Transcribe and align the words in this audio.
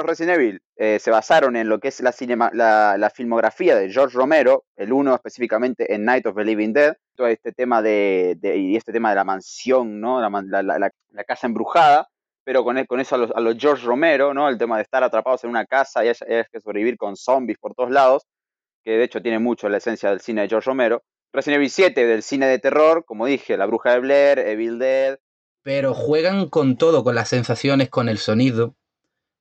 Resident 0.00 0.38
Evil 0.38 0.62
eh, 0.76 0.98
se 0.98 1.10
basaron 1.10 1.56
en 1.56 1.68
lo 1.68 1.78
que 1.78 1.88
es 1.88 2.00
la, 2.00 2.96
la, 2.96 3.10
filmografía 3.10 3.76
de 3.76 3.90
George 3.90 4.16
Romero, 4.16 4.64
el 4.76 4.92
uno 4.92 5.14
específicamente 5.14 5.94
en 5.94 6.04
Night 6.04 6.26
of 6.26 6.36
the 6.36 6.44
Living 6.44 6.72
Dead, 6.72 6.96
todo 7.14 7.26
este 7.26 7.52
tema 7.52 7.82
de, 7.82 8.38
y 8.42 8.76
este 8.76 8.92
tema 8.92 9.10
de 9.10 9.16
la 9.16 9.24
mansión, 9.24 10.00
¿no? 10.00 10.20
la, 10.20 10.90
casa 11.26 11.46
embrujada, 11.46 12.08
pero 12.44 12.64
con, 12.64 12.84
con 12.86 13.00
eso 13.00 13.16
a 13.16 13.40
los, 13.40 13.56
George 13.58 13.84
Romero, 13.84 14.32
¿no? 14.32 14.48
El 14.48 14.58
tema 14.58 14.76
de 14.76 14.82
estar 14.82 15.04
atrapados 15.04 15.44
en 15.44 15.50
una 15.50 15.66
casa 15.66 16.04
y 16.04 16.10
que 16.10 16.60
sobrevivir 16.60 16.96
con 16.96 17.16
zombies 17.16 17.58
por 17.58 17.74
todos 17.74 17.90
lados, 17.90 18.26
que 18.82 18.92
de 18.92 19.04
hecho 19.04 19.22
tiene 19.22 19.38
mucho 19.38 19.68
la 19.68 19.76
esencia 19.76 20.10
del 20.10 20.20
cine 20.20 20.42
de 20.42 20.48
George 20.48 20.68
Romero. 20.68 21.02
Resident 21.32 21.58
Evil 21.58 21.70
7 21.70 22.06
del 22.06 22.22
cine 22.22 22.46
de 22.46 22.58
terror, 22.58 23.04
como 23.04 23.26
dije, 23.26 23.56
La 23.56 23.66
Bruja 23.66 23.92
de 23.92 24.00
Blair, 24.00 24.38
Evil 24.38 24.78
Dead. 24.78 25.18
Pero 25.62 25.94
juegan 25.94 26.48
con 26.48 26.76
todo, 26.76 27.04
con 27.04 27.14
las 27.14 27.28
sensaciones, 27.28 27.88
con 27.88 28.08
el 28.08 28.18
sonido, 28.18 28.74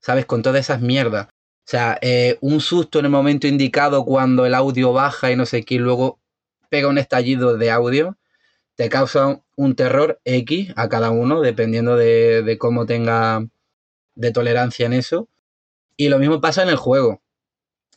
¿sabes? 0.02 0.26
Con 0.26 0.42
todas 0.42 0.60
esas 0.60 0.82
mierdas. 0.82 1.28
O 1.28 1.70
sea, 1.72 1.98
eh, 2.02 2.38
un 2.42 2.60
susto 2.60 3.00
en 3.00 3.06
el 3.06 3.12
momento 3.12 3.48
indicado 3.48 4.04
cuando 4.04 4.46
el 4.46 4.54
audio 4.54 4.94
baja 4.94 5.32
y 5.32 5.36
no 5.36 5.46
sé 5.46 5.64
qué, 5.64 5.76
y 5.76 5.80
luego 5.80 6.20
pega 6.70 6.88
un 6.88 6.98
estallido 6.98 7.58
de 7.58 7.72
audio, 7.72 8.18
te 8.76 8.90
causa 8.90 9.42
un 9.56 9.76
terror 9.76 10.20
X 10.26 10.74
a 10.76 10.90
cada 10.90 11.12
uno, 11.12 11.42
dependiendo 11.42 11.96
de, 11.96 12.42
de 12.44 12.58
cómo 12.58 12.86
tenga 12.86 13.46
de 14.16 14.32
tolerancia 14.32 14.86
en 14.86 14.94
eso. 14.94 15.30
Y 15.96 16.10
lo 16.10 16.18
mismo 16.18 16.42
pasa 16.42 16.64
en 16.64 16.70
el 16.70 16.78
juego. 16.78 17.22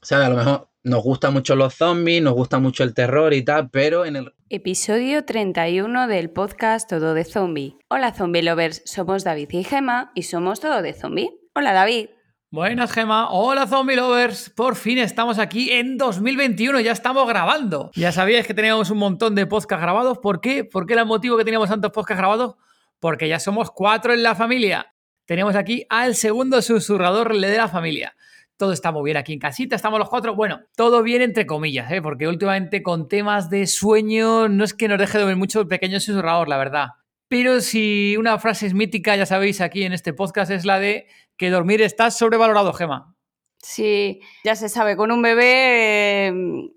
O 0.03 0.07
sea, 0.07 0.25
a 0.25 0.29
lo 0.29 0.37
mejor 0.37 0.69
nos 0.83 1.03
gustan 1.03 1.33
mucho 1.33 1.57
los 1.57 1.75
zombies, 1.75 2.23
nos 2.23 2.35
gusta 2.35 2.59
mucho 2.59 2.85
el 2.85 2.93
terror 2.93 3.33
y 3.33 3.43
tal, 3.43 3.71
pero 3.71 4.05
en 4.05 4.17
el... 4.17 4.35
Episodio 4.51 5.25
31 5.25 6.07
del 6.07 6.31
podcast 6.31 6.89
Todo 6.89 7.15
de 7.15 7.25
Zombie. 7.25 7.79
Hola 7.89 8.13
Zombie 8.13 8.43
Lovers, 8.43 8.83
somos 8.85 9.25
David 9.25 9.49
y 9.53 9.65
Gema 9.65 10.13
y 10.15 10.25
somos 10.25 10.61
Todo 10.61 10.83
de 10.83 10.93
Zombie. 10.93 11.44
Hola 11.57 11.73
David. 11.73 12.09
Buenas 12.51 12.91
Gema, 12.91 13.31
hola 13.31 13.69
Zombie 13.69 13.95
Lovers, 13.95 14.51
por 14.51 14.75
fin 14.75 14.99
estamos 14.99 15.39
aquí 15.39 15.71
en 15.71 15.97
2021, 15.97 16.81
ya 16.81 16.91
estamos 16.91 17.29
grabando. 17.29 17.93
Ya 17.95 18.11
sabíais 18.11 18.45
que 18.45 18.55
teníamos 18.55 18.91
un 18.91 18.99
montón 18.99 19.37
de 19.37 19.47
podcasts 19.47 19.81
grabados, 19.81 20.19
¿por 20.19 20.41
qué? 20.41 20.65
¿Por 20.65 20.85
qué 20.85 20.95
era 20.95 21.03
el 21.03 21.09
motivo 21.09 21.37
que 21.37 21.45
teníamos 21.45 21.69
tantos 21.69 21.93
podcasts 21.93 22.19
grabados? 22.19 22.57
Porque 22.99 23.29
ya 23.29 23.39
somos 23.39 23.71
cuatro 23.71 24.13
en 24.13 24.25
la 24.25 24.35
familia. 24.35 24.93
Tenemos 25.27 25.55
aquí 25.55 25.87
al 25.91 26.17
segundo 26.17 26.61
susurrador 26.61 27.39
de 27.39 27.57
la 27.57 27.69
familia 27.69 28.17
todo 28.57 28.73
está 28.73 28.93
muy 28.93 29.05
bien 29.05 29.17
aquí 29.17 29.33
en 29.33 29.41
casita, 29.41 29.77
estamos 29.77 29.99
los 29.99 30.09
cuatro. 30.09 30.35
Bueno, 30.35 30.61
todo 30.77 31.03
bien 31.03 31.23
entre 31.23 31.45
comillas, 31.45 31.91
¿eh? 31.91 32.01
porque 32.01 32.29
últimamente 32.29 32.83
con 32.83 33.09
temas 33.09 33.51
de 33.51 33.67
sueño 33.67 34.49
no 34.49 34.65
es 34.65 34.75
que 34.75 34.89
nos 34.89 34.99
deje 34.99 35.19
de 35.19 35.25
ver 35.25 35.37
mucho 35.37 35.61
el 35.61 35.67
pequeño 35.67 35.99
susurrador, 36.01 36.49
la 36.49 36.57
verdad. 36.57 36.89
Pero 37.35 37.61
si 37.61 38.17
una 38.17 38.39
frase 38.39 38.65
es 38.65 38.75
mítica, 38.75 39.17
ya 39.17 39.27
sabéis, 39.27 39.61
aquí 39.61 39.83
en 39.83 39.93
este 39.93 40.13
podcast 40.13 40.53
es 40.53 40.65
la 40.65 40.79
de 40.79 41.09
que 41.37 41.51
dormir 41.51 41.83
está 41.83 42.13
sobrevalorado, 42.13 42.73
Gema. 42.73 43.17
Sí, 43.59 44.21
ya 44.45 44.55
se 44.55 44.69
sabe, 44.69 44.97
con 44.97 45.11
un 45.11 45.21
bebé 45.21 46.29
eh, 46.29 46.33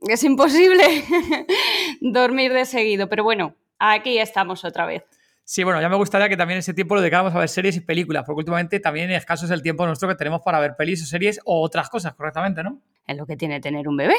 es 0.10 0.24
imposible 0.24 0.84
dormir 2.02 2.54
de 2.54 2.66
seguido, 2.66 3.08
pero 3.08 3.24
bueno, 3.24 3.54
aquí 3.78 4.18
estamos 4.18 4.66
otra 4.66 4.88
vez. 4.88 5.04
Sí, 5.44 5.64
bueno, 5.64 5.80
ya 5.80 5.90
me 5.90 5.96
gustaría 5.96 6.28
que 6.28 6.38
también 6.38 6.58
ese 6.58 6.74
tiempo 6.74 6.96
lo 6.96 7.02
dedicáramos 7.02 7.36
a 7.36 7.40
ver 7.40 7.50
series 7.50 7.76
y 7.76 7.82
películas, 7.82 8.24
porque 8.26 8.40
últimamente 8.40 8.80
también 8.80 9.12
escaso 9.12 9.46
es 9.46 9.52
el 9.52 9.62
tiempo 9.62 9.86
nuestro 9.86 10.10
que 10.10 10.16
tenemos 10.16 10.42
para 10.42 10.60
ver 10.60 10.76
pelis 10.76 11.04
o 11.04 11.06
series 11.06 11.40
o 11.46 11.62
otras 11.62 11.88
cosas, 11.88 12.16
correctamente, 12.16 12.64
¿no? 12.64 12.82
Es 13.06 13.16
lo 13.16 13.28
que 13.28 13.38
tiene 13.38 13.62
tener 13.62 13.88
un 13.88 13.96
bebé. 13.96 14.18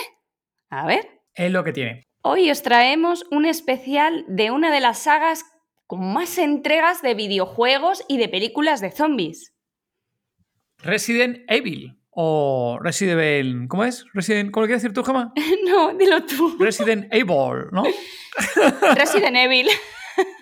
A 0.71 0.87
ver. 0.87 1.05
Es 1.35 1.51
lo 1.51 1.65
que 1.65 1.73
tiene. 1.73 2.05
Hoy 2.23 2.49
os 2.49 2.63
traemos 2.63 3.27
un 3.33 3.45
especial 3.45 4.25
de 4.29 4.53
una 4.53 4.71
de 4.71 4.79
las 4.79 5.01
sagas 5.01 5.45
con 5.89 6.13
más 6.13 6.37
entregas 6.37 7.01
de 7.01 7.15
videojuegos 7.15 8.05
y 8.09 8.19
de 8.19 8.29
películas 8.29 8.83
de 8.83 8.93
zombies. 8.93 9.55
Resident 10.77 11.39
Evil. 11.49 11.99
O 12.11 12.79
Resident 12.83 13.19
Evil. 13.19 13.67
¿Cómo 13.69 13.85
es? 13.85 14.05
Resident, 14.13 14.51
¿Cómo 14.51 14.63
lo 14.63 14.67
quieres 14.69 14.83
decir 14.83 14.95
tú, 14.95 15.03
Gemma? 15.03 15.33
no, 15.67 15.95
dilo 15.95 16.25
tú. 16.25 16.57
Resident 16.61 17.07
Evil, 17.11 17.69
¿no? 17.73 17.85
Resident 18.97 19.37
Evil. 19.37 19.67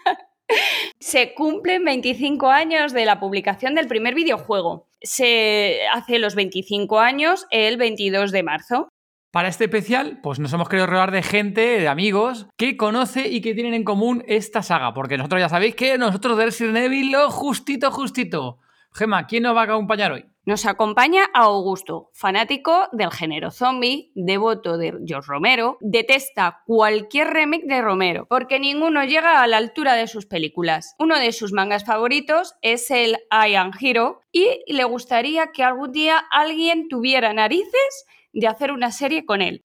Se 1.01 1.33
cumplen 1.33 1.84
25 1.84 2.51
años 2.51 2.93
de 2.93 3.05
la 3.05 3.21
publicación 3.21 3.77
del 3.77 3.87
primer 3.87 4.17
videojuego. 4.17 4.89
Se 5.01 5.78
hace 5.93 6.19
los 6.19 6.34
25 6.34 6.99
años 6.99 7.47
el 7.51 7.77
22 7.77 8.33
de 8.33 8.43
marzo. 8.43 8.89
Para 9.37 9.51
este 9.51 9.65
especial, 9.65 10.19
pues 10.23 10.39
nos 10.39 10.51
hemos 10.55 10.67
querido 10.67 10.87
rodear 10.87 11.11
de 11.11 11.23
gente, 11.23 11.61
de 11.61 11.89
amigos, 11.89 12.47
que 12.57 12.79
conoce 12.79 13.29
y 13.29 13.43
que 13.43 13.53
tienen 13.53 13.75
en 13.75 13.85
común 13.85 14.25
esta 14.27 14.63
saga. 14.63 14.95
Porque 14.95 15.19
nosotros 15.19 15.43
ya 15.43 15.51
sabéis 15.51 15.75
que 15.75 15.99
nosotros 15.99 16.39
de 16.39 16.47
Resident 16.47 16.79
Evil 16.79 17.13
lo 17.13 17.31
justito, 17.31 17.91
justito. 17.91 18.61
Gema, 18.95 19.27
¿quién 19.27 19.43
nos 19.43 19.55
va 19.55 19.61
a 19.61 19.65
acompañar 19.65 20.13
hoy? 20.13 20.25
Nos 20.47 20.65
acompaña 20.65 21.25
Augusto, 21.35 22.09
fanático 22.15 22.89
del 22.93 23.11
género 23.11 23.51
zombie, 23.51 24.11
devoto 24.15 24.79
de 24.79 24.95
George 25.05 25.29
Romero, 25.29 25.77
detesta 25.83 26.63
cualquier 26.65 27.29
remake 27.29 27.67
de 27.67 27.83
Romero, 27.83 28.27
porque 28.31 28.59
ninguno 28.59 29.05
llega 29.05 29.43
a 29.43 29.47
la 29.47 29.59
altura 29.59 29.97
de 29.97 30.07
sus 30.07 30.25
películas. 30.25 30.95
Uno 30.99 31.19
de 31.19 31.33
sus 31.33 31.53
mangas 31.53 31.85
favoritos 31.85 32.55
es 32.63 32.91
el 32.91 33.19
I 33.31 33.55
Am 33.57 33.73
Hero 33.79 34.23
y 34.33 34.63
le 34.67 34.85
gustaría 34.85 35.49
que 35.53 35.63
algún 35.63 35.93
día 35.93 36.25
alguien 36.31 36.89
tuviera 36.89 37.35
narices 37.35 38.07
de 38.41 38.47
hacer 38.47 38.71
una 38.71 38.93
serie 38.93 39.25
con 39.25 39.41
él. 39.41 39.65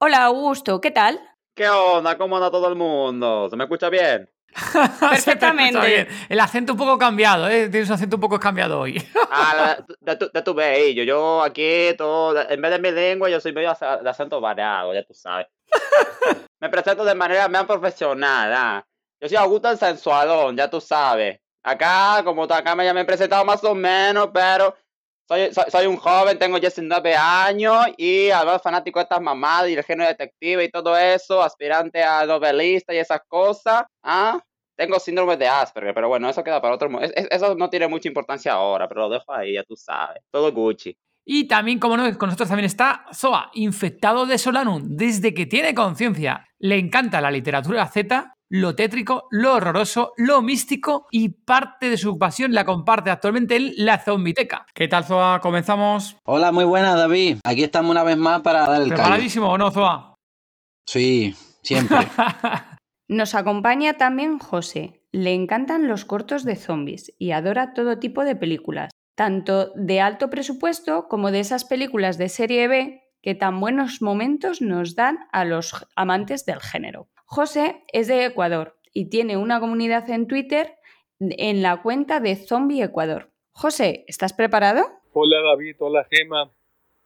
Hola 0.00 0.24
Augusto, 0.24 0.80
¿qué 0.80 0.92
tal? 0.92 1.20
¿Qué 1.56 1.68
onda? 1.68 2.16
¿Cómo 2.16 2.36
anda 2.36 2.50
todo 2.50 2.68
el 2.68 2.76
mundo? 2.76 3.48
¿Se 3.50 3.56
me 3.56 3.64
escucha 3.64 3.90
bien? 3.90 4.30
Perfectamente. 5.00 6.06
El 6.28 6.38
acento 6.38 6.72
un 6.72 6.78
poco 6.78 6.98
cambiado, 6.98 7.48
¿eh? 7.48 7.68
Tienes 7.68 7.88
un 7.88 7.94
acento 7.94 8.16
un 8.16 8.20
poco 8.20 8.38
cambiado 8.38 8.80
hoy. 8.80 9.02
ah, 9.30 9.76
de, 10.00 10.16
tu, 10.16 10.30
de 10.32 10.42
tu 10.42 10.54
yo, 10.54 11.02
yo 11.02 11.42
aquí 11.42 11.94
todo, 11.98 12.48
en 12.48 12.62
vez 12.62 12.70
de 12.70 12.78
mi 12.78 12.92
lengua, 12.92 13.28
yo 13.28 13.40
soy 13.40 13.52
medio 13.52 13.74
de 14.02 14.10
acento 14.10 14.40
variado, 14.40 14.94
ya 14.94 15.02
tú 15.02 15.14
sabes. 15.14 15.48
me 16.60 16.68
presento 16.68 17.04
de 17.04 17.14
manera 17.16 17.48
más 17.48 17.64
profesional, 17.64 18.52
¿ah? 18.54 18.86
Yo 19.20 19.28
soy 19.28 19.36
Augusto 19.36 19.68
el 19.68 19.78
sensualón, 19.78 20.56
ya 20.56 20.70
tú 20.70 20.80
sabes. 20.80 21.40
Acá, 21.64 22.22
como 22.24 22.44
acá 22.44 22.74
me, 22.76 22.84
ya 22.84 22.94
me 22.94 23.00
he 23.00 23.04
presentado 23.04 23.44
más 23.44 23.62
o 23.64 23.74
menos, 23.74 24.30
pero 24.32 24.76
soy, 25.68 25.86
un 25.86 25.96
joven, 25.96 26.38
tengo 26.38 26.58
19 26.58 27.14
años 27.14 27.86
y 27.96 28.30
además 28.30 28.62
fanático 28.62 28.98
de 28.98 29.04
estas 29.04 29.20
mamadas 29.20 29.70
y 29.70 29.74
el 29.74 29.84
género 29.84 30.08
detective 30.08 30.64
y 30.64 30.70
todo 30.70 30.96
eso, 30.96 31.42
aspirante 31.42 32.02
a 32.02 32.24
novelista 32.26 32.94
y 32.94 32.98
esas 32.98 33.20
cosas. 33.28 33.84
¿Ah? 34.02 34.40
Tengo 34.76 34.98
síndrome 34.98 35.36
de 35.36 35.46
Asperger, 35.46 35.94
pero 35.94 36.08
bueno, 36.08 36.28
eso 36.28 36.42
queda 36.42 36.60
para 36.60 36.74
otro 36.74 36.90
momento. 36.90 37.14
Eso 37.30 37.54
no 37.54 37.68
tiene 37.70 37.88
mucha 37.88 38.08
importancia 38.08 38.52
ahora, 38.52 38.88
pero 38.88 39.02
lo 39.02 39.10
dejo 39.10 39.32
ahí, 39.32 39.54
ya 39.54 39.62
tú 39.64 39.76
sabes. 39.76 40.22
Todo 40.30 40.52
Gucci. 40.52 40.96
Y 41.24 41.46
también, 41.46 41.78
como 41.78 41.96
no, 41.96 42.18
con 42.18 42.28
nosotros 42.28 42.48
también 42.48 42.66
está 42.66 43.04
Zoa, 43.14 43.50
infectado 43.54 44.26
de 44.26 44.38
Solanum. 44.38 44.82
Desde 44.96 45.34
que 45.34 45.46
tiene 45.46 45.74
conciencia, 45.74 46.48
le 46.58 46.78
encanta 46.78 47.20
la 47.20 47.30
literatura 47.30 47.86
Z 47.86 48.34
lo 48.52 48.74
tétrico, 48.74 49.28
lo 49.30 49.54
horroroso, 49.54 50.12
lo 50.18 50.42
místico 50.42 51.06
y 51.10 51.30
parte 51.30 51.88
de 51.88 51.96
su 51.96 52.18
pasión 52.18 52.52
la 52.52 52.66
comparte 52.66 53.08
actualmente 53.08 53.56
en 53.56 53.72
la 53.78 53.98
Zombiteca. 53.98 54.66
¿Qué 54.74 54.88
tal, 54.88 55.06
Zoa? 55.06 55.40
¿Comenzamos? 55.40 56.18
Hola, 56.24 56.52
muy 56.52 56.64
buenas, 56.64 56.96
David. 56.96 57.38
Aquí 57.44 57.64
estamos 57.64 57.90
una 57.90 58.02
vez 58.04 58.18
más 58.18 58.42
para 58.42 58.66
dar 58.66 58.82
el 58.82 58.88
¿Preparadísimo 58.88 59.50
o 59.50 59.56
no, 59.56 59.70
Zoa? 59.70 60.16
Sí, 60.86 61.34
siempre. 61.62 61.96
Nos 63.08 63.34
acompaña 63.34 63.94
también 63.94 64.38
José. 64.38 65.00
Le 65.12 65.32
encantan 65.32 65.88
los 65.88 66.04
cortos 66.04 66.44
de 66.44 66.56
zombies 66.56 67.14
y 67.18 67.30
adora 67.30 67.72
todo 67.72 68.00
tipo 68.00 68.22
de 68.22 68.36
películas, 68.36 68.90
tanto 69.16 69.72
de 69.76 70.02
alto 70.02 70.28
presupuesto 70.28 71.08
como 71.08 71.30
de 71.30 71.40
esas 71.40 71.64
películas 71.64 72.18
de 72.18 72.28
serie 72.28 72.68
B 72.68 73.02
que 73.22 73.34
tan 73.34 73.60
buenos 73.60 74.02
momentos 74.02 74.60
nos 74.60 74.94
dan 74.94 75.20
a 75.32 75.46
los 75.46 75.86
amantes 75.96 76.44
del 76.44 76.60
género. 76.60 77.08
José 77.34 77.82
es 77.94 78.08
de 78.08 78.26
Ecuador 78.26 78.76
y 78.92 79.08
tiene 79.08 79.38
una 79.38 79.58
comunidad 79.58 80.10
en 80.10 80.26
Twitter 80.26 80.74
en 81.18 81.62
la 81.62 81.80
cuenta 81.80 82.20
de 82.20 82.36
Zombie 82.36 82.82
Ecuador. 82.82 83.30
José, 83.52 84.04
¿estás 84.06 84.34
preparado? 84.34 84.84
Hola 85.14 85.38
David, 85.40 85.76
hola 85.78 86.06
Gema. 86.10 86.50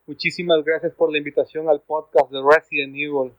Muchísimas 0.04 0.64
gracias 0.64 0.94
por 0.94 1.12
la 1.12 1.18
invitación 1.18 1.68
al 1.68 1.80
podcast 1.80 2.32
de 2.32 2.40
Resident 2.42 2.96
Evil. 2.96 3.34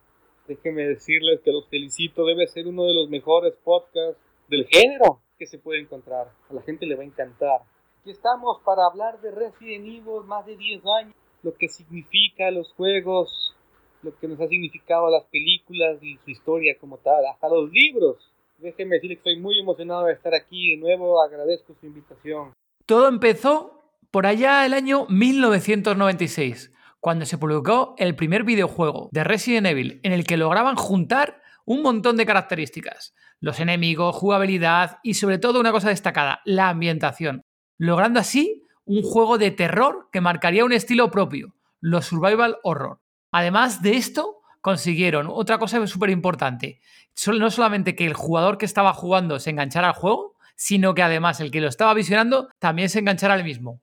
Déjenme 0.46 0.88
decirles 0.88 1.40
que 1.44 1.52
los 1.52 1.68
felicito, 1.68 2.24
debe 2.24 2.46
ser 2.46 2.66
uno 2.66 2.84
de 2.84 2.94
los 2.94 3.10
mejores 3.10 3.52
podcasts 3.62 4.18
del 4.48 4.66
género 4.66 5.20
que 5.38 5.46
se 5.46 5.58
puede 5.58 5.80
encontrar. 5.80 6.28
A 6.48 6.54
la 6.54 6.62
gente 6.62 6.86
le 6.86 6.94
va 6.94 7.02
a 7.02 7.06
encantar. 7.06 7.60
Aquí 8.00 8.12
estamos 8.12 8.62
para 8.64 8.86
hablar 8.86 9.20
de 9.20 9.30
Resident 9.30 9.84
Evil 9.84 10.24
más 10.24 10.46
de 10.46 10.56
10 10.56 10.80
años, 11.02 11.14
lo 11.42 11.54
que 11.54 11.68
significa 11.68 12.50
los 12.50 12.72
juegos, 12.72 13.54
lo 14.02 14.16
que 14.18 14.28
nos 14.28 14.40
ha 14.40 14.48
significado 14.48 15.10
las 15.10 15.24
películas 15.24 16.02
y 16.02 16.16
su 16.24 16.30
historia 16.30 16.76
como 16.80 16.98
tal, 16.98 17.26
hasta 17.26 17.48
los 17.48 17.70
libros. 17.70 18.16
Déjenme 18.58 18.96
decirle 18.96 19.16
que 19.16 19.30
estoy 19.30 19.40
muy 19.40 19.58
emocionado 19.58 20.06
de 20.06 20.14
estar 20.14 20.34
aquí 20.34 20.72
de 20.72 20.76
nuevo, 20.78 21.22
agradezco 21.22 21.74
su 21.80 21.86
invitación. 21.86 22.52
Todo 22.86 23.08
empezó 23.08 23.82
por 24.10 24.26
allá 24.26 24.64
el 24.64 24.72
año 24.72 25.06
1996, 25.08 26.72
cuando 27.00 27.26
se 27.26 27.38
publicó 27.38 27.94
el 27.98 28.16
primer 28.16 28.44
videojuego 28.44 29.08
de 29.12 29.24
Resident 29.24 29.66
Evil 29.66 30.00
en 30.02 30.12
el 30.12 30.24
que 30.24 30.36
lograban 30.36 30.76
juntar 30.76 31.40
un 31.64 31.82
montón 31.82 32.16
de 32.16 32.26
características. 32.26 33.14
Los 33.40 33.60
enemigos, 33.60 34.16
jugabilidad 34.16 34.98
y 35.02 35.14
sobre 35.14 35.38
todo 35.38 35.60
una 35.60 35.70
cosa 35.70 35.90
destacada, 35.90 36.40
la 36.44 36.70
ambientación. 36.70 37.42
Logrando 37.76 38.18
así 38.18 38.64
un 38.84 39.02
juego 39.02 39.38
de 39.38 39.50
terror 39.50 40.08
que 40.10 40.20
marcaría 40.20 40.64
un 40.64 40.72
estilo 40.72 41.10
propio, 41.10 41.54
los 41.80 42.06
survival 42.06 42.56
horror. 42.62 42.98
Además 43.32 43.82
de 43.82 43.96
esto, 43.96 44.40
consiguieron 44.60 45.28
otra 45.30 45.58
cosa 45.58 45.86
súper 45.86 46.10
importante. 46.10 46.80
No 47.26 47.50
solamente 47.50 47.94
que 47.94 48.06
el 48.06 48.14
jugador 48.14 48.58
que 48.58 48.66
estaba 48.66 48.92
jugando 48.92 49.40
se 49.40 49.50
enganchara 49.50 49.88
al 49.88 49.94
juego, 49.94 50.36
sino 50.56 50.94
que 50.94 51.02
además 51.02 51.40
el 51.40 51.50
que 51.50 51.60
lo 51.60 51.68
estaba 51.68 51.94
visionando 51.94 52.48
también 52.58 52.88
se 52.88 52.98
enganchara 52.98 53.34
al 53.34 53.44
mismo. 53.44 53.80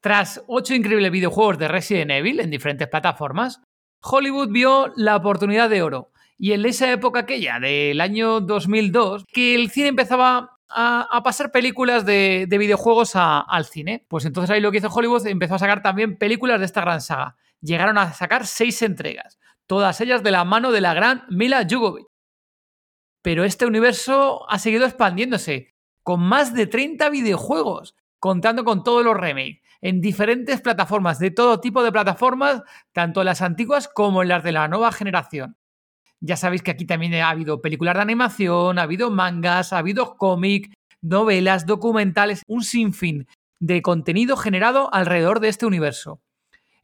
Tras 0.00 0.42
ocho 0.48 0.74
increíbles 0.74 1.10
videojuegos 1.10 1.58
de 1.58 1.68
Resident 1.68 2.10
Evil 2.10 2.40
en 2.40 2.50
diferentes 2.50 2.88
plataformas, 2.88 3.62
Hollywood 4.02 4.50
vio 4.50 4.92
la 4.96 5.16
oportunidad 5.16 5.70
de 5.70 5.82
oro. 5.82 6.10
Y 6.36 6.52
en 6.52 6.64
esa 6.66 6.90
época 6.92 7.20
aquella, 7.20 7.58
del 7.58 8.00
año 8.00 8.40
2002, 8.40 9.24
que 9.32 9.54
el 9.54 9.70
cine 9.70 9.88
empezaba 9.88 10.58
a, 10.68 11.22
pasar 11.24 11.52
películas 11.52 12.04
de, 12.04 12.46
videojuegos 12.50 13.12
al 13.14 13.64
cine. 13.64 14.04
Pues 14.08 14.24
entonces 14.24 14.50
ahí 14.50 14.60
lo 14.60 14.70
que 14.70 14.78
hizo 14.78 14.88
Hollywood 14.88 15.26
empezó 15.26 15.54
a 15.54 15.58
sacar 15.58 15.82
también 15.82 16.18
películas 16.18 16.58
de 16.58 16.66
esta 16.66 16.80
gran 16.80 17.00
saga. 17.00 17.36
Llegaron 17.64 17.96
a 17.96 18.12
sacar 18.12 18.46
seis 18.46 18.82
entregas, 18.82 19.38
todas 19.66 19.98
ellas 20.02 20.22
de 20.22 20.30
la 20.30 20.44
mano 20.44 20.70
de 20.70 20.82
la 20.82 20.92
gran 20.92 21.24
Mila 21.30 21.66
Jovovich. 21.68 22.04
Pero 23.22 23.42
este 23.44 23.64
universo 23.64 24.44
ha 24.50 24.58
seguido 24.58 24.84
expandiéndose, 24.84 25.72
con 26.02 26.20
más 26.20 26.52
de 26.52 26.66
30 26.66 27.08
videojuegos, 27.08 27.96
contando 28.20 28.64
con 28.64 28.84
todos 28.84 29.02
los 29.02 29.16
remakes, 29.16 29.62
en 29.80 30.02
diferentes 30.02 30.60
plataformas, 30.60 31.18
de 31.18 31.30
todo 31.30 31.60
tipo 31.60 31.82
de 31.82 31.90
plataformas, 31.90 32.60
tanto 32.92 33.24
las 33.24 33.40
antiguas 33.40 33.88
como 33.88 34.20
en 34.20 34.28
las 34.28 34.44
de 34.44 34.52
la 34.52 34.68
nueva 34.68 34.92
generación. 34.92 35.56
Ya 36.20 36.36
sabéis 36.36 36.62
que 36.62 36.72
aquí 36.72 36.84
también 36.84 37.14
ha 37.14 37.30
habido 37.30 37.62
películas 37.62 37.94
de 37.94 38.02
animación, 38.02 38.78
ha 38.78 38.82
habido 38.82 39.10
mangas, 39.10 39.72
ha 39.72 39.78
habido 39.78 40.18
cómic, 40.18 40.70
novelas, 41.00 41.64
documentales, 41.64 42.42
un 42.46 42.62
sinfín 42.62 43.26
de 43.58 43.80
contenido 43.80 44.36
generado 44.36 44.92
alrededor 44.92 45.40
de 45.40 45.48
este 45.48 45.64
universo. 45.64 46.20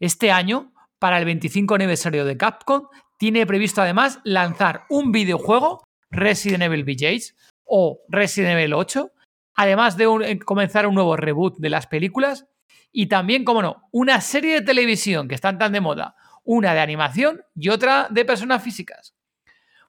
Este 0.01 0.33
año, 0.33 0.73
para 0.99 1.19
el 1.19 1.27
25 1.27 1.75
aniversario 1.75 2.25
de 2.25 2.39
Capcom, 2.39 2.89
tiene 3.19 3.47
previsto 3.47 3.83
además 3.83 4.19
lanzar 4.25 4.87
un 4.89 5.13
videojuego, 5.13 5.85
Resident 6.11 6.63
Evil 6.63 6.85
VJs 6.85 7.37
o 7.65 8.01
Resident 8.09 8.59
Evil 8.59 8.73
8, 8.73 9.13
además 9.55 9.99
de 9.99 10.05
eh, 10.25 10.39
comenzar 10.39 10.87
un 10.87 10.95
nuevo 10.95 11.17
reboot 11.17 11.59
de 11.59 11.69
las 11.69 11.87
películas 11.87 12.47
y 12.91 13.07
también, 13.07 13.45
como 13.45 13.61
no, 13.61 13.89
una 13.93 14.23
serie 14.23 14.55
de 14.55 14.63
televisión 14.63 15.29
que 15.29 15.35
están 15.35 15.59
tan 15.59 15.73
de 15.73 15.83
moda, 15.83 16.17
una 16.45 16.73
de 16.73 16.81
animación 16.81 17.43
y 17.55 17.69
otra 17.69 18.09
de 18.11 18.25
personas 18.25 18.63
físicas. 18.63 19.15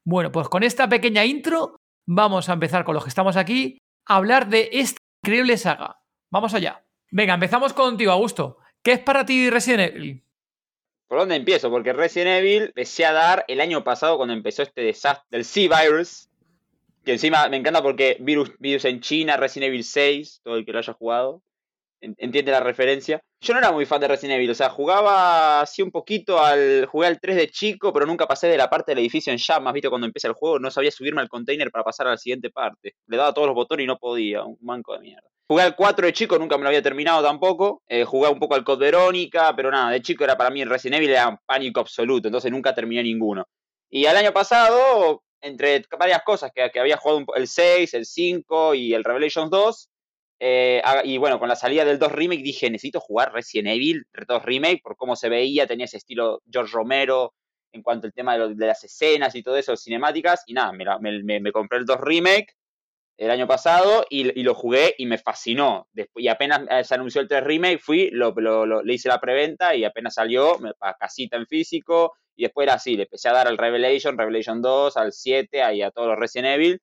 Bueno, 0.03 0.31
pues 0.31 0.49
con 0.49 0.63
esta 0.63 0.89
pequeña 0.89 1.23
intro 1.23 1.77
vamos 2.05 2.49
a 2.49 2.53
empezar 2.53 2.83
con 2.83 2.95
los 2.95 3.03
que 3.03 3.09
estamos 3.09 3.37
aquí 3.37 3.77
a 4.05 4.17
hablar 4.17 4.49
de 4.49 4.69
esta 4.73 4.99
increíble 5.23 5.57
saga. 5.57 6.01
Vamos 6.29 6.53
allá. 6.53 6.83
Venga, 7.11 7.33
empezamos 7.33 7.73
contigo, 7.73 8.11
Augusto. 8.11 8.57
¿Qué 8.83 8.93
es 8.93 8.99
para 8.99 9.25
ti 9.25 9.49
Resident 9.49 9.95
Evil? 9.95 10.23
¿Por 11.07 11.19
dónde 11.19 11.35
empiezo? 11.35 11.69
Porque 11.69 11.93
Resident 11.93 12.39
Evil 12.39 12.63
empecé 12.63 13.05
a 13.05 13.11
dar 13.11 13.45
el 13.47 13.61
año 13.61 13.83
pasado 13.83 14.17
cuando 14.17 14.33
empezó 14.33 14.63
este 14.63 14.81
desastre 14.81 15.27
del 15.29 15.45
C-Virus. 15.45 16.29
Que 17.03 17.13
encima 17.13 17.49
me 17.49 17.57
encanta 17.57 17.81
porque 17.81 18.17
virus, 18.19 18.51
virus 18.59 18.85
en 18.85 19.01
China, 19.01 19.35
Resident 19.35 19.69
Evil 19.69 19.83
6, 19.83 20.41
todo 20.43 20.55
el 20.55 20.65
que 20.65 20.71
lo 20.71 20.79
haya 20.79 20.93
jugado 20.93 21.41
entiende 22.01 22.51
la 22.51 22.59
referencia. 22.59 23.21
Yo 23.39 23.53
no 23.53 23.59
era 23.59 23.71
muy 23.71 23.85
fan 23.85 24.01
de 24.01 24.07
Resident 24.07 24.37
Evil, 24.37 24.51
o 24.51 24.55
sea, 24.55 24.69
jugaba 24.69 25.61
así 25.61 25.81
un 25.81 25.91
poquito 25.91 26.43
al. 26.43 26.85
Jugué 26.85 27.07
al 27.07 27.19
3 27.19 27.35
de 27.35 27.49
chico, 27.49 27.93
pero 27.93 28.05
nunca 28.05 28.27
pasé 28.27 28.47
de 28.47 28.57
la 28.57 28.69
parte 28.69 28.91
del 28.91 28.99
edificio 28.99 29.31
en 29.31 29.39
llamas, 29.39 29.73
¿viste? 29.73 29.89
Cuando 29.89 30.07
empieza 30.07 30.27
el 30.27 30.33
juego, 30.33 30.59
no 30.59 30.69
sabía 30.71 30.91
subirme 30.91 31.21
al 31.21 31.29
container 31.29 31.71
para 31.71 31.83
pasar 31.83 32.07
a 32.07 32.11
la 32.11 32.17
siguiente 32.17 32.49
parte. 32.49 32.95
Le 33.07 33.17
daba 33.17 33.33
todos 33.33 33.47
los 33.47 33.55
botones 33.55 33.83
y 33.83 33.87
no 33.87 33.97
podía, 33.97 34.43
un 34.43 34.57
manco 34.61 34.93
de 34.93 34.99
mierda. 34.99 35.27
Jugué 35.47 35.63
al 35.63 35.75
4 35.75 36.05
de 36.05 36.13
chico, 36.13 36.39
nunca 36.39 36.57
me 36.57 36.63
lo 36.63 36.69
había 36.69 36.81
terminado 36.81 37.21
tampoco. 37.23 37.83
Eh, 37.87 38.05
jugué 38.05 38.29
un 38.29 38.39
poco 38.39 38.55
al 38.55 38.63
Code 38.63 38.85
Verónica, 38.85 39.53
pero 39.55 39.69
nada, 39.69 39.91
de 39.91 40.01
chico 40.01 40.23
era 40.23 40.37
para 40.37 40.49
mí 40.49 40.63
Resident 40.63 40.99
Evil 40.99 41.09
era 41.09 41.37
pánico 41.45 41.81
absoluto, 41.81 42.27
entonces 42.29 42.51
nunca 42.51 42.73
terminé 42.73 43.03
ninguno. 43.03 43.45
Y 43.89 44.05
al 44.05 44.15
año 44.15 44.31
pasado, 44.31 45.23
entre 45.41 45.83
varias 45.99 46.21
cosas, 46.23 46.51
que, 46.55 46.69
que 46.71 46.79
había 46.79 46.95
jugado 46.95 47.25
el 47.35 47.47
6, 47.47 47.93
el 47.95 48.05
5 48.05 48.75
y 48.75 48.93
el 48.93 49.03
Revelations 49.03 49.49
2, 49.49 49.89
eh, 50.43 50.81
y 51.03 51.19
bueno, 51.19 51.37
con 51.37 51.47
la 51.47 51.55
salida 51.55 51.85
del 51.85 51.99
2 51.99 52.11
Remake 52.13 52.41
dije, 52.41 52.67
necesito 52.71 52.99
jugar 52.99 53.31
Resident 53.31 53.75
Evil 53.75 54.07
2 54.27 54.43
Remake 54.43 54.81
por 54.81 54.97
cómo 54.97 55.15
se 55.15 55.29
veía, 55.29 55.67
tenía 55.67 55.85
ese 55.85 55.97
estilo 55.97 56.41
George 56.51 56.73
Romero 56.73 57.35
en 57.71 57.83
cuanto 57.83 58.07
al 58.07 58.13
tema 58.13 58.39
de, 58.39 58.55
las 58.55 58.83
escenas 58.83 59.35
y 59.35 59.43
todo 59.43 59.55
eso, 59.55 59.77
cinemáticas. 59.77 60.41
Y 60.47 60.53
nada, 60.53 60.71
me, 60.71 61.51
compré 61.51 61.77
el 61.77 61.85
2 61.85 62.01
Remake 62.01 62.55
el 63.17 63.29
año 63.29 63.47
pasado 63.47 64.03
y, 64.09 64.41
lo 64.41 64.55
jugué 64.55 64.95
y 64.97 65.05
me 65.05 65.19
fascinó. 65.19 65.87
Después, 65.93 66.25
y 66.25 66.27
apenas 66.27 66.61
eh, 66.71 66.83
se 66.85 66.95
anunció 66.95 67.21
el 67.21 67.27
3 67.27 67.43
Remake, 67.43 67.77
fui, 67.77 68.09
lo, 68.09 68.33
le 68.81 68.93
hice 68.95 69.09
la 69.09 69.21
preventa 69.21 69.75
y 69.75 69.83
apenas 69.83 70.15
salió, 70.15 70.57
a 70.79 70.95
casita 70.95 71.37
en 71.37 71.45
físico. 71.45 72.13
Y 72.35 72.45
después 72.45 72.65
era 72.65 72.73
así, 72.73 72.97
le 72.97 73.03
empecé 73.03 73.29
a 73.29 73.33
dar 73.33 73.47
al 73.47 73.59
Revelation, 73.59 74.17
Revelation 74.17 74.59
2, 74.59 74.97
al 74.97 75.13
7, 75.13 75.61
ahí 75.61 75.83
a 75.83 75.91
todos 75.91 76.07
los 76.07 76.17
Resident 76.17 76.55
Evil. 76.55 76.81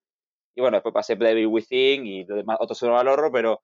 Y 0.58 0.60
bueno, 0.60 0.78
después 0.78 0.92
pasé 0.92 1.14
Devil 1.14 1.46
Within 1.46 2.04
y 2.04 2.24
lo 2.24 2.34
demás, 2.34 2.56
otro 2.58 2.74
survival 2.74 3.06
horror, 3.06 3.30
pero 3.32 3.62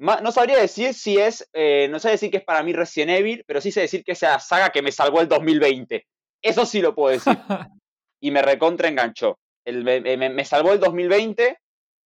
no 0.00 0.32
sabría 0.32 0.58
decir 0.58 0.92
si 0.92 1.16
es, 1.16 1.48
eh, 1.52 1.86
no 1.88 2.00
sé 2.00 2.10
decir 2.10 2.28
que 2.28 2.38
es 2.38 2.44
para 2.44 2.64
mí 2.64 2.72
Resident 2.72 3.12
Evil, 3.12 3.44
pero 3.46 3.60
sí 3.60 3.70
sé 3.70 3.82
decir 3.82 4.02
que 4.02 4.10
es 4.12 4.22
la 4.22 4.40
saga 4.40 4.70
que 4.70 4.82
me 4.82 4.90
salvó 4.90 5.20
el 5.20 5.28
2020. 5.28 6.08
Eso 6.42 6.66
sí 6.66 6.80
lo 6.82 6.92
puedo 6.92 7.12
decir. 7.12 7.38
y 8.20 8.32
me 8.32 8.42
recontra 8.42 8.88
enganchó. 8.88 9.38
El, 9.64 9.84
me, 9.84 10.44
salvó 10.44 10.72
el 10.72 10.80
2020 10.80 11.56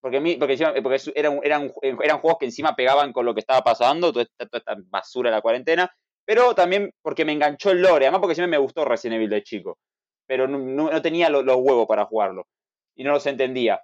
porque, 0.02 0.36
porque, 0.38 0.82
porque 0.82 1.12
eran, 1.14 1.40
eran, 1.42 1.72
eran, 1.80 2.18
juegos 2.18 2.38
que 2.38 2.46
encima 2.46 2.76
pegaban 2.76 3.14
con 3.14 3.24
lo 3.24 3.32
que 3.32 3.40
estaba 3.40 3.62
pasando, 3.62 4.12
toda 4.12 4.26
esta, 4.38 4.76
basura 4.90 5.30
de 5.30 5.36
la 5.36 5.42
cuarentena, 5.42 5.90
pero 6.26 6.54
también 6.54 6.92
porque 7.00 7.24
me 7.24 7.32
enganchó 7.32 7.70
el 7.70 7.80
lore, 7.80 8.04
además 8.04 8.20
porque 8.20 8.34
siempre 8.34 8.58
me 8.58 8.62
gustó 8.62 8.84
Resident 8.84 9.16
Evil 9.16 9.30
de 9.30 9.42
chico, 9.42 9.78
pero 10.26 10.46
no, 10.46 10.58
no, 10.58 11.00
tenía 11.00 11.30
los 11.30 11.46
huevos 11.46 11.86
para 11.86 12.04
jugarlo 12.04 12.46
y 12.94 13.04
no 13.04 13.12
los 13.12 13.26
entendía. 13.26 13.80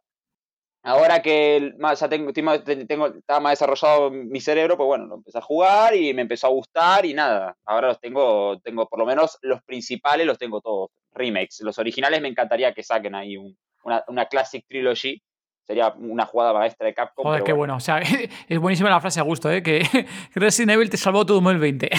Ahora 0.89 1.21
que 1.21 1.75
ya 2.01 2.09
tengo, 2.09 2.33
tengo, 2.33 3.07
estaba 3.09 3.41
más 3.41 3.53
desarrollado 3.53 4.11
mi 4.11 4.41
cerebro, 4.41 4.79
pues 4.79 4.87
bueno, 4.87 5.05
lo 5.05 5.15
empecé 5.17 5.37
a 5.37 5.43
jugar 5.43 5.95
y 5.95 6.15
me 6.15 6.23
empezó 6.23 6.47
a 6.47 6.51
gustar 6.51 7.05
y 7.05 7.13
nada. 7.13 7.55
Ahora 7.67 7.89
los 7.89 8.01
tengo, 8.01 8.59
tengo 8.61 8.89
por 8.89 8.99
lo 8.99 9.05
menos 9.05 9.39
los 9.43 9.63
principales 9.65 10.27
los 10.27 10.39
tengo 10.39 10.63
todos 10.63 10.89
remakes. 11.13 11.61
Los 11.61 11.79
originales 11.79 12.23
me 12.23 12.29
encantaría 12.29 12.73
que 12.73 12.83
saquen 12.83 13.15
ahí 13.15 13.37
una, 13.83 14.03
una 14.09 14.25
Classic 14.27 14.65
Trilogy. 14.67 15.21
Sería 15.67 15.93
una 15.99 16.25
jugada 16.25 16.55
maestra 16.55 16.87
de 16.87 16.95
Capcom. 16.95 17.23
Joder, 17.23 17.45
qué 17.45 17.53
bueno. 17.53 17.77
O 17.77 17.81
sea, 17.81 17.99
es 18.49 18.59
buenísima 18.59 18.89
la 18.89 19.03
frase 19.03 19.21
a 19.21 19.25
gusto, 19.25 19.53
¿eh? 19.53 19.63
Que 19.63 19.83
Resident 20.35 20.71
Evil 20.71 20.89
te 20.89 20.97
salvó 20.97 21.27
tu 21.27 21.35
2020. 21.35 21.91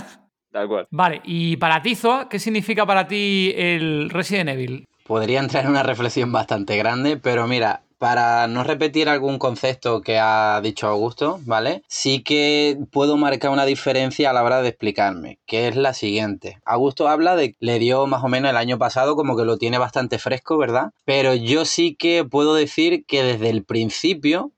Tal 0.50 0.66
cual. 0.66 0.88
Vale, 0.90 1.20
y 1.22 1.56
para 1.58 1.80
ti, 1.80 1.94
Zoa, 1.94 2.28
¿qué 2.28 2.40
significa 2.40 2.84
para 2.86 3.06
ti 3.06 3.54
el 3.56 4.10
Resident 4.10 4.50
Evil? 4.50 4.88
Podría 5.06 5.38
entrar 5.38 5.64
en 5.64 5.70
una 5.70 5.84
reflexión 5.84 6.32
bastante 6.32 6.76
grande, 6.76 7.16
pero 7.16 7.46
mira, 7.46 7.84
para 8.02 8.48
no 8.48 8.64
repetir 8.64 9.08
algún 9.08 9.38
concepto 9.38 10.00
que 10.00 10.18
ha 10.18 10.60
dicho 10.60 10.88
Augusto, 10.88 11.38
¿vale? 11.44 11.84
Sí 11.86 12.24
que 12.24 12.76
puedo 12.90 13.16
marcar 13.16 13.52
una 13.52 13.64
diferencia 13.64 14.28
a 14.28 14.32
la 14.32 14.42
hora 14.42 14.60
de 14.60 14.70
explicarme, 14.70 15.38
que 15.46 15.68
es 15.68 15.76
la 15.76 15.94
siguiente. 15.94 16.58
Augusto 16.64 17.06
habla 17.06 17.36
de 17.36 17.54
le 17.60 17.78
dio 17.78 18.08
más 18.08 18.24
o 18.24 18.28
menos 18.28 18.50
el 18.50 18.56
año 18.56 18.76
pasado 18.76 19.14
como 19.14 19.36
que 19.36 19.44
lo 19.44 19.56
tiene 19.56 19.78
bastante 19.78 20.18
fresco, 20.18 20.58
¿verdad? 20.58 20.90
Pero 21.04 21.36
yo 21.36 21.64
sí 21.64 21.94
que 21.94 22.24
puedo 22.24 22.56
decir 22.56 23.04
que 23.06 23.22
desde 23.22 23.50
el 23.50 23.64
principio 23.64 24.50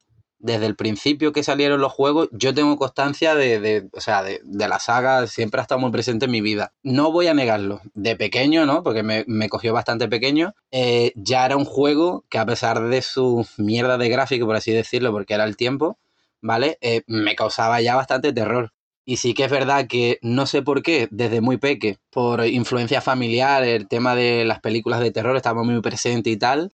desde 0.44 0.66
el 0.66 0.76
principio 0.76 1.32
que 1.32 1.42
salieron 1.42 1.80
los 1.80 1.90
juegos, 1.90 2.28
yo 2.30 2.52
tengo 2.52 2.76
constancia 2.76 3.34
de, 3.34 3.88
o 3.94 4.00
sea, 4.02 4.22
de, 4.22 4.42
la 4.44 4.78
saga, 4.78 5.26
siempre 5.26 5.58
ha 5.58 5.62
estado 5.62 5.80
muy 5.80 5.90
presente 5.90 6.26
en 6.26 6.32
mi 6.32 6.42
vida. 6.42 6.74
No 6.82 7.10
voy 7.12 7.28
a 7.28 7.34
negarlo, 7.34 7.80
de 7.94 8.14
pequeño, 8.14 8.66
¿no? 8.66 8.82
Porque 8.82 9.02
me, 9.02 9.48
cogió 9.48 9.72
bastante 9.72 10.06
pequeño, 10.06 10.54
eh, 10.70 11.12
ya 11.16 11.46
era 11.46 11.56
un 11.56 11.64
juego 11.64 12.26
que 12.28 12.36
a 12.36 12.44
pesar 12.44 12.88
de 12.88 13.00
su 13.00 13.46
mierda 13.56 13.96
de 13.96 14.10
gráfico, 14.10 14.44
por 14.44 14.56
así 14.56 14.70
decirlo, 14.70 15.12
porque 15.12 15.32
era 15.32 15.44
el 15.44 15.56
tiempo, 15.56 15.98
¿vale? 16.42 16.76
Eh, 16.82 17.04
me 17.06 17.36
causaba 17.36 17.80
ya 17.80 17.96
bastante 17.96 18.34
terror. 18.34 18.74
Y 19.06 19.16
sí 19.16 19.32
que 19.32 19.44
es 19.44 19.50
verdad 19.50 19.86
que 19.86 20.18
no 20.20 20.44
sé 20.44 20.60
por 20.60 20.82
qué, 20.82 21.08
desde 21.10 21.40
muy 21.40 21.56
peque, 21.56 21.96
por 22.10 22.44
influencia 22.44 23.00
familiar, 23.00 23.64
el 23.64 23.88
tema 23.88 24.14
de 24.14 24.44
las 24.44 24.60
películas 24.60 25.00
de 25.00 25.10
terror 25.10 25.36
estaba 25.36 25.62
muy 25.62 25.80
presente 25.80 26.28
y 26.28 26.36
tal, 26.36 26.74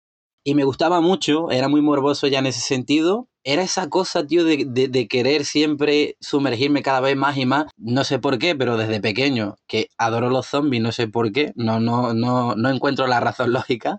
y 0.46 0.54
me 0.54 0.62
gustaba 0.62 1.00
mucho, 1.00 1.50
era 1.50 1.66
muy 1.66 1.80
morboso 1.82 2.28
ya 2.28 2.38
en 2.38 2.46
ese 2.46 2.61
sentido. 2.61 3.28
Era 3.48 3.62
esa 3.62 3.88
cosa, 3.88 4.26
tío, 4.26 4.44
de, 4.44 4.64
de, 4.66 5.06
querer 5.06 5.44
siempre 5.44 6.16
sumergirme 6.20 6.82
cada 6.82 7.00
vez 7.00 7.16
más 7.16 7.36
y 7.36 7.46
más. 7.46 7.66
No 7.76 8.02
sé 8.02 8.18
por 8.18 8.38
qué, 8.40 8.56
pero 8.56 8.76
desde 8.76 9.00
pequeño, 9.00 9.54
que 9.68 9.88
adoro 9.98 10.30
los 10.30 10.46
zombies, 10.48 10.82
no 10.82 10.90
sé 10.90 11.06
por 11.06 11.30
qué, 11.30 11.52
no, 11.54 11.78
no, 11.78 12.12
no, 12.12 12.56
no 12.56 12.70
encuentro 12.70 13.06
la 13.06 13.20
razón 13.20 13.52
lógica. 13.52 13.98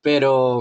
Pero 0.00 0.60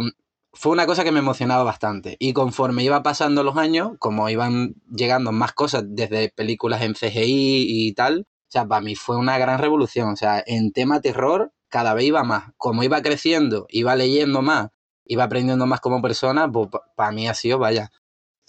fue 0.52 0.74
una 0.74 0.86
cosa 0.86 1.06
que 1.06 1.14
me 1.14 1.20
emocionaba 1.20 1.64
bastante. 1.64 2.18
Y 2.20 2.34
conforme 2.34 2.84
iba 2.84 3.04
pasando 3.04 3.42
los 3.44 3.56
años, 3.56 3.94
como 4.00 4.30
iban 4.30 4.76
llegando 4.94 5.32
más 5.32 5.54
cosas 5.54 5.86
desde 5.88 6.30
películas 6.36 6.82
en 6.82 6.96
CGI 6.96 7.88
y 7.88 7.94
tal, 7.94 8.28
o 8.50 8.52
sea, 8.52 8.68
para 8.68 8.82
mí 8.82 8.96
fue 8.96 9.16
una 9.16 9.38
gran 9.38 9.60
revolución. 9.60 10.10
O 10.10 10.18
sea, 10.18 10.44
en 10.46 10.74
tema 10.74 11.00
terror, 11.00 11.54
cada 11.70 11.94
vez 11.94 12.04
iba 12.04 12.24
más. 12.26 12.52
Como 12.58 12.84
iba 12.84 13.02
creciendo, 13.02 13.66
iba 13.70 13.96
leyendo 13.96 14.42
más, 14.42 14.72
iba 15.06 15.24
aprendiendo 15.24 15.66
más 15.66 15.80
como 15.80 16.02
persona, 16.02 16.52
pues 16.52 16.68
para 16.98 17.12
mí 17.14 17.30
ha 17.30 17.34
sido, 17.34 17.60
vaya. 17.60 17.92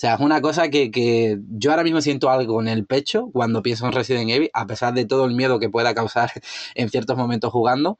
O 0.00 0.02
sea, 0.02 0.14
es 0.14 0.20
una 0.20 0.40
cosa 0.40 0.70
que, 0.70 0.90
que, 0.90 1.38
yo 1.50 1.72
ahora 1.72 1.82
mismo 1.82 2.00
siento 2.00 2.30
algo 2.30 2.58
en 2.62 2.68
el 2.68 2.86
pecho 2.86 3.28
cuando 3.34 3.60
pienso 3.60 3.84
en 3.84 3.92
Resident 3.92 4.30
Evil, 4.30 4.50
a 4.54 4.66
pesar 4.66 4.94
de 4.94 5.04
todo 5.04 5.26
el 5.26 5.34
miedo 5.34 5.58
que 5.58 5.68
pueda 5.68 5.92
causar 5.94 6.30
en 6.74 6.88
ciertos 6.88 7.18
momentos 7.18 7.52
jugando 7.52 7.98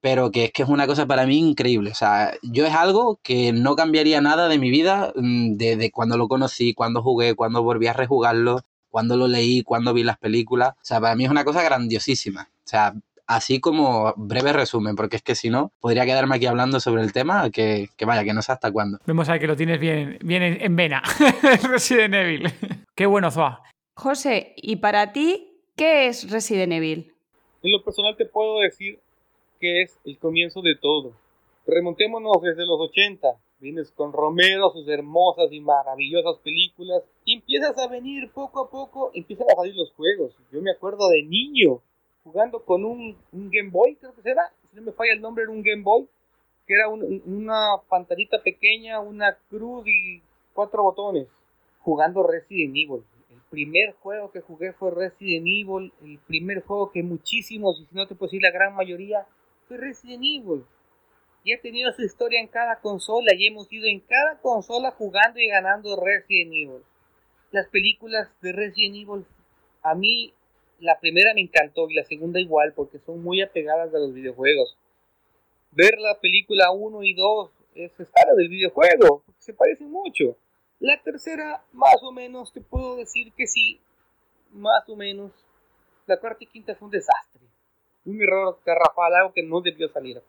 pero 0.00 0.32
que 0.32 0.46
es 0.46 0.52
que 0.52 0.62
es 0.64 0.68
una 0.68 0.86
cosa 0.86 1.06
para 1.06 1.26
mí 1.26 1.38
increíble. 1.38 1.90
O 1.90 1.94
sea, 1.94 2.34
yo 2.42 2.66
es 2.66 2.74
algo 2.74 3.20
que 3.22 3.52
no 3.52 3.76
cambiaría 3.76 4.20
nada 4.20 4.48
de 4.48 4.58
mi 4.58 4.70
vida 4.70 5.12
desde 5.14 5.88
mm, 5.88 5.90
cuando 5.92 6.16
lo 6.16 6.28
conocí, 6.28 6.74
cuando 6.74 7.02
jugué, 7.02 7.34
cuando 7.36 7.62
volví 7.62 7.86
a 7.86 7.92
rejugarlo, 7.92 8.62
cuando 8.90 9.16
lo 9.16 9.28
leí, 9.28 9.62
cuando 9.62 9.94
vi 9.94 10.02
las 10.04 10.18
películas. 10.18 10.74
O 10.74 10.84
sea, 10.84 11.00
para 11.00 11.14
mí 11.16 11.24
es 11.24 11.30
una 11.30 11.44
cosa 11.44 11.62
grandiosísima. 11.62 12.50
O 12.52 12.68
sea, 12.68 12.94
así 13.36 13.60
como 13.60 14.14
breve 14.16 14.52
resumen, 14.52 14.96
porque 14.96 15.16
es 15.16 15.22
que 15.22 15.34
si 15.34 15.50
no, 15.50 15.72
podría 15.80 16.04
quedarme 16.04 16.36
aquí 16.36 16.46
hablando 16.46 16.80
sobre 16.80 17.02
el 17.02 17.12
tema 17.12 17.50
que, 17.50 17.88
que 17.96 18.04
vaya, 18.04 18.24
que 18.24 18.34
no 18.34 18.42
sé 18.42 18.52
hasta 18.52 18.70
cuándo. 18.70 18.98
Vemos 19.06 19.28
ahí 19.28 19.40
que 19.40 19.46
lo 19.46 19.56
tienes 19.56 19.80
bien, 19.80 20.18
bien 20.22 20.42
en 20.42 20.76
vena, 20.76 21.02
Resident 21.70 22.14
Evil. 22.14 22.52
Qué 22.94 23.06
bueno, 23.06 23.30
Zoa. 23.30 23.62
José, 23.94 24.54
¿y 24.56 24.76
para 24.76 25.12
ti 25.12 25.60
qué 25.76 26.08
es 26.08 26.30
Resident 26.30 26.72
Evil? 26.72 27.12
En 27.62 27.72
lo 27.72 27.84
personal 27.84 28.16
te 28.16 28.26
puedo 28.26 28.60
decir 28.60 28.98
que 29.60 29.82
es 29.82 29.98
el 30.04 30.18
comienzo 30.18 30.60
de 30.60 30.74
todo. 30.74 31.12
Remontémonos 31.66 32.42
desde 32.42 32.66
los 32.66 32.80
80. 32.80 33.28
Vienes 33.60 33.92
con 33.92 34.12
Romero, 34.12 34.72
sus 34.72 34.88
hermosas 34.88 35.52
y 35.52 35.60
maravillosas 35.60 36.38
películas, 36.42 37.04
y 37.24 37.34
empiezas 37.34 37.78
a 37.78 37.86
venir 37.86 38.32
poco 38.32 38.64
a 38.64 38.68
poco, 38.68 39.12
empiezan 39.14 39.46
a 39.52 39.54
salir 39.54 39.76
los 39.76 39.92
juegos. 39.92 40.32
Yo 40.50 40.60
me 40.60 40.72
acuerdo 40.72 41.08
de 41.08 41.22
niño, 41.22 41.80
jugando 42.24 42.64
con 42.64 42.84
un, 42.84 43.16
Game 43.32 43.70
Boy, 43.70 43.96
creo 43.96 44.14
que 44.14 44.30
era, 44.30 44.52
si 44.70 44.76
no 44.76 44.82
me 44.82 44.92
falla 44.92 45.12
el 45.12 45.20
nombre, 45.20 45.44
era 45.44 45.52
un 45.52 45.62
Game 45.62 45.82
Boy, 45.82 46.08
que 46.66 46.74
era 46.74 46.88
una 46.88 47.76
pantallita 47.88 48.42
pequeña, 48.42 49.00
una 49.00 49.36
cruz 49.50 49.86
y 49.86 50.22
cuatro 50.52 50.82
botones, 50.82 51.28
jugando 51.80 52.22
Resident 52.22 52.76
Evil 52.76 53.04
primer 53.52 53.92
juego 54.00 54.32
que 54.32 54.40
jugué 54.40 54.72
fue 54.72 54.90
Resident 54.90 55.46
Evil, 55.46 55.92
el 56.02 56.18
primer 56.20 56.62
juego 56.62 56.90
que 56.90 57.02
muchísimos, 57.02 57.78
y 57.78 57.84
si 57.84 57.94
no 57.94 58.08
te 58.08 58.14
puedo 58.14 58.30
decir 58.30 58.40
la 58.42 58.50
gran 58.50 58.74
mayoría, 58.74 59.26
fue 59.68 59.76
Resident 59.76 60.24
Evil. 60.24 60.64
Y 61.44 61.52
ha 61.52 61.60
tenido 61.60 61.92
su 61.92 62.02
historia 62.02 62.40
en 62.40 62.48
cada 62.48 62.80
consola 62.80 63.32
y 63.36 63.46
hemos 63.46 63.70
ido 63.70 63.86
en 63.86 64.00
cada 64.00 64.40
consola 64.40 64.92
jugando 64.92 65.38
y 65.38 65.48
ganando 65.48 66.02
Resident 66.02 66.52
Evil. 66.52 66.82
Las 67.50 67.68
películas 67.68 68.30
de 68.40 68.52
Resident 68.52 68.96
Evil, 68.96 69.26
a 69.82 69.94
mí 69.94 70.32
la 70.82 70.98
primera 70.98 71.32
me 71.32 71.42
encantó 71.42 71.88
y 71.88 71.94
la 71.94 72.04
segunda 72.04 72.40
igual 72.40 72.72
porque 72.74 72.98
son 72.98 73.22
muy 73.22 73.40
apegadas 73.40 73.94
a 73.94 73.98
los 73.98 74.12
videojuegos. 74.12 74.76
Ver 75.70 75.96
la 75.98 76.18
película 76.20 76.72
1 76.72 77.02
y 77.04 77.14
2 77.14 77.50
es 77.76 78.00
estar 78.00 78.26
del 78.36 78.48
videojuego, 78.48 79.22
porque 79.24 79.40
se 79.40 79.54
parecen 79.54 79.90
mucho. 79.90 80.36
La 80.80 81.00
tercera, 81.00 81.64
más 81.72 82.02
o 82.02 82.10
menos, 82.10 82.52
te 82.52 82.60
puedo 82.60 82.96
decir 82.96 83.32
que 83.32 83.46
sí, 83.46 83.80
más 84.50 84.88
o 84.88 84.96
menos. 84.96 85.30
La 86.06 86.18
cuarta 86.18 86.42
y 86.42 86.48
quinta 86.48 86.74
fue 86.74 86.86
un 86.86 86.92
desastre. 86.92 87.42
Un 88.04 88.20
error 88.20 88.58
garrafal, 88.66 89.14
algo 89.14 89.32
que 89.32 89.44
no 89.44 89.60
debió 89.60 89.88
salir. 89.88 90.20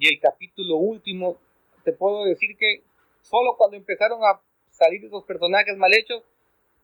Y 0.00 0.08
el 0.12 0.20
capítulo 0.20 0.76
último, 0.76 1.38
te 1.84 1.92
puedo 1.92 2.24
decir 2.24 2.56
que 2.58 2.82
solo 3.22 3.56
cuando 3.56 3.76
empezaron 3.76 4.20
a 4.24 4.40
salir 4.70 5.04
esos 5.04 5.22
personajes 5.24 5.76
mal 5.76 5.92
hechos, 5.94 6.24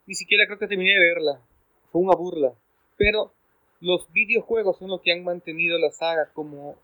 ni 0.06 0.14
siquiera 0.14 0.46
creo 0.46 0.60
que 0.60 0.68
terminé 0.68 0.92
de 0.92 1.00
verla. 1.00 1.40
Fue 1.90 2.02
una 2.02 2.14
burla. 2.14 2.54
Pero 2.96 3.32
los 3.80 4.10
videojuegos 4.12 4.78
son 4.78 4.88
los 4.88 5.00
que 5.02 5.12
han 5.12 5.24
mantenido 5.24 5.78
la 5.78 5.90
saga 5.90 6.30
como 6.32 6.76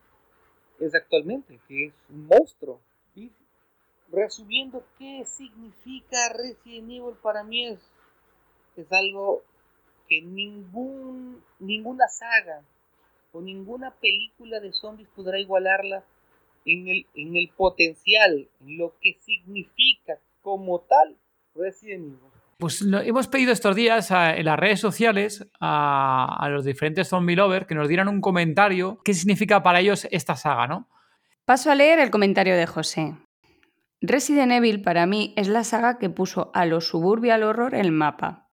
es 0.79 0.93
actualmente, 0.95 1.59
que 1.67 1.87
es 1.87 1.93
un 2.09 2.27
monstruo 2.27 2.79
resumiendo 4.13 4.85
qué 4.99 5.25
significa 5.25 6.29
Resident 6.29 6.91
Evil 6.91 7.15
para 7.21 7.43
mí 7.43 7.67
es, 7.67 7.79
es 8.77 8.91
algo 8.91 9.43
que 10.07 10.21
ningún, 10.21 11.43
ninguna 11.59 12.07
saga 12.07 12.63
o 13.31 13.41
ninguna 13.41 13.91
película 13.95 14.59
de 14.59 14.71
zombies 14.71 15.09
podrá 15.15 15.39
igualarla 15.39 16.05
en 16.65 16.87
el, 16.87 17.07
en 17.15 17.35
el 17.35 17.49
potencial, 17.49 18.47
en 18.61 18.77
lo 18.77 18.93
que 19.01 19.15
significa 19.19 20.19
como 20.43 20.81
tal 20.81 21.17
Resident 21.55 22.05
Evil. 22.05 22.32
Pues 22.63 22.81
hemos 22.81 23.27
pedido 23.27 23.51
estos 23.51 23.75
días 23.75 24.09
en 24.09 24.45
las 24.45 24.57
redes 24.57 24.79
sociales 24.79 25.45
a, 25.59 26.33
a, 26.39 26.47
los 26.47 26.63
diferentes 26.63 27.09
zombie 27.09 27.35
lovers 27.35 27.67
que 27.67 27.75
nos 27.75 27.89
dieran 27.89 28.07
un 28.07 28.21
comentario 28.21 29.01
qué 29.03 29.13
significa 29.13 29.61
para 29.61 29.81
ellos 29.81 30.07
esta 30.11 30.37
saga, 30.37 30.65
¿no? 30.65 30.87
Paso 31.43 31.71
a 31.71 31.75
leer 31.75 31.99
el 31.99 32.09
comentario 32.09 32.55
de 32.55 32.65
José. 32.65 33.17
Resident 33.99 34.53
Evil 34.53 34.81
para 34.81 35.05
mí 35.05 35.33
es 35.35 35.49
la 35.49 35.65
saga 35.65 35.99
que 35.99 36.09
puso 36.09 36.51
a 36.53 36.65
los 36.65 36.87
suburbial 36.87 37.43
horror 37.43 37.75
en 37.75 37.81
el 37.81 37.91
mapa. 37.91 38.49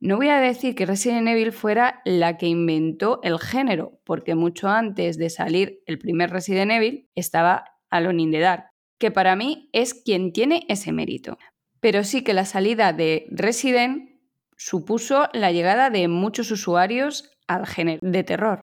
No 0.00 0.16
voy 0.16 0.30
a 0.30 0.40
decir 0.40 0.74
que 0.74 0.86
Resident 0.86 1.28
Evil 1.28 1.52
fuera 1.52 2.00
la 2.06 2.38
que 2.38 2.46
inventó 2.46 3.20
el 3.22 3.38
género, 3.38 4.00
porque 4.06 4.36
mucho 4.36 4.70
antes 4.70 5.18
de 5.18 5.28
salir 5.28 5.82
el 5.84 5.98
primer 5.98 6.30
Resident 6.30 6.70
Evil 6.70 7.10
estaba 7.14 7.66
Alone 7.90 8.22
in 8.22 8.30
the 8.30 8.40
Dark, 8.40 8.70
que 8.98 9.10
para 9.10 9.36
mí 9.36 9.68
es 9.74 9.92
quien 9.92 10.32
tiene 10.32 10.64
ese 10.70 10.92
mérito. 10.92 11.36
Pero 11.80 12.04
sí 12.04 12.22
que 12.22 12.34
la 12.34 12.44
salida 12.44 12.92
de 12.92 13.26
Resident 13.30 14.10
supuso 14.56 15.28
la 15.32 15.52
llegada 15.52 15.90
de 15.90 16.08
muchos 16.08 16.50
usuarios 16.50 17.30
al 17.46 17.66
género 17.66 18.00
de 18.02 18.24
terror. 18.24 18.60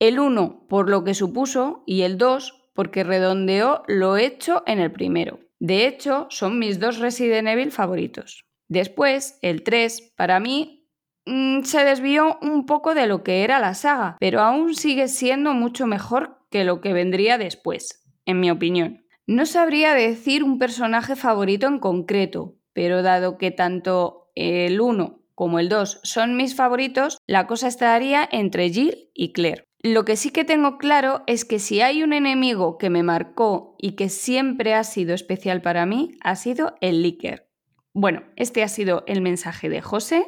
El 0.00 0.18
1 0.18 0.66
por 0.68 0.90
lo 0.90 1.04
que 1.04 1.14
supuso 1.14 1.84
y 1.86 2.02
el 2.02 2.18
2 2.18 2.70
porque 2.74 3.04
redondeó 3.04 3.82
lo 3.86 4.16
hecho 4.16 4.62
en 4.66 4.80
el 4.80 4.90
primero. 4.90 5.38
De 5.60 5.86
hecho, 5.86 6.26
son 6.30 6.58
mis 6.58 6.80
dos 6.80 6.98
Resident 6.98 7.48
Evil 7.48 7.70
favoritos. 7.70 8.44
Después, 8.68 9.38
el 9.40 9.62
3, 9.62 10.12
para 10.16 10.40
mí, 10.40 10.88
mm, 11.26 11.62
se 11.62 11.84
desvió 11.84 12.38
un 12.42 12.66
poco 12.66 12.94
de 12.94 13.06
lo 13.06 13.22
que 13.22 13.44
era 13.44 13.60
la 13.60 13.74
saga, 13.74 14.16
pero 14.18 14.40
aún 14.40 14.74
sigue 14.74 15.08
siendo 15.08 15.54
mucho 15.54 15.86
mejor 15.86 16.38
que 16.50 16.64
lo 16.64 16.80
que 16.80 16.92
vendría 16.92 17.38
después, 17.38 18.04
en 18.26 18.40
mi 18.40 18.50
opinión. 18.50 19.03
No 19.26 19.46
sabría 19.46 19.94
decir 19.94 20.44
un 20.44 20.58
personaje 20.58 21.16
favorito 21.16 21.66
en 21.66 21.78
concreto, 21.78 22.56
pero 22.74 23.02
dado 23.02 23.38
que 23.38 23.50
tanto 23.50 24.30
el 24.34 24.80
1 24.80 25.22
como 25.34 25.58
el 25.58 25.68
2 25.68 26.00
son 26.02 26.36
mis 26.36 26.54
favoritos, 26.54 27.18
la 27.26 27.46
cosa 27.46 27.68
estaría 27.68 28.28
entre 28.30 28.68
Jill 28.70 29.10
y 29.14 29.32
Claire. 29.32 29.64
Lo 29.82 30.04
que 30.04 30.16
sí 30.16 30.30
que 30.30 30.44
tengo 30.44 30.78
claro 30.78 31.24
es 31.26 31.44
que 31.44 31.58
si 31.58 31.80
hay 31.80 32.02
un 32.02 32.12
enemigo 32.12 32.78
que 32.78 32.90
me 32.90 33.02
marcó 33.02 33.76
y 33.78 33.92
que 33.92 34.08
siempre 34.08 34.74
ha 34.74 34.84
sido 34.84 35.14
especial 35.14 35.62
para 35.62 35.86
mí, 35.86 36.12
ha 36.22 36.36
sido 36.36 36.74
el 36.80 37.02
Licker. 37.02 37.48
Bueno, 37.92 38.24
este 38.36 38.62
ha 38.62 38.68
sido 38.68 39.04
el 39.06 39.20
mensaje 39.20 39.68
de 39.68 39.80
José. 39.80 40.26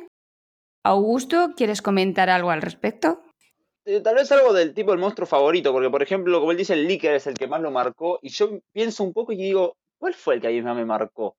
Augusto, 0.84 1.52
¿quieres 1.56 1.82
comentar 1.82 2.30
algo 2.30 2.50
al 2.50 2.62
respecto? 2.62 3.22
Eh, 3.86 4.00
tal 4.00 4.16
vez 4.16 4.30
algo 4.32 4.52
del 4.52 4.74
tipo 4.74 4.90
del 4.90 4.98
monstruo 4.98 5.28
favorito, 5.28 5.72
porque 5.72 5.90
por 5.90 6.02
ejemplo, 6.02 6.40
como 6.40 6.50
él 6.50 6.58
dice, 6.58 6.74
el 6.74 6.88
Licker 6.88 7.14
es 7.14 7.28
el 7.28 7.34
que 7.34 7.46
más 7.46 7.60
lo 7.60 7.70
marcó, 7.70 8.18
y 8.20 8.30
yo 8.30 8.58
pienso 8.72 9.04
un 9.04 9.12
poco 9.12 9.32
y 9.32 9.36
digo, 9.36 9.76
¿cuál 9.98 10.12
fue 10.12 10.34
el 10.34 10.40
que 10.40 10.48
a 10.48 10.50
mí 10.50 10.60
más 10.60 10.74
me 10.76 10.84
marcó? 10.84 11.36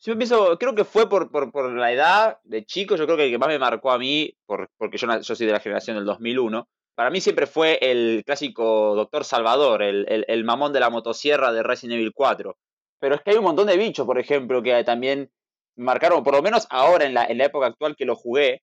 Yo 0.00 0.16
pienso, 0.16 0.58
creo 0.58 0.74
que 0.74 0.84
fue 0.84 1.08
por, 1.08 1.30
por, 1.30 1.72
la 1.72 1.92
edad 1.92 2.38
de 2.44 2.64
chico, 2.64 2.96
yo 2.96 3.04
creo 3.04 3.16
que 3.16 3.24
el 3.26 3.30
que 3.32 3.38
más 3.38 3.48
me 3.48 3.58
marcó 3.58 3.90
a 3.90 3.98
mí, 3.98 4.32
porque 4.46 4.96
yo, 4.96 5.22
soy 5.22 5.46
de 5.46 5.52
la 5.52 5.60
generación 5.60 5.96
del 5.96 6.04
2001, 6.04 6.68
para 6.94 7.10
mí 7.10 7.20
siempre 7.20 7.46
fue 7.46 7.78
el 7.80 8.22
clásico 8.24 8.94
Doctor 8.94 9.24
Salvador, 9.24 9.82
el, 9.82 10.44
mamón 10.44 10.72
de 10.72 10.80
la 10.80 10.90
motosierra 10.90 11.52
de 11.52 11.62
Resident 11.62 11.94
Evil 11.98 12.12
4. 12.14 12.56
Pero 13.00 13.14
es 13.14 13.22
que 13.22 13.30
hay 13.30 13.36
un 13.38 13.44
montón 13.44 13.66
de 13.66 13.76
bichos, 13.76 14.06
por 14.06 14.18
ejemplo, 14.18 14.62
que 14.62 14.84
también 14.84 15.30
marcaron, 15.76 16.22
por 16.22 16.34
lo 16.34 16.42
menos 16.42 16.66
ahora 16.70 17.06
en 17.06 17.14
la, 17.14 17.24
época 17.24 17.66
actual 17.66 17.96
que 17.96 18.04
lo 18.04 18.14
jugué, 18.14 18.62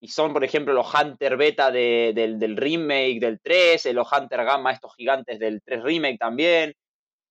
y 0.00 0.08
son, 0.08 0.32
por 0.32 0.42
ejemplo, 0.42 0.72
los 0.72 0.92
Hunter 0.92 1.36
Beta 1.36 1.70
del, 1.70 2.56
remake 2.56 3.20
del 3.20 3.38
3, 3.40 3.92
los 3.92 4.10
Hunter 4.10 4.44
Gamma, 4.44 4.72
estos 4.72 4.94
gigantes 4.96 5.38
del 5.38 5.60
3 5.62 5.82
remake 5.82 6.18
también. 6.18 6.74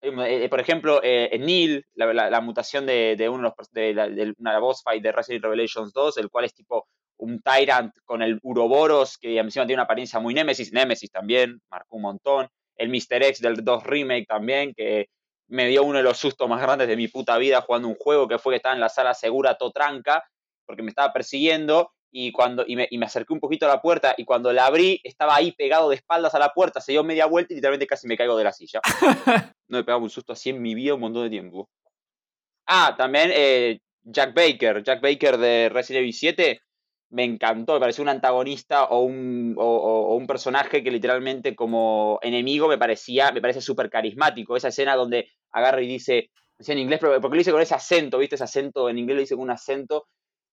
Eh, 0.01 0.43
eh, 0.45 0.49
por 0.49 0.59
ejemplo, 0.59 1.01
eh, 1.03 1.35
Neil, 1.39 1.83
la, 1.95 2.41
mutación 2.41 2.85
de, 2.85 3.27
uno 3.29 3.55
de, 3.71 3.93
de, 3.93 4.33
una 4.38 4.59
boss 4.59 4.83
fight 4.83 5.01
de 5.01 5.11
Resident 5.11 5.43
Revelations 5.43 5.91
2, 5.91 6.17
el 6.19 6.29
cual 6.29 6.45
es 6.45 6.53
tipo 6.53 6.88
un 7.17 7.41
Tyrant 7.41 7.93
con 8.05 8.21
el 8.21 8.39
Uroboros, 8.43 9.17
que 9.17 9.39
encima 9.39 9.65
tiene 9.65 9.77
una 9.81 9.83
apariencia 9.83 10.19
muy 10.19 10.35
Nemesis. 10.35 10.71
Nemesis 10.71 11.11
también, 11.11 11.59
marcó 11.71 11.95
un 11.95 12.03
montón. 12.03 12.47
El 12.75 12.89
Mr. 12.89 13.23
X 13.23 13.41
del 13.41 13.63
2 13.63 13.83
Remake 13.83 14.25
también, 14.27 14.73
que 14.75 15.07
me 15.47 15.67
dio 15.67 15.83
uno 15.83 15.97
de 15.97 16.03
los 16.03 16.17
sustos 16.17 16.47
más 16.47 16.61
grandes 16.61 16.88
de 16.88 16.95
mi 16.95 17.07
puta 17.07 17.38
vida 17.39 17.61
jugando 17.61 17.88
un 17.88 17.95
juego 17.95 18.27
que 18.27 18.38
fue 18.38 18.53
que 18.53 18.57
estaba 18.57 18.75
en 18.75 18.81
la 18.81 18.89
sala 18.89 19.15
segura 19.15 19.57
Totranca, 19.57 20.23
porque 20.65 20.83
me 20.83 20.89
estaba 20.89 21.11
persiguiendo 21.11 21.91
y 22.12 22.32
cuando 22.32 22.63
y 22.68 22.75
me, 22.75 22.88
y 22.89 22.98
me, 22.98 23.06
acerqué 23.06 23.34
un 23.34 23.39
poquito 23.39 23.66
a 23.66 23.70
la 23.70 23.82
puerta 23.82 24.16
y 24.18 24.25
cuando 24.25 24.51
la 24.51 24.66
abrí 24.66 25.00
estaba 25.04 25.36
ahí 25.36 25.51
pegado 25.51 25.89
de 25.89 25.96
espaldas 25.96 26.34
a 26.36 26.39
la 26.39 26.54
puerta, 26.54 26.82
se 26.82 26.92
dio 26.92 27.04
media 27.04 27.25
vuelta 27.25 27.54
y 27.54 27.56
literalmente 27.56 27.88
casi 27.88 28.08
me 28.08 28.18
caigo 28.18 28.38
de 28.38 28.44
la 28.44 28.51
silla. 28.51 28.82
no 29.68 29.78
me 29.78 29.84
pegaba 29.84 30.04
un 30.04 30.10
susto 30.10 30.34
así 30.34 30.50
en 30.50 30.62
mi 30.62 30.74
vida 30.74 30.96
un 30.96 31.01
montón 31.01 31.24
de 31.24 31.30
tiempo. 31.30 31.70
Ah, 32.66 32.96
también 32.98 33.32
eh, 33.34 33.80
Jack 34.04 34.34
Baker, 34.34 34.84
Jack 34.84 35.01
Baker 35.01 35.38
de 35.38 35.70
Resident 35.70 36.01
Evil 36.01 36.13
7, 36.13 36.62
me 37.12 37.24
encantó, 37.24 37.74
me 37.74 37.80
pareció 37.80 38.04
un 38.04 38.10
antagonista 38.10 38.86
o 38.86 39.01
un, 39.01 39.56
o, 39.58 39.63
o 39.63 40.16
un 40.16 40.28
personaje 40.28 40.84
que 40.84 40.92
literalmente 40.92 41.56
como 41.56 42.20
enemigo 42.22 42.68
me 42.68 42.78
parecía, 42.78 43.32
me 43.32 43.42
parece 43.42 43.62
súper 43.62 43.89
carismático. 43.89 44.56
Esa 44.56 44.68
escena 44.68 44.96
donde 44.96 45.32
agarra 45.51 45.82
y 45.82 45.88
dice, 45.88 46.30
decía 46.58 46.74
en 46.74 46.80
inglés, 46.80 47.00
pero 47.01 47.20
porque 47.20 47.36
lo 47.36 47.39
dice 47.39 47.51
con 47.51 47.62
ese 47.62 47.74
acento, 47.74 48.20
¿viste? 48.20 48.36
Ese 48.36 48.44
acento, 48.44 48.89
en 48.89 49.00
inglés 49.00 49.16
lo 49.16 49.22
dice 49.22 49.36
con 49.36 49.46
un 49.46 49.51
acento, 49.51 50.08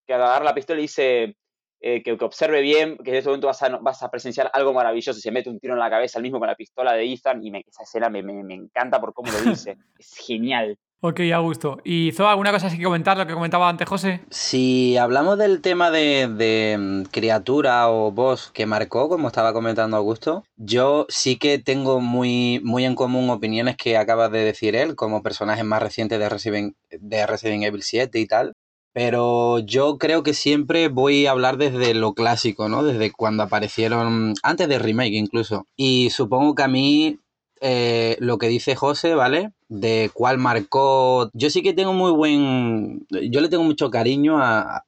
que 0.06 0.14
al 0.14 0.22
agarrar 0.22 0.44
la 0.44 0.54
pistola 0.54 0.80
dice 0.80 1.36
eh, 1.88 2.02
que, 2.02 2.18
que, 2.18 2.24
observe 2.24 2.62
bien, 2.62 2.96
que 2.98 3.10
en 3.10 3.16
ese 3.18 3.28
momento 3.28 3.46
vas 3.46 3.62
a, 3.62 3.68
vas 3.76 4.02
a 4.02 4.10
presenciar 4.10 4.50
algo 4.52 4.72
maravilloso 4.72 5.16
y 5.16 5.22
se 5.22 5.30
mete 5.30 5.48
un 5.48 5.60
tiro 5.60 5.74
en 5.74 5.78
la 5.78 5.88
cabeza, 5.88 6.18
el 6.18 6.24
mismo 6.24 6.40
con 6.40 6.48
la 6.48 6.56
pistola 6.56 6.92
de 6.94 7.12
Ethan, 7.12 7.44
y 7.44 7.52
me, 7.52 7.64
esa 7.64 7.84
escena 7.84 8.08
me, 8.08 8.24
me, 8.24 8.42
me 8.42 8.54
encanta 8.54 9.00
por 9.00 9.14
cómo 9.14 9.30
lo 9.30 9.38
dice. 9.50 9.76
es 9.98 10.16
genial. 10.16 10.76
Ok, 11.00 11.20
a 11.32 11.38
gusto. 11.38 11.78
¿Y 11.84 12.10
Zoa, 12.10 12.30
alguna 12.30 12.50
cosa 12.50 12.66
así 12.66 12.76
que 12.78 12.82
comentar, 12.82 13.16
lo 13.16 13.24
que 13.28 13.34
comentaba 13.34 13.68
antes 13.68 13.88
José? 13.88 14.22
Si 14.30 14.96
hablamos 14.96 15.38
del 15.38 15.60
tema 15.60 15.92
de, 15.92 16.26
de, 16.26 17.04
criatura 17.12 17.88
o 17.88 18.10
boss 18.10 18.50
que 18.52 18.66
marcó, 18.66 19.08
como 19.08 19.28
estaba 19.28 19.52
comentando 19.52 19.96
Augusto, 19.96 20.42
yo 20.56 21.06
sí 21.08 21.36
que 21.36 21.60
tengo 21.60 22.00
muy, 22.00 22.60
muy 22.64 22.84
en 22.84 22.96
común 22.96 23.30
opiniones 23.30 23.76
que 23.76 23.96
acabas 23.96 24.32
de 24.32 24.40
decir 24.40 24.74
él, 24.74 24.96
como 24.96 25.22
personajes 25.22 25.64
más 25.64 25.80
recientes 25.80 26.18
de 26.18 26.28
Resident, 26.28 26.74
de 26.90 27.26
Resident 27.26 27.62
Evil 27.62 27.84
7 27.84 28.18
y 28.18 28.26
tal. 28.26 28.54
Pero 28.96 29.58
yo 29.58 29.98
creo 29.98 30.22
que 30.22 30.32
siempre 30.32 30.88
voy 30.88 31.26
a 31.26 31.32
hablar 31.32 31.58
desde 31.58 31.92
lo 31.92 32.14
clásico, 32.14 32.70
¿no? 32.70 32.82
Desde 32.82 33.12
cuando 33.12 33.42
aparecieron, 33.42 34.32
antes 34.42 34.68
de 34.70 34.78
remake 34.78 35.12
incluso. 35.12 35.66
Y 35.76 36.08
supongo 36.08 36.54
que 36.54 36.62
a 36.62 36.68
mí 36.68 37.18
eh, 37.60 38.16
lo 38.20 38.38
que 38.38 38.48
dice 38.48 38.74
José, 38.74 39.14
¿vale? 39.14 39.52
De 39.68 40.10
cuál 40.14 40.38
marcó. 40.38 41.30
Yo 41.34 41.50
sí 41.50 41.62
que 41.62 41.74
tengo 41.74 41.92
muy 41.92 42.10
buen. 42.10 43.06
Yo 43.10 43.42
le 43.42 43.50
tengo 43.50 43.64
mucho 43.64 43.90
cariño 43.90 44.38
a, 44.38 44.82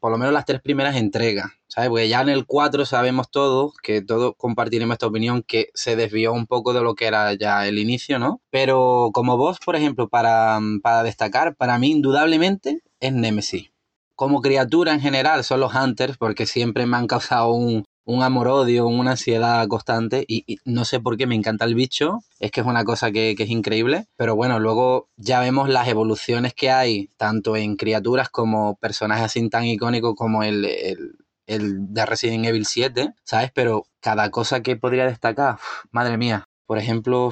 por 0.00 0.10
lo 0.10 0.16
menos 0.16 0.32
las 0.32 0.46
tres 0.46 0.62
primeras 0.62 0.96
entregas, 0.96 1.50
¿sabes? 1.68 1.90
Porque 1.90 2.08
ya 2.08 2.22
en 2.22 2.30
el 2.30 2.46
4 2.46 2.86
sabemos 2.86 3.30
todos, 3.30 3.74
que 3.82 4.00
todos 4.00 4.32
compartiremos 4.38 4.94
esta 4.94 5.08
opinión, 5.08 5.44
que 5.46 5.68
se 5.74 5.94
desvió 5.94 6.32
un 6.32 6.46
poco 6.46 6.72
de 6.72 6.80
lo 6.80 6.94
que 6.94 7.04
era 7.04 7.34
ya 7.34 7.68
el 7.68 7.78
inicio, 7.78 8.18
¿no? 8.18 8.40
Pero 8.48 9.10
como 9.12 9.36
vos, 9.36 9.58
por 9.62 9.76
ejemplo, 9.76 10.08
para, 10.08 10.58
para 10.82 11.02
destacar, 11.02 11.54
para 11.54 11.78
mí 11.78 11.90
indudablemente 11.90 12.80
es 13.02 13.12
Nemesis. 13.12 13.70
Como 14.14 14.40
criatura 14.40 14.92
en 14.94 15.00
general 15.00 15.44
son 15.44 15.60
los 15.60 15.74
Hunters, 15.74 16.16
porque 16.16 16.46
siempre 16.46 16.86
me 16.86 16.96
han 16.96 17.06
causado 17.06 17.52
un, 17.52 17.84
un 18.04 18.22
amor-odio, 18.22 18.86
una 18.86 19.12
ansiedad 19.12 19.66
constante 19.68 20.24
y, 20.26 20.58
no 20.64 20.84
sé 20.84 21.00
por 21.00 21.16
qué 21.16 21.26
me 21.26 21.34
encanta 21.34 21.64
el 21.64 21.74
bicho, 21.74 22.20
es 22.40 22.50
que 22.50 22.60
es 22.60 22.66
una 22.66 22.84
cosa 22.84 23.10
que, 23.10 23.34
que, 23.36 23.44
es 23.44 23.50
increíble, 23.50 24.06
pero 24.16 24.36
bueno, 24.36 24.58
luego 24.58 25.08
ya 25.16 25.40
vemos 25.40 25.68
las 25.68 25.88
evoluciones 25.88 26.54
que 26.54 26.70
hay, 26.70 27.08
tanto 27.16 27.56
en 27.56 27.76
criaturas 27.76 28.28
como 28.30 28.76
personajes 28.76 29.24
así 29.24 29.48
tan 29.48 29.64
icónicos 29.64 30.14
como 30.14 30.42
el, 30.42 30.64
el, 30.64 31.16
el 31.46 31.92
de 31.92 32.06
Resident 32.06 32.46
Evil 32.46 32.66
7, 32.66 33.14
¿sabes? 33.24 33.50
Pero 33.52 33.86
cada 34.00 34.30
cosa 34.30 34.62
que 34.62 34.76
podría 34.76 35.06
destacar, 35.06 35.58
madre 35.90 36.16
mía, 36.16 36.48
por 36.66 36.78
ejemplo, 36.78 37.30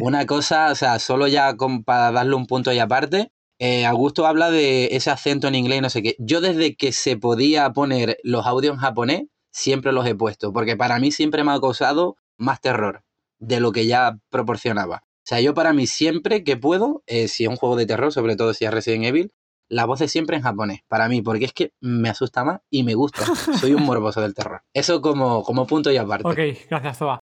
una 0.00 0.26
cosa, 0.26 0.70
o 0.70 0.74
sea, 0.74 0.98
solo 0.98 1.26
ya 1.26 1.54
para 1.84 2.12
darle 2.12 2.34
un 2.34 2.46
punto 2.46 2.72
y 2.72 2.78
aparte, 2.78 3.30
eh, 3.64 3.86
Augusto 3.86 4.26
habla 4.26 4.50
de 4.50 4.88
ese 4.90 5.12
acento 5.12 5.46
en 5.46 5.54
inglés, 5.54 5.80
no 5.82 5.88
sé 5.88 6.02
qué. 6.02 6.16
Yo 6.18 6.40
desde 6.40 6.74
que 6.74 6.90
se 6.90 7.16
podía 7.16 7.72
poner 7.72 8.18
los 8.24 8.44
audios 8.44 8.74
en 8.74 8.80
japonés, 8.80 9.22
siempre 9.52 9.92
los 9.92 10.04
he 10.04 10.16
puesto, 10.16 10.52
porque 10.52 10.76
para 10.76 10.98
mí 10.98 11.12
siempre 11.12 11.44
me 11.44 11.52
ha 11.52 11.60
causado 11.60 12.16
más 12.36 12.60
terror 12.60 13.04
de 13.38 13.60
lo 13.60 13.70
que 13.70 13.86
ya 13.86 14.18
proporcionaba. 14.30 15.04
O 15.06 15.22
sea, 15.22 15.40
yo 15.40 15.54
para 15.54 15.72
mí 15.72 15.86
siempre 15.86 16.42
que 16.42 16.56
puedo, 16.56 17.04
eh, 17.06 17.28
si 17.28 17.44
es 17.44 17.50
un 17.50 17.54
juego 17.54 17.76
de 17.76 17.86
terror, 17.86 18.12
sobre 18.12 18.34
todo 18.34 18.52
si 18.52 18.64
es 18.64 18.72
Resident 18.72 19.04
Evil, 19.04 19.32
la 19.68 19.84
voz 19.84 20.00
es 20.00 20.10
siempre 20.10 20.36
en 20.36 20.42
japonés, 20.42 20.80
para 20.88 21.08
mí, 21.08 21.22
porque 21.22 21.44
es 21.44 21.52
que 21.52 21.72
me 21.80 22.08
asusta 22.08 22.42
más 22.42 22.62
y 22.68 22.82
me 22.82 22.94
gusta. 22.94 23.24
Soy 23.60 23.74
un 23.74 23.84
morboso 23.84 24.20
del 24.20 24.34
terror. 24.34 24.62
Eso 24.74 25.00
como, 25.00 25.44
como 25.44 25.68
punto 25.68 25.92
y 25.92 25.98
aparte. 25.98 26.28
Ok, 26.28 26.66
gracias, 26.68 26.98
Zoa. 26.98 27.20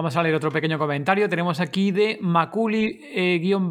Vamos 0.00 0.16
a 0.16 0.22
leer 0.22 0.34
otro 0.34 0.50
pequeño 0.50 0.78
comentario. 0.78 1.28
Tenemos 1.28 1.60
aquí 1.60 1.90
de 1.90 2.16
Maculi-S.M- 2.22 3.70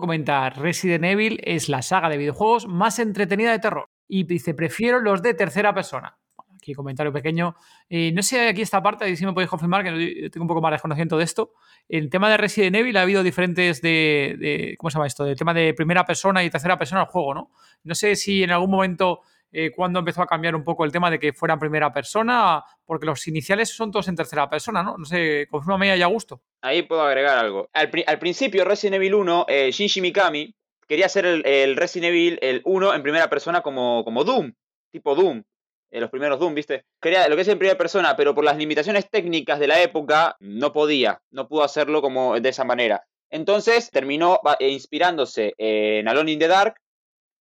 comenta 0.00 0.50
Resident 0.50 1.04
Evil 1.04 1.40
es 1.44 1.68
la 1.68 1.80
saga 1.82 2.08
de 2.08 2.16
videojuegos 2.16 2.66
más 2.66 2.98
entretenida 2.98 3.52
de 3.52 3.60
terror 3.60 3.88
y 4.08 4.24
dice, 4.24 4.52
prefiero 4.54 4.98
los 4.98 5.22
de 5.22 5.32
tercera 5.34 5.72
persona. 5.72 6.18
Aquí 6.56 6.74
comentario 6.74 7.12
pequeño. 7.12 7.54
Eh, 7.88 8.10
no 8.10 8.24
sé 8.24 8.48
aquí 8.48 8.62
esta 8.62 8.82
parte, 8.82 9.14
si 9.14 9.24
me 9.24 9.32
podéis 9.32 9.48
confirmar, 9.48 9.84
que 9.84 10.28
tengo 10.28 10.42
un 10.42 10.48
poco 10.48 10.60
más 10.60 10.72
de 10.72 10.74
desconocimiento 10.74 11.16
de 11.16 11.22
esto. 11.22 11.52
El 11.88 12.10
tema 12.10 12.28
de 12.30 12.36
Resident 12.36 12.74
Evil 12.74 12.96
ha 12.96 13.02
habido 13.02 13.22
diferentes 13.22 13.80
de, 13.80 14.34
de, 14.40 14.74
¿Cómo 14.76 14.90
se 14.90 14.94
llama 14.96 15.06
esto? 15.06 15.22
Del 15.22 15.38
tema 15.38 15.54
de 15.54 15.72
primera 15.72 16.04
persona 16.04 16.42
y 16.42 16.50
tercera 16.50 16.76
persona 16.76 17.02
al 17.02 17.06
juego, 17.06 17.32
¿no? 17.32 17.52
No 17.84 17.94
sé 17.94 18.16
si 18.16 18.42
en 18.42 18.50
algún 18.50 18.72
momento... 18.72 19.20
Eh, 19.50 19.70
cuando 19.74 20.00
empezó 20.00 20.22
a 20.22 20.26
cambiar 20.26 20.54
un 20.54 20.62
poco 20.62 20.84
el 20.84 20.92
tema 20.92 21.10
de 21.10 21.18
que 21.18 21.32
fuera 21.32 21.54
en 21.54 21.60
primera 21.60 21.92
persona, 21.92 22.62
porque 22.84 23.06
los 23.06 23.26
iniciales 23.28 23.74
son 23.74 23.90
todos 23.90 24.08
en 24.08 24.16
tercera 24.16 24.48
persona, 24.50 24.82
¿no? 24.82 24.98
No 24.98 25.04
sé, 25.06 25.46
confírmame 25.50 25.90
ahí 25.90 26.02
a 26.02 26.06
gusto. 26.06 26.42
Ahí 26.60 26.82
puedo 26.82 27.02
agregar 27.02 27.38
algo. 27.38 27.70
Al, 27.72 27.90
pri 27.90 28.04
al 28.06 28.18
principio, 28.18 28.64
Resident 28.64 28.96
Evil 28.96 29.14
1, 29.14 29.46
eh, 29.48 29.70
Shinji 29.72 30.00
Mikami 30.02 30.54
quería 30.86 31.06
hacer 31.06 31.24
el, 31.24 31.46
el, 31.46 31.76
Resident 31.76 32.10
Evil 32.10 32.38
el 32.42 32.60
1 32.64 32.94
en 32.94 33.02
primera 33.02 33.30
persona 33.30 33.62
como, 33.62 34.04
como 34.04 34.24
Doom, 34.24 34.52
tipo 34.90 35.14
Doom. 35.14 35.42
Eh, 35.90 36.00
los 36.00 36.10
primeros 36.10 36.38
Doom, 36.38 36.54
¿viste? 36.54 36.84
Quería 37.00 37.26
lo 37.28 37.36
que 37.36 37.42
es 37.42 37.48
en 37.48 37.58
primera 37.58 37.78
persona, 37.78 38.16
pero 38.16 38.34
por 38.34 38.44
las 38.44 38.58
limitaciones 38.58 39.08
técnicas 39.08 39.58
de 39.58 39.68
la 39.68 39.80
época 39.80 40.36
no 40.40 40.72
podía, 40.72 41.22
no 41.30 41.48
pudo 41.48 41.64
hacerlo 41.64 42.02
como 42.02 42.38
de 42.38 42.48
esa 42.48 42.64
manera. 42.64 43.04
Entonces 43.30 43.90
terminó 43.90 44.40
eh, 44.58 44.68
inspirándose 44.68 45.54
en 45.56 46.08
Alone 46.08 46.32
in 46.32 46.38
the 46.38 46.48
Dark 46.48 46.74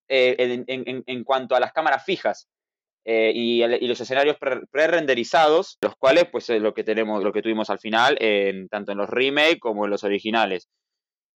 eh, 0.09 0.63
en, 0.67 1.23
cuanto 1.23 1.55
a 1.55 1.59
las 1.59 1.73
cámaras 1.73 2.03
fijas. 2.05 2.47
Eh, 3.05 3.31
y, 3.33 3.87
los 3.87 4.01
escenarios 4.01 4.37
pre-renderizados, 4.37 5.77
los 5.81 5.95
cuales, 5.95 6.25
pues, 6.31 6.49
es 6.49 6.61
lo 6.61 6.73
que 6.73 6.83
tenemos, 6.83 7.23
lo 7.23 7.31
que 7.31 7.41
tuvimos 7.41 7.69
al 7.69 7.79
final, 7.79 8.17
tanto 8.69 8.91
en 8.91 8.97
los 8.97 9.09
remakes 9.09 9.59
como 9.59 9.85
en 9.85 9.91
los 9.91 10.03
originales. 10.03 10.67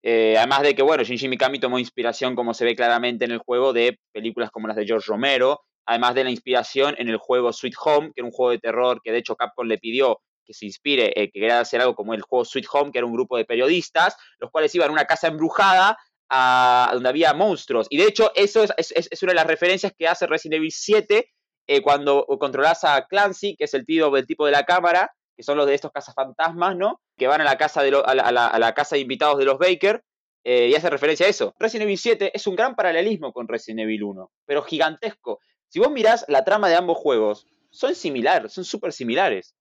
Eh, 0.02 0.34
además 0.38 0.62
de 0.62 0.74
que, 0.74 0.82
bueno, 0.82 1.04
Shinji 1.04 1.28
Mikami 1.28 1.58
tomó 1.58 1.78
inspiración, 1.78 2.34
como 2.34 2.54
se 2.54 2.64
ve 2.64 2.74
claramente 2.74 3.24
en 3.24 3.32
el 3.32 3.38
juego, 3.38 3.72
de 3.72 3.98
películas 4.12 4.50
como 4.50 4.66
las 4.66 4.76
de 4.76 4.86
George 4.86 5.06
Romero, 5.08 5.60
además 5.86 6.14
de 6.14 6.24
la 6.24 6.30
inspiración 6.30 6.94
en 6.98 7.08
el 7.08 7.18
juego 7.18 7.52
Sweet 7.52 7.74
Home, 7.84 8.12
que 8.14 8.20
era 8.20 8.26
un 8.26 8.32
juego 8.32 8.52
de 8.52 8.58
terror 8.58 9.00
que 9.02 9.12
de 9.12 9.18
hecho 9.18 9.36
Capcom 9.36 9.66
le 9.66 9.78
pidió 9.78 10.20
que 10.44 10.54
se 10.54 10.66
inspire, 10.66 11.12
eh, 11.20 11.30
que 11.30 11.40
quería 11.40 11.60
hacer 11.60 11.80
algo 11.80 11.94
como 11.94 12.14
el 12.14 12.22
juego 12.22 12.44
Sweet 12.44 12.66
Home, 12.72 12.92
que 12.92 12.98
era 12.98 13.06
un 13.06 13.12
grupo 13.12 13.36
de 13.36 13.44
periodistas, 13.44 14.16
los 14.38 14.50
cuales 14.50 14.74
iban 14.74 14.88
a 14.88 14.92
una 14.92 15.04
casa 15.04 15.28
embrujada 15.28 15.98
donde 16.30 17.08
había 17.08 17.34
monstruos. 17.34 17.86
Y 17.90 17.98
de 17.98 18.04
hecho, 18.04 18.30
eso 18.34 18.64
es, 18.76 19.22
una 19.22 19.32
de 19.32 19.36
las 19.36 19.46
referencias 19.46 19.92
que 19.96 20.06
hace 20.06 20.26
Resident 20.26 20.58
Evil 20.58 20.72
7 20.72 21.30
eh, 21.66 21.82
cuando 21.82 22.26
controlas 22.38 22.84
a 22.84 23.06
Clancy, 23.06 23.56
que 23.56 23.64
es 23.64 23.74
el, 23.74 23.84
tío, 23.84 24.12
tipo 24.24 24.46
de 24.46 24.52
la 24.52 24.64
cámara, 24.64 25.12
que 25.36 25.42
son 25.42 25.56
los 25.56 25.66
de 25.66 25.74
estos 25.74 25.92
cazafantasmas, 25.92 26.76
¿no? 26.76 27.00
Que 27.16 27.26
van 27.26 27.40
a 27.40 27.44
la 27.44 27.56
casa 27.56 27.82
de, 27.82 27.90
la, 27.90 28.72
casa 28.74 28.96
de 28.96 29.02
invitados 29.02 29.38
de 29.38 29.44
los 29.44 29.58
Baker. 29.58 30.02
Eh, 30.42 30.68
y 30.68 30.74
hace 30.74 30.88
referencia 30.88 31.26
a 31.26 31.28
eso. 31.28 31.54
Resident 31.58 31.84
Evil 31.84 31.98
7 31.98 32.30
es 32.34 32.46
un 32.46 32.56
gran 32.56 32.74
paralelismo 32.74 33.32
con 33.32 33.46
Resident 33.46 33.80
Evil 33.80 34.04
1, 34.04 34.30
pero 34.46 34.62
gigantesco. 34.62 35.38
Si 35.68 35.78
vos 35.78 35.90
mirás 35.90 36.24
la 36.28 36.44
trama 36.44 36.68
de 36.68 36.76
ambos 36.76 36.96
juegos, 36.96 37.46
son 37.70 37.94
similares, 37.94 38.52
son 38.52 38.64
súper 38.64 38.92
similares. 38.92 39.54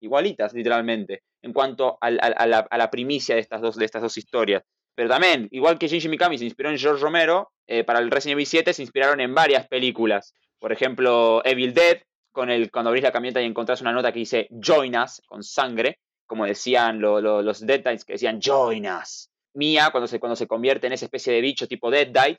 Igualitas, 0.00 0.54
literalmente, 0.54 1.24
en 1.42 1.52
cuanto 1.52 1.98
a, 2.00 2.06
a, 2.06 2.46
la, 2.46 2.58
a, 2.58 2.78
la, 2.78 2.90
primicia 2.90 3.34
de 3.34 3.40
estas, 3.40 3.60
dos, 3.60 3.76
de 3.76 3.84
estas 3.84 4.02
dos 4.02 4.16
historias. 4.16 4.62
Pero 4.94 5.08
también, 5.08 5.48
igual 5.50 5.78
que 5.78 5.88
Shinji 5.88 6.08
Mikami 6.08 6.38
se 6.38 6.44
inspiró 6.44 6.70
en 6.70 6.78
George 6.78 7.02
Romero, 7.02 7.52
eh, 7.66 7.84
para 7.84 8.00
el 8.00 8.10
Resident 8.10 8.34
Evil 8.36 8.46
7 8.46 8.72
se 8.72 8.82
inspiraron 8.82 9.20
en 9.20 9.34
varias 9.34 9.68
películas. 9.68 10.34
Por 10.58 10.72
ejemplo, 10.72 11.40
Evil 11.44 11.72
Dead, 11.72 11.98
con 12.32 12.50
el, 12.50 12.70
cuando 12.70 12.90
abrís 12.90 13.04
la 13.04 13.12
camioneta 13.12 13.40
y 13.40 13.46
encontrás 13.46 13.80
una 13.80 13.92
nota 13.92 14.12
que 14.12 14.18
dice 14.18 14.48
Join 14.50 14.96
Us, 14.96 15.22
con 15.26 15.42
sangre, 15.42 15.98
como 16.26 16.46
decían 16.46 17.00
lo, 17.00 17.20
lo, 17.20 17.42
los 17.42 17.64
Dead 17.64 17.82
que 17.82 18.12
decían 18.14 18.40
Join 18.42 18.86
Us. 18.86 19.30
Mía, 19.54 19.88
cuando 19.90 20.06
se, 20.06 20.20
cuando 20.20 20.36
se 20.36 20.46
convierte 20.46 20.86
en 20.86 20.92
esa 20.92 21.06
especie 21.06 21.32
de 21.32 21.40
bicho 21.40 21.66
tipo 21.66 21.90
Dead 21.90 22.08
Die, 22.08 22.38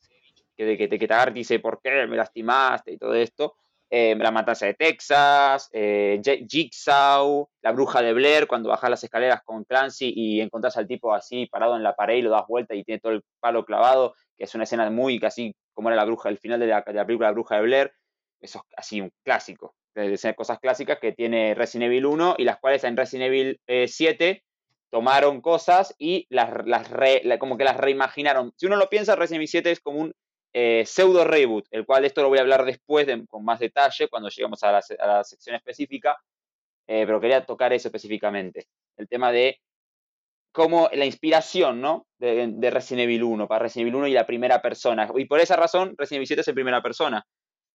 que, 0.56 0.78
que, 0.78 0.90
que 0.90 1.08
y 1.30 1.34
dice, 1.34 1.60
¿por 1.60 1.82
qué 1.82 2.06
me 2.08 2.16
lastimaste? 2.16 2.94
y 2.94 2.98
todo 2.98 3.14
esto. 3.14 3.56
Eh, 3.94 4.16
la 4.18 4.32
matanza 4.32 4.68
de 4.68 4.74
Texas, 4.74 5.70
eh, 5.74 6.22
Jigsaw, 6.24 7.50
la 7.62 7.72
bruja 7.74 8.02
de 8.02 8.14
Blair, 8.14 8.48
cuando 8.48 8.70
bajas 8.70 8.90
las 8.90 9.04
escaleras 9.04 9.42
con 9.44 9.66
Clancy 9.66 10.14
y 10.16 10.40
encontrás 10.40 10.78
al 10.78 10.88
tipo 10.88 11.14
así 11.14 11.48
parado 11.48 11.76
en 11.76 11.84
la 11.84 11.94
pared 11.94 12.16
y 12.16 12.22
lo 12.22 12.30
das 12.30 12.48
vuelta 12.48 12.74
y 12.74 12.86
tiene 12.86 13.02
todo 13.02 13.12
el 13.12 13.22
palo 13.42 13.66
clavado, 13.66 14.16
que 14.38 14.46
es 14.46 14.56
una 14.56 14.64
escena 14.64 14.90
muy 14.90 15.20
casi 15.20 15.54
como 15.74 15.90
era 15.90 15.98
la 15.98 16.06
bruja, 16.06 16.30
el 16.30 16.38
final 16.38 16.62
de 16.62 16.68
la, 16.68 16.84
de 16.88 16.94
la 16.94 17.06
película 17.06 17.28
La 17.28 17.34
bruja 17.34 17.58
de 17.58 17.64
Blair, 17.64 17.92
eso 18.40 18.60
es 18.60 18.78
así 18.78 19.02
un 19.02 19.12
clásico, 19.26 19.76
de 19.94 20.36
cosas 20.38 20.60
clásicas 20.60 20.98
que 21.00 21.12
tiene 21.12 21.54
Resident 21.54 21.88
Evil 21.88 22.06
1 22.06 22.36
y 22.38 22.46
las 22.46 22.60
cuales 22.60 22.86
en 22.86 22.96
Resident 22.96 23.28
Evil 23.28 23.60
eh, 23.68 23.90
7 23.90 24.42
tomaron 24.90 25.42
cosas 25.42 25.94
y 25.98 26.28
las, 26.30 26.66
las 26.66 26.88
como 27.40 27.58
que 27.58 27.66
las 27.66 27.76
reimaginaron. 27.76 28.54
Si 28.56 28.68
uno 28.68 28.78
lo 28.78 28.88
piensa, 28.88 29.18
Resident 29.18 29.40
Evil 29.40 29.48
7 29.50 29.72
es 29.72 29.80
como 29.82 30.00
un 30.00 30.14
eh, 30.54 30.84
pseudo 30.86 31.24
reboot, 31.24 31.66
el 31.72 31.86
cual 31.86 32.06
esto 32.06 32.22
lo 32.22 32.30
voy 32.30 32.38
a 32.38 32.42
hablar 32.42 32.66
después 32.66 33.08
con 33.30 33.46
más 33.46 33.60
detalle 33.60 34.08
cuando 34.10 34.30
lleguemos 34.30 34.62
a 34.64 34.72
la, 34.72 35.24
sección 35.24 35.56
específica, 35.56 36.18
eh, 36.88 37.04
pero 37.06 37.22
quería 37.22 37.46
tocar 37.46 37.72
eso 37.74 37.88
específicamente. 37.88 38.68
El 38.98 39.08
tema 39.08 39.32
de 39.32 39.60
cómo 40.52 40.90
la 40.94 41.06
inspiración 41.06 41.80
¿no? 41.80 42.06
de, 42.20 42.48
de, 42.52 42.70
Resident 42.70 43.04
Evil 43.04 43.24
1, 43.24 43.48
para 43.48 43.64
Resident 43.64 43.88
Evil 43.88 43.96
1 43.96 44.08
y 44.08 44.14
la 44.14 44.26
primera 44.26 44.62
persona. 44.62 45.10
Y 45.16 45.26
por 45.26 45.40
esa 45.40 45.56
razón, 45.56 45.96
Resident 45.98 46.20
Evil 46.20 46.28
7 46.28 46.42
es 46.42 46.48
en 46.50 46.56
primera 46.56 46.82
persona, 46.82 47.26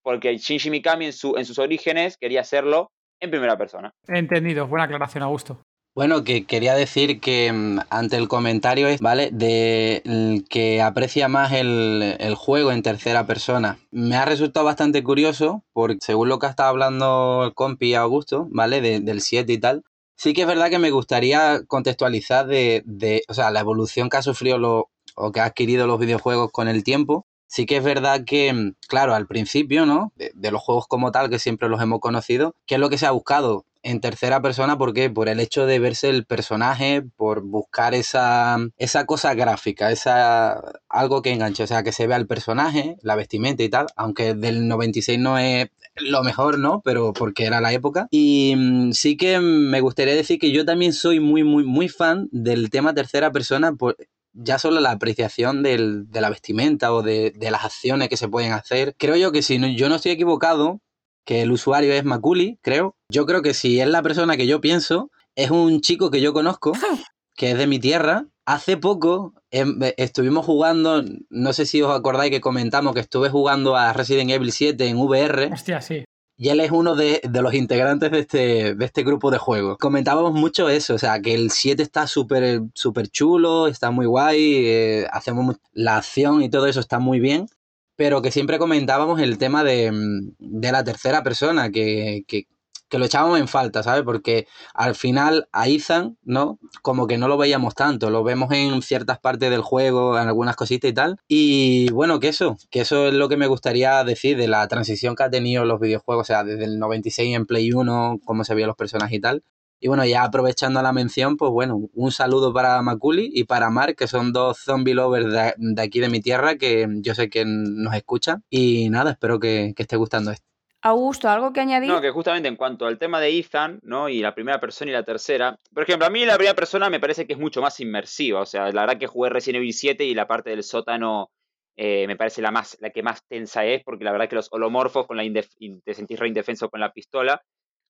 porque 0.03 0.37
Shinji 0.37 0.71
Mikami 0.71 1.07
en, 1.07 1.13
en 1.37 1.45
sus 1.45 1.59
orígenes 1.59 2.19
quería 2.19 2.43
hacerlo 2.43 2.93
en 3.21 3.31
primera 3.31 3.57
persona. 3.57 3.93
Entendido, 4.07 4.67
buena 4.67 4.85
aclaración, 4.85 5.23
Augusto. 5.23 5.63
Bueno, 5.97 6.25
que 6.25 6.45
quería 6.45 6.75
decir 6.75 7.21
que 7.21 7.51
mm, 7.51 7.79
ante 7.89 8.17
el 8.19 8.29
comentario 8.29 8.87
es, 8.87 9.01
¿vale? 9.01 9.31
De 9.33 10.03
que 10.51 10.83
aprecia 10.83 11.27
más 11.29 11.53
el, 11.53 12.35
juego 12.37 12.71
en 12.71 12.83
tercera 12.83 13.27
persona. 13.27 13.79
Me 13.91 14.15
ha 14.15 14.27
resultado 14.27 14.67
bastante 14.67 15.03
curioso, 15.03 15.65
porque 15.73 15.97
según 16.03 16.29
lo 16.29 16.39
que 16.39 16.49
ha 16.49 16.51
estado 16.51 16.69
hablando 16.69 17.45
el 17.47 17.55
compi 17.55 17.95
Augusto, 17.95 18.47
¿vale? 18.51 18.83
del 19.01 19.23
7 19.23 19.51
y 19.51 19.59
tal. 19.59 19.85
Sí 20.17 20.35
que 20.35 20.43
es 20.43 20.47
verdad 20.47 20.69
que 20.69 20.79
me 20.79 20.91
gustaría 20.91 21.63
contextualizar 21.67 22.47
de, 22.47 22.83
de 22.85 23.23
o 23.29 23.33
sea, 23.35 23.51
la 23.51 23.61
evolución 23.61 24.11
que 24.11 24.19
ha 24.19 24.23
sufrido 24.23 24.59
lo, 24.59 24.91
o 25.15 25.33
que 25.33 25.41
ha 25.41 25.47
adquirido 25.47 25.87
los 25.87 25.99
videojuegos 25.99 26.53
con 26.53 26.69
el 26.69 26.85
tiempo. 26.85 27.27
Sí 27.47 27.65
que 27.65 27.79
es 27.79 27.85
verdad 27.85 28.25
que, 28.27 28.53
mm, 28.53 28.75
claro, 28.87 29.15
al 29.15 29.27
principio, 29.27 29.87
¿no? 29.87 30.13
De, 30.17 30.31
de, 30.35 30.51
los 30.51 30.61
juegos 30.61 30.87
como 30.89 31.11
tal, 31.11 31.31
que 31.31 31.39
siempre 31.39 31.71
los 31.71 31.81
hemos 31.81 32.01
conocido, 32.01 32.55
¿qué 32.67 32.75
es 32.75 32.81
lo 32.83 32.91
que 32.91 32.99
se 32.99 33.07
ha 33.07 33.13
buscado? 33.13 33.65
En 33.87 34.01
tercera 34.01 34.43
persona, 34.43 34.77
¿por 34.77 34.93
qué? 34.93 35.11
Por 35.11 35.29
el 35.29 35.39
hecho 35.39 35.65
de 35.65 35.79
verse 35.79 36.09
el 36.11 36.27
personaje, 36.27 37.03
por 37.17 37.43
buscar 37.43 37.95
esa, 37.95 38.59
esa 38.79 39.07
cosa 39.07 39.35
gráfica, 39.35 39.93
esa, 39.93 40.61
algo 40.89 41.23
que 41.23 41.33
enganche, 41.33 41.63
o 41.63 41.67
sea, 41.69 41.85
que 41.85 41.93
se 41.93 42.09
vea 42.09 42.17
el 42.17 42.27
personaje, 42.27 42.97
la 43.03 43.15
vestimenta 43.15 43.63
y 43.63 43.69
tal, 43.69 43.87
aunque 43.95 44.35
del 44.35 44.67
96 44.67 45.21
no 45.21 45.39
es 45.39 45.69
lo 45.95 46.25
mejor, 46.25 46.59
¿no? 46.59 46.83
Pero 46.85 47.13
porque 47.13 47.45
era 47.45 47.61
la 47.61 47.73
época. 47.73 48.09
Y 48.11 48.55
mm, 48.57 48.91
sí 48.91 49.17
que 49.17 49.39
me 49.39 49.81
gustaría 49.81 50.17
decir 50.17 50.41
que 50.41 50.51
yo 50.51 50.65
también 50.65 50.93
soy 50.93 51.21
muy, 51.21 51.45
muy, 51.45 51.63
muy 51.63 51.89
fan 51.89 52.29
del 52.33 52.71
tema 52.71 52.93
tercera 52.93 53.31
persona, 53.31 53.73
por, 53.73 53.97
ya 54.33 54.59
solo 54.59 54.81
la 54.81 54.91
apreciación 54.91 55.63
del, 55.63 56.11
de 56.11 56.21
la 56.21 56.31
vestimenta 56.31 56.93
o 56.93 57.03
de, 57.03 57.31
de, 57.31 57.51
las 57.53 57.65
acciones 57.65 58.09
que 58.09 58.17
se 58.17 58.29
pueden 58.29 58.51
hacer. 58.51 58.97
Creo 58.99 59.15
yo 59.15 59.31
que 59.31 59.43
si 59.43 59.59
no, 59.59 59.69
yo 59.69 59.89
no 59.89 59.95
estoy 59.95 60.11
equivocado, 60.11 60.81
que 61.27 61.43
el 61.43 61.53
usuario 61.53 61.93
es 61.93 62.05
Maculi, 62.05 62.59
creo. 62.63 62.95
Yo 63.11 63.27
creo 63.27 63.43
que 63.43 63.53
si 63.53 63.81
es 63.81 63.89
la 63.89 64.03
persona 64.03 64.39
que 64.39 64.47
yo 64.47 64.63
pienso, 64.63 65.11
es 65.35 65.51
un 65.51 65.83
chico 65.83 66.11
que 66.11 66.23
yo 66.23 66.33
conozco, 66.33 66.73
que 67.37 67.51
es 67.51 67.59
de 67.59 67.67
mi 67.67 67.79
tierra. 67.79 68.27
Hace 68.47 68.77
poco 68.77 69.35
em, 69.51 69.79
estuvimos 69.97 70.47
jugando, 70.47 71.03
no 71.29 71.53
sé 71.53 71.67
si 71.67 71.83
os 71.83 71.95
acordáis 71.95 72.31
que 72.31 72.41
comentamos 72.41 72.95
que 72.95 73.01
estuve 73.01 73.29
jugando 73.29 73.77
a 73.77 73.93
Resident 73.93 74.31
Evil 74.31 74.53
7 74.53 74.87
en 74.87 74.97
VR. 74.99 75.51
Hostia, 75.53 75.83
sí. 75.83 76.05
Y 76.39 76.51
él 76.51 76.61
es 76.61 76.71
uno 76.71 76.95
de, 76.95 77.21
los 77.33 77.55
integrantes 77.55 78.11
de 78.11 78.19
este, 78.21 78.75
de 78.75 78.85
este 78.85 79.03
grupo 79.03 79.31
de 79.31 79.39
juegos. 79.39 79.79
Comentábamos 79.79 80.33
mucho 80.33 80.69
eso, 80.69 80.95
o 80.95 80.99
sea, 80.99 81.21
que 81.21 81.35
el 81.35 81.51
7 81.51 81.83
está 81.83 82.07
súper 82.07 82.61
súper 82.75 83.09
chulo, 83.09 83.67
está 83.67 83.91
muy 83.91 84.07
guay, 84.07 84.67
eh, 84.67 85.07
hacemos 85.11 85.57
la 85.73 85.97
acción 85.97 86.43
y 86.43 86.51
todo 86.51 86.67
eso 86.67 86.79
está 86.79 86.99
muy 87.01 87.21
bien 87.21 87.49
pero 87.97 88.23
que 88.23 88.31
siempre 88.31 88.59
comentábamos 88.59 89.21
el 89.21 89.39
tema 89.39 89.65
de, 89.65 89.91
mm, 89.91 90.37
de 90.39 90.73
la 90.73 90.85
tercera 90.85 91.23
persona, 91.23 91.71
que, 91.71 92.25
que, 92.29 92.47
que, 92.89 92.99
lo 92.99 93.07
echábamos 93.07 93.41
en 93.41 93.49
falta, 93.49 93.83
¿sabes? 93.83 94.03
Porque 94.05 94.47
al 94.75 94.95
final 94.95 95.49
a 95.53 95.69
Ethan, 95.69 96.19
¿no? 96.23 96.59
Como 96.83 97.07
que 97.07 97.19
no 97.19 97.29
lo 97.29 97.37
veíamos 97.39 97.75
tanto, 97.75 98.11
lo 98.11 98.23
vemos 98.23 98.53
en 98.53 98.81
ciertas 98.83 99.19
partes 99.19 99.51
del 99.51 99.63
juego, 99.63 100.19
en 100.19 100.29
algunas 100.29 100.57
cositas 100.57 100.91
y 100.91 100.95
tal. 100.95 101.17
Y 101.29 101.91
bueno, 101.91 102.21
que 102.21 102.29
eso, 102.29 102.57
que 102.71 102.81
eso 102.81 103.09
es 103.09 103.15
lo 103.15 103.29
que 103.29 103.37
me 103.37 103.47
gustaría 103.49 104.05
decir 104.05 104.37
de 104.37 104.49
la 104.49 104.67
transición 104.69 105.17
que 105.17 105.25
ha 105.25 105.31
tenido 105.31 105.65
los 105.65 105.81
videojuegos, 105.81 106.23
o 106.23 106.27
sea, 106.27 106.45
desde 106.45 106.65
el 106.65 106.79
96 106.79 107.35
en 107.37 107.47
Play 107.47 107.73
1, 107.73 108.21
cómo 108.25 108.45
se 108.45 108.55
veían 108.55 108.69
los 108.69 108.77
personajes 108.77 109.19
y 109.19 109.21
tal, 109.21 109.43
y 109.79 109.89
bueno, 109.89 110.05
ya 110.07 110.23
aprovechando 110.25 110.81
la 110.81 110.93
mención, 110.93 111.37
pues 111.37 111.51
bueno, 111.51 111.89
un 111.93 112.11
saludo 112.11 112.53
para 112.53 112.81
Maculi 112.83 113.31
y 113.33 113.45
para 113.45 113.71
Mark, 113.71 113.97
que 113.97 114.07
son 114.07 114.33
dos 114.33 114.59
zombie 114.59 114.95
lovers 114.95 115.31
de, 115.33 115.83
aquí 115.83 116.01
de 116.01 116.09
mi 116.09 116.21
tierra, 116.21 116.57
que 116.57 116.87
yo 117.01 117.15
sé 117.15 117.29
que 117.29 117.45
nos 117.45 117.95
escuchan. 117.95 118.43
Y 118.49 118.89
nada, 118.89 119.13
espero 119.13 119.39
que, 119.39 119.75
que 119.77 119.83
esté 119.83 119.97
gustando 119.97 120.31
esto. 120.31 120.47
Augusto, 120.83 121.29
¿algo 121.29 121.53
que 121.53 121.61
añadir? 121.61 121.91
No, 121.91 122.01
que 122.01 122.11
justamente 122.11 122.49
en 122.49 122.57
cuanto 122.57 122.87
al 122.87 122.99
tema 122.99 123.21
de 123.21 123.37
Ethan, 123.37 123.81
¿no? 123.83 124.09
Y 124.09 124.21
la 124.21 124.35
primera 124.35 124.61
persona 124.61 124.91
y 124.91 124.95
la 124.95 125.03
tercera. 125.03 125.59
Por 125.75 125.83
ejemplo, 125.83 126.07
a 126.07 126.11
mí 126.11 126.25
la 126.25 126.37
primera 126.37 126.55
persona 126.55 126.89
me 126.89 127.01
parece 127.01 127.27
que 127.27 127.33
es 127.33 127.39
mucho 127.39 127.61
más 127.61 127.81
inmersiva. 127.81 128.41
O 128.41 128.47
sea, 128.47 128.71
la 128.71 128.83
verdad 128.83 128.99
que 128.99 129.09
jugué 129.09 129.31
Resident 129.31 129.63
Evil 129.63 129.73
7 129.73 130.05
y 130.05 130.15
la 130.15 130.29
parte 130.29 130.51
del 130.51 130.63
sótano 130.63 131.31
eh, 131.77 132.07
me 132.07 132.17
parece 132.17 132.41
la, 132.41 132.51
más, 132.51 132.79
la 132.81 132.91
que 132.91 133.03
más 133.03 133.21
tensa 133.27 133.65
es, 133.65 133.83
porque 133.85 134.05
la 134.05 134.13
verdad 134.13 134.29
que 134.29 134.37
los 134.37 134.49
holomorfos 134.53 135.07
con 135.07 135.17
la 135.17 135.25
te 135.25 135.95
sentís 135.95 136.19
re 136.19 136.29
indefenso 136.29 136.71
con 136.71 136.81
la 136.81 136.93
pistola 136.93 137.43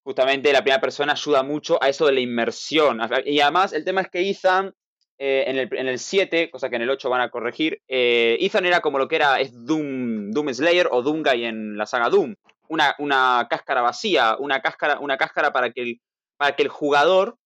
justamente 0.07 0.53
la 0.53 0.63
primera 0.63 0.81
persona 0.81 1.15
ayuda 1.15 1.43
mucho 1.43 1.83
a 1.83 1.89
eso 1.89 2.07
de 2.07 2.13
la 2.13 2.21
inmersión. 2.21 3.01
Y 3.25 3.41
además, 3.41 3.73
el 3.73 3.85
tema 3.85 4.03
es 4.03 4.09
que 4.09 4.31
Ethan, 4.31 4.73
eh, 5.19 5.43
en, 5.49 5.57
el, 5.59 5.69
en, 5.73 5.89
el, 5.89 5.99
7, 5.99 6.49
cosa 6.49 6.71
que 6.71 6.77
en 6.77 6.83
el 6.83 6.91
8 6.91 7.11
van 7.11 7.23
a 7.23 7.29
corregir, 7.29 7.83
eh, 7.89 8.37
Ethan 8.39 8.67
era 8.67 8.81
como 8.81 9.01
lo 9.01 9.09
que 9.09 9.17
era 9.17 9.41
es 9.41 9.51
Doom, 9.53 10.31
Doom 10.31 10.55
Slayer 10.55 10.89
o 10.93 11.03
Doomguy 11.03 11.45
en 11.45 11.77
la 11.77 11.87
saga 11.87 12.09
Doom. 12.09 12.37
Una, 12.69 12.95
una 13.01 13.49
cáscara 13.51 13.83
vacía, 13.83 14.37
una 14.39 14.63
cáscara, 14.63 15.01
una 15.01 15.17
cáscara 15.17 15.53
para 15.53 15.73
que 15.73 15.83
el, 15.83 16.01
para 16.37 16.55
que 16.55 16.63
el 16.63 16.69
jugador 16.69 17.37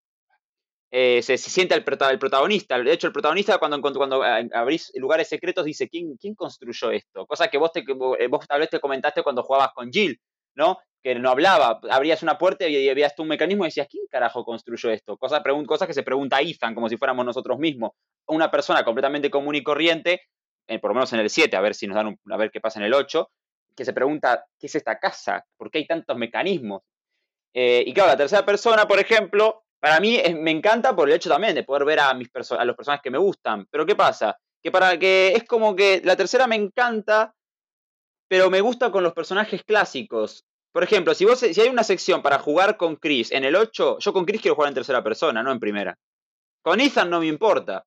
eh, 0.90 1.23
se, 1.23 1.38
se, 1.38 1.49
sienta 1.49 1.75
el, 1.75 1.83
el, 2.11 2.18
protagonista. 2.18 2.79
De 2.79 2.92
hecho, 2.92 3.07
el 3.07 3.14
protagonista 3.14 3.57
cuando, 3.57 3.81
cuando 3.81 4.23
abrís 4.23 4.92
lugares 4.96 5.31
secretos 5.31 5.64
dice, 5.64 5.88
¿quién, 5.88 6.14
¿quién 6.18 6.35
construyó 6.35 6.90
esto? 6.90 7.25
Cosa 7.27 7.49
que 7.49 7.57
vos, 7.57 7.73
te, 7.73 7.83
vos 8.29 8.46
tal 8.46 8.61
vez 8.61 8.68
te 8.68 8.81
comentaste 8.81 9.23
cuando 9.23 9.42
jugabas 9.42 9.73
con 9.73 9.90
Jill, 9.90 10.20
¿no? 10.57 10.79
Que 11.02 11.14
no 11.14 11.30
hablaba. 11.30 11.80
Abrías 11.90 12.22
una 12.22 12.38
puerta 12.38 12.66
y 12.68 12.88
habías 12.88 13.14
tú 13.14 13.22
un 13.22 13.28
mecanismo 13.28 13.64
y 13.64 13.68
decías, 13.68 13.88
¿quién 13.90 14.04
carajo 14.10 14.44
construyó 14.44 14.90
esto? 14.90 15.16
Cosas, 15.16 15.42
cosas 15.66 15.88
que 15.88 15.94
se 15.94 16.02
pregunta 16.02 16.40
Ethan, 16.40 16.74
como 16.74 16.88
si 16.88 16.96
fuéramos 16.96 17.24
nosotros 17.24 17.58
mismos. 17.58 17.92
Una 18.26 18.50
persona 18.50 18.84
completamente 18.84 19.30
común 19.30 19.54
y 19.54 19.62
corriente, 19.62 20.22
eh, 20.66 20.78
por 20.78 20.90
lo 20.90 20.94
menos 20.94 21.12
en 21.12 21.20
el 21.20 21.30
7, 21.30 21.56
a 21.56 21.60
ver 21.60 21.74
si 21.74 21.86
nos 21.86 21.96
dan 21.96 22.18
a 22.30 22.36
ver 22.36 22.50
qué 22.50 22.60
pasa 22.60 22.78
en 22.78 22.86
el 22.86 22.94
8, 22.94 23.30
que 23.76 23.84
se 23.84 23.92
pregunta, 23.92 24.44
¿qué 24.58 24.66
es 24.66 24.74
esta 24.74 24.98
casa? 24.98 25.44
¿Por 25.56 25.70
qué 25.70 25.78
hay 25.78 25.86
tantos 25.86 26.16
mecanismos? 26.16 26.82
Eh, 27.54 27.82
y 27.86 27.92
claro, 27.92 28.10
la 28.10 28.16
tercera 28.16 28.44
persona, 28.44 28.86
por 28.86 28.98
ejemplo, 28.98 29.64
para 29.80 29.98
mí 29.98 30.22
me 30.38 30.50
encanta 30.50 30.94
por 30.94 31.08
el 31.08 31.16
hecho 31.16 31.30
también 31.30 31.54
de 31.54 31.64
poder 31.64 31.84
ver 31.84 32.00
a, 32.00 32.14
mis 32.14 32.28
a 32.34 32.64
los 32.64 32.76
personajes 32.76 33.02
que 33.02 33.10
me 33.10 33.18
gustan. 33.18 33.66
Pero 33.70 33.86
¿qué 33.86 33.96
pasa? 33.96 34.38
Que 34.62 34.70
para 34.70 34.98
que 34.98 35.32
es 35.34 35.44
como 35.44 35.74
que 35.74 36.02
la 36.04 36.16
tercera 36.16 36.46
me 36.46 36.56
encanta, 36.56 37.34
pero 38.28 38.50
me 38.50 38.60
gusta 38.60 38.92
con 38.92 39.02
los 39.02 39.14
personajes 39.14 39.64
clásicos. 39.64 40.44
Por 40.72 40.85
ejemplo, 40.85 41.14
si, 41.14 41.24
vos, 41.24 41.40
si 41.40 41.61
hay 41.61 41.68
una 41.68 41.83
sección 41.83 42.22
para 42.22 42.38
jugar 42.38 42.76
con 42.76 42.96
Chris 42.96 43.33
en 43.33 43.44
el 43.44 43.56
8, 43.56 43.98
yo 43.98 44.12
con 44.12 44.24
Chris 44.24 44.40
quiero 44.40 44.54
jugar 44.54 44.68
en 44.68 44.74
tercera 44.74 45.02
persona, 45.02 45.42
no 45.42 45.50
en 45.50 45.59
primera. 45.59 45.98
Con 46.62 46.80
Ethan 46.80 47.11
no 47.11 47.20
me 47.20 47.26
importa, 47.26 47.85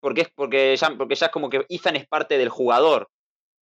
porque 0.00 0.22
es, 0.22 0.28
porque 0.34 0.76
ya, 0.76 0.90
porque 0.96 1.14
ya 1.14 1.26
es 1.26 1.32
como 1.32 1.48
que 1.48 1.64
Ethan 1.68 1.96
es 1.96 2.06
parte 2.06 2.36
del 2.36 2.48
jugador. 2.48 3.08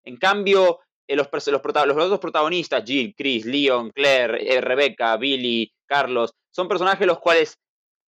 En 0.05 0.17
cambio, 0.17 0.81
eh, 1.07 1.15
los, 1.15 1.29
los, 1.33 1.47
los, 1.47 1.97
otros 1.97 2.19
protagonistas, 2.19 2.83
Jill, 2.85 3.15
Chris, 3.17 3.45
Leon, 3.45 3.91
Claire, 3.91 4.57
eh, 4.57 4.61
Rebecca, 4.61 5.17
Billy, 5.17 5.73
Carlos, 5.87 6.33
son 6.51 6.69
personajes 6.69 7.07
los 7.07 7.21
cuales 7.21 7.59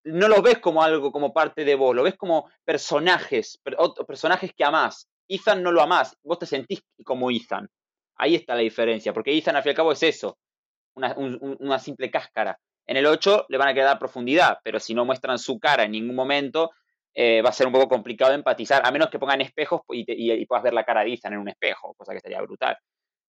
no 0.05 0.29
los 0.29 0.43
ves 0.43 0.59
como 0.59 0.83
algo, 0.83 1.13
como 1.13 1.33
parte 1.33 1.65
de 1.65 1.75
vos, 1.75 1.95
lo 1.95 2.03
ves 2.03 2.17
como 2.17 2.51
personajes, 2.65 3.61
personajes 4.07 4.53
que 4.57 4.65
amás. 4.65 5.07
Ethan 5.29 5.63
no 5.63 5.71
lo 5.71 5.83
amás, 5.83 6.17
vos 6.23 6.39
te 6.39 6.47
sentís 6.47 6.83
como 7.05 7.31
Ethan. 7.31 7.69
Ahí 8.17 8.35
está 8.35 8.55
la 8.55 8.63
diferencia, 8.63 9.13
porque 9.13 9.37
Ethan 9.37 9.57
al 9.57 9.63
fin 9.63 9.71
y 9.71 9.73
al 9.73 9.77
cabo 9.77 9.93
es 9.93 10.03
eso, 10.03 10.39
una, 10.99 11.79
simple 11.79 12.11
cáscara. 12.11 12.59
En 12.87 12.97
el 12.97 13.07
8 13.07 13.47
le 13.49 13.59
van 13.59 13.69
a 13.69 13.75
quedar 13.75 13.99
profundidad, 13.99 14.59
pero 14.63 14.81
si 14.81 14.95
no 14.95 15.05
muestran 15.05 15.39
su 15.39 15.59
cara 15.59 15.85
en 15.85 15.93
ningún 15.93 16.17
momento, 16.17 16.71
eh, 17.15 17.43
va 17.43 17.51
a 17.51 17.53
ser 17.53 17.67
un 17.67 17.73
poco 17.73 17.89
complicado 17.89 18.33
empatizar, 18.33 18.83
a 18.85 18.91
menos 18.91 19.09
que 19.11 19.19
pongan 19.19 19.41
espejos 19.41 19.83
y, 19.91 20.47
puedas 20.47 20.63
ver 20.63 20.75
la 20.75 20.85
cara 20.85 21.03
de 21.03 21.13
Ethan 21.13 21.35
en 21.35 21.41
un 21.41 21.49
espejo, 21.49 21.95
cosa 21.95 22.13
que 22.13 22.21
sería 22.21 22.41
brutal. 22.41 22.77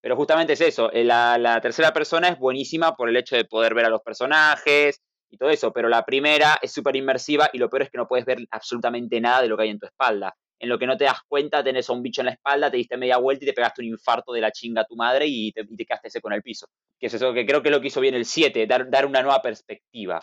Pero 0.02 0.16
justamente 0.16 0.54
es 0.54 0.62
eso, 0.62 0.92
eh, 0.94 1.04
la, 1.04 1.38
la, 1.38 1.60
tercera 1.60 1.92
persona 1.92 2.30
es 2.30 2.40
buenísima 2.40 2.96
por 2.96 3.10
el 3.10 3.18
hecho 3.18 3.36
de 3.36 3.46
poder 3.46 3.74
ver 3.74 3.86
a 3.86 3.90
los 3.90 4.02
personajes 4.02 5.02
y 5.30 5.38
todo 5.38 5.50
eso, 5.50 5.74
pero 5.74 5.90
la 5.90 6.06
primera 6.06 6.58
es 6.62 6.72
súper 6.72 6.96
inmersiva 6.96 7.50
y 7.52 7.58
lo 7.58 7.70
peor 7.70 7.84
es 7.84 7.90
que 7.90 7.98
no 7.98 8.08
puedes 8.08 8.26
ver 8.26 8.40
absolutamente 8.52 9.20
nada 9.20 9.42
de 9.42 9.50
lo 9.50 9.58
que 9.58 9.64
hay 9.64 9.70
en 9.70 9.80
tu 9.80 9.88
espalda 9.88 10.36
en 10.60 10.68
lo 10.70 10.78
que 10.78 10.86
no 10.86 10.98
te 10.98 11.06
das 11.06 11.22
cuenta 11.28 11.64
tenés 11.64 11.90
a 11.90 11.94
un 11.94 12.04
bicho 12.04 12.22
en 12.22 12.26
la 12.26 12.34
espalda, 12.34 12.70
te 12.70 12.78
diste 12.78 12.98
media 12.98 13.18
vuelta 13.18 13.46
y 13.46 13.48
te 13.48 13.54
pegaste 13.54 13.82
un 13.82 13.88
infarto 13.88 14.34
de 14.34 14.42
la 14.42 14.52
chinga 14.52 14.82
a 14.82 14.86
tu 14.86 14.96
madre 14.96 15.26
y 15.26 15.54
te, 15.54 15.66
quedaste 15.66 16.10
ese 16.10 16.22
con 16.22 16.34
el 16.34 16.42
piso. 16.42 16.68
Que 17.00 17.08
es 17.08 17.14
eso 17.14 17.34
que 17.34 17.46
creo 17.46 17.62
que 17.62 17.70
es 17.70 17.76
lo 17.76 17.82
que 17.82 17.88
hizo 17.88 18.02
bien 18.02 18.16
el 18.16 18.26
7, 18.26 18.68
dar, 18.68 18.90
dar 18.90 19.06
una 19.06 19.22
nueva 19.22 19.42
perspectiva, 19.42 20.22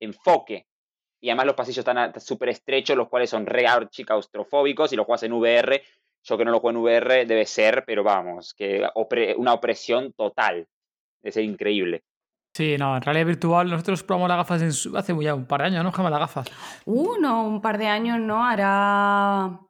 enfoque. 0.00 0.66
Y 1.20 1.30
además 1.30 1.46
los 1.46 1.54
pasillos 1.54 1.78
están 1.78 2.20
súper 2.20 2.50
estrechos, 2.50 2.96
los 2.96 3.08
cuales 3.08 3.30
son 3.30 3.46
re 3.46 3.66
claustrofóbicos 4.04 4.92
y 4.92 4.96
los 4.96 5.06
juegas 5.06 5.22
en 5.22 5.32
VR. 5.32 5.82
Yo 6.24 6.36
que 6.36 6.44
no 6.44 6.50
lo 6.50 6.60
juego 6.60 6.76
en 6.76 6.82
VR 6.82 7.26
debe 7.26 7.46
ser, 7.46 7.84
pero 7.86 8.02
vamos, 8.02 8.54
que 8.54 8.84
una 9.36 9.54
opresión 9.54 10.12
total. 10.12 10.66
Debe 11.22 11.32
ser 11.32 11.44
increíble. 11.44 12.02
Sí, 12.54 12.76
no, 12.76 12.96
en 12.96 13.02
realidad 13.02 13.26
virtual 13.26 13.70
nosotros 13.70 14.02
probamos 14.02 14.28
las 14.28 14.38
gafas 14.38 14.62
en 14.62 14.96
hace 14.96 15.14
ya 15.22 15.34
un 15.34 15.46
par 15.46 15.60
de 15.60 15.66
años, 15.68 15.84
¿no? 15.84 15.92
Jamás 15.92 16.10
las 16.10 16.20
gafas. 16.20 16.50
Uh, 16.86 17.16
no, 17.20 17.44
un 17.44 17.60
par 17.60 17.78
de 17.78 17.86
años 17.86 18.18
no, 18.18 18.44
hará... 18.44 19.60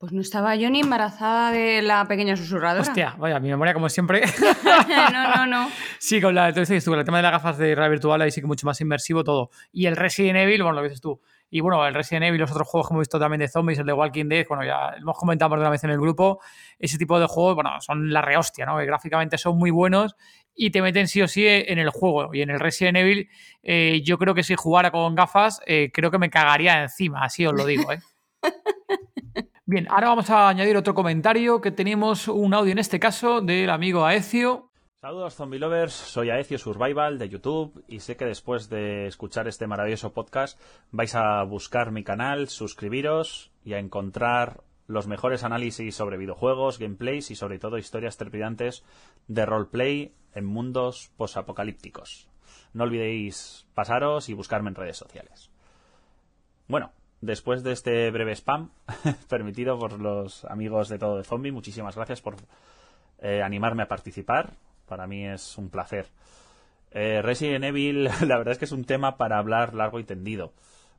Pues 0.00 0.12
no 0.14 0.22
estaba 0.22 0.56
yo 0.56 0.70
ni 0.70 0.80
embarazada 0.80 1.52
de 1.52 1.82
la 1.82 2.06
pequeña 2.06 2.34
susurradora. 2.34 2.80
Hostia, 2.80 3.14
vaya, 3.18 3.38
mi 3.38 3.50
memoria 3.50 3.74
como 3.74 3.90
siempre. 3.90 4.22
no, 5.12 5.36
no, 5.36 5.46
no. 5.46 5.70
sí, 5.98 6.22
con 6.22 6.34
la, 6.34 6.48
entonces, 6.48 6.82
con 6.86 6.98
el 6.98 7.04
tema 7.04 7.18
de 7.18 7.24
las 7.24 7.32
gafas 7.32 7.58
de 7.58 7.74
realidad 7.74 7.90
virtual 7.90 8.22
ahí 8.22 8.30
sí 8.30 8.40
que 8.40 8.46
mucho 8.46 8.66
más 8.66 8.80
inmersivo 8.80 9.22
todo. 9.24 9.50
Y 9.70 9.84
el 9.84 9.96
Resident 9.96 10.38
Evil, 10.38 10.62
bueno, 10.62 10.78
lo 10.78 10.84
dices 10.84 11.02
tú. 11.02 11.20
Y 11.50 11.60
bueno, 11.60 11.86
el 11.86 11.92
Resident 11.92 12.24
Evil, 12.24 12.40
los 12.40 12.50
otros 12.50 12.66
juegos 12.66 12.88
que 12.88 12.94
hemos 12.94 13.02
visto 13.02 13.18
también 13.18 13.40
de 13.40 13.48
zombies, 13.48 13.78
el 13.78 13.84
de 13.84 13.92
Walking 13.92 14.24
Dead, 14.24 14.46
bueno, 14.48 14.64
ya 14.64 14.94
hemos 14.96 15.18
comentado 15.18 15.50
más 15.50 15.58
de 15.58 15.60
una 15.64 15.70
vez 15.70 15.84
en 15.84 15.90
el 15.90 16.00
grupo, 16.00 16.40
ese 16.78 16.96
tipo 16.96 17.20
de 17.20 17.26
juegos, 17.26 17.56
bueno, 17.56 17.78
son 17.82 18.10
la 18.10 18.22
rehostia, 18.22 18.64
¿no? 18.64 18.78
Que 18.78 18.86
gráficamente 18.86 19.36
son 19.36 19.58
muy 19.58 19.70
buenos 19.70 20.16
y 20.54 20.70
te 20.70 20.80
meten 20.80 21.08
sí 21.08 21.20
o 21.20 21.28
sí 21.28 21.46
en 21.46 21.78
el 21.78 21.90
juego. 21.90 22.30
Y 22.32 22.40
en 22.40 22.48
el 22.48 22.58
Resident 22.58 22.96
Evil, 22.96 23.28
eh, 23.62 24.00
yo 24.02 24.16
creo 24.16 24.34
que 24.34 24.44
si 24.44 24.54
jugara 24.54 24.90
con 24.90 25.14
gafas, 25.14 25.60
eh, 25.66 25.90
creo 25.92 26.10
que 26.10 26.18
me 26.18 26.30
cagaría 26.30 26.80
encima, 26.84 27.22
así 27.22 27.44
os 27.44 27.52
lo 27.52 27.66
digo, 27.66 27.92
¿eh? 27.92 28.00
Bien, 29.72 29.86
ahora 29.88 30.08
vamos 30.08 30.28
a 30.30 30.48
añadir 30.48 30.76
otro 30.76 30.94
comentario 30.94 31.60
que 31.60 31.70
tenemos 31.70 32.26
un 32.26 32.54
audio 32.54 32.72
en 32.72 32.80
este 32.80 32.98
caso 32.98 33.40
del 33.40 33.70
amigo 33.70 34.04
Aecio. 34.04 34.72
Saludos 35.00 35.36
zombie 35.36 35.60
lovers, 35.60 35.92
soy 35.92 36.28
Aecio 36.28 36.58
Survival 36.58 37.20
de 37.20 37.28
YouTube 37.28 37.84
y 37.86 38.00
sé 38.00 38.16
que 38.16 38.24
después 38.24 38.68
de 38.68 39.06
escuchar 39.06 39.46
este 39.46 39.68
maravilloso 39.68 40.12
podcast 40.12 40.60
vais 40.90 41.14
a 41.14 41.44
buscar 41.44 41.92
mi 41.92 42.02
canal, 42.02 42.48
suscribiros 42.48 43.52
y 43.64 43.74
a 43.74 43.78
encontrar 43.78 44.64
los 44.88 45.06
mejores 45.06 45.44
análisis 45.44 45.94
sobre 45.94 46.16
videojuegos, 46.18 46.80
gameplays 46.80 47.30
y 47.30 47.36
sobre 47.36 47.60
todo 47.60 47.78
historias 47.78 48.16
trepidantes 48.16 48.82
de 49.28 49.46
roleplay 49.46 50.16
en 50.34 50.46
mundos 50.46 51.12
posapocalípticos. 51.16 52.28
No 52.72 52.82
olvidéis 52.82 53.68
pasaros 53.74 54.30
y 54.30 54.34
buscarme 54.34 54.70
en 54.70 54.74
redes 54.74 54.96
sociales. 54.96 55.52
Bueno, 56.66 56.90
después 57.20 57.62
de 57.62 57.72
este 57.72 58.10
breve 58.10 58.32
spam 58.32 58.70
permitido 59.28 59.78
por 59.78 60.00
los 60.00 60.44
amigos 60.44 60.88
de 60.88 60.98
Todo 60.98 61.16
de 61.16 61.24
Zombie, 61.24 61.52
muchísimas 61.52 61.96
gracias 61.96 62.20
por 62.20 62.36
eh, 63.18 63.42
animarme 63.42 63.82
a 63.82 63.88
participar. 63.88 64.54
Para 64.86 65.06
mí 65.06 65.26
es 65.26 65.56
un 65.58 65.70
placer. 65.70 66.08
Eh, 66.90 67.22
Resident 67.22 67.64
Evil, 67.64 68.04
la 68.26 68.38
verdad 68.38 68.52
es 68.52 68.58
que 68.58 68.64
es 68.64 68.72
un 68.72 68.84
tema 68.84 69.16
para 69.16 69.38
hablar 69.38 69.74
largo 69.74 70.00
y 70.00 70.04
tendido. 70.04 70.52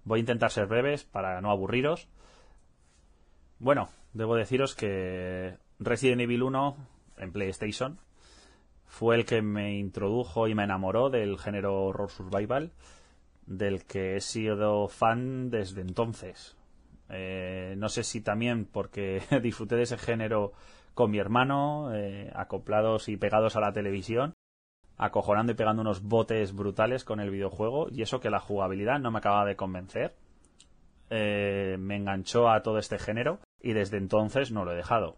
Voy 0.03 0.19
a 0.19 0.21
intentar 0.21 0.51
ser 0.51 0.67
breves 0.67 1.03
para 1.03 1.41
no 1.41 1.51
aburriros. 1.51 2.07
Bueno, 3.59 3.89
debo 4.13 4.35
deciros 4.35 4.75
que 4.75 5.57
Resident 5.79 6.21
Evil 6.21 6.43
1 6.43 6.77
en 7.17 7.31
PlayStation 7.31 7.99
fue 8.87 9.15
el 9.15 9.25
que 9.25 9.41
me 9.41 9.77
introdujo 9.77 10.47
y 10.47 10.55
me 10.55 10.63
enamoró 10.63 11.09
del 11.09 11.37
género 11.37 11.85
horror 11.85 12.09
survival, 12.09 12.71
del 13.45 13.85
que 13.85 14.15
he 14.15 14.21
sido 14.21 14.87
fan 14.87 15.49
desde 15.49 15.81
entonces. 15.81 16.57
Eh, 17.09 17.75
no 17.77 17.89
sé 17.89 18.03
si 18.03 18.21
también 18.21 18.65
porque 18.65 19.21
disfruté 19.41 19.75
de 19.75 19.83
ese 19.83 19.97
género 19.97 20.53
con 20.93 21.11
mi 21.11 21.19
hermano, 21.19 21.93
eh, 21.93 22.31
acoplados 22.35 23.09
y 23.09 23.17
pegados 23.17 23.55
a 23.55 23.61
la 23.61 23.73
televisión, 23.73 24.33
acojonando 24.97 25.51
y 25.51 25.55
pegando 25.55 25.81
unos 25.81 26.03
botes 26.03 26.53
brutales 26.53 27.03
con 27.03 27.19
el 27.19 27.31
videojuego, 27.31 27.87
y 27.91 28.01
eso 28.01 28.19
que 28.19 28.29
la 28.29 28.39
jugabilidad 28.39 28.99
no 28.99 29.11
me 29.11 29.19
acababa 29.19 29.45
de 29.45 29.55
convencer. 29.55 30.13
Eh, 31.09 31.75
me 31.77 31.97
enganchó 31.97 32.49
a 32.49 32.63
todo 32.63 32.77
este 32.77 32.97
género 32.97 33.39
y 33.61 33.73
desde 33.73 33.97
entonces 33.97 34.51
no 34.51 34.63
lo 34.63 34.71
he 34.71 34.77
dejado. 34.77 35.17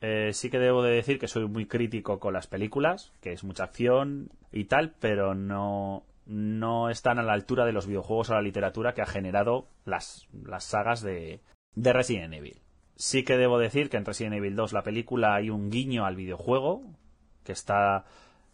Eh, 0.00 0.30
sí 0.32 0.50
que 0.50 0.58
debo 0.58 0.82
de 0.82 0.92
decir 0.92 1.18
que 1.18 1.28
soy 1.28 1.46
muy 1.46 1.66
crítico 1.66 2.18
con 2.18 2.32
las 2.32 2.46
películas, 2.46 3.12
que 3.20 3.32
es 3.32 3.44
mucha 3.44 3.64
acción 3.64 4.30
y 4.50 4.64
tal, 4.64 4.94
pero 4.98 5.34
no, 5.34 6.04
no 6.28 6.90
están 6.90 7.18
a 7.18 7.22
la 7.22 7.32
altura 7.32 7.64
de 7.64 7.72
los 7.72 7.86
videojuegos 7.86 8.30
o 8.30 8.34
la 8.34 8.42
literatura 8.42 8.92
que 8.92 9.02
ha 9.02 9.06
generado 9.06 9.66
las, 9.84 10.28
las 10.44 10.64
sagas 10.64 11.02
de, 11.02 11.40
de 11.74 11.92
Resident 11.92 12.34
Evil. 12.34 12.60
Sí 12.96 13.24
que 13.24 13.38
debo 13.38 13.58
decir 13.58 13.88
que 13.88 13.96
en 13.96 14.04
Resident 14.04 14.36
Evil 14.36 14.54
2 14.54 14.72
la 14.72 14.82
película 14.82 15.34
hay 15.34 15.50
un 15.50 15.70
guiño 15.70 16.04
al 16.04 16.16
videojuego, 16.16 16.82
que 17.44 17.52
está 17.52 18.04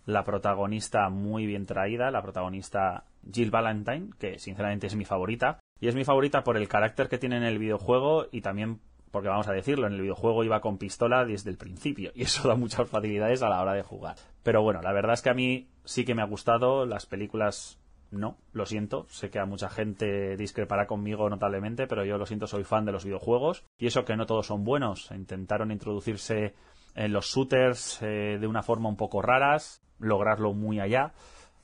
la 0.07 0.25
protagonista 0.25 1.09
muy 1.09 1.47
bien 1.47 1.67
traída, 1.67 2.11
la 2.11 2.23
protagonista 2.23 3.05
Jill 3.33 3.51
Valentine, 3.51 4.11
que 4.19 4.39
sinceramente 4.39 4.87
es 4.87 4.95
mi 4.95 5.05
favorita. 5.05 5.59
Y 5.81 5.89
es 5.89 5.95
mi 5.95 6.05
favorita 6.05 6.45
por 6.45 6.57
el 6.57 6.69
carácter 6.69 7.09
que 7.09 7.19
tiene 7.19 7.39
en 7.39 7.43
el 7.43 7.59
videojuego 7.59 8.27
y 8.31 8.41
también 8.41 8.81
porque 9.11 9.29
vamos 9.29 9.47
a 9.47 9.53
decirlo, 9.53 9.87
en 9.87 9.93
el 9.93 10.01
videojuego 10.01 10.43
iba 10.43 10.61
con 10.61 10.77
pistola 10.77 11.25
desde 11.25 11.49
el 11.49 11.57
principio 11.57 12.11
y 12.17 12.23
eso 12.23 12.49
da 12.49 12.57
muchas 12.57 12.89
facilidades 12.89 13.43
a 13.43 13.49
la 13.49 13.63
hora 13.63 13.73
de 13.73 13.83
jugar. 13.83 14.17
Pero 14.43 14.63
bueno, 14.63 14.83
la 14.83 14.93
verdad 14.93 15.15
es 15.15 15.23
que 15.23 15.31
a 15.31 15.35
mí 15.35 15.69
sí 15.85 16.05
que 16.05 16.15
me 16.15 16.23
ha 16.23 16.27
gustado, 16.27 16.87
las 16.87 17.07
películas 17.07 17.79
no, 18.11 18.37
lo 18.53 18.67
siento, 18.67 19.07
sé 19.09 19.31
que 19.31 19.39
a 19.39 19.47
mucha 19.47 19.69
gente 19.69 20.37
discrepará 20.37 20.87
conmigo 20.87 21.29
notablemente, 21.29 21.87
pero 21.87 22.05
yo 22.05 22.17
lo 22.17 22.27
siento, 22.27 22.47
soy 22.47 22.65
fan 22.65 22.85
de 22.85 22.93
los 22.93 23.05
videojuegos 23.05 23.65
y 23.79 23.87
eso 23.87 24.05
que 24.05 24.17
no 24.17 24.27
todos 24.27 24.47
son 24.47 24.65
buenos, 24.65 25.11
intentaron 25.11 25.73
introducirse 25.73 26.55
en 26.95 27.13
los 27.13 27.27
shooters 27.27 28.01
eh, 28.03 28.39
de 28.41 28.47
una 28.47 28.63
forma 28.63 28.89
un 28.89 28.97
poco 28.97 29.21
raras, 29.21 29.83
lograrlo 29.99 30.55
muy 30.55 30.79
allá, 30.79 31.13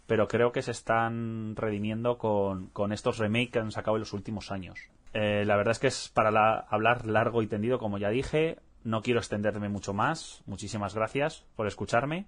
pero 0.06 0.26
creo 0.26 0.50
que 0.50 0.62
se 0.62 0.72
están 0.72 1.54
redimiendo 1.54 2.18
con, 2.18 2.66
con 2.70 2.92
estos 2.92 3.18
remakes 3.18 3.50
que 3.52 3.58
han 3.60 3.70
sacado 3.70 3.96
en 3.96 4.00
los 4.00 4.12
últimos 4.12 4.50
años. 4.50 4.90
Eh, 5.12 5.44
la 5.44 5.56
verdad 5.56 5.72
es 5.72 5.78
que 5.78 5.86
es 5.88 6.08
para 6.08 6.30
la, 6.30 6.58
hablar 6.68 7.06
largo 7.06 7.42
y 7.42 7.46
tendido, 7.46 7.78
como 7.78 7.98
ya 7.98 8.10
dije. 8.10 8.58
No 8.82 9.02
quiero 9.02 9.20
extenderme 9.20 9.68
mucho 9.68 9.92
más. 9.92 10.42
Muchísimas 10.46 10.94
gracias 10.94 11.44
por 11.54 11.66
escucharme. 11.66 12.26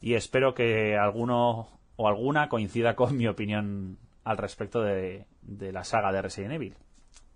Y 0.00 0.14
espero 0.14 0.54
que 0.54 0.96
alguno 0.96 1.68
o 1.96 2.08
alguna 2.08 2.48
coincida 2.48 2.94
con 2.94 3.16
mi 3.16 3.26
opinión 3.26 3.98
al 4.24 4.36
respecto 4.36 4.82
de, 4.82 5.26
de 5.42 5.72
la 5.72 5.84
saga 5.84 6.12
de 6.12 6.22
Resident 6.22 6.54
Evil. 6.54 6.74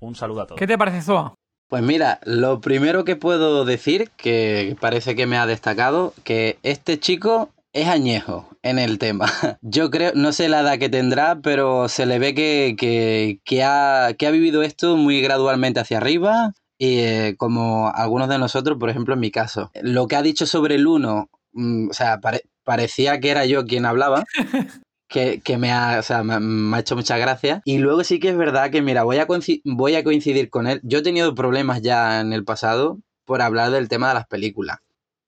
Un 0.00 0.14
saludo 0.14 0.42
a 0.42 0.46
todos. 0.46 0.58
¿Qué 0.58 0.66
te 0.66 0.78
parece, 0.78 1.02
Zoa? 1.02 1.34
Pues 1.68 1.82
mira, 1.82 2.18
lo 2.24 2.60
primero 2.60 3.04
que 3.04 3.14
puedo 3.14 3.64
decir, 3.64 4.10
que 4.16 4.76
parece 4.80 5.14
que 5.14 5.26
me 5.26 5.38
ha 5.38 5.46
destacado, 5.46 6.12
que 6.24 6.58
este 6.64 6.98
chico 6.98 7.50
es 7.72 7.86
añejo 7.86 8.48
en 8.62 8.78
el 8.78 8.98
tema. 8.98 9.30
Yo 9.62 9.90
creo, 9.90 10.10
no 10.14 10.32
sé 10.32 10.48
la 10.48 10.60
edad 10.60 10.78
que 10.78 10.88
tendrá, 10.88 11.40
pero 11.40 11.88
se 11.88 12.06
le 12.06 12.18
ve 12.18 12.34
que, 12.34 12.74
que, 12.76 13.40
que 13.44 13.62
ha, 13.62 14.14
que 14.18 14.26
ha 14.26 14.30
vivido 14.32 14.62
esto 14.62 14.96
muy 14.96 15.20
gradualmente 15.20 15.78
hacia 15.78 15.98
arriba. 15.98 16.54
Y 16.76 17.00
eh, 17.00 17.34
como 17.36 17.92
algunos 17.94 18.28
de 18.28 18.38
nosotros, 18.38 18.78
por 18.78 18.90
ejemplo, 18.90 19.14
en 19.14 19.20
mi 19.20 19.30
caso. 19.30 19.70
Lo 19.82 20.08
que 20.08 20.16
ha 20.16 20.22
dicho 20.22 20.46
sobre 20.46 20.76
el 20.76 20.86
1, 20.86 21.28
mm, 21.30 21.39
o 21.54 21.92
sea, 21.92 22.20
pare- 22.20 22.44
parecía 22.64 23.20
que 23.20 23.30
era 23.30 23.46
yo 23.46 23.64
quien 23.66 23.86
hablaba. 23.86 24.24
Que, 25.12 25.40
que 25.40 25.58
me, 25.58 25.72
ha, 25.72 25.98
o 25.98 26.02
sea, 26.04 26.22
me, 26.22 26.38
me 26.38 26.76
ha 26.76 26.80
hecho 26.80 26.94
mucha 26.94 27.18
gracia. 27.18 27.62
Y 27.64 27.78
luego 27.78 28.04
sí 28.04 28.20
que 28.20 28.28
es 28.28 28.36
verdad 28.36 28.70
que, 28.70 28.80
mira, 28.80 29.02
voy 29.02 29.16
a, 29.18 29.26
voy 29.64 29.96
a 29.96 30.04
coincidir 30.04 30.50
con 30.50 30.68
él. 30.68 30.80
Yo 30.84 30.98
he 30.98 31.02
tenido 31.02 31.34
problemas 31.34 31.82
ya 31.82 32.20
en 32.20 32.32
el 32.32 32.44
pasado 32.44 33.00
por 33.24 33.42
hablar 33.42 33.72
del 33.72 33.88
tema 33.88 34.06
de 34.08 34.14
las 34.14 34.28
películas. 34.28 34.78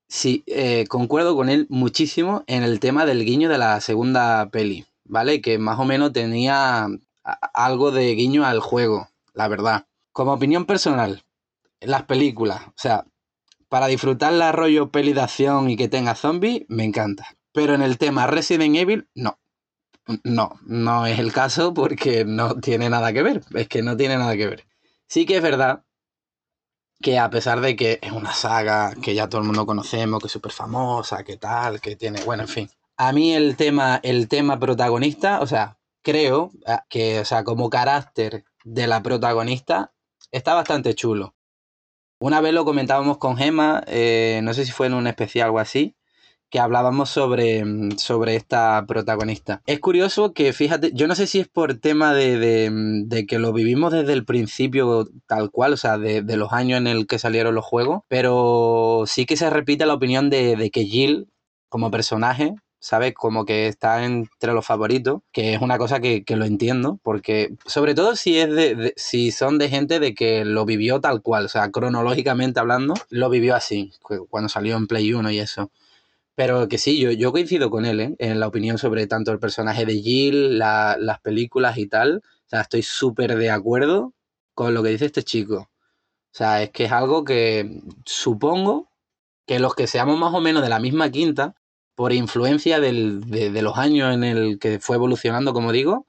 Sí, 0.07 0.43
eh, 0.47 0.85
concuerdo 0.87 1.35
con 1.35 1.49
él 1.49 1.67
muchísimo 1.69 2.43
en 2.47 2.63
el 2.63 2.79
tema 2.79 3.05
del 3.05 3.25
guiño 3.25 3.49
de 3.49 3.57
la 3.57 3.81
segunda 3.81 4.47
peli, 4.49 4.85
¿vale? 5.03 5.41
Que 5.41 5.57
más 5.57 5.77
o 5.79 5.85
menos 5.85 6.13
tenía 6.13 6.87
algo 7.53 7.91
de 7.91 8.13
guiño 8.15 8.45
al 8.45 8.59
juego, 8.61 9.09
la 9.33 9.47
verdad. 9.49 9.85
Como 10.13 10.33
opinión 10.33 10.65
personal, 10.65 11.23
las 11.81 12.03
películas, 12.03 12.61
o 12.67 12.73
sea, 12.77 13.05
para 13.73 13.87
disfrutar 13.87 14.31
la 14.33 14.51
rollo 14.51 14.91
peli 14.91 15.13
de 15.13 15.21
acción 15.21 15.67
y 15.67 15.75
que 15.75 15.87
tenga 15.87 16.13
zombies, 16.13 16.61
me 16.67 16.83
encanta. 16.83 17.35
Pero 17.53 17.73
en 17.73 17.81
el 17.81 17.97
tema 17.97 18.27
Resident 18.27 18.75
Evil, 18.75 19.09
no. 19.15 19.39
No, 20.23 20.59
no 20.63 21.07
es 21.07 21.17
el 21.17 21.33
caso 21.33 21.73
porque 21.73 22.23
no 22.23 22.53
tiene 22.59 22.87
nada 22.91 23.11
que 23.13 23.23
ver. 23.23 23.41
Es 23.55 23.67
que 23.67 23.81
no 23.81 23.97
tiene 23.97 24.15
nada 24.15 24.37
que 24.37 24.45
ver. 24.45 24.67
Sí 25.07 25.25
que 25.25 25.37
es 25.37 25.41
verdad 25.41 25.85
que 27.01 27.17
a 27.17 27.31
pesar 27.31 27.61
de 27.61 27.75
que 27.75 27.97
es 28.03 28.11
una 28.11 28.31
saga 28.33 28.93
que 29.01 29.15
ya 29.15 29.27
todo 29.27 29.41
el 29.41 29.47
mundo 29.47 29.65
conocemos, 29.65 30.19
que 30.19 30.27
es 30.27 30.33
súper 30.33 30.51
famosa, 30.51 31.23
que 31.23 31.37
tal, 31.37 31.81
que 31.81 31.95
tiene, 31.95 32.23
bueno, 32.25 32.43
en 32.43 32.49
fin. 32.49 32.69
A 32.97 33.11
mí 33.11 33.33
el 33.33 33.55
tema, 33.55 33.99
el 34.03 34.27
tema 34.27 34.59
protagonista, 34.59 35.41
o 35.41 35.47
sea, 35.47 35.79
creo 36.03 36.51
ah, 36.67 36.85
que, 36.89 37.21
o 37.21 37.25
sea, 37.25 37.43
como 37.43 37.71
carácter 37.71 38.45
de 38.65 38.85
la 38.85 39.01
protagonista, 39.01 39.95
está 40.29 40.53
bastante 40.53 40.93
chulo. 40.93 41.33
Una 42.23 42.39
vez 42.39 42.53
lo 42.53 42.63
comentábamos 42.63 43.17
con 43.17 43.35
Gemma, 43.35 43.83
eh, 43.85 44.39
no 44.43 44.53
sé 44.53 44.63
si 44.63 44.71
fue 44.71 44.87
en 44.87 44.93
un 44.93 45.07
especial 45.07 45.49
o 45.49 45.59
así, 45.59 45.97
que 46.49 46.57
hablábamos 46.57 47.09
sobre, 47.09 47.65
sobre 47.97 48.37
esta 48.37 48.85
protagonista. 48.87 49.61
Es 49.65 49.81
curioso 49.81 50.31
que, 50.31 50.53
fíjate, 50.53 50.91
yo 50.93 51.07
no 51.07 51.15
sé 51.15 51.27
si 51.27 51.41
es 51.41 51.49
por 51.49 51.73
tema 51.81 52.13
de, 52.13 52.37
de, 52.37 52.71
de 53.07 53.25
que 53.25 53.39
lo 53.39 53.51
vivimos 53.51 53.91
desde 53.91 54.13
el 54.13 54.23
principio 54.23 55.09
tal 55.27 55.51
cual, 55.51 55.73
o 55.73 55.77
sea, 55.77 55.97
de, 55.97 56.21
de 56.21 56.37
los 56.37 56.53
años 56.53 56.77
en 56.77 56.87
el 56.87 57.07
que 57.07 57.19
salieron 57.19 57.55
los 57.55 57.65
juegos, 57.65 58.03
pero 58.07 59.03
sí 59.05 59.25
que 59.25 59.35
se 59.35 59.49
repite 59.49 59.85
la 59.85 59.95
opinión 59.95 60.29
de, 60.29 60.55
de 60.55 60.71
que 60.71 60.85
Jill, 60.85 61.27
como 61.67 61.91
personaje, 61.91 62.55
¿sabes? 62.83 63.13
Como 63.13 63.45
que 63.45 63.67
está 63.67 64.03
entre 64.05 64.53
los 64.53 64.65
favoritos, 64.65 65.21
que 65.31 65.53
es 65.53 65.61
una 65.61 65.77
cosa 65.77 65.99
que, 66.01 66.23
que 66.25 66.35
lo 66.35 66.45
entiendo, 66.45 66.99
porque 67.03 67.55
sobre 67.65 67.95
todo 67.95 68.15
si 68.17 68.37
es 68.39 68.49
de, 68.53 68.93
si 68.97 69.31
son 69.31 69.57
de 69.57 69.69
gente 69.69 69.99
de 69.99 70.13
que 70.13 70.43
lo 70.45 70.65
vivió 70.65 70.99
tal 71.01 71.21
cual, 71.21 71.45
o 71.45 71.49
sea, 71.49 71.71
cronológicamente 71.71 72.59
hablando, 72.59 72.93
lo 73.09 73.29
vivió 73.29 73.55
así, 73.55 73.93
cu- 74.01 74.27
cuando 74.29 74.49
salió 74.49 74.75
en 74.77 74.87
Play 74.87 75.13
1 75.13 75.31
y 75.31 75.39
eso. 75.39 75.71
Pero 76.35 76.67
que 76.67 76.77
sí, 76.79 76.99
yo, 76.99 77.11
yo 77.11 77.31
coincido 77.31 77.69
con 77.69 77.85
él, 77.85 77.99
¿eh? 77.99 78.15
En 78.19 78.39
la 78.39 78.47
opinión 78.47 78.77
sobre 78.77 79.07
tanto 79.07 79.31
el 79.31 79.39
personaje 79.39 79.85
de 79.85 79.95
Jill, 80.01 80.57
la- 80.59 80.97
las 80.99 81.19
películas 81.21 81.77
y 81.77 81.87
tal. 81.87 82.17
O 82.25 82.49
sea, 82.49 82.61
estoy 82.61 82.83
súper 82.83 83.35
de 83.37 83.51
acuerdo 83.51 84.13
con 84.55 84.73
lo 84.73 84.83
que 84.83 84.89
dice 84.89 85.05
este 85.05 85.23
chico. 85.23 85.55
O 86.33 86.35
sea, 86.37 86.63
es 86.63 86.71
que 86.71 86.85
es 86.85 86.91
algo 86.91 87.23
que 87.25 87.81
supongo 88.05 88.89
que 89.47 89.59
los 89.59 89.75
que 89.75 89.87
seamos 89.87 90.17
más 90.19 90.33
o 90.33 90.41
menos 90.41 90.63
de 90.63 90.69
la 90.69 90.79
misma 90.79 91.11
quinta, 91.11 91.55
por 91.95 92.13
influencia 92.13 92.79
del- 92.79 93.21
de, 93.29 93.61
los 93.61 93.77
años 93.77 94.13
en 94.13 94.23
el 94.23 94.59
que 94.59 94.79
fue 94.79 94.95
evolucionando, 94.95 95.53
como 95.53 95.71
digo, 95.71 96.07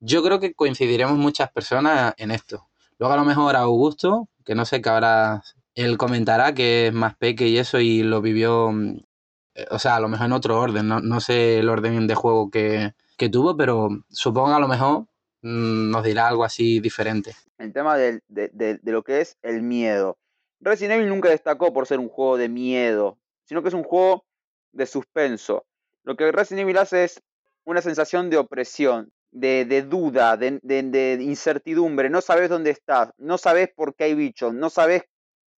yo 0.00 0.22
creo 0.22 0.40
que 0.40 0.54
coincidiremos 0.54 1.16
muchas 1.16 1.50
personas 1.52 2.14
en 2.16 2.30
esto. 2.30 2.68
Luego 2.98 3.14
a 3.14 3.16
lo 3.16 3.24
mejor 3.24 3.56
Augusto, 3.56 4.28
que 4.44 4.54
no 4.54 4.64
sé 4.64 4.82
qué 4.82 4.88
ahora 4.88 5.42
él 5.74 5.96
comentará, 5.96 6.54
que 6.54 6.88
es 6.88 6.92
más 6.92 7.16
peque 7.16 7.46
y 7.48 7.58
eso, 7.58 7.78
y 7.80 8.02
lo 8.02 8.20
vivió, 8.20 8.70
mm, 8.72 8.96
eh, 9.54 9.66
o 9.70 9.78
sea, 9.78 9.96
a 9.96 10.00
lo 10.00 10.08
mejor 10.08 10.26
en 10.26 10.32
otro 10.32 10.58
orden, 10.60 10.88
no, 10.88 11.00
no 11.00 11.20
sé 11.20 11.58
el 11.60 11.68
orden 11.68 12.06
de 12.06 12.14
juego 12.14 12.50
que, 12.50 12.94
que 13.16 13.28
tuvo, 13.28 13.56
pero 13.56 13.88
supongo 14.10 14.54
a 14.54 14.60
lo 14.60 14.68
mejor 14.68 15.06
mm, 15.42 15.90
nos 15.90 16.02
dirá 16.04 16.28
algo 16.28 16.44
así 16.44 16.80
diferente. 16.80 17.34
el 17.58 17.72
tema 17.72 17.96
de, 17.96 18.20
de- 18.28 18.50
de 18.82 18.92
lo 18.92 19.02
que 19.04 19.20
es 19.20 19.36
el 19.42 19.62
miedo. 19.62 20.18
Resident 20.60 20.94
Evil 20.94 21.08
nunca 21.08 21.28
destacó 21.28 21.72
por 21.72 21.86
ser 21.86 21.98
un 22.00 22.08
juego 22.08 22.36
de 22.36 22.48
miedo, 22.48 23.18
sino 23.44 23.62
que 23.62 23.68
es 23.68 23.74
un 23.74 23.84
juego 23.84 24.24
de 24.72 24.86
suspenso. 24.86 25.64
Lo 26.04 26.16
que 26.16 26.30
Resident 26.32 26.62
Evil 26.62 26.78
hace 26.78 27.04
es 27.04 27.22
una 27.64 27.80
sensación 27.80 28.30
de 28.30 28.38
opresión, 28.38 29.12
de, 29.30 29.64
de 29.64 29.82
duda, 29.82 30.36
de, 30.36 30.58
de- 30.62 31.18
incertidumbre. 31.22 32.10
No 32.10 32.20
sabes 32.20 32.48
dónde 32.48 32.70
estás, 32.70 33.10
no 33.18 33.38
sabes 33.38 33.68
por 33.74 33.94
qué 33.94 34.04
hay 34.04 34.14
bichos, 34.14 34.52
no 34.54 34.68
sabes, 34.70 35.02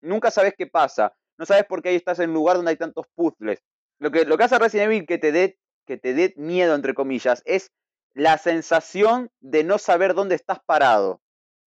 nunca 0.01 0.31
sabes 0.31 0.55
qué 0.57 0.67
pasa, 0.67 1.15
no 1.39 1.47
sabes 1.47 1.65
por 1.65 1.83
qué 1.83 1.91
ahí 1.91 1.97
estás 1.97 2.19
en 2.19 2.31
un 2.31 2.35
lugar 2.35 2.57
donde 2.57 2.71
hay 2.73 2.77
tantos 2.77 3.07
puzzles. 3.15 3.61
Lo 3.99 4.11
que, 4.11 4.25
lo 4.25 4.37
que 4.37 4.45
hace 4.45 4.59
Resident 4.59 4.93
Evil 4.93 5.07
que 5.07 5.19
te 5.19 5.33
dé 5.33 5.59
que 5.87 5.99
te 5.99 6.15
dé 6.15 6.33
miedo, 6.37 6.75
entre 6.75 6.95
comillas, 6.95 7.43
es 7.45 7.71
la 8.15 8.39
sensación 8.39 9.31
de 9.41 9.65
no 9.65 9.77
saber 9.79 10.15
dónde 10.15 10.35
estás 10.35 10.59
parado 10.65 11.21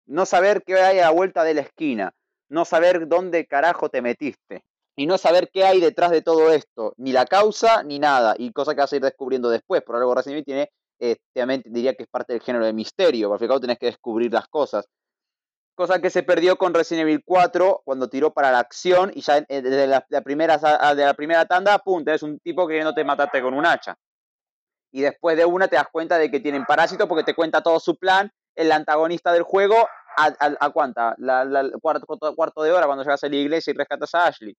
no 0.07 0.27
saber 0.27 0.63
qué 0.65 0.75
hay 0.75 0.99
a 0.99 1.03
la 1.03 1.11
vuelta 1.11 1.45
de 1.45 1.55
la 1.55 1.63
esquina, 1.63 2.13
no 2.49 2.65
saber 2.65 3.09
dónde 3.09 3.47
carajo 3.47 3.89
te 3.89 4.03
metiste 4.03 4.63
y 4.97 5.07
no 5.07 5.19
saber 5.19 5.51
qué 5.53 5.65
hay 5.65 5.81
detrás 5.81 6.11
de 6.11 6.23
todo 6.23 6.51
esto, 6.53 6.95
ni 6.97 7.13
la 7.13 7.27
causa 7.27 7.83
ni 7.83 7.99
nada, 7.99 8.35
y 8.39 8.53
cosa 8.53 8.75
que 8.75 8.81
vas 8.81 8.93
a 8.93 8.97
ir 8.97 9.03
descubriendo 9.03 9.51
después. 9.51 9.83
Por 9.83 9.97
algo 9.97 10.15
Resident 10.15 10.35
Evil 10.35 10.45
tiene, 10.45 10.71
eh, 11.01 11.17
diría 11.67 11.95
que 11.95 12.05
es 12.05 12.09
parte 12.09 12.33
del 12.33 12.43
género 12.43 12.65
de 12.65 12.73
misterio, 12.73 13.29
porque 13.29 13.47
al 13.47 13.61
tenés 13.61 13.79
que 13.79 13.87
descubrir 13.87 14.33
las 14.33 14.47
cosas. 14.49 14.87
Cosa 15.77 16.01
que 16.01 16.11
se 16.11 16.23
perdió 16.23 16.57
con 16.57 16.73
Resident 16.73 17.09
Evil 17.09 17.23
4 17.25 17.83
cuando 17.85 18.09
tiró 18.09 18.33
para 18.33 18.53
la 18.53 18.61
acción 18.61 19.11
y 19.13 19.23
ya 19.23 19.39
eh, 19.39 19.61
desde 19.61 19.89
la, 19.89 20.05
primera, 20.23 20.59
sa- 20.59 20.95
de 20.95 21.05
la 21.05 21.15
primera 21.15 21.47
tanda, 21.47 21.79
pum, 21.81 22.05
tenés 22.05 22.23
un 22.23 22.39
tipo 22.39 22.67
queriéndote 22.69 23.03
matarte 23.03 23.43
con 23.43 23.55
un 23.55 23.67
hacha. 23.67 23.97
Y 24.93 25.01
después 25.01 25.37
de 25.37 25.45
una 25.45 25.67
te 25.67 25.75
das 25.75 25.89
cuenta 25.91 26.17
de 26.19 26.31
que 26.31 26.39
tienen 26.39 26.65
parásitos 26.65 27.09
porque 27.09 27.25
te 27.25 27.35
cuenta 27.35 27.61
todo 27.63 27.81
su 27.81 27.97
plan 27.97 28.31
el 28.55 28.71
antagonista 28.71 29.33
del 29.33 29.43
juego 29.43 29.75
a, 30.17 30.27
a- 30.61 30.71
cuánta, 30.71 31.17
la, 31.19 31.45
la- 31.45 31.69
cuarto, 31.83 32.07
cuarto 32.37 32.63
de 32.63 32.71
hora 32.71 32.87
cuando 32.87 33.03
llegas 33.03 33.25
a 33.25 33.29
la 33.29 33.35
iglesia 33.35 33.73
y 33.73 33.77
rescatas 33.77 34.15
a 34.15 34.27
Ashley. 34.27 34.55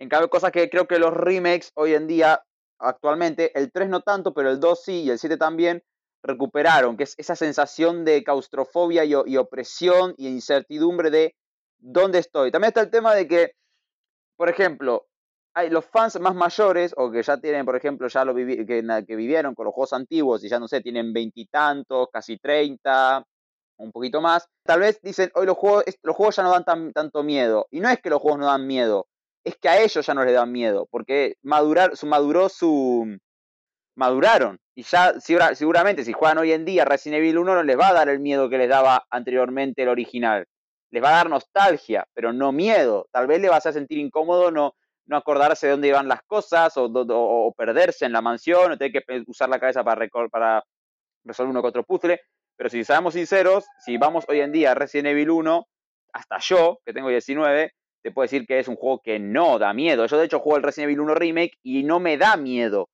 En 0.00 0.08
cambio, 0.08 0.30
cosas 0.30 0.50
que 0.50 0.70
creo 0.70 0.86
que 0.88 0.98
los 0.98 1.12
remakes 1.12 1.72
hoy 1.74 1.92
en 1.94 2.06
día, 2.06 2.42
actualmente, 2.78 3.56
el 3.58 3.70
3 3.70 3.88
no 3.90 4.00
tanto, 4.00 4.32
pero 4.32 4.50
el 4.50 4.58
2 4.58 4.82
sí 4.82 5.02
y 5.02 5.10
el 5.10 5.18
7 5.18 5.36
también, 5.36 5.82
recuperaron, 6.22 6.96
que 6.96 7.04
es 7.04 7.14
esa 7.18 7.36
sensación 7.36 8.04
de 8.04 8.24
claustrofobia 8.24 9.04
y, 9.04 9.36
opresión 9.36 10.14
y 10.16 10.28
incertidumbre 10.28 11.10
de 11.10 11.34
dónde 11.78 12.18
estoy. 12.18 12.50
También 12.50 12.68
está 12.68 12.80
el 12.80 12.90
tema 12.90 13.14
de 13.14 13.28
que, 13.28 13.52
por 14.36 14.48
ejemplo, 14.48 15.06
hay 15.54 15.68
los 15.68 15.84
fans 15.84 16.18
más 16.20 16.34
mayores 16.34 16.94
o 16.96 17.10
que 17.10 17.22
ya 17.22 17.38
tienen, 17.38 17.66
por 17.66 17.76
ejemplo, 17.76 18.08
ya 18.08 18.24
lo 18.24 18.34
que, 18.34 18.64
que 19.06 19.16
vivieron 19.16 19.54
con 19.54 19.66
los 19.66 19.74
juegos 19.74 19.92
antiguos 19.92 20.42
y 20.44 20.48
ya 20.48 20.58
no 20.58 20.68
sé, 20.68 20.80
tienen 20.80 21.12
veintitantos, 21.12 22.08
casi 22.12 22.38
treinta, 22.38 23.22
un 23.78 23.92
poquito 23.92 24.20
más. 24.22 24.48
Tal 24.64 24.80
vez 24.80 25.00
dicen, 25.02 25.30
hoy 25.34 25.46
los 25.46 25.56
juegos, 25.58 25.84
los 26.02 26.16
juegos 26.16 26.36
ya 26.36 26.42
no 26.42 26.52
dan 26.52 26.64
tan- 26.64 26.92
tanto 26.92 27.22
miedo. 27.22 27.66
Y 27.70 27.80
no 27.80 27.90
es 27.90 28.00
que 28.00 28.10
los 28.10 28.20
juegos 28.20 28.40
no 28.40 28.46
dan 28.46 28.66
miedo, 28.66 29.06
es 29.44 29.56
que 29.56 29.68
a 29.68 29.80
ellos 29.82 30.04
ya 30.06 30.14
no 30.14 30.24
les 30.24 30.34
dan 30.34 30.52
miedo, 30.52 30.86
porque 30.90 31.34
madurar, 31.42 31.96
su, 31.96 32.06
maduró 32.06 32.48
su... 32.48 33.18
maduraron. 33.96 34.58
Y 34.74 34.82
ya 34.82 35.18
segura- 35.20 35.54
seguramente 35.54 36.04
si 36.04 36.12
juegan 36.12 36.38
hoy 36.38 36.52
en 36.52 36.64
día 36.64 36.84
Resident 36.84 37.18
Evil 37.20 37.38
1 37.38 37.54
no 37.54 37.62
les 37.62 37.78
va 37.78 37.88
a 37.88 37.92
dar 37.92 38.08
el 38.08 38.20
miedo 38.20 38.48
que 38.48 38.58
les 38.58 38.68
daba 38.68 39.06
anteriormente 39.10 39.82
el 39.82 39.88
original. 39.88 40.46
Les 40.90 41.02
va 41.02 41.10
a 41.10 41.16
dar 41.16 41.30
nostalgia, 41.30 42.06
pero 42.14 42.32
no 42.32 42.52
miedo. 42.52 43.06
Tal 43.12 43.26
vez 43.26 43.40
le 43.40 43.48
vas 43.48 43.66
a 43.66 43.72
sentir 43.72 43.98
incómodo 43.98 44.50
no, 44.50 44.74
no 45.06 45.16
acordarse 45.16 45.66
de 45.66 45.72
dónde 45.72 45.88
iban 45.88 46.08
las 46.08 46.22
cosas 46.22 46.72
o, 46.76 47.54
perderse 47.56 48.06
en 48.06 48.12
la 48.12 48.22
mansión 48.22 48.72
o 48.72 48.78
tener 48.78 48.92
que 48.92 49.22
usar 49.26 49.48
la 49.48 49.60
cabeza 49.60 49.84
para 49.84 50.64
resolver 51.24 51.50
uno 51.50 51.62
que 51.62 51.68
otro 51.68 51.84
puzzle. 51.84 52.20
Pero 52.56 52.70
si 52.70 52.84
seamos 52.84 53.14
sinceros, 53.14 53.64
si 53.84 53.96
vamos 53.96 54.24
hoy 54.28 54.40
en 54.40 54.52
día 54.52 54.72
a 54.72 54.74
Resident 54.74 55.08
Evil 55.08 55.30
1, 55.30 55.66
hasta 56.12 56.38
yo, 56.40 56.78
que 56.84 56.92
tengo 56.92 57.08
19, 57.08 57.72
te 58.02 58.10
puedo 58.12 58.24
decir 58.24 58.46
que 58.46 58.58
es 58.58 58.68
un 58.68 58.76
juego 58.76 59.00
que 59.02 59.18
no 59.18 59.58
da 59.58 59.72
miedo. 59.74 60.06
Yo 60.06 60.18
de 60.18 60.26
hecho 60.26 60.40
juego 60.40 60.56
el 60.58 60.62
Resident 60.62 60.88
Evil 60.90 61.00
1 61.00 61.14
Remake 61.14 61.54
y 61.62 61.82
no 61.82 62.00
me 62.00 62.16
da 62.16 62.36
miedo. 62.36 62.88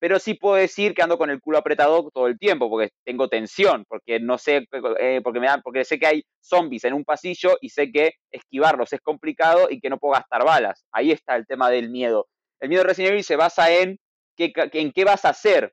Pero 0.00 0.18
sí 0.18 0.34
puedo 0.34 0.56
decir 0.56 0.94
que 0.94 1.02
ando 1.02 1.16
con 1.16 1.30
el 1.30 1.40
culo 1.40 1.58
apretado 1.58 2.10
todo 2.12 2.26
el 2.26 2.36
tiempo, 2.38 2.68
porque 2.68 2.90
tengo 3.04 3.28
tensión, 3.28 3.84
porque 3.88 4.18
no 4.18 4.36
sé, 4.36 4.66
eh, 4.98 5.20
porque 5.22 5.38
me 5.38 5.46
porque 5.62 5.84
sé 5.84 5.98
que 6.00 6.06
hay 6.06 6.22
zombies 6.40 6.82
en 6.84 6.94
un 6.94 7.04
pasillo 7.04 7.56
y 7.60 7.68
sé 7.68 7.92
que 7.92 8.14
esquivarlos 8.32 8.92
es 8.92 9.00
complicado 9.00 9.68
y 9.70 9.80
que 9.80 9.88
no 9.90 9.98
puedo 9.98 10.14
gastar 10.14 10.44
balas. 10.44 10.84
Ahí 10.92 11.12
está 11.12 11.36
el 11.36 11.46
tema 11.46 11.70
del 11.70 11.88
miedo. 11.90 12.26
El 12.60 12.68
miedo 12.68 12.82
de 12.82 12.88
Resident 12.88 13.12
Evil 13.12 13.24
se 13.24 13.36
basa 13.36 13.70
en 13.72 13.98
qué, 14.36 14.52
en 14.72 14.90
qué 14.92 15.04
vas 15.04 15.24
a 15.24 15.28
hacer, 15.30 15.72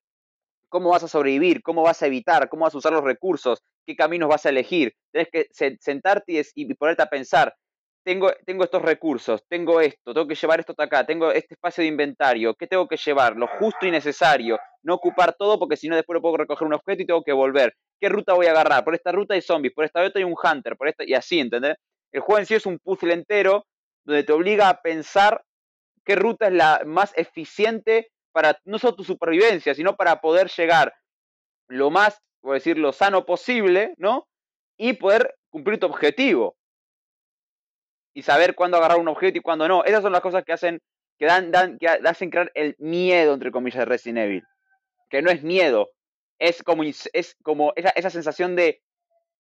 cómo 0.70 0.90
vas 0.92 1.04
a 1.04 1.08
sobrevivir, 1.08 1.62
cómo 1.64 1.82
vas 1.84 2.02
a 2.04 2.08
evitar, 2.08 2.50
cómo 2.50 2.66
vas 2.66 2.76
a 2.76 2.78
usar 2.78 2.94
los 2.94 3.04
recursos, 3.04 3.62
qué 3.86 3.96
caminos 3.96 4.30
vas 4.30 4.46
a 4.46 4.50
elegir. 4.50 4.94
Tienes 5.12 5.30
que 5.32 5.48
se- 5.52 5.78
sentarte 5.80 6.34
y, 6.34 6.42
y 6.56 6.74
ponerte 6.76 7.04
a 7.04 7.08
pensar, 7.10 7.56
tengo, 8.04 8.32
tengo 8.46 8.64
estos 8.64 8.82
recursos, 8.82 9.44
tengo 9.48 9.82
esto, 9.82 10.14
tengo 10.14 10.28
que 10.28 10.36
llevar 10.36 10.60
esto 10.60 10.72
hasta 10.74 10.84
acá, 10.84 11.06
tengo 11.06 11.32
este 11.32 11.56
espacio 11.56 11.82
de 11.82 11.88
inventario, 11.88 12.56
¿qué 12.56 12.68
tengo 12.68 12.88
que 12.88 12.98
llevar? 12.98 13.36
Lo 13.36 13.48
justo 13.48 13.86
y 13.86 13.92
necesario, 13.92 14.58
no 14.84 14.96
ocupar 14.96 15.36
todo 15.38 15.60
porque 15.60 15.78
si 15.78 15.88
no 15.88 15.96
después 15.96 16.16
no 16.16 16.22
puedo 16.22 16.38
recoger 16.38 16.68
un 16.68 16.74
objeto 16.74 17.04
y 17.04 17.06
tengo 17.06 17.24
que 17.24 17.34
volver. 17.34 17.74
¿Qué 18.00 18.10
ruta 18.10 18.34
voy 18.34 18.48
a 18.48 18.52
agarrar? 18.52 18.84
Por 18.84 18.96
esta 18.96 19.12
ruta 19.12 19.34
hay 19.34 19.42
zombies, 19.42 19.74
por 19.74 19.86
esta 19.86 20.02
otra 20.02 20.20
hay 20.20 20.24
un 20.24 20.36
hunter, 20.42 20.78
por 20.78 20.88
esta 20.88 21.04
y 21.06 21.14
así, 21.14 21.40
¿entendés? 21.40 21.76
El 22.12 22.22
juego 22.22 22.40
en 22.40 22.46
sí 22.46 22.56
es 22.56 22.66
un 22.66 22.80
puzzle 22.80 23.14
entero 23.14 23.66
donde 24.06 24.24
te 24.24 24.34
obliga 24.34 24.70
a 24.70 24.82
pensar 24.82 25.44
qué 26.06 26.16
ruta 26.16 26.48
es 26.48 26.54
la 26.54 26.82
más 26.86 27.14
eficiente 27.18 28.10
para 28.32 28.58
no 28.64 28.80
solo 28.80 28.96
tu 28.96 29.04
supervivencia, 29.04 29.76
sino 29.76 29.96
para 29.96 30.22
poder 30.22 30.50
llegar 30.50 30.94
lo 31.68 31.92
más, 31.92 32.20
por 32.42 32.54
decir, 32.56 32.78
lo 32.78 32.94
sano 32.94 33.26
posible, 33.26 33.94
¿no? 33.98 34.28
Y 34.78 34.94
poder 34.94 35.36
cumplir 35.52 35.80
tu 35.80 35.86
objetivo. 35.88 36.56
Y 38.14 38.24
saber 38.24 38.56
cuándo 38.56 38.78
agarrar 38.78 39.00
un 39.00 39.08
objeto 39.08 39.38
y 39.38 39.42
cuándo 39.42 39.68
no. 39.68 39.84
Esas 39.84 40.02
son 40.02 40.12
las 40.12 40.22
cosas 40.22 40.44
que 40.44 40.54
hacen, 40.54 40.80
que 41.18 41.26
dan, 41.26 41.52
dan, 41.52 41.78
que 41.78 41.88
hacen 41.88 42.30
crear 42.30 42.52
el 42.56 42.76
miedo, 42.80 43.34
entre 43.34 43.52
comillas, 43.52 43.80
de 43.80 43.86
Resident 43.86 44.20
Evil. 44.20 44.44
Que 45.10 45.22
no 45.22 45.32
es 45.32 45.44
miedo, 45.44 45.90
es 46.40 46.64
como, 46.64 46.84
es 46.84 47.36
como 47.44 47.74
esa, 47.76 47.90
esa 47.90 48.10
sensación 48.10 48.56
de 48.56 48.82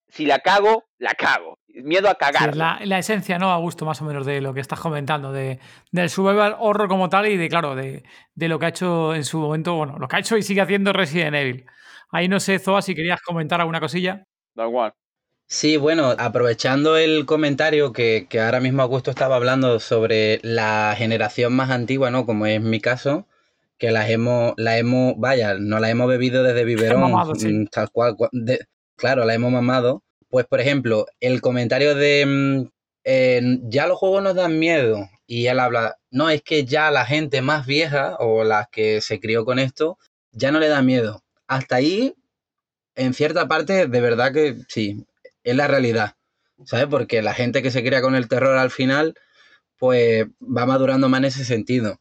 si 0.09 0.25
la 0.25 0.39
cago, 0.39 0.85
la 0.97 1.13
cago. 1.13 1.59
Miedo 1.67 2.09
a 2.09 2.15
cagar. 2.15 2.55
la, 2.55 2.79
la 2.83 2.97
esencia, 2.97 3.37
¿no? 3.37 3.51
A 3.51 3.57
gusto 3.57 3.85
más 3.85 4.01
o 4.01 4.05
menos 4.05 4.25
de 4.25 4.41
lo 4.41 4.53
que 4.53 4.59
estás 4.59 4.79
comentando, 4.79 5.31
de, 5.31 5.59
del 5.91 6.09
survival 6.09 6.55
horror 6.59 6.87
como 6.89 7.09
tal 7.09 7.27
y 7.27 7.37
de, 7.37 7.47
claro, 7.47 7.75
de, 7.75 8.03
de 8.33 8.47
lo 8.47 8.57
que 8.57 8.65
ha 8.65 8.69
hecho 8.69 9.13
en 9.13 9.23
su 9.23 9.39
momento, 9.39 9.75
bueno, 9.75 9.97
lo 9.99 10.07
que 10.07 10.15
ha 10.15 10.19
hecho 10.19 10.35
y 10.35 10.41
sigue 10.41 10.61
haciendo 10.61 10.93
Resident 10.93 11.35
Evil. 11.35 11.65
Ahí 12.11 12.27
no 12.27 12.39
sé, 12.39 12.57
Zoa, 12.57 12.81
si 12.81 12.95
querías 12.95 13.21
comentar 13.21 13.59
alguna 13.59 13.79
cosilla. 13.79 14.23
Da 14.55 14.65
igual. 14.65 14.93
Sí, 15.51 15.77
bueno, 15.77 16.13
aprovechando 16.19 16.95
el 16.95 17.25
comentario 17.25 17.91
que, 17.91 18.27
que 18.29 18.39
ahora 18.39 18.59
mismo 18.59 18.83
Augusto 18.83 19.09
estaba 19.09 19.35
hablando 19.35 19.79
sobre 19.79 20.39
la 20.43 20.93
generación 20.95 21.53
más 21.53 21.71
antigua, 21.71 22.11
¿no? 22.11 22.27
Como 22.27 22.45
es 22.45 22.61
mi 22.61 22.79
caso, 22.79 23.25
que 23.79 23.89
las 23.89 24.11
hemos, 24.11 24.53
la 24.57 24.77
hemos, 24.77 25.15
vaya, 25.17 25.55
no 25.55 25.79
la 25.79 25.89
hemos 25.89 26.07
bebido 26.07 26.43
desde 26.43 26.65
biberón, 26.65 27.01
mamado, 27.01 27.33
sí. 27.33 27.47
mm, 27.51 27.65
tal 27.67 27.89
cual, 27.89 28.15
de- 28.31 28.59
claro, 28.95 29.25
la 29.25 29.33
hemos 29.33 29.51
mamado. 29.51 30.03
Pues, 30.29 30.45
por 30.45 30.59
ejemplo, 30.59 31.07
el 31.19 31.41
comentario 31.41 31.95
de 31.95 32.25
mm, 32.27 32.69
eh, 33.05 33.59
ya 33.63 33.87
los 33.87 33.97
juegos 33.97 34.21
nos 34.21 34.35
dan 34.35 34.59
miedo 34.59 35.09
y 35.25 35.47
él 35.47 35.59
habla, 35.59 35.97
no, 36.11 36.29
es 36.29 36.43
que 36.43 36.65
ya 36.65 36.91
la 36.91 37.07
gente 37.07 37.41
más 37.41 37.65
vieja 37.65 38.17
o 38.19 38.43
las 38.43 38.67
que 38.69 39.01
se 39.01 39.19
crió 39.19 39.45
con 39.45 39.57
esto, 39.57 39.97
ya 40.31 40.51
no 40.51 40.59
le 40.59 40.67
da 40.67 40.83
miedo. 40.83 41.23
Hasta 41.47 41.77
ahí, 41.77 42.13
en 42.95 43.15
cierta 43.15 43.47
parte, 43.47 43.87
de 43.87 44.01
verdad 44.01 44.31
que 44.31 44.57
sí, 44.67 45.05
es 45.43 45.55
la 45.55 45.67
realidad, 45.67 46.15
¿sabes? 46.65 46.87
Porque 46.87 47.21
la 47.21 47.33
gente 47.33 47.61
que 47.61 47.71
se 47.71 47.83
cría 47.83 48.01
con 48.01 48.15
el 48.15 48.27
terror 48.27 48.57
al 48.57 48.71
final, 48.71 49.15
pues 49.77 50.25
va 50.41 50.65
madurando 50.65 51.09
más 51.09 51.19
en 51.19 51.25
ese 51.25 51.45
sentido. 51.45 51.99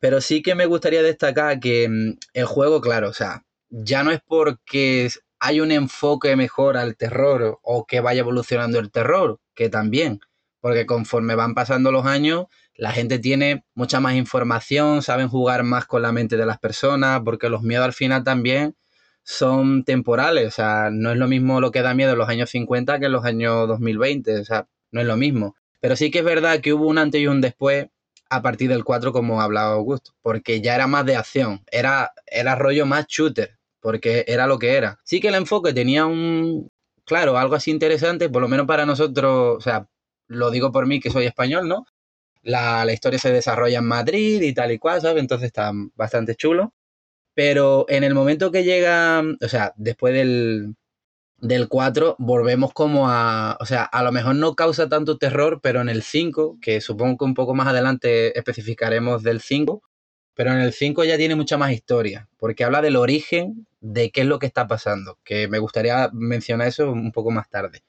Pero 0.00 0.20
sí 0.20 0.42
que 0.42 0.54
me 0.54 0.66
gustaría 0.66 1.02
destacar 1.02 1.60
que 1.60 1.88
mm, 1.88 2.18
el 2.34 2.44
juego, 2.46 2.80
claro, 2.80 3.10
o 3.10 3.12
sea, 3.12 3.44
ya 3.68 4.02
no 4.02 4.10
es 4.10 4.20
porque 4.26 5.10
hay 5.40 5.60
un 5.60 5.72
enfoque 5.72 6.36
mejor 6.36 6.76
al 6.76 6.96
terror 6.96 7.58
o 7.62 7.86
que 7.86 8.00
vaya 8.00 8.20
evolucionando 8.20 8.78
el 8.78 8.90
terror, 8.90 9.40
que 9.54 9.68
también, 9.68 10.20
porque 10.60 10.86
conforme 10.86 11.34
van 11.34 11.54
pasando 11.54 11.92
los 11.92 12.06
años, 12.06 12.46
la 12.74 12.92
gente 12.92 13.18
tiene 13.18 13.64
mucha 13.74 14.00
más 14.00 14.14
información, 14.14 15.02
saben 15.02 15.28
jugar 15.28 15.64
más 15.64 15.86
con 15.86 16.02
la 16.02 16.12
mente 16.12 16.36
de 16.36 16.46
las 16.46 16.58
personas, 16.58 17.20
porque 17.24 17.48
los 17.48 17.62
miedos 17.62 17.84
al 17.84 17.92
final 17.92 18.24
también 18.24 18.76
son 19.28 19.84
temporales, 19.84 20.46
o 20.46 20.50
sea, 20.50 20.88
no 20.90 21.12
es 21.12 21.18
lo 21.18 21.28
mismo 21.28 21.60
lo 21.60 21.70
que 21.70 21.82
da 21.82 21.92
miedo 21.92 22.12
en 22.12 22.18
los 22.18 22.30
años 22.30 22.48
50 22.48 22.98
que 22.98 23.06
en 23.06 23.12
los 23.12 23.26
años 23.26 23.68
2020, 23.68 24.40
o 24.40 24.44
sea, 24.44 24.66
no 24.90 25.02
es 25.02 25.06
lo 25.06 25.18
mismo. 25.18 25.54
Pero 25.80 25.96
sí 25.96 26.10
que 26.10 26.20
es 26.20 26.24
verdad 26.24 26.60
que 26.60 26.72
hubo 26.72 26.86
un 26.86 26.96
antes 26.96 27.20
y 27.20 27.26
un 27.26 27.42
después 27.42 27.88
a 28.30 28.40
partir 28.40 28.70
del 28.70 28.84
4, 28.84 29.12
como 29.12 29.42
hablaba 29.42 29.74
Augusto, 29.74 30.12
porque 30.22 30.62
ya 30.62 30.74
era 30.74 30.86
más 30.86 31.04
de 31.04 31.16
acción, 31.16 31.62
era, 31.70 32.12
era 32.26 32.54
rollo 32.54 32.86
más 32.86 33.06
shooter, 33.06 33.58
porque 33.80 34.24
era 34.28 34.46
lo 34.46 34.58
que 34.58 34.76
era. 34.76 34.98
Sí 35.04 35.20
que 35.20 35.28
el 35.28 35.34
enfoque 35.34 35.74
tenía 35.74 36.06
un, 36.06 36.70
claro, 37.04 37.36
algo 37.36 37.54
así 37.54 37.70
interesante, 37.70 38.30
por 38.30 38.40
lo 38.40 38.48
menos 38.48 38.66
para 38.66 38.86
nosotros, 38.86 39.58
o 39.58 39.60
sea, 39.60 39.86
lo 40.26 40.50
digo 40.50 40.72
por 40.72 40.86
mí 40.86 41.00
que 41.00 41.10
soy 41.10 41.26
español, 41.26 41.68
¿no? 41.68 41.84
La, 42.42 42.84
la 42.86 42.94
historia 42.94 43.18
se 43.18 43.30
desarrolla 43.30 43.80
en 43.80 43.86
Madrid 43.86 44.40
y 44.40 44.54
tal 44.54 44.72
y 44.72 44.78
cual, 44.78 45.02
¿sabes? 45.02 45.20
Entonces 45.20 45.48
está 45.48 45.70
bastante 45.96 46.34
chulo. 46.34 46.72
Pero 47.38 47.86
en 47.88 48.02
el 48.02 48.16
momento 48.16 48.50
que 48.50 48.64
llega, 48.64 49.22
o 49.40 49.48
sea, 49.48 49.72
después 49.76 50.12
del, 50.12 50.74
del 51.36 51.68
4, 51.68 52.16
volvemos 52.18 52.72
como 52.72 53.08
a, 53.08 53.56
o 53.60 53.64
sea, 53.64 53.84
a 53.84 54.02
lo 54.02 54.10
mejor 54.10 54.34
no 54.34 54.56
causa 54.56 54.88
tanto 54.88 55.18
terror, 55.18 55.60
pero 55.62 55.80
en 55.80 55.88
el 55.88 56.02
5, 56.02 56.58
que 56.60 56.80
supongo 56.80 57.18
que 57.18 57.24
un 57.26 57.34
poco 57.34 57.54
más 57.54 57.68
adelante 57.68 58.36
especificaremos 58.36 59.22
del 59.22 59.40
5, 59.40 59.80
pero 60.34 60.50
en 60.50 60.58
el 60.58 60.72
5 60.72 61.04
ya 61.04 61.16
tiene 61.16 61.36
mucha 61.36 61.56
más 61.56 61.70
historia, 61.70 62.28
porque 62.38 62.64
habla 62.64 62.82
del 62.82 62.96
origen 62.96 63.68
de 63.78 64.10
qué 64.10 64.22
es 64.22 64.26
lo 64.26 64.40
que 64.40 64.46
está 64.46 64.66
pasando, 64.66 65.16
que 65.22 65.46
me 65.46 65.60
gustaría 65.60 66.10
mencionar 66.12 66.66
eso 66.66 66.90
un 66.90 67.12
poco 67.12 67.30
más 67.30 67.48
tarde. 67.48 67.84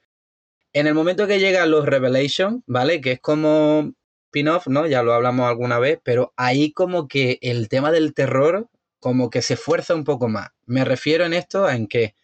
En 0.74 0.86
el 0.86 0.94
momento 0.94 1.26
que 1.26 1.40
llegan 1.40 1.72
los 1.72 1.88
Revelations, 1.88 2.62
¿vale? 2.68 3.02
Que 3.02 3.14
es 3.14 3.20
como 3.20 3.94
spin-off, 4.28 4.68
¿no? 4.68 4.86
Ya 4.86 5.02
lo 5.02 5.12
hablamos 5.12 5.50
alguna 5.50 5.80
vez, 5.80 6.00
pero 6.04 6.34
ahí 6.38 6.72
como 6.72 7.08
que 7.08 7.40
el 7.42 7.68
tema 7.68 7.92
del 7.92 8.14
terror 8.14 8.70
como 9.00 9.30
que 9.30 9.42
se 9.42 9.56
fuerza 9.56 9.96
un 9.96 10.04
poco 10.04 10.28
más. 10.28 10.50
Me 10.66 10.86
refiero 10.86 11.26
en 11.26 11.34
esto 11.34 11.70
en 11.70 11.88
que 11.88 12.16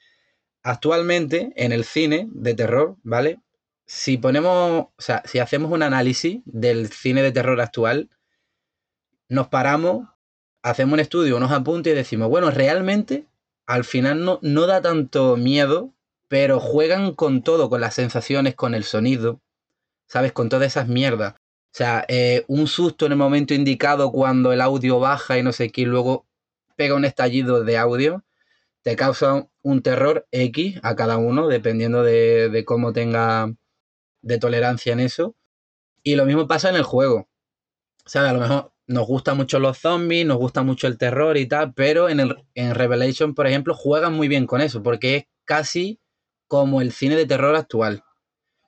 actualmente 0.63 1.53
en 1.55 1.71
el 1.71 1.85
cine 1.85 2.27
de 2.31 2.53
terror, 2.53 2.97
¿vale? 3.03 3.39
Si 3.85 4.17
ponemos, 4.17 4.87
o 4.87 4.93
sea, 4.97 5.21
si 5.25 5.39
hacemos 5.39 5.71
un 5.71 5.83
análisis 5.83 6.41
del 6.45 6.91
cine 6.91 7.21
de 7.21 7.31
terror 7.31 7.61
actual, 7.61 8.09
nos 9.29 9.47
paramos, 9.47 10.07
hacemos 10.63 10.93
un 10.93 10.99
estudio, 10.99 11.37
unos 11.37 11.51
apuntes 11.51 11.93
y 11.93 11.95
decimos, 11.95 12.29
bueno, 12.29 12.49
realmente 12.51 13.27
al 13.65 13.83
final 13.83 14.23
no, 14.23 14.39
no 14.41 14.67
da 14.67 14.81
tanto 14.81 15.37
miedo, 15.37 15.93
pero 16.27 16.59
juegan 16.59 17.13
con 17.13 17.43
todo, 17.43 17.69
con 17.69 17.81
las 17.81 17.93
sensaciones, 17.93 18.55
con 18.55 18.73
el 18.73 18.83
sonido, 18.83 19.41
¿sabes? 20.07 20.31
Con 20.31 20.49
todas 20.49 20.67
esas 20.67 20.87
mierdas. 20.87 21.35
O 21.35 21.77
sea, 21.77 22.05
eh, 22.07 22.45
un 22.47 22.67
susto 22.67 23.05
en 23.05 23.11
el 23.11 23.17
momento 23.17 23.53
indicado 23.53 24.11
cuando 24.11 24.53
el 24.53 24.61
audio 24.61 24.99
baja 24.99 25.37
y 25.37 25.43
no 25.43 25.51
sé 25.51 25.71
qué, 25.71 25.81
y 25.81 25.85
luego 25.85 26.25
pega 26.75 26.95
un 26.95 27.05
estallido 27.05 27.63
de 27.63 27.77
audio, 27.77 28.23
te 28.81 28.95
causa 28.95 29.47
un 29.63 29.81
terror 29.81 30.27
X 30.31 30.79
a 30.83 30.95
cada 30.95 31.17
uno, 31.17 31.47
dependiendo 31.47 32.03
de, 32.03 32.63
cómo 32.67 32.93
tenga 32.93 33.51
de 34.21 34.37
tolerancia 34.37 34.93
en 34.93 34.99
eso. 34.99 35.35
Y 36.03 36.15
lo 36.15 36.25
mismo 36.25 36.47
pasa 36.47 36.69
en 36.69 36.75
el 36.75 36.83
juego. 36.83 37.27
O 38.05 38.09
sea, 38.09 38.29
a 38.29 38.33
lo 38.33 38.39
mejor 38.39 38.73
nos 38.85 39.07
gustan 39.07 39.37
mucho 39.37 39.59
los 39.59 39.79
zombies, 39.79 40.25
nos 40.25 40.37
gusta 40.37 40.61
mucho 40.61 40.85
el 40.85 40.99
terror 40.99 41.37
y 41.37 41.47
tal, 41.47 41.73
pero 41.73 42.09
en, 42.09 42.19
el, 42.19 42.45
en 42.53 42.75
Revelation, 42.75 43.33
por 43.33 43.47
ejemplo, 43.47 43.73
juegan 43.73 44.13
muy 44.13 44.27
bien 44.27 44.45
con 44.45 44.61
eso, 44.61 44.83
porque 44.83 45.15
es 45.15 45.25
casi 45.45 45.99
como 46.47 46.81
el 46.81 46.91
cine 46.91 47.15
de 47.15 47.25
terror 47.25 47.55
actual. 47.55 48.03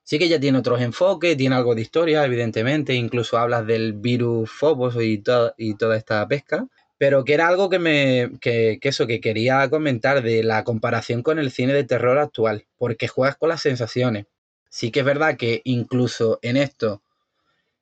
Sí 0.04 0.18
que 0.18 0.30
ya 0.30 0.40
tiene 0.40 0.58
otros 0.58 0.82
enfoques, 0.82 1.38
tiene 1.38 1.56
algo 1.56 1.76
de 1.76 1.82
historia, 1.82 2.26
evidentemente, 2.26 2.96
incluso 2.96 3.38
hablas 3.38 3.68
del 3.68 3.94
virus 3.94 4.50
Phobos 4.50 4.96
y, 4.96 5.22
y 5.58 5.76
toda 5.76 5.96
esta 5.96 6.28
pesca, 6.28 6.68
pero 6.98 7.24
que 7.24 7.34
era 7.34 7.48
algo 7.48 7.70
que 7.70 7.80
me 7.80 8.32
que, 8.42 8.80
eso 8.82 9.08
que 9.08 9.22
quería 9.22 9.70
comentar 9.70 10.24
de 10.24 10.44
la 10.44 10.64
comparación 10.64 11.22
con 11.24 11.40
el 11.40 11.52
cine 11.52 11.74
de 11.74 11.84
terror 11.84 12.18
actual, 12.18 12.66
porque 12.78 13.08
juegas 13.08 13.38
con 13.38 13.50
las 13.50 13.62
sensaciones. 13.62 14.26
Sí 14.70 14.92
que 14.92 15.00
es 15.02 15.06
verdad 15.06 15.38
que 15.38 15.62
incluso 15.64 16.40
en 16.42 16.58
esto, 16.58 17.02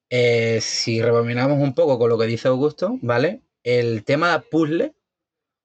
eh, 0.09 0.59
si 0.61 1.01
rebobinamos 1.01 1.59
un 1.59 1.73
poco 1.73 1.97
con 1.97 2.09
lo 2.09 2.17
que 2.17 2.27
dice 2.27 2.47
Augusto, 2.47 2.99
¿vale? 3.01 3.41
El 3.63 4.03
tema 4.03 4.43
puzzle, 4.51 4.87
o 4.87 4.93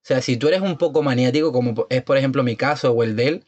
sea, 0.02 0.22
si 0.22 0.36
tú 0.36 0.48
eres 0.48 0.62
un 0.62 0.78
poco 0.78 1.02
maniático, 1.02 1.52
como 1.52 1.86
es 1.90 2.02
por 2.02 2.16
ejemplo 2.16 2.42
mi 2.42 2.56
caso 2.56 2.92
o 2.92 3.02
el 3.02 3.16
de 3.16 3.28
él, 3.28 3.44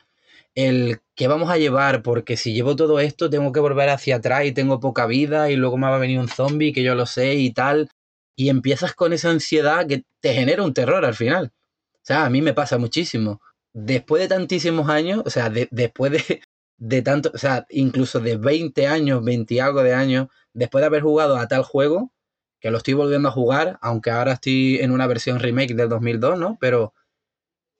el 0.54 1.00
que 1.14 1.28
vamos 1.28 1.50
a 1.50 1.58
llevar, 1.58 2.02
porque 2.02 2.36
si 2.36 2.52
llevo 2.52 2.76
todo 2.76 3.00
esto 3.00 3.30
tengo 3.30 3.52
que 3.52 3.60
volver 3.60 3.88
hacia 3.88 4.16
atrás 4.16 4.44
y 4.44 4.52
tengo 4.52 4.80
poca 4.80 5.06
vida 5.06 5.50
y 5.50 5.56
luego 5.56 5.78
me 5.78 5.86
va 5.88 5.96
a 5.96 5.98
venir 5.98 6.18
un 6.18 6.28
zombie 6.28 6.72
que 6.72 6.82
yo 6.82 6.94
lo 6.94 7.06
sé 7.06 7.34
y 7.34 7.52
tal 7.52 7.88
y 8.36 8.48
empiezas 8.48 8.94
con 8.94 9.12
esa 9.12 9.30
ansiedad 9.30 9.86
que 9.86 10.04
te 10.20 10.34
genera 10.34 10.62
un 10.62 10.74
terror 10.74 11.04
al 11.04 11.14
final. 11.14 11.52
O 11.94 12.04
sea, 12.04 12.24
a 12.24 12.30
mí 12.30 12.42
me 12.42 12.54
pasa 12.54 12.78
muchísimo. 12.78 13.40
Después 13.72 14.22
de 14.22 14.28
tantísimos 14.28 14.88
años, 14.88 15.22
o 15.24 15.30
sea, 15.30 15.50
después 15.50 16.12
de, 16.12 16.42
de 16.78 17.02
tanto, 17.02 17.30
o 17.34 17.38
sea, 17.38 17.66
incluso 17.70 18.20
de 18.20 18.36
20 18.36 18.86
años, 18.86 19.24
20 19.24 19.54
y 19.54 19.58
algo 19.60 19.82
de 19.82 19.94
años, 19.94 20.28
después 20.52 20.82
de 20.82 20.86
haber 20.86 21.02
jugado 21.02 21.36
a 21.36 21.48
tal 21.48 21.62
juego, 21.62 22.12
que 22.60 22.70
lo 22.70 22.78
estoy 22.78 22.94
volviendo 22.94 23.28
a 23.28 23.32
jugar, 23.32 23.78
aunque 23.82 24.10
ahora 24.10 24.32
estoy 24.32 24.78
en 24.80 24.92
una 24.92 25.06
versión 25.06 25.40
remake 25.40 25.74
del 25.74 25.88
2002, 25.88 26.38
¿no? 26.38 26.58
Pero 26.60 26.94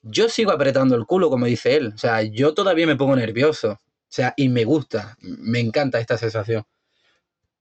yo 0.03 0.28
sigo 0.28 0.50
apretando 0.50 0.96
el 0.96 1.07
culo, 1.07 1.30
como 1.30 1.46
dice 1.46 1.76
él. 1.76 1.92
O 1.94 1.98
sea, 1.98 2.22
yo 2.22 2.55
todavía 2.55 2.86
me 2.86 2.96
pongo 2.96 3.14
nervioso. 3.16 3.72
O 3.72 3.78
sea, 4.14 4.34
y 4.36 4.48
me 4.48 4.64
gusta, 4.64 5.16
me 5.20 5.61
encanta 5.61 6.00
esta 6.00 6.18
sensación. 6.18 6.64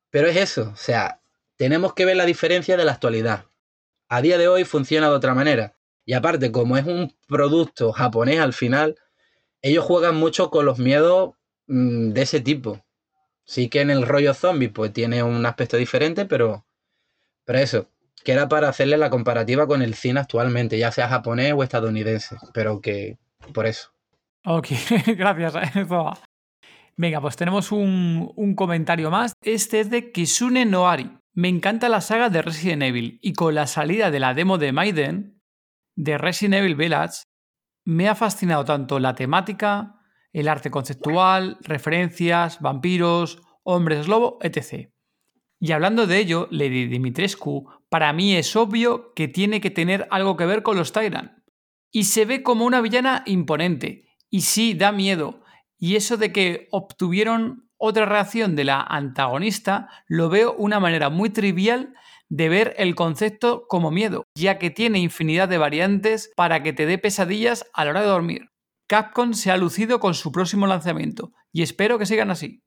Pero 0.10 0.28
es 0.28 0.36
eso, 0.36 0.72
o 0.74 0.76
sea, 0.76 1.21
tenemos 1.62 1.94
que 1.94 2.06
ver 2.06 2.18
la 2.18 2.26
diferencia 2.26 2.76
de 2.76 2.84
la 2.86 2.94
actualidad. 2.94 3.46
A 4.10 4.24
día 4.24 4.40
de 4.40 4.48
hoy 4.48 4.64
funciona 4.64 5.10
de 5.10 5.14
otra 5.14 5.36
manera. 5.36 5.76
Y 6.06 6.14
aparte, 6.14 6.52
como 6.52 6.76
es 6.76 6.88
un 6.88 7.16
producto 7.28 7.92
japonés 7.92 8.40
al 8.40 8.54
final, 8.54 8.96
ellos 9.62 9.86
juegan 9.86 10.16
mucho 10.16 10.50
con 10.50 10.66
los 10.66 10.80
miedos 10.80 11.36
mm, 11.68 12.14
de 12.14 12.22
ese 12.24 12.40
tipo. 12.42 12.84
Sí 13.44 13.70
que 13.70 13.82
en 13.82 13.92
el 13.92 14.08
rollo 14.08 14.34
zombie 14.34 14.70
pues 14.70 14.92
tiene 14.92 15.22
un 15.22 15.46
aspecto 15.46 15.78
diferente, 15.78 16.26
pero, 16.26 16.66
pero 17.46 17.60
eso, 17.60 17.86
que 18.24 18.32
era 18.32 18.50
para 18.50 18.68
hacerle 18.68 18.98
la 18.98 19.12
comparativa 19.12 19.68
con 19.68 19.84
el 19.84 19.94
cine 19.94 20.22
actualmente, 20.22 20.80
ya 20.80 20.92
sea 20.92 21.10
japonés 21.10 21.54
o 21.56 21.62
estadounidense, 21.62 22.38
pero 22.56 22.82
que 22.82 23.20
por 23.54 23.68
eso. 23.68 23.92
Ok, 24.46 24.70
gracias. 25.16 25.54
Venga, 26.98 27.22
pues 27.22 27.36
tenemos 27.36 27.72
un, 27.72 28.34
un 28.36 28.56
comentario 28.56 29.12
más. 29.12 29.34
Este 29.44 29.80
es 29.80 29.92
de 29.92 30.12
Kisune 30.12 30.66
Noari. 30.66 31.21
Me 31.34 31.48
encanta 31.48 31.88
la 31.88 32.02
saga 32.02 32.30
de 32.30 32.42
Resident 32.42 32.84
Evil 32.84 33.18
y 33.22 33.34
con 33.34 33.56
la 33.56 33.66
salida 33.66 34.12
de 34.12 34.20
la 34.20 34.34
demo 34.34 34.58
de 34.58 34.74
Maiden 34.74 35.42
de 35.96 36.18
Resident 36.18 36.56
Evil 36.56 36.76
Village 36.76 37.24
me 37.86 38.10
ha 38.10 38.16
fascinado 38.16 38.66
tanto 38.66 39.00
la 39.00 39.16
temática, 39.16 39.96
el 40.34 40.50
arte 40.50 40.70
conceptual, 40.70 41.58
referencias, 41.62 42.60
vampiros, 42.60 43.42
hombres 43.64 44.10
lobo, 44.10 44.40
etc. 44.42 44.92
Y 45.60 45.72
hablando 45.72 46.06
de 46.06 46.18
ello, 46.18 46.48
Lady 46.52 46.88
Dimitrescu 46.88 47.70
para 47.88 48.12
mí 48.12 48.36
es 48.36 48.56
obvio 48.58 49.14
que 49.14 49.28
tiene 49.28 49.62
que 49.62 49.72
tener 49.72 50.08
algo 50.12 50.36
que 50.36 50.46
ver 50.46 50.64
con 50.64 50.76
los 50.76 50.92
Tyrant. 50.92 51.32
Y 51.92 52.06
se 52.06 52.26
ve 52.26 52.44
como 52.44 52.66
una 52.66 52.82
villana 52.82 53.24
imponente. 53.26 54.06
Y 54.30 54.42
sí, 54.42 54.74
da 54.74 54.92
miedo. 54.92 55.44
Y 55.78 55.96
eso 55.96 56.18
de 56.18 56.32
que 56.32 56.68
obtuvieron 56.72 57.70
otra 57.82 58.06
reacción 58.06 58.56
de 58.56 58.64
la 58.64 58.82
antagonista, 58.82 59.90
lo 60.08 60.30
veo 60.30 60.54
una 60.54 60.80
manera 60.80 61.10
muy 61.10 61.32
trivial 61.32 61.96
de 62.30 62.48
ver 62.48 62.76
el 62.78 62.94
concepto 62.96 63.66
como 63.68 63.90
miedo, 63.92 64.24
ya 64.38 64.60
que 64.60 64.70
tiene 64.70 65.00
infinidad 65.00 65.50
de 65.50 65.58
variantes 65.58 66.32
para 66.36 66.62
que 66.62 66.74
te 66.74 66.86
dé 66.86 67.00
pesadillas 67.00 67.66
a 67.74 67.84
la 67.84 67.92
hora 67.92 68.02
de 68.02 68.08
dormir. 68.08 68.50
Capcom 68.88 69.34
se 69.34 69.52
ha 69.52 69.58
lucido 69.58 70.00
con 70.00 70.14
su 70.14 70.32
próximo 70.32 70.68
lanzamiento 70.68 71.32
y 71.52 71.64
espero 71.64 71.98
que 71.98 72.06
sigan 72.06 72.30
así. 72.30 72.62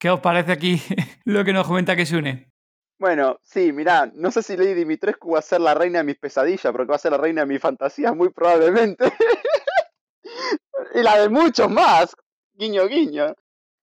¿Qué 0.00 0.08
os 0.08 0.20
parece 0.20 0.52
aquí 0.52 0.80
lo 1.24 1.44
que 1.44 1.52
nos 1.52 1.66
comenta 1.66 1.94
que 1.94 2.06
se 2.06 2.16
une? 2.16 2.50
Bueno, 2.98 3.38
sí, 3.42 3.70
mirá, 3.72 4.10
no 4.14 4.30
sé 4.30 4.42
si 4.42 4.56
Lady 4.56 4.72
Dimitrescu 4.72 5.32
va 5.32 5.40
a 5.40 5.42
ser 5.42 5.60
la 5.60 5.74
reina 5.74 5.98
de 5.98 6.04
mis 6.04 6.18
pesadillas, 6.18 6.72
pero 6.72 6.84
que 6.84 6.90
va 6.90 6.96
a 6.96 6.98
ser 6.98 7.12
la 7.12 7.18
reina 7.18 7.42
de 7.42 7.48
mis 7.48 7.60
fantasías, 7.60 8.16
muy 8.16 8.30
probablemente. 8.30 9.04
y 10.94 11.02
la 11.02 11.18
de 11.18 11.28
muchos 11.28 11.70
más. 11.70 12.16
Guiño, 12.54 12.86
guiño. 12.86 13.34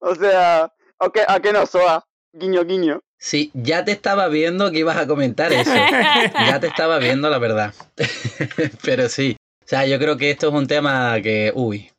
O 0.04 0.16
sea, 0.16 0.74
¿a 1.28 1.40
qué 1.40 1.54
no, 1.54 1.66
Soa? 1.66 2.06
Guiño, 2.34 2.64
guiño. 2.66 3.02
Sí, 3.20 3.52
ya 3.54 3.86
te 3.86 3.92
estaba 3.92 4.28
viendo 4.30 4.72
que 4.72 4.80
ibas 4.80 4.98
a 4.98 5.06
comentar 5.06 5.54
eso. 5.54 5.72
ya 6.34 6.60
te 6.60 6.68
estaba 6.68 6.98
viendo, 6.98 7.30
la 7.30 7.38
verdad. 7.38 7.74
Pero 8.84 9.08
sí. 9.10 9.38
O 9.64 9.68
sea, 9.68 9.86
yo 9.86 10.00
creo 10.00 10.18
que 10.18 10.32
esto 10.32 10.48
es 10.48 10.54
un 10.54 10.66
tema 10.66 11.22
que, 11.22 11.52
uy, 11.54 11.92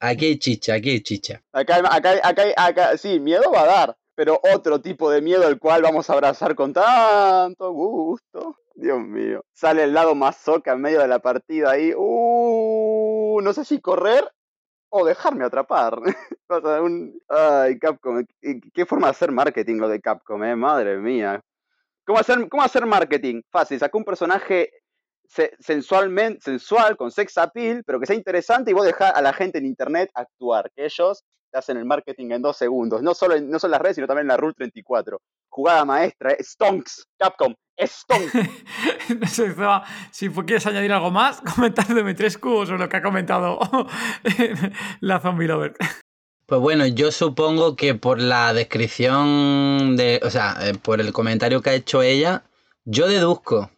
aquí 0.00 0.26
hay 0.26 0.38
chicha, 0.38 0.74
aquí 0.74 0.90
hay 0.90 1.00
chicha. 1.02 1.42
Acá, 1.52 1.82
acá, 1.90 2.14
acá, 2.22 2.42
acá, 2.56 2.96
sí, 2.96 3.20
miedo 3.20 3.52
va 3.52 3.62
a 3.62 3.66
dar, 3.66 3.96
pero 4.14 4.40
otro 4.54 4.80
tipo 4.80 5.10
de 5.10 5.20
miedo 5.20 5.46
el 5.46 5.58
cual 5.58 5.82
vamos 5.82 6.08
a 6.08 6.14
abrazar 6.14 6.54
con 6.54 6.72
tanto 6.72 7.70
gusto. 7.70 8.56
Dios 8.74 9.00
mío. 9.00 9.44
Sale 9.52 9.84
el 9.84 9.92
lado 9.92 10.14
más 10.14 10.38
soca 10.38 10.72
en 10.72 10.80
medio 10.80 11.00
de 11.00 11.08
la 11.08 11.18
partida 11.18 11.72
ahí. 11.72 11.92
Uh, 11.94 13.40
no 13.42 13.52
sé 13.52 13.64
si 13.64 13.80
correr 13.80 14.24
o 14.94 15.04
dejarme 15.06 15.44
atrapar. 15.44 15.98
un... 16.82 17.18
Ay, 17.28 17.78
Capcom, 17.78 18.24
¿qué, 18.74 18.86
forma 18.86 19.06
de 19.06 19.12
hacer 19.12 19.32
marketing 19.32 19.76
lo 19.76 19.88
de 19.88 20.00
Capcom, 20.00 20.44
eh? 20.44 20.54
Madre 20.54 20.98
mía. 20.98 21.40
¿Cómo 22.04 22.18
hacer, 22.18 22.48
cómo 22.48 22.62
hacer 22.62 22.84
marketing? 22.84 23.40
Fácil, 23.50 23.78
sacó 23.78 23.98
un 23.98 24.04
personaje 24.04 24.70
se- 25.24 25.56
sensualmente, 25.60 26.42
sensual, 26.42 26.96
con 26.96 27.10
sex 27.10 27.38
appeal, 27.38 27.82
pero 27.86 27.98
que 27.98 28.06
sea 28.06 28.16
interesante 28.16 28.70
y 28.70 28.74
vos 28.74 28.84
dejás 28.84 29.14
a 29.14 29.22
la 29.22 29.32
gente 29.32 29.58
en 29.58 29.66
internet 29.66 30.10
actuar, 30.14 30.70
que 30.76 30.84
ellos 30.84 31.24
te 31.52 31.58
hacen 31.58 31.76
el 31.76 31.84
marketing 31.84 32.30
en 32.30 32.42
dos 32.42 32.56
segundos, 32.56 33.02
no 33.02 33.14
solo 33.14 33.36
en, 33.36 33.50
no 33.50 33.58
solo 33.58 33.68
en 33.68 33.72
las 33.72 33.82
redes, 33.82 33.96
sino 33.96 34.06
también 34.06 34.24
en 34.24 34.28
la 34.28 34.36
Rule 34.38 34.54
34. 34.54 35.20
Jugada 35.50 35.84
maestra, 35.84 36.32
eh, 36.32 36.42
Stonks, 36.42 37.06
Capcom, 37.18 37.54
Stonks. 37.78 38.32
No 39.20 39.26
sé, 39.26 39.52
Zeba, 39.52 39.84
si 40.10 40.30
quieres 40.30 40.66
añadir 40.66 40.92
algo 40.92 41.10
más, 41.10 41.40
comentar 41.54 41.86
de 41.86 42.02
M3Q 42.02 42.66
sobre 42.66 42.78
lo 42.78 42.88
que 42.88 42.96
ha 42.96 43.02
comentado 43.02 43.58
la 45.00 45.20
Zombie 45.20 45.46
Lover. 45.46 45.74
Pues 46.46 46.60
bueno, 46.60 46.86
yo 46.86 47.12
supongo 47.12 47.76
que 47.76 47.94
por 47.94 48.20
la 48.20 48.52
descripción 48.54 49.96
de, 49.96 50.20
o 50.24 50.30
sea, 50.30 50.56
eh, 50.62 50.74
por 50.74 51.00
el 51.00 51.12
comentario 51.12 51.60
que 51.60 51.70
ha 51.70 51.74
hecho 51.74 52.02
ella, 52.02 52.44
yo 52.84 53.06
deduzco, 53.06 53.70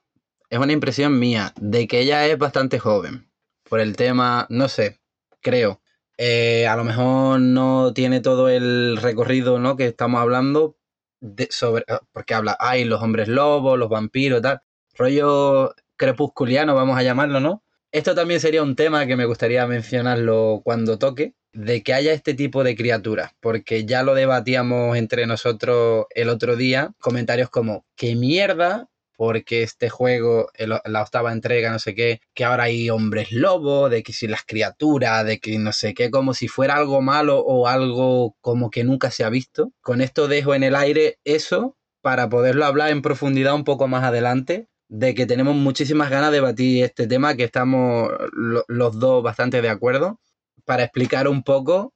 es 0.49 0.59
una 0.59 0.73
impresión 0.73 1.19
mía, 1.19 1.53
de 1.61 1.89
que 1.89 2.01
ella 2.01 2.27
es 2.27 2.39
bastante 2.39 2.79
joven. 2.79 3.29
Por 3.69 3.81
el 3.81 3.97
tema, 3.97 4.47
no 4.51 4.69
sé, 4.69 5.01
creo. 5.41 5.81
Eh, 6.17 6.67
a 6.67 6.77
lo 6.77 6.85
mejor 6.85 7.41
no 7.41 7.93
tiene 7.93 8.21
todo 8.21 8.49
el 8.49 8.97
recorrido, 8.99 9.59
¿no? 9.59 9.77
Que 9.77 9.87
estamos 9.87 10.21
hablando 10.21 10.77
de, 11.21 11.49
sobre, 11.51 11.85
ah, 11.89 12.01
porque 12.13 12.35
habla, 12.35 12.57
ay, 12.61 12.85
los 12.85 13.03
hombres 13.03 13.29
lobos, 13.29 13.79
los 13.79 13.89
vampiros, 13.89 14.43
tal. 14.43 14.61
Rollo 14.95 15.75
crepusculiano, 15.97 16.75
vamos 16.75 16.99
a 16.99 17.03
llamarlo, 17.03 17.41
¿no? 17.41 17.65
Esto 17.93 18.15
también 18.15 18.41
sería 18.41 18.63
un 18.63 18.77
tema 18.77 19.07
que 19.07 19.17
me 19.17 19.25
gustaría 19.25 19.67
mencionarlo 19.67 20.63
cuando 20.65 20.99
toque, 20.99 21.35
de 21.53 21.83
que 21.83 21.95
haya 21.95 22.13
este 22.13 22.35
tipo 22.35 22.65
de 22.65 22.75
criaturas, 22.77 23.33
porque 23.41 23.85
ya 23.85 24.03
lo 24.03 24.15
debatíamos 24.15 24.97
entre 24.97 25.27
nosotros 25.27 26.07
el 26.11 26.29
otro 26.29 26.57
día, 26.57 26.93
comentarios 26.99 27.51
como, 27.51 27.87
¿qué 27.97 28.17
mierda? 28.17 28.89
Porque 29.17 29.63
este 29.63 29.91
juego, 29.91 30.49
la 30.59 31.03
octava 31.03 31.33
entrega, 31.33 31.71
no 31.71 31.79
sé 31.79 31.95
qué, 31.95 32.21
que 32.35 32.45
ahora 32.45 32.65
hay 32.65 32.91
hombres 32.91 33.31
lobos, 33.33 33.91
de 33.91 34.03
que 34.03 34.13
si 34.13 34.27
las 34.27 34.45
criaturas, 34.45 35.25
de 35.25 35.39
que 35.39 35.59
no 35.59 35.73
sé 35.73 35.95
qué, 35.95 36.11
como 36.11 36.35
si 36.35 36.49
fuera 36.49 36.75
algo 36.77 37.01
malo 37.01 37.39
o 37.41 37.69
algo 37.69 38.35
como 38.41 38.71
que 38.71 38.85
nunca 38.85 39.11
se 39.11 39.25
ha 39.25 39.31
visto. 39.31 39.73
Con 39.81 40.01
esto 40.01 40.27
dejo 40.29 40.55
en 40.55 40.65
el 40.65 40.75
aire 40.75 41.19
eso 41.25 41.77
para 42.03 42.29
poderlo 42.29 42.65
hablar 42.67 42.91
en 42.91 43.03
profundidad 43.03 43.55
un 43.55 43.65
poco 43.65 43.89
más 43.89 44.05
adelante, 44.05 44.69
de 44.89 45.15
que 45.15 45.27
tenemos 45.27 45.55
muchísimas 45.57 46.11
ganas 46.11 46.31
de 46.31 46.37
debatir 46.39 46.85
este 46.85 47.07
tema, 47.07 47.35
que 47.37 47.45
estamos 47.45 48.11
lo- 48.33 48.65
los 48.69 48.99
dos 48.99 49.23
bastante 49.23 49.63
de 49.63 49.69
acuerdo, 49.71 50.21
para 50.65 50.83
explicar 50.85 51.29
un 51.29 51.43
poco 51.43 51.95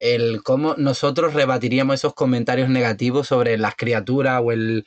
el 0.00 0.42
cómo 0.42 0.74
nosotros 0.76 1.34
rebatiríamos 1.34 1.94
esos 1.96 2.14
comentarios 2.14 2.68
negativos 2.68 3.28
sobre 3.28 3.56
las 3.58 3.74
criaturas 3.76 4.40
o 4.44 4.52
el 4.52 4.84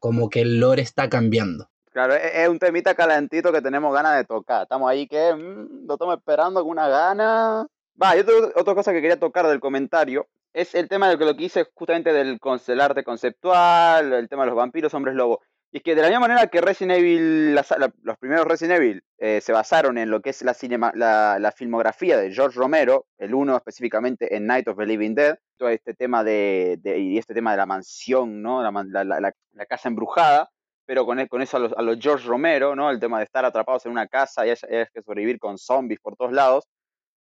como 0.00 0.28
que 0.28 0.40
el 0.40 0.58
lore 0.58 0.82
está 0.82 1.08
cambiando. 1.08 1.68
Claro, 1.92 2.14
es, 2.14 2.34
es 2.34 2.48
un 2.48 2.58
temita 2.58 2.94
calentito 2.94 3.52
que 3.52 3.62
tenemos 3.62 3.94
ganas 3.94 4.16
de 4.16 4.24
tocar. 4.24 4.62
Estamos 4.62 4.90
ahí 4.90 5.06
que 5.06 5.32
mm, 5.34 5.86
lo 5.86 5.94
estamos 5.94 6.16
esperando 6.16 6.62
con 6.62 6.70
una 6.72 6.88
gana. 6.88 7.66
Va, 8.02 8.16
y 8.16 8.20
otra 8.20 8.74
cosa 8.74 8.92
que 8.92 9.00
quería 9.00 9.20
tocar 9.20 9.46
del 9.46 9.60
comentario 9.60 10.26
es 10.52 10.74
el 10.74 10.88
tema 10.88 11.08
de 11.08 11.16
lo 11.16 11.36
que 11.36 11.44
hice 11.44 11.66
justamente 11.74 12.12
del 12.12 12.38
arte 12.80 13.04
conceptual, 13.04 14.12
el 14.12 14.28
tema 14.28 14.42
de 14.42 14.48
los 14.48 14.56
vampiros, 14.56 14.94
hombres 14.94 15.14
lobo. 15.14 15.40
Y 15.72 15.78
es 15.78 15.82
que 15.84 15.94
de 15.94 16.02
la 16.02 16.08
misma 16.08 16.26
manera 16.26 16.48
que 16.48 16.60
Resident 16.60 16.98
Evil, 16.98 17.54
los 17.54 18.18
primeros 18.18 18.44
Resident 18.44 18.80
Evil 18.80 19.04
eh, 19.18 19.40
se 19.40 19.52
basaron 19.52 19.98
en 19.98 20.10
lo 20.10 20.20
que 20.20 20.30
es 20.30 20.42
la, 20.42 20.52
cinema, 20.52 20.92
la, 20.96 21.52
filmografía 21.56 22.16
de 22.16 22.32
George 22.32 22.58
Romero, 22.58 23.06
el 23.18 23.34
uno 23.34 23.56
específicamente 23.56 24.34
en 24.34 24.46
Night 24.46 24.66
of 24.66 24.78
the 24.78 24.86
Living 24.86 25.14
Dead, 25.14 25.38
todo 25.56 25.68
este 25.68 25.94
tema 25.94 26.24
de, 26.24 26.76
de- 26.80 26.98
y 26.98 27.18
este 27.18 27.34
tema 27.34 27.52
de 27.52 27.58
la 27.58 27.66
mansión, 27.66 28.42
¿no? 28.42 28.62
La, 28.62 29.32
casa 29.68 29.88
embrujada, 29.88 30.50
pero 30.86 31.06
con, 31.06 31.24
con 31.28 31.40
eso 31.40 31.56
a 31.56 31.60
los, 31.60 31.72
a 31.74 31.82
los 31.82 31.98
George 32.00 32.26
Romero, 32.26 32.74
¿no? 32.74 32.90
El 32.90 32.98
tema 32.98 33.18
de 33.18 33.24
estar 33.24 33.44
atrapados 33.44 33.86
en 33.86 33.92
una 33.92 34.08
casa 34.08 34.44
y 34.48 34.50
que 34.50 35.02
sobrevivir 35.02 35.38
con 35.38 35.56
zombies 35.56 36.00
por 36.00 36.16
todos 36.16 36.32
lados, 36.32 36.64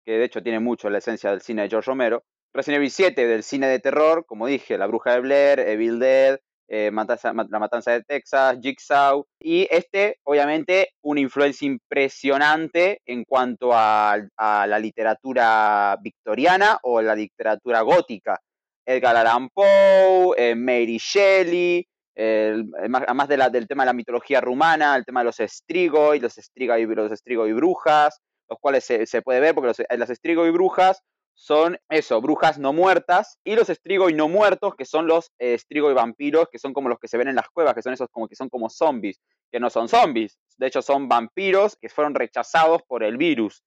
que 0.04 0.14
de 0.14 0.24
hecho 0.24 0.42
tiene 0.42 0.60
mucho 0.60 0.90
la 0.90 0.98
esencia 0.98 1.30
del 1.30 1.42
cine 1.42 1.64
de 1.64 1.70
George 1.70 1.88
Romero. 1.88 2.24
Resident 2.52 2.78
Evil 2.78 2.90
7 2.90 3.28
del 3.28 3.44
cine 3.44 3.68
de 3.68 3.78
terror, 3.78 4.26
como 4.26 4.48
dije, 4.48 4.80
La 4.80 4.88
Bruja 4.88 5.14
de 5.14 5.20
Blair, 5.20 5.60
Evil 5.60 6.00
Dead, 6.00 6.40
eh, 6.70 6.92
La 6.94 7.60
Matanza 7.60 7.92
de 7.92 8.04
Texas, 8.04 8.58
Jigsaw. 8.62 9.26
Y 9.40 9.68
este, 9.72 10.18
obviamente, 10.24 10.90
una 11.04 11.20
influencia 11.20 11.66
impresionante 11.66 13.02
en 13.06 13.24
cuanto 13.24 13.72
a, 13.74 14.18
la 14.38 14.80
literatura 14.80 15.98
victoriana 16.02 16.80
o 16.84 17.02
la 17.02 17.16
literatura 17.16 17.82
gótica. 17.82 18.40
Edgar 18.86 19.16
Allan 19.16 19.50
Poe, 19.50 20.34
eh, 20.38 20.56
Mary 20.56 20.98
Shelley, 20.98 21.86
el- 22.16 22.72
el 22.82 22.90
más- 22.90 23.04
además 23.04 23.28
de 23.28 23.38
la- 23.38 23.50
del 23.50 23.68
tema 23.68 23.84
de 23.84 23.88
la 23.88 23.94
mitología 23.94 24.42
rumana, 24.42 24.96
el 24.96 25.06
tema 25.06 25.22
de 25.22 25.26
los 25.26 25.38
strigoi, 25.38 26.20
los 26.20 26.34
strigoi, 26.34 26.86
los 26.86 27.12
strigoi 27.12 27.54
brujas, 27.54 28.20
los 28.50 28.60
cuales 28.60 28.84
se, 28.84 29.22
puede 29.22 29.40
ver 29.40 29.54
porque 29.54 29.68
los, 29.68 29.78
las 30.00 30.10
strigoi 30.10 30.50
brujas 30.52 31.02
son 31.42 31.78
eso, 31.90 32.20
brujas 32.20 32.60
no 32.60 32.74
muertas, 32.74 33.40
y 33.46 33.56
los 33.56 33.70
strigoi 33.70 34.14
no 34.14 34.28
muertos, 34.28 34.76
que 34.76 34.84
son 34.84 35.08
los 35.08 35.32
eh, 35.40 35.58
strigoi 35.58 35.94
vampiros, 35.94 36.50
que 36.52 36.60
son 36.60 36.74
como 36.74 36.90
los 36.90 37.00
que 37.00 37.08
se 37.08 37.18
ven 37.18 37.30
en 37.30 37.36
las 37.36 37.48
cuevas, 37.50 37.74
que 37.74 37.82
son 37.82 37.94
esos 37.94 38.10
como 38.12 38.28
que 38.28 38.36
son 38.36 38.50
como 38.50 38.70
zombies, 38.70 39.22
que 39.50 39.58
no 39.60 39.70
son 39.70 39.88
zombies, 39.88 40.38
de 40.58 40.68
hecho 40.68 40.82
son 40.82 41.08
vampiros 41.08 41.78
que 41.80 41.88
fueron 41.88 42.14
rechazados 42.14 42.82
por 42.84 43.04
el 43.04 43.16
virus. 43.16 43.64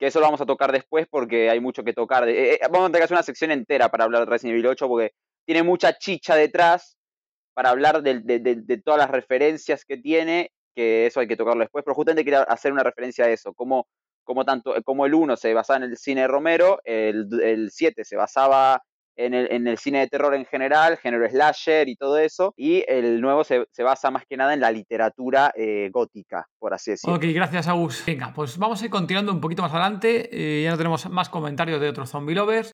Que 0.00 0.08
eso 0.08 0.18
lo 0.18 0.26
vamos 0.26 0.40
a 0.40 0.46
tocar 0.46 0.72
después 0.72 1.06
porque 1.08 1.48
hay 1.48 1.60
mucho 1.60 1.84
que 1.84 1.92
tocar. 1.92 2.28
eh, 2.28 2.54
eh, 2.54 2.58
vamos 2.64 2.80
a 2.80 2.86
tener 2.88 3.00
que 3.00 3.04
hacer 3.04 3.14
una 3.14 3.22
sección 3.22 3.52
entera 3.52 3.88
para 3.88 4.02
hablar 4.02 4.22
de 4.24 4.26
Resident 4.26 4.54
Evil 4.54 4.66
8 4.66 4.88
porque 4.88 5.12
tiene 5.46 5.62
mucha 5.62 5.96
chicha 5.96 6.34
detrás 6.34 6.96
para 7.54 7.70
hablar 7.70 8.02
de, 8.02 8.18
de- 8.20 8.40
de- 8.40 8.56
de 8.56 8.82
todas 8.82 8.98
las 8.98 9.10
referencias 9.10 9.84
que 9.84 9.96
tiene, 9.96 10.50
que 10.74 11.06
eso 11.06 11.20
hay 11.20 11.28
que 11.28 11.36
tocarlo 11.36 11.60
después, 11.60 11.84
pero 11.84 11.94
justamente 11.94 12.24
quería 12.24 12.42
hacer 12.42 12.72
una 12.72 12.82
referencia 12.82 13.26
a 13.26 13.30
eso, 13.30 13.54
como, 13.54 13.86
como, 14.24 14.44
tanto, 14.44 14.74
como 14.84 15.06
el 15.06 15.14
1 15.14 15.36
se 15.36 15.54
basaba 15.54 15.78
en 15.78 15.90
el 15.90 15.96
cine 15.96 16.22
de 16.22 16.28
Romero, 16.28 16.80
el, 16.84 17.28
el 17.42 17.70
7 17.70 18.04
se 18.04 18.16
basaba 18.16 18.82
en 19.16 19.34
el, 19.34 19.52
en 19.52 19.66
el 19.66 19.78
cine 19.78 20.00
de 20.00 20.08
terror 20.08 20.34
en 20.34 20.46
general, 20.46 20.96
género 20.96 21.28
slasher 21.28 21.88
y 21.88 21.96
todo 21.96 22.18
eso, 22.18 22.54
y 22.56 22.84
el 22.88 23.20
nuevo 23.20 23.44
se, 23.44 23.66
se 23.70 23.82
basa 23.82 24.10
más 24.10 24.24
que 24.26 24.36
nada 24.36 24.54
en 24.54 24.60
la 24.60 24.70
literatura 24.70 25.52
eh, 25.54 25.90
gótica, 25.92 26.46
por 26.58 26.72
así 26.72 26.92
decirlo. 26.92 27.16
Ok, 27.16 27.24
gracias, 27.34 27.68
Agus. 27.68 28.02
Venga, 28.06 28.32
pues 28.34 28.56
vamos 28.56 28.80
a 28.80 28.84
ir 28.84 28.90
continuando 28.90 29.32
un 29.32 29.40
poquito 29.40 29.62
más 29.62 29.72
adelante. 29.72 30.30
eh, 30.32 30.62
ya 30.62 30.70
no 30.70 30.78
tenemos 30.78 31.08
más 31.10 31.28
comentarios 31.28 31.80
de 31.80 31.88
otros 31.88 32.10
zombie 32.10 32.34
lovers. 32.34 32.72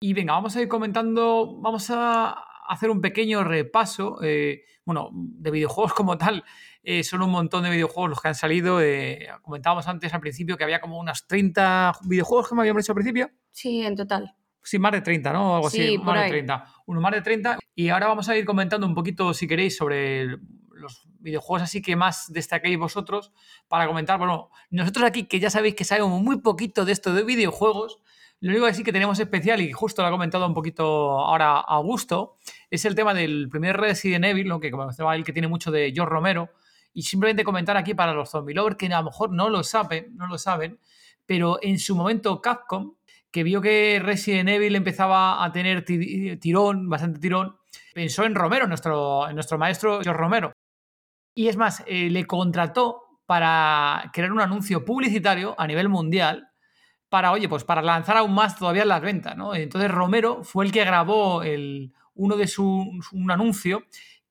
Y 0.00 0.12
venga, 0.12 0.34
vamos 0.34 0.54
a 0.56 0.60
ir 0.60 0.68
comentando. 0.68 1.58
Vamos 1.60 1.90
a 1.90 2.44
hacer 2.68 2.90
un 2.90 3.00
pequeño 3.00 3.44
repaso. 3.44 4.18
eh, 4.22 4.62
bueno, 4.84 5.10
de 5.12 5.50
videojuegos 5.50 5.92
como 5.94 6.16
tal. 6.16 6.44
eh, 6.82 7.02
son 7.02 7.20
un 7.22 7.30
montón 7.30 7.64
de 7.64 7.70
videojuegos 7.70 8.10
los 8.10 8.20
que 8.20 8.28
han 8.28 8.34
salido. 8.36 8.80
eh, 8.80 9.28
comentábamos 9.42 9.86
antes 9.88 10.12
al 10.14 10.20
principio 10.20 10.56
que 10.56 10.64
había 10.64 10.80
como 10.80 10.98
unos 10.98 11.26
30 11.26 11.92
videojuegos 12.04 12.48
que 12.48 12.54
me 12.54 12.60
habíamos 12.62 12.82
dicho 12.82 12.92
al 12.92 12.96
principio. 12.96 13.30
Sí, 13.50 13.82
en 13.82 13.96
total. 13.96 14.34
Sí, 14.62 14.78
más 14.78 14.92
de 14.92 15.00
30, 15.00 15.32
¿no? 15.32 15.56
Algo 15.56 15.70
Sí, 15.70 15.80
así, 15.82 15.96
por 15.98 16.06
más 16.08 16.14
de 16.16 16.20
ahí. 16.22 16.30
30. 16.30 16.64
Uno 16.86 17.00
más 17.00 17.12
de 17.12 17.22
30. 17.22 17.58
Y 17.74 17.88
ahora 17.88 18.06
vamos 18.08 18.28
a 18.28 18.36
ir 18.36 18.44
comentando 18.44 18.86
un 18.86 18.94
poquito, 18.94 19.32
si 19.34 19.46
queréis, 19.48 19.76
sobre 19.76 20.20
el- 20.22 20.40
los 20.72 21.08
videojuegos 21.20 21.62
así 21.62 21.80
que 21.82 21.96
más 21.96 22.30
destaquéis 22.32 22.78
vosotros 22.78 23.32
para 23.66 23.86
comentar. 23.86 24.18
Bueno, 24.18 24.50
nosotros 24.70 25.04
aquí, 25.06 25.24
que 25.24 25.40
ya 25.40 25.50
sabéis 25.50 25.74
que 25.74 25.84
sabemos 25.84 26.20
muy 26.20 26.40
poquito 26.40 26.84
de 26.84 26.92
esto 26.92 27.14
de 27.14 27.24
videojuegos, 27.24 27.98
lo 28.40 28.50
único 28.50 28.66
que 28.66 28.74
sí 28.74 28.84
que 28.84 28.92
tenemos 28.92 29.18
especial, 29.18 29.60
y 29.60 29.72
justo 29.72 30.02
lo 30.02 30.08
ha 30.08 30.10
comentado 30.10 30.46
un 30.46 30.54
poquito 30.54 31.18
ahora 31.18 31.58
Augusto, 31.58 32.36
es 32.70 32.84
el 32.84 32.94
tema 32.94 33.14
del 33.14 33.48
primer 33.50 33.76
Resident 33.76 34.24
Evil, 34.24 34.48
lo 34.48 34.60
que 34.60 34.70
comentaba 34.70 35.16
él, 35.16 35.24
que 35.24 35.32
tiene 35.32 35.48
mucho 35.48 35.70
de 35.70 35.92
George 35.94 36.10
Romero. 36.12 36.50
Y 36.92 37.02
simplemente 37.02 37.44
comentar 37.44 37.76
aquí 37.76 37.94
para 37.94 38.14
los 38.14 38.30
zombie 38.30 38.54
lovers 38.54 38.76
que 38.76 38.86
a 38.86 38.98
lo 38.98 39.04
mejor 39.04 39.30
no 39.30 39.50
lo 39.50 39.62
saben, 39.62 40.16
no 40.16 40.26
lo 40.26 40.38
saben, 40.38 40.78
pero 41.26 41.58
en 41.60 41.78
su 41.78 41.94
momento 41.94 42.40
Capcom 42.40 42.94
que 43.30 43.42
vio 43.42 43.60
que 43.60 44.00
Resident 44.02 44.48
Evil 44.48 44.76
empezaba 44.76 45.44
a 45.44 45.52
tener 45.52 45.84
ti- 45.84 46.36
tirón, 46.38 46.88
bastante 46.88 47.20
tirón, 47.20 47.58
pensó 47.92 48.24
en 48.24 48.34
Romero, 48.34 48.66
nuestro, 48.66 49.28
en 49.28 49.34
nuestro 49.34 49.58
maestro 49.58 50.00
George 50.02 50.18
Romero. 50.18 50.52
Y 51.34 51.48
es 51.48 51.56
más, 51.58 51.82
eh, 51.86 52.08
le 52.08 52.24
contrató 52.26 53.02
para 53.26 54.10
crear 54.14 54.32
un 54.32 54.40
anuncio 54.40 54.84
publicitario 54.84 55.54
a 55.58 55.66
nivel 55.66 55.90
mundial 55.90 56.48
para, 57.08 57.32
oye, 57.32 57.48
pues 57.48 57.64
para 57.64 57.82
lanzar 57.82 58.16
aún 58.16 58.34
más 58.34 58.56
todavía 58.58 58.84
las 58.84 59.00
ventas, 59.00 59.36
¿no? 59.36 59.54
Entonces 59.54 59.90
Romero 59.90 60.42
fue 60.44 60.64
el 60.64 60.72
que 60.72 60.84
grabó 60.84 61.42
el, 61.42 61.92
uno 62.14 62.36
de 62.36 62.46
su, 62.48 62.90
un 63.12 63.30
anuncio. 63.30 63.84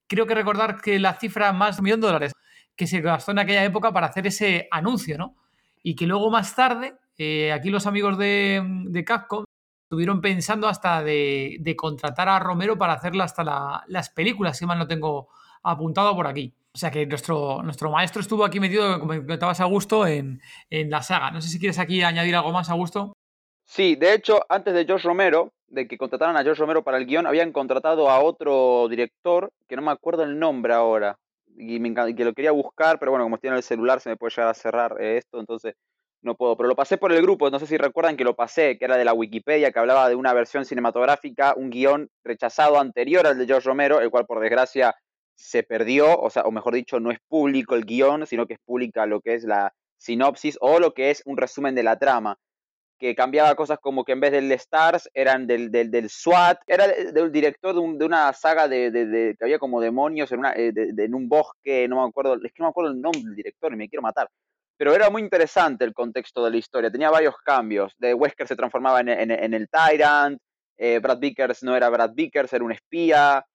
Creo 0.08 0.28
que 0.28 0.36
recordar 0.36 0.82
que 0.82 1.00
la 1.00 1.14
cifra 1.16 1.52
más 1.54 1.78
de 1.78 1.82
un 1.82 1.84
millón 1.86 2.02
de 2.02 2.08
dólares 2.08 2.32
que 2.76 2.88
se 2.88 3.02
gastó 3.02 3.32
en 3.32 3.40
aquella 3.40 3.64
época 3.64 3.92
para 3.94 4.08
hacer 4.08 4.28
ese 4.28 4.68
anuncio, 4.72 5.18
¿no? 5.18 5.36
Y 5.84 5.96
que 5.96 6.06
luego 6.08 6.30
más 6.30 6.56
tarde, 6.56 6.96
eh, 7.18 7.52
aquí 7.54 7.70
los 7.70 7.88
amigos 7.88 8.18
de, 8.18 8.62
de 8.88 9.04
Capcom 9.06 9.46
estuvieron 9.84 10.20
pensando 10.22 10.68
hasta 10.68 11.02
de, 11.04 11.58
de 11.60 11.76
contratar 11.76 12.28
a 12.30 12.40
Romero 12.40 12.78
para 12.78 12.94
hacerle 12.94 13.24
hasta 13.24 13.44
la- 13.44 13.84
las 13.88 14.10
películas, 14.10 14.58
si 14.58 14.66
mal 14.66 14.80
no 14.80 14.88
tengo 14.88 15.30
apuntado 15.64 16.16
por 16.16 16.28
aquí. 16.28 16.54
O 16.76 16.78
sea 16.78 16.92
que 16.92 17.06
nuestro, 17.06 17.64
nuestro 17.64 17.90
maestro 17.90 18.20
estuvo 18.22 18.44
aquí 18.44 18.60
metido, 18.60 19.00
como 19.00 19.14
comentabas, 19.14 19.62
Augusto, 19.62 20.06
en, 20.06 20.42
en 20.70 20.90
la 20.90 21.02
saga. 21.02 21.32
No 21.32 21.40
sé 21.40 21.48
si 21.48 21.58
quieres 21.58 21.80
aquí 21.80 22.04
añadir 22.04 22.36
algo 22.36 22.52
más, 22.52 22.70
Augusto. 22.70 23.14
Sí, 23.64 23.96
de 23.96 24.14
hecho, 24.14 24.42
antes 24.50 24.74
de 24.74 24.84
George 24.84 25.08
Romero, 25.08 25.54
de 25.68 25.88
que 25.88 25.98
contrataran 25.98 26.36
a 26.36 26.44
George 26.44 26.60
Romero 26.60 26.84
para 26.84 26.98
el 26.98 27.06
guion, 27.06 27.28
habían 27.28 27.54
contratado 27.54 28.10
a 28.10 28.20
otro 28.20 28.90
director, 28.90 29.54
que 29.70 29.78
no 29.78 29.84
me 29.84 29.92
acuerdo 29.92 30.24
el 30.24 30.38
nombre 30.38 30.74
ahora, 30.74 31.16
y, 31.56 31.80
me 31.80 31.94
que 32.14 32.26
lo 32.26 32.34
quería 32.34 32.52
buscar, 32.52 33.00
pero 33.00 33.12
bueno, 33.12 33.24
como 33.24 33.36
estoy 33.36 33.52
en 33.52 33.56
el 33.56 33.64
celular 33.64 34.02
se 34.02 34.10
me 34.10 34.18
puede 34.18 34.32
llegar 34.32 34.50
a 34.50 34.54
cerrar 34.54 34.98
eh, 35.00 35.16
esto, 35.16 35.40
entonces 35.40 35.76
no 36.24 36.36
puedo. 36.36 36.58
Pero 36.58 36.68
lo 36.68 36.76
pasé 36.76 36.98
por 36.98 37.14
el 37.14 37.22
grupo, 37.22 37.50
no 37.50 37.60
sé 37.60 37.68
si 37.68 37.78
recuerdan 37.78 38.18
que 38.18 38.26
lo 38.26 38.36
pasé, 38.36 38.78
que 38.78 38.84
era 38.84 38.98
de 38.98 39.06
la 39.06 39.14
Wikipedia, 39.14 39.72
que 39.72 39.80
hablaba 39.80 40.10
de 40.10 40.16
una 40.16 40.34
versión 40.34 40.66
cinematográfica, 40.66 41.54
un 41.56 41.70
guion 41.70 42.10
rechazado 42.26 42.82
anterior 42.82 43.26
al 43.26 43.38
de 43.38 43.46
George 43.46 43.66
Romero, 43.66 44.02
el 44.02 44.10
cual 44.10 44.26
por 44.26 44.42
desgracia 44.42 44.94
se 45.36 45.64
perdió, 45.64 46.18
o 46.20 46.30
sea, 46.30 46.44
o 46.44 46.52
mejor 46.52 46.74
dicho, 46.76 47.00
no 47.00 47.12
es 47.12 47.20
público 47.28 47.76
el 47.76 47.86
guion, 47.86 48.26
sino 48.26 48.46
que 48.48 48.54
es 48.54 48.60
pública 48.66 49.06
lo 49.06 49.22
que 49.22 49.36
es 49.36 49.44
la 49.44 49.74
sinopsis 49.98 50.58
o 50.62 50.80
lo 50.80 50.94
que 50.94 51.12
es 51.12 51.22
un 51.26 51.38
resumen 51.38 51.76
de 51.76 51.84
la 51.84 51.98
trama 51.98 52.38
que 52.98 53.14
cambiaba 53.14 53.56
cosas 53.56 53.78
como 53.82 54.06
que 54.06 54.14
en 54.14 54.22
vez 54.22 54.32
del 54.32 54.50
Stars 54.54 55.10
eran 55.14 55.48
del, 55.48 55.70
del, 55.70 55.92
del 55.92 56.10
SWAT, 56.10 56.60
era 56.66 56.88
de- 56.88 57.12
del 57.12 57.30
director 57.32 57.74
de, 57.74 57.82
un- 57.82 57.98
de 57.98 58.06
una 58.06 58.32
saga 58.32 58.70
de, 58.70 58.90
de- 58.90 59.36
que 59.38 59.44
había 59.44 59.60
como 59.60 59.82
demonios 59.82 60.32
en, 60.32 60.40
una, 60.40 60.54
eh, 60.54 60.72
en 60.76 61.14
un 61.14 61.28
bosque, 61.28 61.88
no 61.90 62.02
me 62.02 62.08
acuerdo, 62.08 62.36
es 62.36 62.54
que 62.54 62.64
no 62.64 62.66
me 62.68 62.70
acuerdo 62.70 62.92
el 62.92 63.02
nombre 63.02 63.22
del 63.24 63.36
director 63.36 63.74
y 63.74 63.76
me 63.76 63.90
quiero 63.90 64.02
matar. 64.02 64.30
Pero 64.78 64.94
era 64.96 65.10
muy 65.10 65.22
interesante 65.22 65.84
el 65.84 65.94
contexto 65.94 66.44
de 66.46 66.52
la 66.52 66.58
historia, 66.58 66.90
tenía 66.92 67.10
varios 67.10 67.36
cambios. 67.44 67.94
De 67.98 68.14
Wesker 68.14 68.48
se 68.48 68.56
transformaba 68.56 69.02
en, 69.02 69.10
en- 69.10 69.32
en 69.32 69.54
el 69.54 69.68
Tyrant, 69.70 70.38
eh, 70.78 71.00
Brad 71.00 71.20
Vickers 71.20 71.64
no 71.64 71.76
era 71.76 71.90
Brad 71.90 72.12
Vickers, 72.14 72.54
era 72.54 72.64
un 72.64 72.72
espía 72.72 73.46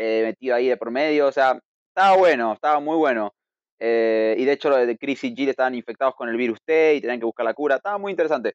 eh, 0.00 0.22
metido 0.24 0.56
ahí 0.56 0.66
de 0.68 0.78
por 0.78 0.90
medio, 0.90 1.26
o 1.26 1.32
sea, 1.32 1.60
estaba 1.88 2.16
bueno, 2.16 2.54
estaba 2.54 2.80
muy 2.80 2.96
bueno. 2.96 3.34
Eh, 3.78 4.34
y 4.38 4.46
de 4.46 4.52
hecho, 4.52 4.70
lo 4.70 4.76
de 4.78 4.96
Chris 4.96 5.24
y 5.24 5.34
Jill 5.34 5.50
estaban 5.50 5.74
infectados 5.74 6.14
con 6.14 6.30
el 6.30 6.38
virus 6.38 6.58
T 6.64 6.94
y 6.94 7.00
tenían 7.02 7.18
que 7.18 7.26
buscar 7.26 7.44
la 7.44 7.52
cura, 7.52 7.76
estaba 7.76 7.98
muy 7.98 8.10
interesante. 8.10 8.54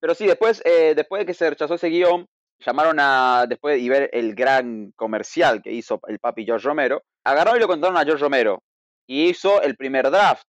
Pero 0.00 0.16
sí, 0.16 0.26
después, 0.26 0.60
eh, 0.64 0.94
después 0.96 1.20
de 1.20 1.26
que 1.26 1.34
se 1.34 1.48
rechazó 1.48 1.74
ese 1.74 1.90
guion, 1.90 2.26
llamaron 2.58 2.96
a, 2.98 3.46
después 3.48 3.80
de 3.80 3.88
ver 3.88 4.10
el 4.12 4.34
gran 4.34 4.90
comercial 4.96 5.62
que 5.62 5.72
hizo 5.72 6.00
el 6.08 6.18
papi 6.18 6.44
George 6.44 6.66
Romero, 6.66 7.02
agarraron 7.24 7.58
y 7.58 7.60
lo 7.60 7.68
contaron 7.68 7.96
a 7.96 8.04
George 8.04 8.22
Romero. 8.22 8.62
Y 9.06 9.28
hizo 9.28 9.62
el 9.62 9.76
primer 9.76 10.10
draft, 10.10 10.48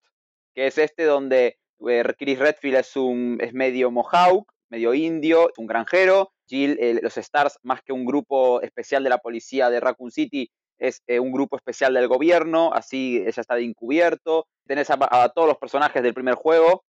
que 0.55 0.65
es 0.65 0.77
este 0.79 1.03
donde 1.03 1.59
eh, 1.87 2.03
Chris 2.17 2.39
Redfield 2.39 2.77
es, 2.77 2.95
un, 2.95 3.37
es 3.41 3.53
medio 3.53 3.91
mohawk, 3.91 4.51
medio 4.69 4.95
indio, 4.95 5.51
un 5.57 5.67
granjero. 5.67 6.31
Jill, 6.51 6.77
eh, 6.81 6.99
los 7.01 7.17
Stars, 7.17 7.57
más 7.63 7.81
que 7.81 7.93
un 7.93 8.05
grupo 8.05 8.61
especial 8.61 9.05
de 9.05 9.09
la 9.09 9.19
policía 9.19 9.69
de 9.69 9.79
Raccoon 9.79 10.11
City, 10.11 10.51
es 10.77 11.01
eh, 11.07 11.19
un 11.19 11.31
grupo 11.31 11.55
especial 11.55 11.93
del 11.93 12.09
gobierno, 12.09 12.73
así 12.73 13.23
ella 13.25 13.39
está 13.41 13.55
de 13.55 13.63
encubierto. 13.63 14.47
Tenés 14.67 14.89
a, 14.89 15.29
todos 15.29 15.47
los 15.47 15.57
personajes 15.57 16.03
del 16.03 16.13
primer 16.13 16.35
juego, 16.35 16.83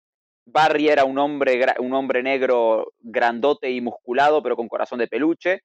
Barry 0.46 0.90
era 0.90 1.06
un 1.06 1.20
hombre, 1.20 1.64
un 1.78 1.94
hombre 1.94 2.24
negro 2.24 2.94
grandote 3.00 3.70
y 3.70 3.82
musculado, 3.82 4.42
pero 4.42 4.56
con 4.56 4.68
corazón 4.68 4.98
de 4.98 5.08
peluche. 5.08 5.62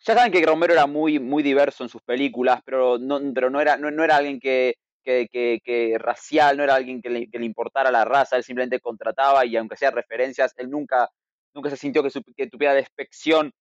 Ya 0.00 0.14
saben 0.14 0.32
que 0.32 0.44
Romero 0.44 0.74
era 0.74 0.86
muy, 0.86 1.18
muy 1.18 1.42
diverso 1.42 1.82
en 1.82 1.88
sus 1.88 2.02
películas, 2.02 2.60
pero 2.64 2.98
no, 2.98 3.20
pero 3.34 3.48
no, 3.48 3.60
era, 3.60 3.78
no, 3.78 4.04
era 4.04 4.16
alguien 4.16 4.38
que, 4.38 4.74
que, 5.02 5.96
racial, 5.98 6.58
no 6.58 6.64
era 6.64 6.74
alguien 6.74 7.00
que 7.00 7.08
le, 7.08 7.30
que 7.30 7.38
le 7.38 7.46
importara 7.46 7.90
la 7.90 8.04
raza, 8.04 8.36
él 8.36 8.44
simplemente 8.44 8.80
contrataba 8.80 9.46
y 9.46 9.56
aunque 9.56 9.76
sea 9.76 9.90
referencias, 9.90 10.52
él 10.58 10.70
nunca, 10.70 11.08
nunca 11.54 11.70
se 11.70 11.76
sintió 11.76 12.02
que, 12.02 12.10
su- 12.10 12.22
tuviera 12.50 12.74
despección 12.74 13.52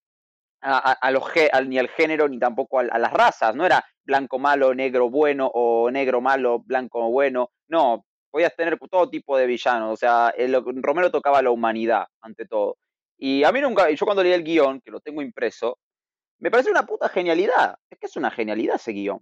a, 0.61 1.11
los 1.11 1.23
ni 1.67 1.77
al 1.77 1.89
género 1.89 2.27
ni 2.27 2.39
tampoco 2.39 2.79
a, 2.79 2.83
las 2.83 3.13
razas. 3.13 3.55
No 3.55 3.65
era 3.65 3.83
blanco 4.03 4.39
malo, 4.39 4.73
negro 4.73 5.09
bueno 5.09 5.49
o 5.53 5.89
negro 5.91 6.21
malo, 6.21 6.59
blanco 6.59 7.09
bueno. 7.09 7.51
No, 7.67 8.05
podías 8.31 8.55
tener 8.55 8.77
todo 8.89 9.09
tipo 9.09 9.37
de 9.37 9.45
villanos. 9.47 9.93
O 9.93 9.97
sea, 9.97 10.33
el, 10.37 10.53
Romero 10.81 11.11
tocaba 11.11 11.41
la 11.41 11.51
humanidad 11.51 12.07
ante 12.21 12.45
todo. 12.45 12.77
Y 13.17 13.43
a 13.43 13.51
mí 13.51 13.61
nunca, 13.61 13.89
yo 13.89 14.05
cuando 14.05 14.23
leí 14.23 14.33
el 14.33 14.43
guion, 14.43 14.81
que 14.81 14.91
lo 14.91 15.01
tengo 15.01 15.21
impreso, 15.21 15.77
me 16.39 16.51
parece 16.51 16.71
una 16.71 16.85
puta 16.85 17.09
genialidad. 17.09 17.75
Es 17.89 17.99
que 17.99 18.07
es 18.07 18.15
una 18.15 18.31
genialidad 18.31 18.75
ese 18.77 18.91
guion. 18.93 19.19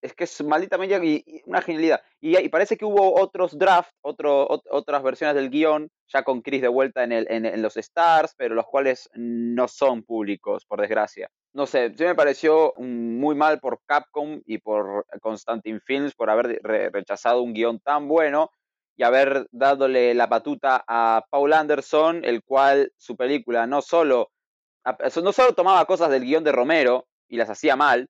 Es 0.00 0.14
que 0.14 0.24
es 0.24 0.42
malditamente 0.44 0.98
y- 1.04 1.24
y 1.26 1.42
una 1.46 1.60
genialidad. 1.60 2.00
Y, 2.20 2.48
parece 2.48 2.76
que 2.76 2.84
hubo 2.84 3.20
otros 3.20 3.58
drafts, 3.58 3.92
otras 4.02 5.02
versiones 5.02 5.34
del 5.34 5.50
guion, 5.50 5.90
ya 6.06 6.22
con 6.22 6.40
Chris 6.42 6.62
de 6.62 6.68
vuelta 6.68 7.02
en, 7.04 7.12
el, 7.12 7.26
en, 7.30 7.46
en 7.46 7.62
los 7.62 7.76
Stars, 7.76 8.34
pero 8.36 8.54
los 8.54 8.66
cuales 8.66 9.10
no 9.14 9.66
son 9.68 10.02
públicos, 10.04 10.64
por 10.66 10.80
desgracia. 10.80 11.28
No 11.52 11.66
sé, 11.66 11.92
sí 11.96 12.04
me 12.04 12.14
pareció 12.14 12.74
muy 12.76 13.34
mal 13.34 13.58
por 13.58 13.80
Capcom 13.86 14.40
y 14.46 14.58
por 14.58 15.04
Constantin 15.20 15.80
Films 15.80 16.14
por 16.14 16.30
haber 16.30 16.60
re- 16.62 16.90
rechazado 16.90 17.42
un 17.42 17.52
guion 17.52 17.80
tan 17.80 18.06
bueno 18.06 18.50
y 18.96 19.02
haber 19.02 19.46
dadole 19.50 20.14
la 20.14 20.26
batuta 20.26 20.84
a 20.86 21.24
Paul 21.30 21.52
Anderson, 21.52 22.24
el 22.24 22.42
cual 22.44 22.92
su 22.96 23.16
película 23.16 23.66
no 23.66 23.80
solo, 23.82 24.30
no 25.22 25.32
solo 25.32 25.54
tomaba 25.54 25.84
cosas 25.86 26.10
del 26.10 26.24
guion 26.24 26.44
de 26.44 26.52
Romero 26.52 27.06
y 27.28 27.36
las 27.36 27.50
hacía 27.50 27.76
mal, 27.76 28.08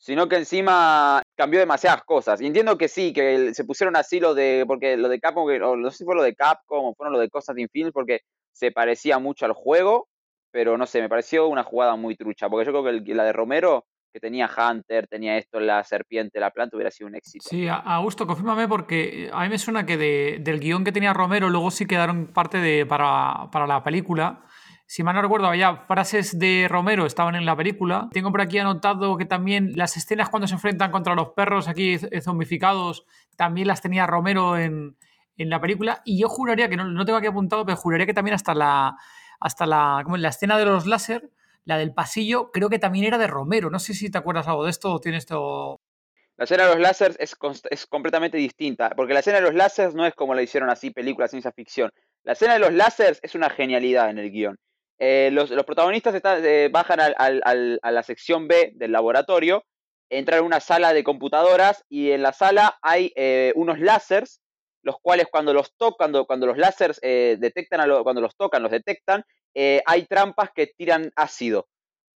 sino 0.00 0.28
que 0.28 0.36
encima 0.36 1.22
cambió 1.36 1.60
demasiadas 1.60 2.02
cosas. 2.04 2.40
Y 2.40 2.46
entiendo 2.46 2.78
que 2.78 2.88
sí, 2.88 3.12
que 3.12 3.52
se 3.52 3.64
pusieron 3.64 3.96
así 3.96 4.18
lo 4.18 4.34
de, 4.34 4.64
porque 4.66 4.96
lo 4.96 5.08
de 5.10 5.20
Capcom, 5.20 5.46
no 5.78 5.90
sé 5.90 5.98
si 5.98 6.04
fue 6.04 6.14
lo 6.16 6.22
de 6.22 6.34
Capcom 6.34 6.86
o 6.86 6.94
fueron 6.94 7.12
lo 7.12 7.18
de 7.20 7.28
Constantine 7.28 7.68
Films, 7.70 7.92
porque 7.92 8.20
se 8.50 8.72
parecía 8.72 9.18
mucho 9.18 9.44
al 9.44 9.52
juego, 9.52 10.08
pero 10.50 10.78
no 10.78 10.86
sé, 10.86 11.02
me 11.02 11.08
pareció 11.10 11.46
una 11.48 11.62
jugada 11.64 11.96
muy 11.96 12.16
trucha, 12.16 12.48
porque 12.48 12.64
yo 12.64 12.72
creo 12.82 13.04
que 13.04 13.14
la 13.14 13.24
de 13.24 13.32
Romero, 13.34 13.84
que 14.12 14.20
tenía 14.20 14.48
Hunter, 14.50 15.06
tenía 15.06 15.36
esto, 15.36 15.60
la 15.60 15.84
serpiente, 15.84 16.40
la 16.40 16.50
planta, 16.50 16.76
hubiera 16.76 16.90
sido 16.90 17.06
un 17.08 17.14
éxito. 17.14 17.46
Sí, 17.48 17.68
Augusto, 17.68 18.26
confírmame 18.26 18.66
porque 18.68 19.30
a 19.32 19.42
mí 19.42 19.50
me 19.50 19.58
suena 19.58 19.84
que 19.86 19.96
de- 19.98 20.38
del 20.40 20.58
guion 20.60 20.82
que 20.82 20.92
tenía 20.92 21.12
Romero 21.12 21.48
luego 21.50 21.70
sí 21.70 21.86
quedaron 21.86 22.26
parte 22.28 22.58
de, 22.58 22.86
para, 22.86 23.48
para 23.52 23.66
la 23.66 23.84
película. 23.84 24.40
Si 24.92 25.04
mal 25.04 25.14
no 25.14 25.22
recuerdo, 25.22 25.46
había 25.46 25.76
frases 25.86 26.36
de 26.36 26.66
Romero 26.68 27.06
estaban 27.06 27.36
en 27.36 27.46
la 27.46 27.54
película. 27.54 28.08
Tengo 28.10 28.32
por 28.32 28.40
aquí 28.40 28.58
anotado 28.58 29.16
que 29.16 29.24
también 29.24 29.70
las 29.76 29.96
escenas 29.96 30.30
cuando 30.30 30.48
se 30.48 30.54
enfrentan 30.54 30.90
contra 30.90 31.14
los 31.14 31.28
perros 31.28 31.68
aquí 31.68 31.96
z- 31.96 32.20
zombificados 32.20 33.06
también 33.36 33.68
las 33.68 33.82
tenía 33.82 34.08
Romero 34.08 34.58
en, 34.58 34.96
en 35.36 35.48
la 35.48 35.60
película. 35.60 36.02
Y 36.04 36.20
yo 36.20 36.28
juraría 36.28 36.68
que 36.68 36.76
no, 36.76 36.86
no 36.86 37.04
tengo 37.04 37.18
aquí 37.18 37.28
apuntado, 37.28 37.64
pero 37.64 37.76
juraría 37.76 38.04
que 38.04 38.14
también 38.14 38.34
hasta 38.34 38.52
la, 38.52 38.96
hasta 39.38 39.64
la, 39.64 40.00
como 40.02 40.16
la 40.16 40.30
escena 40.30 40.58
de 40.58 40.64
los 40.64 40.86
láser, 40.86 41.30
la 41.66 41.78
del 41.78 41.94
pasillo, 41.94 42.50
creo 42.50 42.68
que 42.68 42.80
también 42.80 43.04
era 43.04 43.16
de 43.16 43.28
Romero. 43.28 43.70
No 43.70 43.78
sé 43.78 43.94
si 43.94 44.10
te 44.10 44.18
acuerdas 44.18 44.48
algo 44.48 44.64
de 44.64 44.70
esto 44.70 44.92
o 44.92 44.98
tienes 44.98 45.22
esto. 45.22 45.78
La 46.36 46.46
escena 46.46 46.64
de 46.64 46.70
los 46.70 46.80
láseres 46.80 47.16
es, 47.20 47.36
es 47.70 47.86
completamente 47.86 48.38
distinta, 48.38 48.90
porque 48.96 49.14
la 49.14 49.20
escena 49.20 49.36
de 49.36 49.44
los 49.44 49.54
láseres 49.54 49.94
no 49.94 50.04
es 50.04 50.14
como 50.16 50.34
la 50.34 50.42
hicieron 50.42 50.68
así 50.68 50.90
películas 50.90 51.30
ciencia 51.30 51.52
ficción. 51.52 51.92
La 52.24 52.32
escena 52.32 52.54
de 52.54 52.58
los 52.58 52.72
láseres 52.72 53.20
es 53.22 53.36
una 53.36 53.50
genialidad 53.50 54.10
en 54.10 54.18
el 54.18 54.32
guion. 54.32 54.58
Eh, 55.02 55.30
los, 55.32 55.50
los 55.50 55.64
protagonistas 55.64 56.14
eh, 56.44 56.68
bajan 56.70 57.00
al- 57.00 57.80
a 57.82 57.90
la 57.90 58.02
sección 58.02 58.46
B 58.48 58.72
del 58.74 58.92
laboratorio, 58.92 59.64
entran 60.10 60.40
a 60.40 60.42
una 60.42 60.60
sala 60.60 60.92
de 60.92 61.02
computadoras 61.02 61.84
y 61.88 62.10
en 62.10 62.22
la 62.22 62.32
sala 62.32 62.78
hay 62.82 63.12
eh, 63.16 63.52
unos 63.56 63.80
láseres, 63.80 64.40
los 64.82 64.96
cuales 65.00 65.26
cuando 65.30 65.54
los 65.54 65.74
tocan, 65.76 65.96
cuando, 65.96 66.26
cuando 66.26 66.46
los 66.46 66.58
láseres 66.58 67.00
detectan, 67.00 67.80
a 67.80 68.02
cuando 68.02 68.20
los 68.20 68.36
tocan, 68.36 68.62
los 68.62 68.72
detectan, 68.72 69.24
hay 69.54 70.06
trampas 70.06 70.50
que 70.54 70.68
tiran 70.68 71.10
ácido. 71.16 71.68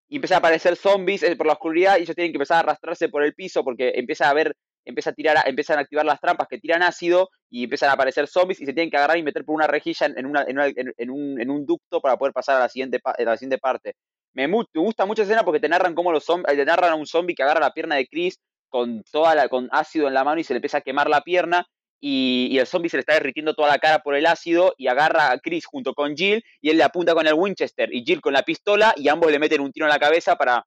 Y 0.08 0.16
empiezan 0.16 0.36
a 0.36 0.38
aparecer 0.38 0.76
zombies 0.76 1.24
por 1.36 1.46
la 1.46 1.54
oscuridad 1.54 1.98
y 1.98 2.02
ellos 2.02 2.14
tienen 2.14 2.32
que 2.32 2.36
empezar 2.36 2.58
a 2.58 2.60
arrastrarse 2.60 3.08
por 3.08 3.24
el 3.24 3.34
piso 3.34 3.64
porque 3.64 3.92
empieza 3.96 4.26
a 4.26 4.30
haber, 4.30 4.54
empieza 4.84 5.10
a 5.10 5.12
tirar, 5.12 5.36
empiezan 5.46 5.78
a 5.78 5.82
activar 5.82 6.04
las 6.04 6.20
trampas 6.20 6.48
que 6.48 6.58
tiran 6.58 6.82
ácido 6.82 7.30
y 7.50 7.64
empiezan 7.64 7.90
a 7.90 7.92
aparecer 7.92 8.26
zombies 8.26 8.60
y 8.60 8.66
se 8.66 8.72
tienen 8.72 8.90
que 8.90 8.96
agarrar 8.96 9.18
y 9.18 9.22
meter 9.22 9.44
por 9.44 9.54
una 9.54 9.66
rejilla 9.66 10.06
en, 10.06 10.26
una- 10.26 10.44
en 10.48 11.10
un, 11.10 11.40
en 11.40 11.50
un 11.50 11.66
ducto 11.66 12.00
para 12.00 12.16
poder 12.16 12.32
pasar 12.32 12.56
a 12.56 12.60
la 12.60 12.68
siguiente, 12.68 13.00
a 13.04 13.22
la 13.22 13.36
siguiente 13.36 13.58
parte. 13.58 13.94
Me, 14.34 14.46
gusta 14.74 15.04
mucho 15.06 15.22
esa 15.22 15.32
escena 15.32 15.44
porque 15.44 15.60
te 15.60 15.68
narran 15.68 15.94
cómo 15.94 16.10
los 16.12 16.24
zombies, 16.24 16.56
te 16.56 16.64
narran 16.64 16.92
a 16.92 16.94
un 16.94 17.06
zombie 17.06 17.34
que 17.34 17.42
agarra 17.42 17.60
la 17.60 17.72
pierna 17.72 17.96
de 17.96 18.06
Chris 18.06 18.38
con 18.70 19.02
toda 19.10 19.34
la, 19.34 19.48
con 19.48 19.68
ácido 19.72 20.08
en 20.08 20.14
la 20.14 20.24
mano 20.24 20.40
y 20.40 20.44
se 20.44 20.54
le 20.54 20.58
empieza 20.58 20.78
a 20.78 20.80
quemar 20.80 21.08
la 21.10 21.20
pierna 21.20 21.66
y, 22.00 22.48
y 22.50 22.58
el 22.58 22.66
zombie 22.66 22.88
se 22.88 22.96
le 22.96 23.00
está 23.02 23.12
derritiendo 23.14 23.54
toda 23.54 23.68
la 23.68 23.78
cara 23.78 23.98
por 24.00 24.14
el 24.16 24.24
ácido 24.26 24.74
y 24.78 24.88
agarra 24.88 25.30
a 25.30 25.38
Chris 25.38 25.66
junto 25.66 25.92
con 25.94 26.16
Jill 26.16 26.42
y 26.62 26.70
él 26.70 26.78
le 26.78 26.82
apunta 26.84 27.14
con 27.14 27.26
el 27.26 27.34
Winchester 27.34 27.94
y 27.94 28.02
Jill 28.04 28.22
con 28.22 28.32
la 28.32 28.42
pistola 28.42 28.94
y 28.96 29.08
ambos 29.08 29.30
le 29.30 29.38
meten 29.38 29.60
un 29.60 29.70
tiro 29.70 29.84
en 29.86 29.90
la 29.90 29.98
cabeza 29.98 30.36
para 30.36 30.64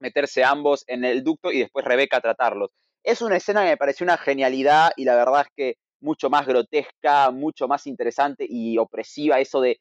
meterse 0.00 0.44
ambos 0.44 0.84
en 0.86 1.04
el 1.04 1.24
ducto 1.24 1.50
y 1.50 1.58
después 1.58 1.84
Rebeca 1.84 2.20
tratarlos. 2.20 2.70
Es 3.08 3.22
una 3.22 3.36
escena 3.36 3.62
que 3.62 3.70
me 3.70 3.76
pareció 3.78 4.04
una 4.04 4.18
genialidad 4.18 4.90
y 4.96 5.04
la 5.04 5.16
verdad 5.16 5.40
es 5.42 5.48
que 5.56 5.74
mucho 6.00 6.28
más 6.28 6.46
grotesca, 6.46 7.30
mucho 7.30 7.66
más 7.66 7.86
interesante 7.86 8.44
y 8.46 8.76
opresiva 8.78 9.40
eso 9.40 9.62
de, 9.62 9.80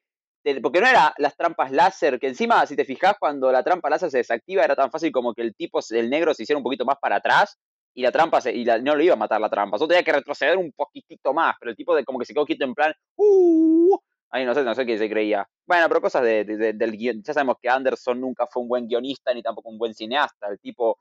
porque 0.62 0.80
no 0.80 0.88
era 0.88 1.14
las 1.18 1.36
trampas 1.36 1.72
láser, 1.72 2.20
que 2.20 2.28
encima 2.30 2.66
si 2.66 2.76
te 2.78 2.86
fijas 2.86 3.16
cuando 3.20 3.52
la 3.52 3.64
trampa 3.64 3.90
láser 3.90 4.10
se 4.12 4.20
desactiva 4.20 4.64
era 4.64 4.76
tan 4.78 4.90
fácil 4.92 5.12
como 5.12 5.34
que 5.34 5.42
el 5.42 5.54
tipo, 5.56 5.80
el 5.90 6.10
negro 6.10 6.34
se 6.34 6.44
hiciera 6.44 6.58
un 6.58 6.64
poquito 6.64 6.86
más 6.86 6.96
para 7.02 7.18
atrás 7.18 7.58
y 7.94 8.02
la 8.02 8.12
trampa 8.14 8.40
se, 8.40 8.54
y 8.56 8.64
no 8.64 8.96
lo 8.96 9.04
iba 9.04 9.14
a 9.14 9.18
matar 9.18 9.42
la 9.42 9.50
trampa, 9.50 9.78
solo 9.78 9.90
tenía 9.90 10.04
que 10.04 10.14
retroceder 10.14 10.58
un 10.58 10.72
poquitito 10.72 11.34
más, 11.34 11.56
pero 11.60 11.72
el 11.72 11.76
tipo 11.76 11.94
de 11.96 12.06
como 12.06 12.20
que 12.20 12.26
se 12.26 12.34
quedó 12.34 12.46
quieto 12.46 12.64
en 12.64 12.74
plan, 12.76 12.94
"Uh", 13.18 13.98
Ay, 14.30 14.46
no 14.46 14.54
sé, 14.54 14.64
no 14.64 14.76
sé 14.76 14.86
qué 14.86 14.98
se 14.98 15.10
creía. 15.10 15.48
Bueno, 15.66 15.88
pero 15.88 16.02
cosas 16.02 16.22
de- 16.24 16.44
del 16.44 16.92
guion. 16.98 17.24
Ya 17.24 17.34
sabemos 17.34 17.56
que 17.62 17.70
Anderson 17.70 18.20
nunca 18.20 18.46
fue 18.48 18.62
un 18.62 18.68
buen 18.68 18.86
guionista 18.88 19.34
ni 19.34 19.42
tampoco 19.42 19.70
un 19.70 19.78
buen 19.78 19.94
cineasta. 19.94 20.48
El 20.50 20.60
tipo, 20.60 21.00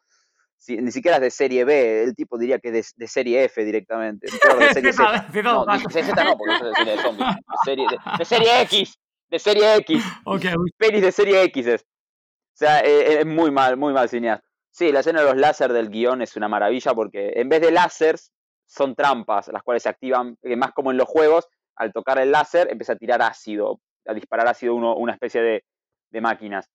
si- 0.57 0.77
ni 0.79 0.91
siquiera 0.91 1.17
es 1.17 1.23
de 1.23 1.31
serie 1.31 1.65
B, 1.65 2.03
el 2.05 2.15
tipo 2.15 2.39
diría 2.39 2.59
que 2.59 2.69
es 2.69 2.75
de, 2.97 3.05
de 3.05 3.09
serie 3.09 3.45
F 3.45 3.65
directamente. 3.65 4.29
Peor, 4.43 4.59
de 4.59 4.73
serie 4.73 4.93
Z. 4.93 5.27
No, 5.45 5.65
de 5.67 5.79
Z 5.91 6.25
no, 6.25 6.37
porque 6.37 6.55
eso 6.55 6.65
es 6.67 6.71
de 6.71 6.77
cine 6.77 6.91
de 6.97 7.03
zombies. 7.03 7.29
De 7.37 7.57
serie, 7.65 7.87
de, 7.89 7.99
de 8.19 8.25
serie 8.25 8.61
X. 8.63 8.99
De 9.31 9.39
serie 9.39 9.75
X. 9.77 10.05
Ok, 10.25 10.45
Pelis 10.77 11.03
de 11.03 11.13
serie 11.13 11.43
X 11.45 11.67
es. 11.67 11.83
O 11.83 12.59
sea, 12.59 12.81
eh, 12.81 13.21
es 13.21 13.27
muy 13.27 13.51
mal, 13.51 13.77
muy 13.77 13.93
mal 13.93 14.09
cineasta. 14.09 14.47
Sí, 14.71 14.93
la 14.93 15.01
escena 15.01 15.21
de 15.21 15.27
los 15.27 15.37
láser 15.37 15.73
del 15.73 15.89
guion 15.91 16.23
es 16.23 16.37
una 16.37 16.49
maravilla 16.49 16.95
porque 16.95 17.33
en 17.37 17.49
vez 17.49 17.61
de 17.61 17.71
láseres 17.71 18.31
son 18.67 18.95
trampas, 18.95 19.49
las 19.49 19.63
cuales 19.63 19.83
se 19.83 19.89
activan, 19.89 20.37
eh, 20.43 20.57
más 20.57 20.73
como 20.73 20.91
en 20.91 20.97
los 20.97 21.09
juegos, 21.09 21.49
al 21.77 21.93
tocar 21.93 22.19
el 22.19 22.31
láser 22.33 22.69
empieza 22.71 22.95
a 22.95 22.97
tirar 22.97 23.23
ácido, 23.23 23.81
a 24.07 24.15
disparar 24.15 24.49
ácido 24.49 24.75
uno, 24.75 24.95
una 24.97 25.13
especie 25.13 25.41
de, 25.43 25.65
de 26.11 26.21
máquinas. 26.21 26.69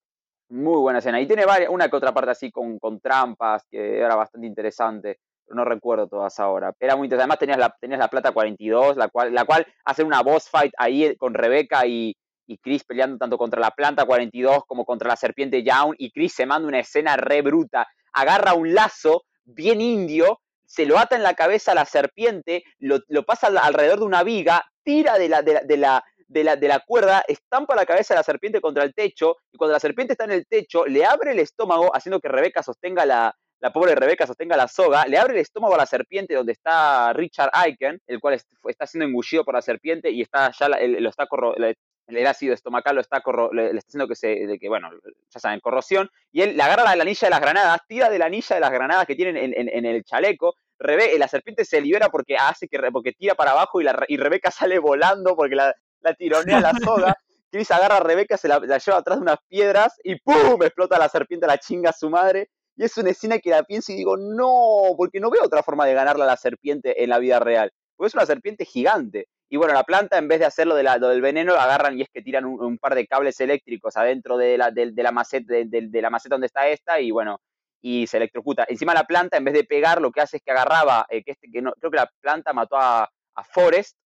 Muy 0.52 0.80
buena 0.82 0.99
escena. 0.99 1.22
Y 1.22 1.28
tiene 1.28 1.45
varias, 1.45 1.70
una 1.70 1.88
que 1.89 1.95
otra 1.95 2.14
parte 2.14 2.32
así 2.32 2.52
con, 2.52 2.78
con 2.78 2.99
trampas, 2.99 3.64
que 3.70 3.99
era 3.99 4.16
bastante 4.16 4.47
interesante. 4.47 5.20
Pero 5.45 5.56
no 5.56 5.66
recuerdo 5.66 6.08
todas 6.08 6.38
ahora. 6.39 6.74
Era 6.80 6.95
muy 6.95 7.06
interesante. 7.06 7.24
Además 7.24 7.39
tenías 7.39 7.58
la, 7.58 7.76
tenías 7.80 7.99
la 7.99 8.10
Plata 8.10 8.32
42, 8.34 8.97
la 8.97 9.08
cual, 9.08 9.34
la 9.34 9.45
cual 9.45 9.66
hace 9.86 10.04
una 10.04 10.22
boss 10.22 10.49
fight 10.49 10.74
ahí 10.78 11.16
con 11.16 11.34
Rebeca 11.34 11.86
y, 11.86 12.16
y 12.47 12.58
Chris 12.58 12.84
peleando 12.84 13.18
tanto 13.18 13.38
contra 13.38 13.62
la 13.62 13.72
Planta 13.72 14.06
42 14.06 14.66
como 14.68 14.84
contra 14.86 15.08
la 15.08 15.16
Serpiente 15.16 15.64
Young. 15.64 15.95
Y 15.97 16.12
Chris 16.12 16.34
se 16.34 16.45
manda 16.45 16.68
una 16.68 16.80
escena 16.80 17.16
re 17.16 17.41
bruta. 17.41 17.88
Agarra 18.14 18.54
un 18.54 18.74
lazo 18.74 19.24
bien 19.45 19.80
indio, 19.80 20.41
se 20.66 20.86
lo 20.86 20.97
ata 20.99 21.16
en 21.16 21.24
la 21.24 21.34
cabeza 21.34 21.72
a 21.72 21.76
la 21.76 21.86
serpiente, 21.86 22.64
lo, 22.80 22.99
lo 23.08 23.24
pasa 23.24 23.47
al- 23.47 23.58
alrededor 23.58 23.99
de 23.99 24.06
una 24.06 24.24
viga, 24.24 24.64
tira 24.84 25.18
de 25.18 25.28
la, 25.30 25.41
de 25.41 25.78
la, 25.78 26.04
de 26.32 26.43
la, 26.43 26.55
de 26.55 26.67
la 26.67 26.79
cuerda, 26.79 27.23
estampa 27.27 27.75
la 27.75 27.86
cabeza 27.86 28.13
de 28.13 28.19
la 28.19 28.23
serpiente 28.23 28.61
contra 28.61 28.84
el 28.84 28.93
techo, 28.93 29.38
y 29.51 29.57
cuando 29.57 29.73
la 29.73 29.79
serpiente 29.79 30.13
está 30.13 30.23
en 30.25 30.32
el 30.32 30.47
techo, 30.47 30.86
le 30.86 31.05
abre 31.05 31.32
el 31.32 31.39
estómago, 31.39 31.91
haciendo 31.95 32.19
que 32.19 32.29
Rebeca 32.29 32.63
sostenga 32.63 33.05
la, 33.05 33.36
la 33.59 33.71
pobre 33.73 33.93
Rebeca 33.95 34.25
sostenga 34.25 34.55
la 34.57 34.67
soga, 34.67 35.05
le 35.07 35.17
abre 35.17 35.34
el 35.34 35.39
estómago 35.41 35.75
a 35.75 35.77
la 35.79 35.86
serpiente 35.86 36.34
donde 36.34 36.53
está 36.53 37.13
Richard 37.13 37.51
Aiken, 37.53 37.99
el 38.07 38.19
cual 38.19 38.36
es- 38.36 38.47
está 38.67 38.88
siendo 38.88 39.05
engullido 39.05 39.43
por 39.43 39.53
la 39.55 39.61
serpiente 39.61 40.09
y 40.09 40.21
está 40.21 40.51
ya 40.57 40.65
el, 40.67 41.03
lo 41.03 41.09
está 41.09 41.27
corro- 41.27 41.55
le- 41.57 41.75
el 42.07 42.27
ácido 42.27 42.53
estomacal 42.53 42.95
lo 42.95 43.01
está 43.01 43.21
corro- 43.21 43.53
le, 43.53 43.67
está 43.67 43.88
haciendo 43.88 44.07
que 44.07 44.15
se, 44.15 44.57
que, 44.59 44.67
bueno, 44.69 44.89
ya 45.29 45.39
saben, 45.39 45.59
corrosión, 45.59 46.09
y 46.32 46.41
él 46.41 46.57
le 46.57 46.63
agarra 46.63 46.84
la, 46.84 46.95
la 46.95 47.03
anilla 47.03 47.27
de 47.27 47.29
las 47.29 47.39
granadas, 47.41 47.79
tira 47.88 48.09
de 48.09 48.17
la 48.19 48.25
anilla 48.25 48.55
de 48.55 48.59
las 48.61 48.71
granadas 48.71 49.05
que 49.05 49.15
tienen 49.15 49.38
en, 49.38 49.53
en- 49.69 49.86
el 49.86 50.03
chaleco, 50.03 50.55
Rebe, 50.79 51.15
la 51.19 51.27
serpiente 51.27 51.63
se 51.63 51.79
libera 51.79 52.09
porque 52.09 52.36
hace 52.38 52.67
que 52.67 52.79
porque 52.91 53.11
tira 53.13 53.36
para 53.36 53.51
abajo 53.51 53.79
y, 53.79 53.84
la, 53.84 54.03
y 54.07 54.17
Rebeca 54.17 54.49
sale 54.67 54.79
volando 54.79 55.36
porque 55.36 55.55
la, 55.55 55.75
la 56.02 56.14
tironea 56.14 56.60
la 56.60 56.74
soga. 56.84 57.16
Chris 57.52 57.70
agarra 57.72 57.97
a 57.97 57.99
Rebeca, 57.99 58.38
se 58.38 58.47
la, 58.47 58.60
lleva 58.60 58.97
atrás 58.97 59.18
de 59.18 59.24
unas 59.24 59.39
piedras 59.47 59.93
y 60.04 60.16
¡pum! 60.20 60.64
explota 60.64 60.97
la 60.97 61.10
serpiente, 61.10 61.47
la 61.47 61.58
chinga 61.58 61.89
a 61.89 61.93
su 61.93 62.10
madre. 62.10 62.49
Y 62.78 62.86
es 62.86 62.95
una 62.97 63.10
escena 63.10 63.39
que 63.39 63.49
la 63.49 63.64
pienso 63.64 63.91
y 63.91 63.95
digo, 63.95 64.16
no, 64.16 64.95
porque 64.95 65.20
no 65.20 65.30
veo 65.30 65.43
otra 65.43 65.62
forma 65.62 65.86
de 65.86 65.93
ganarle 65.93 66.24
a 66.24 66.28
la 66.28 66.38
serpiente 66.38 67.04
en 67.04 67.10
la 67.10 67.20
vida 67.20 67.39
real. 67.39 67.72
Porque 67.95 68.08
es 68.08 68.14
una 68.14 68.26
serpiente 68.26 68.64
gigante. 68.66 69.28
Y 69.49 69.58
bueno, 69.58 69.74
la 69.74 69.84
planta, 69.84 70.18
en 70.18 70.30
vez 70.30 70.39
de 70.39 70.45
hacerlo 70.45 70.76
de 70.76 70.84
la- 70.84 70.97
lo 70.97 71.10
del 71.10 71.22
veneno, 71.22 71.56
agarran 71.56 71.97
y 71.97 72.04
es 72.04 72.08
que 72.14 72.22
tiran 72.22 72.45
un, 72.45 72.78
par 72.78 72.95
de 72.95 73.06
cables 73.06 73.39
eléctricos 73.41 73.97
adentro 73.97 74.38
de 74.38 74.58
la, 74.58 74.72
de, 74.72 74.93
la 74.95 75.12
maceta, 75.12 75.54
de 75.54 76.02
la 76.02 76.10
maceta 76.10 76.36
donde 76.36 76.47
está 76.47 76.70
esta, 76.70 77.02
y 77.02 77.12
bueno, 77.12 77.41
y 77.82 78.08
se 78.08 78.18
electrocuta. 78.18 78.66
Encima 78.68 78.93
la 78.93 79.04
planta, 79.04 79.38
en 79.38 79.43
vez 79.43 79.54
de 79.54 79.64
pegar, 79.64 80.02
lo 80.02 80.12
que 80.12 80.22
hace 80.22 80.38
es 80.38 80.43
que 80.43 80.52
agarraba, 80.52 81.06
eh, 81.10 81.24
que 81.24 81.32
este, 81.32 81.49
que 81.52 81.62
no, 81.62 81.74
creo 81.74 81.91
que 81.91 81.97
la 81.97 82.10
planta 82.22 82.54
mató 82.54 82.78
a, 82.78 83.04
a 83.36 83.43
Forrest, 83.43 83.97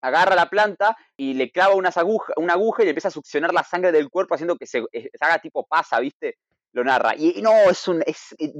agarra 0.00 0.34
la 0.34 0.48
planta 0.48 0.96
y 1.16 1.34
le 1.34 1.50
clava 1.50 1.74
unas 1.74 1.96
aguja, 1.96 2.32
una 2.36 2.54
aguja 2.54 2.82
y 2.82 2.86
le 2.86 2.90
empieza 2.90 3.08
a 3.08 3.12
succionar 3.12 3.52
la 3.52 3.64
sangre 3.64 3.92
del 3.92 4.10
cuerpo 4.10 4.34
haciendo 4.34 4.56
que 4.56 4.66
se, 4.66 4.84
eh, 4.92 5.10
haga 5.20 5.38
tipo 5.38 5.66
pasa, 5.66 6.00
¿viste? 6.00 6.36
Lo 6.72 6.84
narra. 6.84 7.14
Y, 7.16 7.40
no, 7.42 7.52
es 7.70 7.88
un 7.88 8.02
es, 8.06 8.34
eh, 8.38 8.52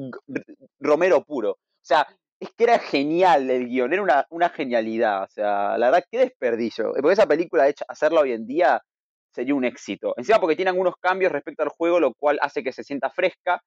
Romero 0.81 1.25
puro. 1.25 1.53
O 1.53 1.59
sea, 1.81 2.07
es 2.41 2.51
que 2.57 2.65
era 2.65 2.79
genial 2.79 3.51
el 3.51 3.69
guion, 3.69 3.93
era 3.93 4.03
una, 4.03 4.27
una 4.31 4.49
genialidad. 4.49 5.25
O 5.25 5.29
sea, 5.29 5.79
la 5.79 5.87
verdad, 5.91 6.05
qué 6.11 6.19
desperdicio. 6.19 6.93
Porque 6.93 7.13
esa 7.13 7.27
película 7.27 7.69
hecha, 7.69 7.85
hacerla 7.89 8.21
hoy 8.21 8.33
en 8.33 8.47
día 8.47 8.83
sería 9.31 9.55
un 9.55 9.65
éxito. 9.65 10.15
Encima 10.17 10.41
porque 10.41 10.57
tiene 10.57 10.71
algunos 10.71 10.97
cambios 11.01 11.33
respecto 11.33 11.63
al 11.63 11.69
juego, 11.69 12.01
lo 12.01 12.15
cual 12.15 12.39
hace 12.43 12.63
que 12.63 12.73
se 12.73 12.85
sienta 12.85 13.11
fresca, 13.11 13.63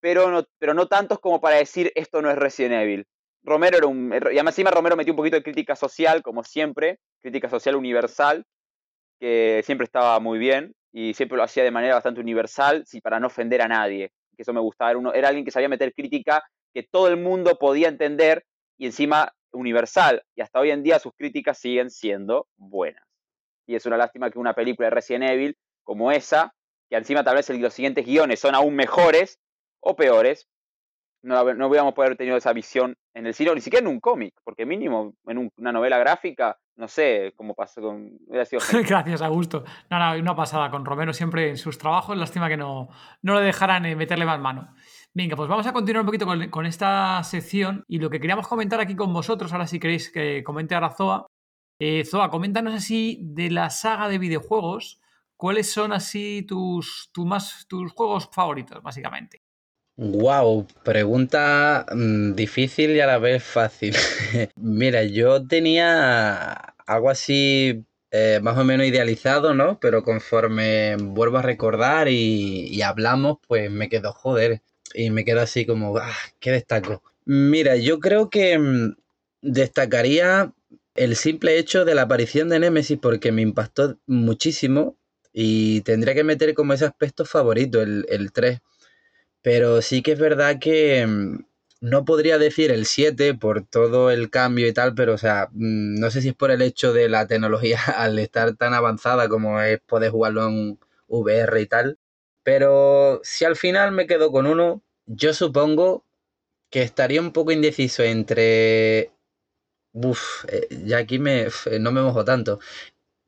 pero 0.00 0.30
no, 0.30 0.44
pero 0.58 0.74
no 0.74 0.86
tantos 0.86 1.18
como 1.18 1.40
para 1.40 1.56
decir 1.56 1.92
esto 1.94 2.22
no 2.22 2.30
es 2.30 2.36
Resident 2.36 2.74
Evil. 2.74 3.06
Romero 3.42 3.78
era 3.78 3.86
un. 3.86 4.12
Y 4.12 4.38
además 4.38 4.58
Romero 4.72 4.96
metió 4.96 5.12
un 5.12 5.16
poquito 5.16 5.36
de 5.36 5.42
crítica 5.42 5.76
social, 5.76 6.22
como 6.22 6.44
siempre, 6.44 6.98
crítica 7.20 7.48
social 7.48 7.76
universal, 7.76 8.44
que 9.20 9.62
siempre 9.64 9.84
estaba 9.84 10.18
muy 10.20 10.38
bien 10.38 10.74
y 10.92 11.14
siempre 11.14 11.36
lo 11.36 11.44
hacía 11.44 11.64
de 11.64 11.70
manera 11.70 11.94
bastante 11.94 12.20
universal, 12.20 12.84
sí, 12.86 13.00
para 13.00 13.20
no 13.20 13.28
ofender 13.28 13.62
a 13.62 13.68
nadie. 13.68 14.12
Que 14.36 14.42
eso 14.42 14.52
me 14.52 14.60
gustaba. 14.60 14.90
Era, 14.90 14.98
uno, 14.98 15.12
era 15.12 15.28
alguien 15.28 15.44
que 15.44 15.50
sabía 15.50 15.68
meter 15.68 15.92
crítica 15.92 16.42
que 16.72 16.82
todo 16.82 17.08
el 17.08 17.16
mundo 17.16 17.56
podía 17.58 17.88
entender 17.88 18.44
y 18.76 18.86
encima 18.86 19.32
universal. 19.52 20.22
Y 20.34 20.42
hasta 20.42 20.60
hoy 20.60 20.70
en 20.70 20.82
día 20.82 20.98
sus 20.98 21.12
críticas 21.14 21.58
siguen 21.58 21.90
siendo 21.90 22.46
buenas. 22.56 23.04
Y 23.66 23.74
es 23.74 23.84
una 23.86 23.96
lástima 23.96 24.30
que 24.30 24.38
una 24.38 24.54
película 24.54 24.86
de 24.86 24.94
Resident 24.94 25.24
Evil 25.24 25.56
como 25.82 26.12
esa, 26.12 26.54
que 26.88 26.96
encima 26.96 27.24
tal 27.24 27.36
vez 27.36 27.48
los 27.50 27.74
siguientes 27.74 28.06
guiones 28.06 28.40
son 28.40 28.54
aún 28.54 28.74
mejores 28.74 29.38
o 29.80 29.96
peores, 29.96 30.48
no, 31.22 31.54
no 31.54 31.66
hubiéramos 31.68 31.94
podido 31.94 32.06
haber 32.08 32.16
tenido 32.18 32.36
esa 32.36 32.52
visión 32.52 32.96
en 33.14 33.26
el 33.26 33.34
cine, 33.34 33.50
o 33.50 33.54
ni 33.54 33.60
siquiera 33.60 33.84
en 33.86 33.92
un 33.92 34.00
cómic, 34.00 34.34
porque 34.44 34.64
mínimo 34.66 35.14
en 35.26 35.38
un- 35.38 35.50
una 35.58 35.72
novela 35.72 35.98
gráfica, 35.98 36.56
no 36.76 36.86
sé 36.86 37.32
cómo 37.36 37.54
pasó 37.54 37.80
con... 37.82 38.18
Hubiera 38.28 38.44
sido. 38.44 38.62
Gracias, 38.88 39.20
Augusto. 39.22 39.64
No, 39.90 39.98
no, 39.98 40.18
una 40.20 40.36
pasada 40.36 40.70
con 40.70 40.84
Romero 40.84 41.12
siempre 41.12 41.48
en 41.50 41.56
sus 41.56 41.76
trabajos. 41.76 42.16
Lástima 42.16 42.48
que 42.48 42.56
no, 42.56 42.88
no 43.22 43.34
le 43.34 43.40
dejaran 43.46 43.84
eh, 43.86 43.96
meterle 43.96 44.24
más 44.24 44.38
mano. 44.38 44.72
Venga, 45.12 45.34
pues 45.34 45.48
vamos 45.48 45.66
a 45.66 45.72
continuar 45.72 46.02
un 46.02 46.06
poquito 46.06 46.26
con, 46.26 46.48
con 46.50 46.66
esta 46.66 47.20
sección 47.24 47.84
y 47.88 47.98
lo 47.98 48.08
que 48.10 48.20
queríamos 48.20 48.46
comentar 48.46 48.78
aquí 48.80 48.94
con 48.94 49.12
vosotros, 49.12 49.52
ahora 49.52 49.66
si 49.66 49.80
queréis 49.80 50.12
que 50.12 50.44
comente 50.44 50.74
ahora 50.76 50.90
Zoa. 50.90 51.26
Eh, 51.80 52.04
Zoa, 52.04 52.30
coméntanos 52.30 52.74
así 52.74 53.18
de 53.22 53.50
la 53.50 53.70
saga 53.70 54.08
de 54.08 54.18
videojuegos, 54.18 55.00
¿cuáles 55.36 55.72
son 55.72 55.92
así 55.92 56.44
tus, 56.46 57.10
tu 57.12 57.24
más, 57.26 57.66
tus 57.68 57.90
juegos 57.92 58.28
favoritos, 58.32 58.80
básicamente? 58.82 59.40
Wow, 59.98 60.66
pregunta 60.84 61.84
mm, 61.92 62.34
difícil 62.34 62.92
y 62.92 63.00
a 63.00 63.06
la 63.06 63.18
vez 63.18 63.42
fácil. 63.42 63.94
Mira, 64.56 65.02
yo 65.02 65.44
tenía 65.46 66.52
algo 66.86 67.10
así 67.10 67.84
eh, 68.12 68.38
más 68.40 68.56
o 68.58 68.64
menos 68.64 68.86
idealizado, 68.86 69.54
¿no? 69.54 69.80
Pero 69.80 70.04
conforme 70.04 70.94
vuelvo 71.00 71.38
a 71.38 71.42
recordar 71.42 72.06
y, 72.08 72.68
y 72.68 72.82
hablamos, 72.82 73.38
pues 73.48 73.70
me 73.72 73.88
quedo 73.88 74.12
joder. 74.12 74.62
Y 74.94 75.10
me 75.10 75.24
quedo 75.24 75.40
así 75.40 75.66
como, 75.66 75.96
ah, 75.98 76.14
¿qué 76.38 76.52
destaco? 76.52 77.02
Mira, 77.24 77.76
yo 77.76 77.98
creo 77.98 78.30
que 78.30 78.56
mm, 78.56 78.94
destacaría 79.42 80.52
el 80.94 81.16
simple 81.16 81.58
hecho 81.58 81.84
de 81.84 81.94
la 81.96 82.02
aparición 82.02 82.48
de 82.48 82.60
Nemesis 82.60 82.98
porque 83.02 83.32
me 83.32 83.42
impactó 83.42 83.98
muchísimo 84.06 84.96
y 85.32 85.80
tendría 85.82 86.14
que 86.14 86.24
meter 86.24 86.54
como 86.54 86.72
ese 86.72 86.84
aspecto 86.84 87.24
favorito, 87.24 87.82
el, 87.82 88.06
el 88.08 88.32
3. 88.32 88.60
Pero 89.48 89.82
sí 89.82 90.02
que 90.02 90.12
es 90.12 90.18
verdad 90.18 90.58
que 90.60 91.06
mm, 91.06 91.38
no 91.80 92.04
podría 92.04 92.38
decir 92.38 92.70
el 92.70 92.86
7 92.86 93.34
por 93.34 93.64
todo 93.66 94.10
el 94.10 94.30
cambio 94.30 94.66
y 94.68 94.72
tal, 94.72 94.94
pero 94.94 95.14
o 95.14 95.18
sea, 95.18 95.48
mm, 95.52 95.98
no 96.00 96.10
sé 96.10 96.22
si 96.22 96.28
es 96.30 96.34
por 96.34 96.50
el 96.50 96.62
hecho 96.62 96.92
de 96.92 97.08
la 97.08 97.26
tecnología 97.26 97.78
al 97.96 98.18
estar 98.18 98.56
tan 98.56 98.74
avanzada 98.74 99.28
como 99.28 99.60
es 99.62 99.80
poder 99.80 100.10
jugarlo 100.10 100.46
en 100.48 100.78
VR 101.08 101.60
y 101.60 101.66
tal. 101.66 101.98
Pero 102.42 103.20
si 103.24 103.44
al 103.44 103.56
final 103.56 103.92
me 103.92 104.06
quedo 104.06 104.30
con 104.32 104.46
uno, 104.46 104.82
yo 105.06 105.32
supongo 105.34 106.04
que 106.70 106.82
estaría 106.82 107.20
un 107.20 107.32
poco 107.32 107.52
indeciso 107.52 108.02
entre... 108.04 109.12
Uf, 109.92 110.44
eh, 110.48 110.68
ya 110.86 110.98
aquí 110.98 111.18
me, 111.18 111.42
f- 111.46 111.78
no 111.80 111.92
me 111.92 112.02
mojo 112.02 112.24
tanto. 112.24 112.60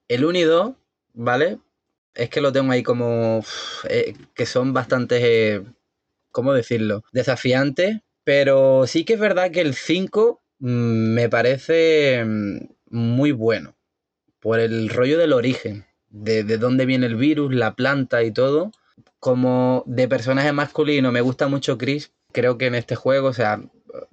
El 0.08 0.24
1 0.24 0.38
y 0.38 0.42
2, 0.42 0.74
¿vale? 1.14 1.58
Es 2.14 2.30
que 2.30 2.40
lo 2.40 2.52
tengo 2.52 2.72
ahí 2.72 2.82
como... 2.82 3.44
eh, 3.88 4.14
que 4.34 4.46
son 4.46 4.72
bastante... 4.74 5.54
eh, 5.56 5.64
¿cómo 6.30 6.52
decirlo? 6.52 7.04
Desafiante, 7.12 8.02
pero 8.24 8.86
sí 8.86 9.04
que 9.04 9.14
es 9.14 9.20
verdad 9.20 9.50
que 9.50 9.60
el 9.60 9.74
5 9.74 10.40
mm, 10.58 10.68
me 10.68 11.28
parece 11.28 12.24
mm, 12.24 12.58
muy 12.90 13.32
bueno 13.32 13.76
por 14.40 14.58
el 14.58 14.88
rollo 14.88 15.18
del 15.18 15.32
origen, 15.32 15.86
de, 16.08 16.44
de 16.44 16.58
dónde 16.58 16.86
viene 16.86 17.06
el 17.06 17.16
virus, 17.16 17.54
la 17.54 17.74
planta 17.74 18.22
y 18.22 18.32
todo. 18.32 18.72
Como 19.18 19.84
de 19.86 20.08
personaje 20.08 20.52
masculino 20.52 21.12
me 21.12 21.20
gusta 21.20 21.48
mucho 21.48 21.76
Chris, 21.76 22.12
creo 22.32 22.56
que 22.56 22.66
en 22.66 22.74
este 22.74 22.96
juego, 22.96 23.28
o 23.28 23.32
sea, 23.34 23.60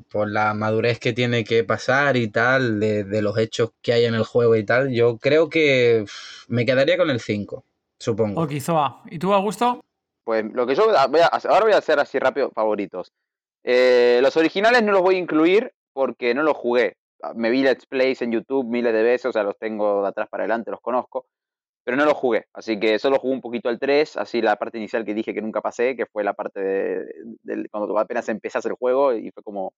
por 0.10 0.30
la 0.30 0.54
madurez 0.54 1.00
que 1.00 1.14
tiene 1.14 1.44
que 1.44 1.64
pasar 1.64 2.18
y 2.18 2.28
tal, 2.28 2.80
de, 2.80 3.04
de 3.04 3.22
los 3.22 3.38
hechos 3.38 3.72
que 3.82 3.94
hay 3.94 4.06
en 4.06 4.16
el 4.16 4.24
juego 4.24 4.56
y 4.56 4.64
tal, 4.66 4.92
yo 4.92 5.18
creo 5.18 5.50
que 5.50 6.06
me 6.48 6.66
quedaría 6.66 6.98
con 6.98 7.10
el 7.10 7.20
5, 7.20 7.64
supongo. 8.00 8.42
Ok, 8.42 8.54
Zoa. 8.60 9.02
¿Y 9.10 9.20
tú, 9.20 9.34
Augusto? 9.34 9.82
Pues 10.28 10.44
lo 10.52 10.68
que 10.68 10.76
yo 10.76 10.88
voy 10.88 10.94
a 11.22 11.28
ahora 11.28 11.62
voy 11.62 11.72
a 11.72 11.78
hacer 11.78 11.98
así 12.00 12.20
rápido 12.20 12.52
favoritos. 12.52 13.14
Eh, 13.64 14.20
los 14.22 14.36
originales 14.36 14.84
no 14.84 14.92
los 14.92 15.02
voy 15.02 15.16
a 15.16 15.20
incluir 15.20 15.72
porque 15.94 16.34
no 16.34 16.44
los 16.44 16.58
jugué. 16.58 16.98
Me 17.36 17.50
vi 17.50 17.64
let's 17.64 17.86
plays 17.86 18.22
en 18.22 18.34
YouTube 18.34 18.68
miles 18.68 18.92
de 18.92 19.04
veces, 19.04 19.28
o 19.28 19.32
sea, 19.32 19.44
los 19.44 19.58
tengo 19.58 20.02
de 20.02 20.10
atrás 20.10 20.28
para 20.30 20.44
adelante, 20.44 20.70
los 20.70 20.82
conozco, 20.82 21.28
pero 21.86 21.96
no 21.96 22.04
los 22.04 22.16
jugué. 22.16 22.44
Así 22.52 22.78
que 22.78 23.00
solo 23.00 23.20
jugué 23.20 23.36
un 23.36 23.42
poquito 23.42 23.70
el 23.70 23.80
3, 23.80 24.18
así 24.18 24.42
la 24.42 24.58
parte 24.58 24.78
inicial 24.78 25.06
que 25.06 25.14
dije 25.14 25.34
que 25.34 25.42
nunca 25.42 25.62
pasé, 25.62 25.96
que 25.96 26.06
fue 26.08 26.26
la 26.26 26.34
parte 26.34 26.60
de, 26.60 27.70
cuando 27.72 27.98
apenas 27.98 28.28
empezás 28.28 28.66
el 28.66 28.74
juego 28.74 29.14
y 29.14 29.32
fue 29.32 29.44
como 29.44 29.72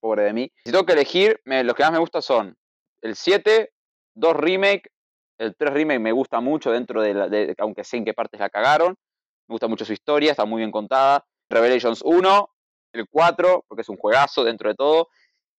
pobre 0.00 0.24
de 0.24 0.34
mí. 0.34 0.52
Si 0.66 0.70
tengo 0.70 0.84
que 0.84 0.92
elegir, 0.92 1.40
los 1.46 1.74
que 1.74 1.82
más 1.82 1.92
me 1.92 1.98
gustan 1.98 2.20
son 2.20 2.54
el 3.00 3.16
7, 3.16 3.70
2 4.16 4.36
remake, 4.36 4.90
El 5.38 5.56
3 5.56 5.72
Remake 5.72 5.98
me 5.98 6.12
gusta 6.12 6.40
mucho 6.40 6.72
dentro 6.72 7.00
de, 7.00 7.14
la, 7.14 7.28
de 7.28 7.54
aunque 7.56 7.84
sé 7.84 7.96
en 7.96 8.04
qué 8.04 8.12
partes 8.12 8.38
la 8.38 8.50
cagaron. 8.50 8.98
Me 9.52 9.56
gusta 9.56 9.68
mucho 9.68 9.84
su 9.84 9.92
historia, 9.92 10.30
está 10.30 10.46
muy 10.46 10.60
bien 10.60 10.70
contada. 10.70 11.26
Revelations 11.50 12.00
1, 12.02 12.48
el 12.94 13.04
4, 13.10 13.66
porque 13.68 13.82
es 13.82 13.88
un 13.90 13.98
juegazo 13.98 14.44
dentro 14.44 14.70
de 14.70 14.74
todo. 14.74 15.08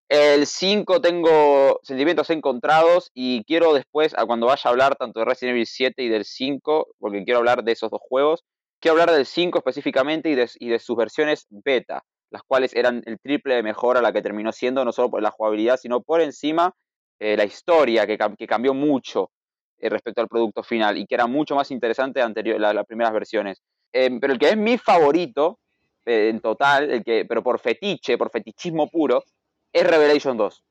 El 0.09 0.47
5 0.47 0.99
tengo 0.99 1.79
sentimientos 1.83 2.31
encontrados 2.31 3.11
y 3.13 3.43
quiero 3.43 3.71
después, 3.71 4.15
a 4.17 4.25
cuando 4.25 4.47
vaya 4.47 4.63
a 4.65 4.69
hablar 4.69 4.95
tanto 4.95 5.19
de 5.19 5.25
Resident 5.25 5.51
Evil 5.53 5.67
7 5.67 6.01
y 6.01 6.09
del 6.09 6.25
5, 6.25 6.87
porque 6.97 7.23
quiero 7.23 7.37
hablar 7.37 7.63
de 7.63 7.71
esos 7.73 7.91
dos 7.91 8.01
juegos, 8.01 8.43
quiero 8.81 8.93
hablar 8.93 9.11
del 9.11 9.27
5 9.27 9.59
específicamente 9.59 10.27
y 10.31 10.33
de, 10.33 10.49
y 10.55 10.69
de 10.69 10.79
sus 10.79 10.95
versiones 10.97 11.45
beta, 11.51 12.01
las 12.31 12.41
cuales 12.41 12.73
eran 12.75 13.03
el 13.05 13.19
triple 13.19 13.53
de 13.53 13.61
mejor 13.61 13.97
a 13.97 14.01
la 14.01 14.11
que 14.11 14.23
terminó 14.23 14.51
siendo, 14.51 14.83
no 14.83 14.91
solo 14.91 15.11
por 15.11 15.21
la 15.21 15.29
jugabilidad, 15.29 15.77
sino 15.77 16.01
por 16.01 16.19
encima 16.19 16.73
eh, 17.19 17.37
la 17.37 17.43
historia, 17.45 18.07
que, 18.07 18.17
que 18.39 18.47
cambió 18.47 18.73
mucho 18.73 19.29
eh, 19.77 19.89
respecto 19.89 20.19
al 20.21 20.27
producto 20.27 20.63
final 20.63 20.97
y 20.97 21.05
que 21.05 21.13
era 21.13 21.27
mucho 21.27 21.55
más 21.55 21.69
interesante 21.69 22.23
anterior, 22.23 22.59
la- 22.59 22.73
las 22.73 22.87
primeras 22.87 23.13
versiones. 23.13 23.61
Em, 23.93 24.19
pero 24.19 24.33
el 24.33 24.39
que 24.39 24.49
es 24.49 24.57
mi 24.57 24.77
favorito 24.77 25.59
eh, 26.05 26.29
en 26.29 26.41
total, 26.41 26.89
el 26.91 27.03
que, 27.03 27.25
pero 27.25 27.41
por 27.43 27.59
fetiche, 27.59 28.17
por 28.17 28.29
fetichismo 28.31 28.89
puro, 28.89 29.23
es 29.71 29.87
Revelation 29.87 30.35
2. 30.35 30.63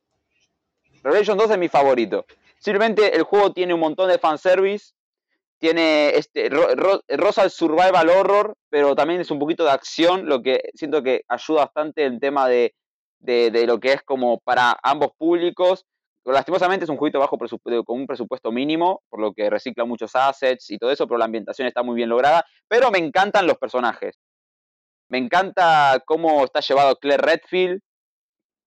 Revelation 1.02 1.38
2 1.38 1.50
es 1.50 1.58
mi 1.58 1.68
favorito. 1.68 2.26
Simplemente 2.58 3.16
el 3.16 3.22
juego 3.22 3.52
tiene 3.52 3.74
un 3.74 3.80
montón 3.80 4.08
de 4.08 4.18
fanservice, 4.18 4.92
tiene 5.58 6.10
este 6.16 6.48
ro- 6.48 6.74
ro- 6.74 7.02
rosa 7.08 7.48
survival 7.48 8.08
horror, 8.10 8.54
pero 8.68 8.94
también 8.94 9.20
es 9.20 9.30
un 9.30 9.38
poquito 9.38 9.64
de 9.64 9.70
acción, 9.70 10.28
lo 10.28 10.42
que 10.42 10.70
siento 10.74 11.02
que 11.02 11.22
ayuda 11.28 11.62
bastante 11.64 12.04
el 12.04 12.20
tema 12.20 12.48
de, 12.48 12.74
de 13.20 13.66
lo 13.66 13.78
que 13.80 13.92
es 13.92 14.02
como 14.02 14.38
para 14.40 14.76
ambos 14.82 15.12
públicos. 15.16 15.86
Lastimosamente 16.24 16.84
es 16.84 16.90
un 16.90 16.96
jueguito 16.96 17.18
bajo 17.18 17.36
con 17.36 18.00
un 18.00 18.06
presupuesto 18.06 18.52
mínimo, 18.52 19.02
por 19.08 19.20
lo 19.20 19.32
que 19.32 19.50
recicla 19.50 19.84
muchos 19.84 20.14
assets 20.14 20.70
y 20.70 20.78
todo 20.78 20.90
eso, 20.92 21.06
pero 21.06 21.18
la 21.18 21.24
ambientación 21.24 21.66
está 21.66 21.82
muy 21.82 21.96
bien 21.96 22.08
lograda. 22.08 22.44
Pero 22.68 22.90
me 22.90 22.98
encantan 22.98 23.46
los 23.46 23.58
personajes. 23.58 24.18
Me 25.08 25.18
encanta 25.18 26.02
cómo 26.06 26.44
está 26.44 26.60
llevado 26.60 26.96
Claire 26.96 27.22
Redfield 27.22 27.80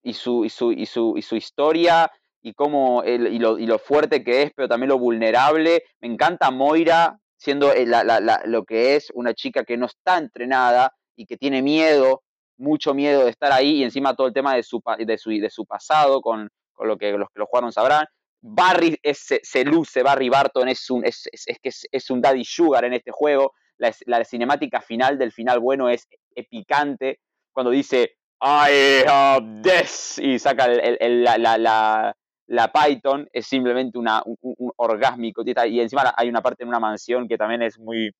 y 0.03 0.13
su, 0.13 0.45
y 0.45 0.49
su, 0.49 0.71
y 0.71 0.85
su, 0.85 1.13
y 1.17 1.21
su 1.21 1.35
historia 1.35 2.11
y, 2.41 2.53
cómo 2.53 3.03
y, 3.03 3.39
lo, 3.39 3.57
y 3.57 3.65
lo 3.65 3.79
fuerte 3.79 4.23
que 4.23 4.43
es, 4.43 4.51
pero 4.55 4.67
también 4.67 4.89
lo 4.89 4.99
vulnerable. 4.99 5.83
Me 6.01 6.07
encanta 6.09 6.51
Moira 6.51 7.17
siendo 7.37 7.71
el- 7.73 7.89
la- 7.89 8.41
lo 8.45 8.63
que 8.65 8.95
es 8.95 9.11
una 9.13 9.33
chica 9.33 9.63
que 9.63 9.77
no 9.77 9.85
está 9.87 10.17
entrenada 10.17 10.93
y 11.15 11.25
que 11.25 11.37
tiene 11.37 11.61
miedo, 11.61 12.21
mucho 12.57 12.93
miedo 12.93 13.23
de 13.25 13.31
estar 13.31 13.51
ahí 13.51 13.77
y 13.77 13.83
encima 13.83 14.15
todo 14.15 14.27
el 14.27 14.33
tema 14.33 14.55
de 14.55 14.63
su, 14.63 14.81
de 14.99 15.17
su, 15.17 15.29
de 15.31 15.49
su 15.49 15.65
pasado 15.65 16.21
con, 16.21 16.49
con 16.75 16.87
lo 16.87 16.97
que 16.97 17.11
los 17.13 17.29
que 17.29 17.39
lo 17.39 17.47
jugaron 17.47 17.71
sabrán. 17.71 18.05
Barry 18.47 18.99
se, 19.13 19.65
luce, 19.65 20.03
Barry 20.03 20.29
Barton 20.29 20.67
es 20.69 20.87
un, 20.91 21.03
es, 21.03 21.27
es, 21.31 21.45
que 21.59 21.69
es, 21.91 22.09
un 22.11 22.21
daddy 22.21 22.45
sugar 22.45 22.85
en 22.85 22.93
este 22.93 23.09
juego. 23.11 23.53
La, 23.77 24.23
cinemática 24.23 24.81
final 24.81 25.17
del 25.17 25.31
final 25.31 25.59
bueno 25.59 25.89
es 25.89 26.07
epicante. 26.35 27.19
Cuando 27.51 27.71
dice 27.71 28.17
I 28.41 29.03
have 29.07 29.61
this 29.63 30.19
y 30.19 30.37
saca 30.37 30.65
el- 30.65 31.23
la, 31.23 31.37
la, 31.39 31.57
la, 31.57 32.15
la 32.47 32.71
Python, 32.71 33.27
es 33.33 33.47
simplemente 33.47 33.97
una, 33.97 34.21
un, 34.25 34.37
un- 34.41 34.71
orgásmico. 34.75 35.43
Y 35.65 35.79
encima 35.79 36.13
hay 36.15 36.29
una 36.29 36.43
parte 36.43 36.63
en 36.63 36.69
una 36.69 36.79
mansión 36.79 37.27
que 37.27 37.37
también 37.37 37.63
es 37.63 37.79
muy, 37.79 38.11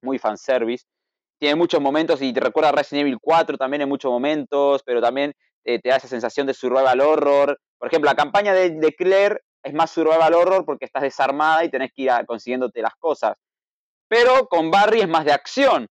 muy 0.00 0.18
fanservice. 0.18 0.86
Tiene 1.38 1.54
muchos 1.56 1.82
momentos 1.82 2.22
y 2.22 2.32
te 2.32 2.40
recuerda 2.40 2.72
Resident 2.72 3.02
Evil 3.02 3.18
4 3.20 3.58
también 3.58 3.82
en 3.82 3.90
muchos 3.90 4.10
momentos, 4.10 4.82
pero 4.86 5.02
también 5.02 5.34
eh, 5.66 5.80
te 5.80 5.88
da 5.90 5.96
esa 5.96 6.08
sensación 6.08 6.46
de 6.46 6.54
survival 6.54 7.00
horror. 7.00 7.58
Por 7.78 7.88
ejemplo, 7.88 8.08
la 8.10 8.16
campaña 8.16 8.54
de, 8.54 8.70
de 8.70 8.92
Claire 8.94 9.40
es 9.62 9.74
más 9.74 9.90
survival 9.90 10.32
horror 10.34 10.64
porque 10.64 10.84
estás 10.86 11.02
desarmada 11.02 11.64
y 11.64 11.70
tenés 11.70 11.90
que 11.92 12.02
ir 12.02 12.10
consiguiéndote 12.26 12.80
las 12.80 12.94
cosas. 12.96 13.34
Pero 14.08 14.46
con 14.48 14.70
Barry 14.70 15.00
es 15.00 15.08
más 15.08 15.24
de 15.24 15.32
acción. 15.32 15.86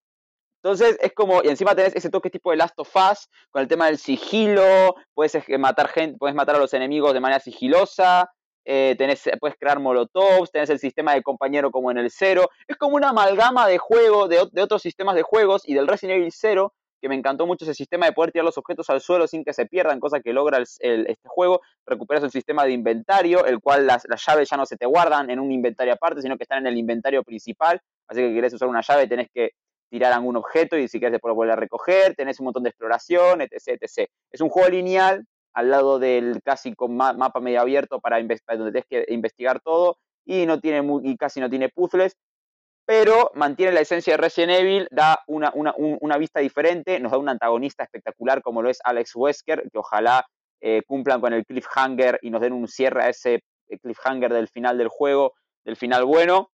Entonces 0.64 0.98
es 1.02 1.14
como, 1.14 1.44
y 1.44 1.50
encima 1.50 1.76
tenés 1.76 1.96
ese 1.96 2.10
toque 2.10 2.30
tipo 2.32 2.50
de 2.52 2.58
Last 2.58 2.80
of 2.80 2.90
Us, 2.96 3.28
con 3.52 3.62
el 3.62 3.68
tema 3.68 3.86
del 3.86 4.00
sigilo, 4.00 4.96
puedes 5.14 5.36
ej- 5.36 5.60
matar 5.60 5.90
gente, 5.90 6.18
puedes 6.18 6.36
matar 6.36 6.56
a 6.56 6.60
los 6.60 6.74
enemigos 6.74 7.14
de 7.14 7.20
manera 7.20 7.40
sigilosa, 7.40 8.32
eh, 8.66 8.96
tenés, 8.98 9.30
puedes 9.40 9.58
crear 9.60 9.80
molotovs, 9.80 10.50
tenés 10.52 10.72
el 10.72 10.80
sistema 10.80 11.14
de 11.14 11.22
compañero 11.22 11.70
como 11.70 11.92
en 11.92 12.00
el 12.00 12.10
cero. 12.10 12.50
Es 12.68 12.78
como 12.78 12.96
una 12.96 13.10
amalgama 13.10 13.68
de 13.68 13.78
juego, 13.78 14.28
de 14.28 14.62
otros 14.62 14.82
sistemas 14.82 15.14
de 15.16 15.22
juegos 15.22 15.62
y 15.68 15.76
del 15.76 15.88
Resident 15.88 16.18
Evil 16.18 16.32
0, 16.32 16.74
que 17.02 17.10
me 17.10 17.16
encantó 17.16 17.46
mucho 17.46 17.66
ese 17.66 17.74
sistema 17.74 18.06
de 18.06 18.14
poder 18.14 18.32
tirar 18.32 18.46
los 18.46 18.58
objetos 18.58 18.90
al 18.90 19.02
suelo 19.02 19.28
sin 19.28 19.44
que 19.44 19.54
se 19.54 19.66
pierdan, 19.66 20.00
cosa 20.00 20.20
que 20.22 20.34
logra 20.34 20.58
el- 20.80 21.08
este 21.08 21.28
juego. 21.30 21.62
Recuperas 21.86 22.24
el 22.24 22.32
sistema 22.32 22.64
de 22.66 22.72
inventario, 22.72 23.46
el 23.46 23.60
cual 23.60 23.86
las, 23.88 24.06
las 24.10 24.26
llaves 24.26 24.50
ya 24.50 24.58
no 24.58 24.66
se 24.66 24.78
te 24.78 24.86
guardan 24.86 25.30
en 25.30 25.40
un 25.40 25.52
inventario 25.52 25.94
aparte, 25.94 26.22
sino 26.22 26.38
que 26.38 26.44
están 26.44 26.60
en 26.60 26.68
el 26.68 26.78
inventario 26.78 27.24
principal. 27.24 27.80
Así 28.08 28.22
que 28.22 28.34
querés 28.34 28.54
usar 28.54 28.68
una 28.68 28.82
llave, 28.82 29.08
tenés 29.08 29.30
que 29.34 29.52
tirar 29.90 30.14
algún 30.14 30.36
objeto 30.36 30.78
y 30.78 30.88
si 30.88 31.00
quieres 31.00 31.14
después 31.14 31.30
lo 31.32 31.36
volver 31.36 31.54
a 31.54 31.56
recoger, 31.58 32.16
tenés 32.16 32.40
un 32.40 32.46
montón 32.46 32.64
de 32.64 32.70
exploración, 32.70 33.42
etc, 33.42 33.78
etc. 33.82 34.10
Es 34.32 34.42
un 34.42 34.50
juego 34.50 34.70
lineal 34.70 35.26
al 35.54 35.70
lado 35.70 36.00
del 36.00 36.42
clásico 36.44 36.88
ma- 36.88 37.14
mapa 37.14 37.40
medio 37.40 37.62
abierto 37.62 38.00
para 38.02 38.18
donde 38.18 38.72
tienes 38.72 38.86
que 38.90 39.06
investigar 39.14 39.62
todo 39.62 39.98
y 40.26 40.46
no 40.48 40.60
tiene 40.60 40.86
y 41.04 41.16
casi 41.18 41.40
no 41.40 41.50
tiene 41.50 41.70
puzzles, 41.70 42.18
pero 42.86 43.32
mantiene 43.34 43.72
la 43.72 43.82
esencia 43.82 44.14
de 44.14 44.18
Resident 44.18 44.52
Evil, 44.60 44.88
da 44.92 45.20
una, 45.28 45.52
una, 45.56 45.74
un- 45.78 45.98
una 46.02 46.18
vista 46.18 46.40
diferente, 46.40 47.00
nos 47.00 47.12
da 47.12 47.18
un 47.18 47.30
antagonista 47.30 47.84
espectacular 47.84 48.42
como 48.42 48.62
lo 48.62 48.70
es 48.70 48.80
Alex 48.84 49.16
Wesker, 49.16 49.64
que 49.72 49.78
ojalá 49.80 50.26
eh, 50.62 50.82
cumplan 50.88 51.20
con 51.22 51.34
el 51.34 51.46
cliffhanger 51.46 52.20
y 52.22 52.30
nos 52.30 52.42
den 52.42 52.54
un 52.54 52.68
cierre 52.68 53.04
a 53.04 53.10
ese 53.10 53.44
eh, 53.70 53.80
cliffhanger 53.82 54.32
del 54.34 54.48
final 54.48 54.78
del 54.78 54.88
juego, 54.88 55.34
del 55.64 55.76
final 55.76 56.06
bueno. 56.06 56.50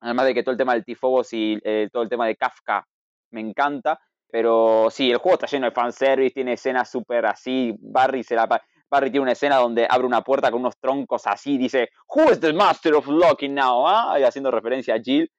Además 0.00 0.26
de 0.26 0.34
que 0.34 0.42
todo 0.42 0.52
el 0.52 0.58
tema 0.58 0.74
del 0.74 0.84
tifobos 0.84 1.32
y 1.32 1.58
eh, 1.64 1.88
todo 1.92 2.02
el 2.02 2.08
tema 2.08 2.26
de 2.26 2.36
Kafka 2.36 2.84
me 3.30 3.40
encanta. 3.40 3.98
Pero 4.28 4.88
sí, 4.90 5.10
el 5.10 5.18
juego 5.18 5.34
está 5.34 5.46
lleno 5.46 5.66
de 5.66 5.72
fanservice, 5.72 6.34
tiene 6.34 6.54
escenas 6.54 6.90
súper 6.90 7.26
así. 7.26 7.74
Barry, 7.78 8.22
se 8.24 8.34
la, 8.34 8.48
Barry 8.90 9.10
tiene 9.10 9.22
una 9.22 9.32
escena 9.32 9.56
donde 9.56 9.86
abre 9.88 10.06
una 10.06 10.22
puerta 10.22 10.50
con 10.50 10.60
unos 10.60 10.78
troncos 10.78 11.26
así, 11.26 11.56
dice, 11.58 11.90
Who 12.08 12.30
is 12.32 12.40
the 12.40 12.52
master 12.52 12.94
of 12.94 13.06
locking 13.06 13.54
now? 13.54 13.86
ah?", 13.86 14.18
Y 14.18 14.24
haciendo 14.24 14.50
referencia 14.50 14.94
a 14.94 15.00
Jill. 15.00 15.30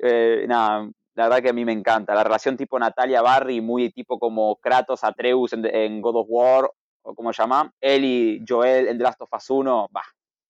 Eh, 0.00 0.44
nada, 0.48 0.88
la 1.14 1.24
verdad 1.24 1.42
que 1.42 1.50
a 1.50 1.52
mí 1.52 1.64
me 1.64 1.72
encanta. 1.72 2.14
La 2.14 2.24
relación 2.24 2.56
tipo 2.56 2.78
Natalia-Barry, 2.78 3.60
muy 3.60 3.90
tipo 3.90 4.18
como 4.18 4.56
Kratos-Atreus 4.56 5.52
en, 5.52 5.66
en 5.66 6.00
God 6.00 6.16
of 6.16 6.26
War, 6.28 6.70
o 7.02 7.14
como 7.14 7.32
se 7.32 7.42
llama, 7.42 7.72
él 7.80 8.04
y 8.04 8.44
Joel 8.46 8.88
en 8.88 8.98
The 8.98 9.04
Last 9.04 9.20
of 9.22 9.32
Us 9.32 9.50
1, 9.50 9.88
bah, 9.90 10.02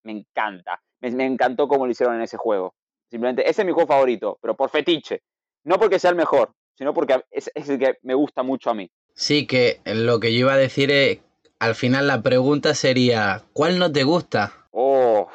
me 0.05 0.13
encanta. 0.13 0.81
Me, 1.01 1.11
me 1.11 1.27
encantó 1.27 1.67
cómo 1.67 1.87
lo 1.87 1.93
hicieron 1.93 2.17
en 2.17 2.23
ese 2.23 2.37
juego. 2.37 2.75
Simplemente, 3.11 3.49
ese 3.49 3.63
es 3.63 3.67
mi 3.67 3.73
juego 3.73 3.89
favorito, 3.89 4.39
pero 4.41 4.55
por 4.57 4.71
fetiche. 4.71 5.23
No 5.65 5.79
porque 5.79 5.99
sea 5.99 6.11
el 6.11 6.17
mejor, 6.17 6.53
sino 6.75 6.95
porque 6.95 7.23
es, 7.31 7.51
es 7.55 7.69
el 7.69 7.79
que 7.79 7.99
me 8.03 8.15
gusta 8.15 8.43
mucho 8.43 8.71
a 8.71 8.75
mí. 8.75 8.91
Sí, 9.15 9.47
que 9.47 9.81
lo 9.85 10.21
que 10.21 10.33
yo 10.33 10.41
iba 10.41 10.55
a 10.55 10.57
decir 10.57 10.91
es, 10.91 11.21
al 11.59 11.75
final 11.75 12.07
la 12.07 12.23
pregunta 12.23 12.75
sería, 12.75 13.43
¿cuál 13.53 13.79
no 13.79 13.93
te 13.93 14.05
gusta? 14.05 14.53
Oh, 14.71 15.29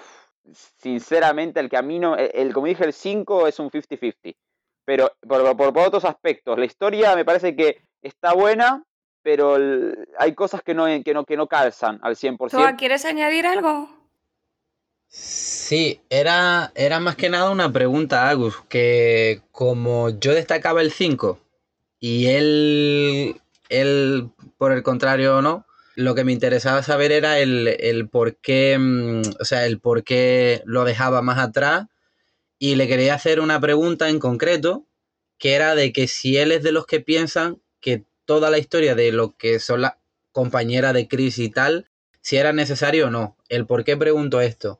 sinceramente, 0.54 1.60
el 1.60 1.70
que 1.70 1.78
a 1.78 1.82
mí 1.82 2.00
no. 2.00 2.16
El, 2.16 2.32
el- 2.34 2.54
como 2.54 2.68
dije, 2.68 2.86
el 2.86 2.94
5 2.94 3.48
es 3.48 3.60
un 3.60 3.70
50-50. 3.70 4.36
Pero 4.86 5.12
por, 5.28 5.58
por- 5.58 5.74
por 5.74 5.88
otros 5.88 6.06
aspectos. 6.06 6.58
La 6.58 6.66
historia 6.66 7.16
me 7.16 7.26
parece 7.26 7.56
que 7.56 7.82
está 8.02 8.34
buena, 8.34 8.84
pero 9.22 9.58
el- 9.58 10.08
hay 10.18 10.34
cosas 10.34 10.62
que 10.62 10.74
no, 10.74 10.86
que, 11.04 11.14
no, 11.14 11.26
que 11.26 11.38
no 11.38 11.48
calzan 11.48 12.00
al 12.02 12.16
100%. 12.16 12.52
¿Toa, 12.52 12.76
quieres 12.78 13.04
añadir 13.06 13.46
algo? 13.46 13.90
Sí, 15.10 16.02
era, 16.10 16.72
era 16.76 17.00
más 17.00 17.16
que 17.16 17.30
nada 17.30 17.50
una 17.50 17.72
pregunta, 17.72 18.30
Agus, 18.30 18.62
que 18.68 19.42
como 19.52 20.10
yo 20.10 20.34
destacaba 20.34 20.82
el 20.82 20.92
5 20.92 21.40
y 22.00 22.28
él, 22.28 23.42
él, 23.70 24.30
por 24.58 24.72
el 24.72 24.84
contrario, 24.84 25.42
no, 25.42 25.66
lo 25.98 26.14
que 26.16 26.24
me 26.24 26.32
interesaba 26.32 26.84
saber 26.84 27.12
era 27.12 27.40
el, 27.40 27.68
el 27.80 28.08
por 28.08 28.38
qué, 28.38 28.78
mm, 28.80 29.22
o 29.40 29.46
sea, 29.46 29.66
el 29.66 29.80
por 29.80 30.04
qué 30.04 30.62
lo 30.66 30.84
dejaba 30.86 31.24
más 31.24 31.40
atrás 31.40 31.88
y 32.60 32.76
le 32.76 32.88
quería 32.88 33.16
hacer 33.16 33.40
una 33.40 33.60
pregunta 33.60 34.08
en 34.10 34.20
concreto, 34.20 34.86
que 35.40 35.56
era 35.56 35.74
de 35.76 35.92
que 35.94 36.08
si 36.08 36.38
él 36.38 36.52
es 36.52 36.62
de 36.64 36.72
los 36.72 36.86
que 36.86 37.00
piensan 37.02 37.62
que 37.82 38.04
toda 38.26 38.52
la 38.52 38.60
historia 38.60 38.94
de 38.94 39.12
lo 39.12 39.36
que 39.38 39.60
son 39.60 39.82
las 39.82 39.94
compañeras 40.32 40.94
de 40.94 41.08
Chris 41.08 41.40
y 41.40 41.50
tal, 41.50 41.90
si 42.22 42.38
era 42.38 42.54
necesario 42.54 43.08
o 43.08 43.10
no. 43.10 43.36
El 43.50 43.66
por 43.66 43.84
qué 43.84 43.98
pregunto 43.98 44.40
esto. 44.42 44.80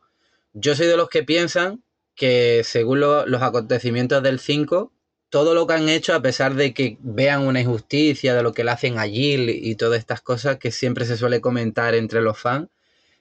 Yo 0.54 0.76
soy 0.76 0.86
de 0.88 0.98
los 0.98 1.10
que 1.10 1.24
piensan 1.24 1.84
que 2.16 2.62
según 2.64 3.00
lo- 3.00 3.26
los 3.26 3.42
acontecimientos 3.42 4.22
del 4.22 4.40
5, 4.40 4.92
todo 5.30 5.54
lo 5.54 5.68
que 5.68 5.74
han 5.74 5.90
hecho, 5.90 6.14
a 6.14 6.22
pesar 6.22 6.56
de 6.56 6.74
que 6.74 6.98
vean 7.02 7.46
una 7.46 7.62
injusticia 7.62 8.34
de 8.34 8.44
lo 8.44 8.54
que 8.54 8.64
le 8.64 8.72
hacen 8.72 8.98
a 8.98 9.08
Jill 9.08 9.50
y 9.50 9.76
todas 9.76 10.00
estas 10.00 10.22
cosas 10.22 10.58
que 10.58 10.72
siempre 10.72 11.06
se 11.06 11.18
suele 11.18 11.42
comentar 11.42 11.96
entre 11.96 12.22
los 12.22 12.40
fans, 12.40 12.70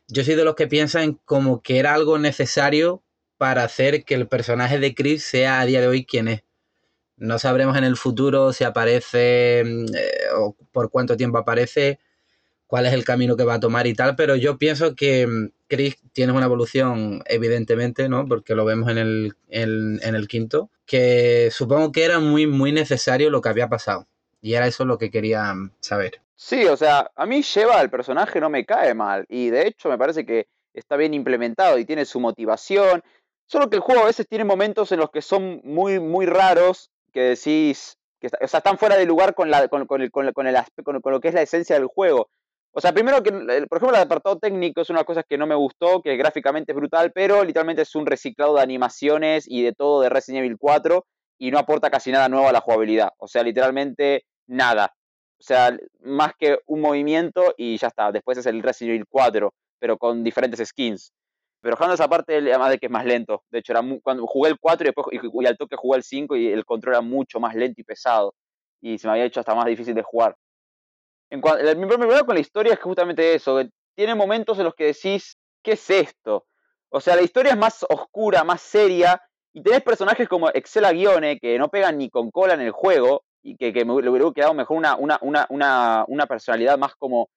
yo 0.09 0.25
soy 0.25 0.37
de 0.37 0.45
los 0.45 0.55
que 0.55 0.69
piensan 0.69 1.15
como 1.25 1.63
que 1.63 1.79
era 1.79 1.95
algo 1.95 2.19
necesario 2.19 3.03
para 3.39 3.65
hacer 3.65 4.05
que 4.05 4.15
el 4.15 4.29
personaje 4.29 4.79
de 4.79 4.95
Chris 4.95 5.25
sea 5.25 5.61
a 5.61 5.67
día 5.67 5.81
de 5.81 5.89
hoy 5.89 6.05
quien 6.05 6.29
es. 6.29 6.43
No 7.17 7.39
sabremos 7.39 7.77
en 7.77 7.85
el 7.85 7.97
futuro 7.97 8.53
si 8.53 8.65
aparece 8.65 9.63
mm, 9.65 9.87
eh, 9.97 10.11
o 10.37 10.57
por 10.73 10.91
cuánto 10.91 11.17
tiempo 11.17 11.39
aparece, 11.39 11.99
cuál 12.67 12.87
es 12.87 12.93
el 12.93 13.05
camino 13.05 13.37
que 13.37 13.45
va 13.45 13.55
a 13.55 13.61
tomar 13.61 13.87
y 13.87 13.95
tal, 13.95 14.17
pero 14.17 14.37
yo 14.37 14.59
pienso 14.59 14.95
que, 14.95 15.27
mm, 15.27 15.51
Chris 15.69 15.97
tienes 16.13 16.35
una 16.37 16.47
evolución, 16.47 17.23
evidentemente, 17.27 18.09
¿no? 18.09 18.27
Porque 18.27 18.55
lo 18.55 18.65
vemos 18.65 18.91
en 18.91 18.99
el, 18.99 19.37
en, 19.49 20.01
en 20.03 20.15
el 20.15 20.29
quinto, 20.29 20.71
que 20.87 21.51
supongo 21.51 21.93
que 21.93 22.05
era 22.05 22.21
muy, 22.21 22.47
muy 22.47 22.73
necesario 22.73 23.31
lo 23.31 23.41
que 23.41 23.49
había 23.49 23.69
pasado. 23.69 24.07
Y 24.41 24.55
era 24.55 24.67
eso 24.67 24.85
lo 24.85 24.99
que 24.99 25.11
quería 25.11 25.55
saber. 25.81 26.21
Sí, 26.37 26.67
o 26.67 26.77
sea, 26.77 27.11
a 27.17 27.27
mí 27.27 27.43
lleva 27.43 27.81
el 27.81 27.91
personaje 27.91 28.41
no 28.41 28.51
me 28.51 28.67
cae 28.67 28.95
mal. 28.95 29.25
Y 29.29 29.51
de 29.51 29.67
hecho 29.67 29.89
me 29.89 29.99
parece 29.99 30.27
que 30.27 30.47
está 30.75 30.97
bien 30.97 31.15
implementado 31.15 31.79
y 31.79 31.85
tiene 31.85 32.05
su 32.05 32.21
motivación. 32.21 33.03
Solo 33.47 33.71
que 33.71 33.77
el 33.77 33.83
juego 33.83 34.03
a 34.03 34.07
veces 34.07 34.29
tiene 34.29 34.45
momentos 34.45 34.93
en 34.93 35.01
los 35.01 35.11
que 35.11 35.23
son 35.23 35.61
muy, 35.65 35.99
muy 35.99 36.27
raros, 36.27 36.91
que 37.13 37.21
decís, 37.21 37.97
que 38.21 38.27
o 38.27 38.49
sea, 38.49 38.59
están 38.59 38.79
fuera 38.79 38.97
de 38.97 39.07
lugar 39.07 39.35
con 39.35 39.51
lo 39.51 41.21
que 41.21 41.29
es 41.29 41.35
la 41.35 41.43
esencia 41.43 41.77
del 41.77 41.87
juego. 41.87 42.29
O 42.79 42.81
sea, 42.83 42.93
primero 42.93 43.23
que, 43.23 43.33
por 43.33 43.79
ejemplo, 43.79 43.97
el 43.97 44.03
apartado 44.03 44.37
técnico 44.39 44.83
es 44.83 44.91
una 44.91 45.05
cosa 45.05 45.23
que 45.23 45.39
no 45.39 45.47
me 45.47 45.55
gustó, 45.55 46.03
que 46.03 46.15
gráficamente 46.19 46.73
es 46.73 46.77
brutal, 46.77 47.11
pero 47.11 47.43
literalmente 47.43 47.81
es 47.81 47.95
un 47.95 48.05
reciclado 48.05 48.55
de 48.55 48.61
animaciones 48.61 49.47
y 49.49 49.63
de 49.63 49.73
todo 49.73 50.03
de 50.03 50.11
Resident 50.11 50.45
Evil 50.45 50.59
4 50.59 51.07
y 51.39 51.51
no 51.51 51.59
aporta 51.59 51.89
casi 51.91 52.13
nada 52.13 52.29
nuevo 52.29 52.47
a 52.47 52.53
la 52.53 52.61
jugabilidad. 52.61 53.13
O 53.17 53.29
sea, 53.29 53.43
literalmente 53.43 54.27
nada. 54.47 54.93
O 55.41 55.43
sea, 55.43 55.75
más 56.01 56.33
que 56.39 56.59
un 56.67 56.83
movimiento 56.83 57.55
y 57.57 57.79
ya 57.79 57.87
está. 57.87 58.13
Después 58.13 58.37
es 58.37 58.45
el 58.45 58.63
Resident 58.63 58.97
Evil 58.97 59.07
4, 59.09 59.55
pero 59.79 59.97
con 59.97 60.23
diferentes 60.23 60.69
skins. 60.69 61.15
Pero 61.63 61.77
dejando 61.77 61.95
esa 61.95 62.09
parte, 62.09 62.37
además 62.37 62.69
de 62.69 62.79
que 62.79 62.87
es 62.87 62.93
más 62.93 63.07
lento. 63.07 63.43
De 63.51 63.61
hecho, 63.61 63.73
era 63.73 63.83
cuando 64.03 64.27
jugué 64.27 64.51
el 64.51 64.59
4 64.61 64.85
y 64.85 64.89
después 64.89 65.07
y, 65.13 65.47
al 65.47 65.57
toque 65.57 65.77
jugué 65.77 65.97
el 65.97 66.03
5 66.03 66.37
y 66.37 66.49
el 66.49 66.67
control 66.67 66.97
era 66.97 67.01
mucho 67.01 67.41
más 67.41 67.55
lento 67.55 67.81
y 67.81 67.85
pesado. 67.85 68.35
Y 68.83 68.99
se 68.99 69.07
me 69.07 69.13
había 69.13 69.25
hecho 69.25 69.41
hasta 69.41 69.55
más 69.55 69.65
difícil 69.65 69.95
de 69.95 70.03
jugar. 70.03 70.37
En 71.31 71.43
el, 71.61 71.77
mi 71.77 71.87
problema 71.87 72.23
con 72.25 72.35
la 72.35 72.41
historia 72.41 72.75
es 72.75 72.81
justamente 72.81 73.35
eso, 73.35 73.57
que 73.57 73.71
tiene 73.95 74.15
momentos 74.15 74.59
en 74.59 74.65
los 74.65 74.75
que 74.75 74.87
decís, 74.87 75.37
¿qué 75.63 75.73
es 75.73 75.91
esto? 75.91 76.47
O 76.89 77.01
sea, 77.01 77.17
la 77.17 77.23
historia 77.23 77.53
es 77.53 77.59
más 77.59 77.85
oscura, 77.89 78.45
más 78.45 78.61
seria, 78.61 79.21
y 79.53 79.63
tenés 79.63 79.83
personajes 79.83 80.29
como 80.29 80.51
Excel 80.51 80.85
Guione, 80.93 81.39
que 81.39 81.59
no 81.59 81.69
pegan 81.69 81.99
ni 81.99 82.11
con 82.11 82.31
cola 82.31 82.55
en 82.55 82.61
el 82.61 82.71
juego, 82.71 83.25
y 83.43 83.57
que, 83.57 83.73
que 83.73 83.85
me 83.85 83.93
hubiera 83.93 84.33
quedado 84.33 84.55
mejor 84.55 84.77
una, 84.77 84.97
una, 84.97 85.19
una, 85.51 86.05
una, 86.09 86.27
personalidad 86.27 86.79
más 86.79 86.95
como 86.97 87.31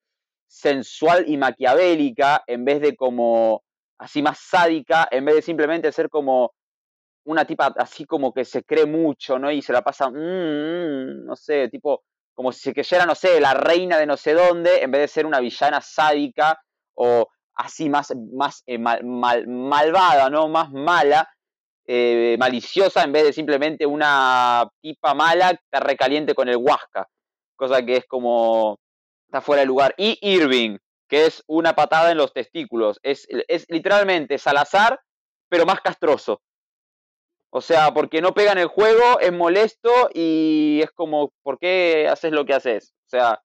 sensual 0.48 1.26
y 1.28 1.38
maquiavélica, 1.38 2.44
en 2.48 2.66
vez 2.66 2.82
de 2.82 2.96
como 2.96 3.64
así 4.00 4.22
más 4.22 4.40
sádica, 4.40 5.08
en 5.12 5.26
vez 5.26 5.36
de 5.36 5.42
simplemente 5.44 5.92
ser 5.92 6.10
como 6.10 6.54
una 7.26 7.46
tipa 7.46 7.74
así 7.78 8.06
como 8.06 8.34
que 8.34 8.44
se 8.44 8.64
cree 8.64 8.86
mucho, 8.86 9.38
¿no? 9.38 9.52
Y 9.52 9.62
se 9.62 9.74
la 9.74 9.84
pasa, 9.84 10.10
mmm, 10.10 11.26
no 11.26 11.36
sé, 11.36 11.70
tipo 11.70 12.04
como 12.40 12.54
si 12.54 12.62
se 12.62 12.74
creyera, 12.74 13.06
no 13.06 13.16
sé, 13.16 13.42
la 13.42 13.54
reina 13.54 13.98
de 13.98 14.06
no 14.06 14.16
sé 14.16 14.34
dónde, 14.34 14.82
en 14.82 14.92
vez 14.92 15.02
de 15.02 15.08
ser 15.10 15.26
una 15.26 15.42
villana 15.42 15.82
sádica 15.82 16.58
o 16.96 17.28
así 17.54 17.90
más, 17.90 18.14
más 18.32 18.64
eh, 18.66 18.78
mal, 18.78 19.04
malvada, 19.46 20.30
¿no? 20.30 20.48
Más 20.48 20.72
mala, 20.72 21.30
eh, 21.86 22.38
maliciosa, 22.40 23.04
en 23.04 23.12
vez 23.12 23.26
de 23.26 23.34
simplemente 23.34 23.86
una 23.86 24.66
tipa 24.82 25.14
mala 25.14 25.52
que 25.54 25.80
recaliente 25.82 26.34
con 26.34 26.48
el 26.48 26.56
Huasca. 26.56 27.10
Cosa 27.58 27.86
que 27.86 27.98
es 27.98 28.06
como. 28.06 28.80
está 29.26 29.42
fuera 29.42 29.60
de 29.60 29.66
lugar. 29.66 29.94
Y 29.98 30.18
Irving, 30.22 30.78
que 31.10 31.26
es 31.26 31.44
una 31.46 31.76
patada 31.76 32.10
en 32.10 32.18
los 32.18 32.32
testículos. 32.32 33.02
Es, 33.04 33.28
es 33.50 33.66
literalmente 33.68 34.38
Salazar, 34.38 34.98
pero 35.50 35.66
más 35.66 35.82
castroso. 35.82 36.40
O 37.52 37.62
sea, 37.62 37.94
porque 37.94 38.22
no 38.22 38.34
pega 38.34 38.52
en 38.52 38.60
el 38.60 38.68
juego, 38.68 39.20
es 39.20 39.34
molesto 39.34 40.10
y 40.14 40.82
es 40.84 40.92
como, 40.92 41.32
¿por 41.42 41.58
qué 41.58 42.08
haces 42.08 42.32
lo 42.32 42.46
que 42.46 42.54
haces? 42.54 42.94
O 43.08 43.10
sea, 43.10 43.42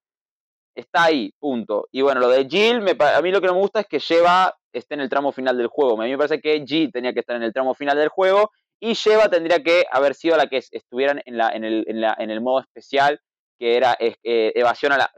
está 0.74 1.04
ahí, 1.04 1.32
punto. 1.38 1.88
Y 1.90 2.02
bueno, 2.02 2.20
lo 2.20 2.28
de 2.28 2.46
Jill, 2.46 2.82
me, 2.82 2.96
a 3.00 3.22
mí 3.22 3.30
lo 3.30 3.40
que 3.40 3.46
no 3.46 3.54
me 3.54 3.60
gusta 3.60 3.80
es 3.80 3.86
que 3.86 3.98
lleva, 3.98 4.54
esté 4.72 4.94
en 4.94 5.00
el 5.00 5.08
tramo 5.08 5.32
final 5.32 5.56
del 5.56 5.68
juego. 5.68 6.00
A 6.00 6.04
mí 6.04 6.10
me 6.10 6.18
parece 6.18 6.40
que 6.40 6.64
Jill 6.66 6.92
tenía 6.92 7.14
que 7.14 7.20
estar 7.20 7.36
en 7.36 7.42
el 7.42 7.52
tramo 7.52 7.74
final 7.74 7.96
del 7.96 8.08
juego 8.08 8.50
y 8.78 8.94
lleva 8.94 9.30
tendría 9.30 9.62
que 9.62 9.84
haber 9.90 10.14
sido 10.14 10.36
la 10.36 10.48
que 10.48 10.58
estuvieran 10.58 11.22
en, 11.24 11.38
la, 11.38 11.50
en, 11.50 11.64
el, 11.64 11.84
en, 11.88 12.00
la, 12.02 12.14
en 12.18 12.30
el 12.30 12.42
modo 12.42 12.60
especial, 12.60 13.20
que 13.58 13.76
era 13.76 13.96
eh, 13.98 14.16
evasión, 14.54 14.92
a 14.92 14.98
la, 14.98 15.10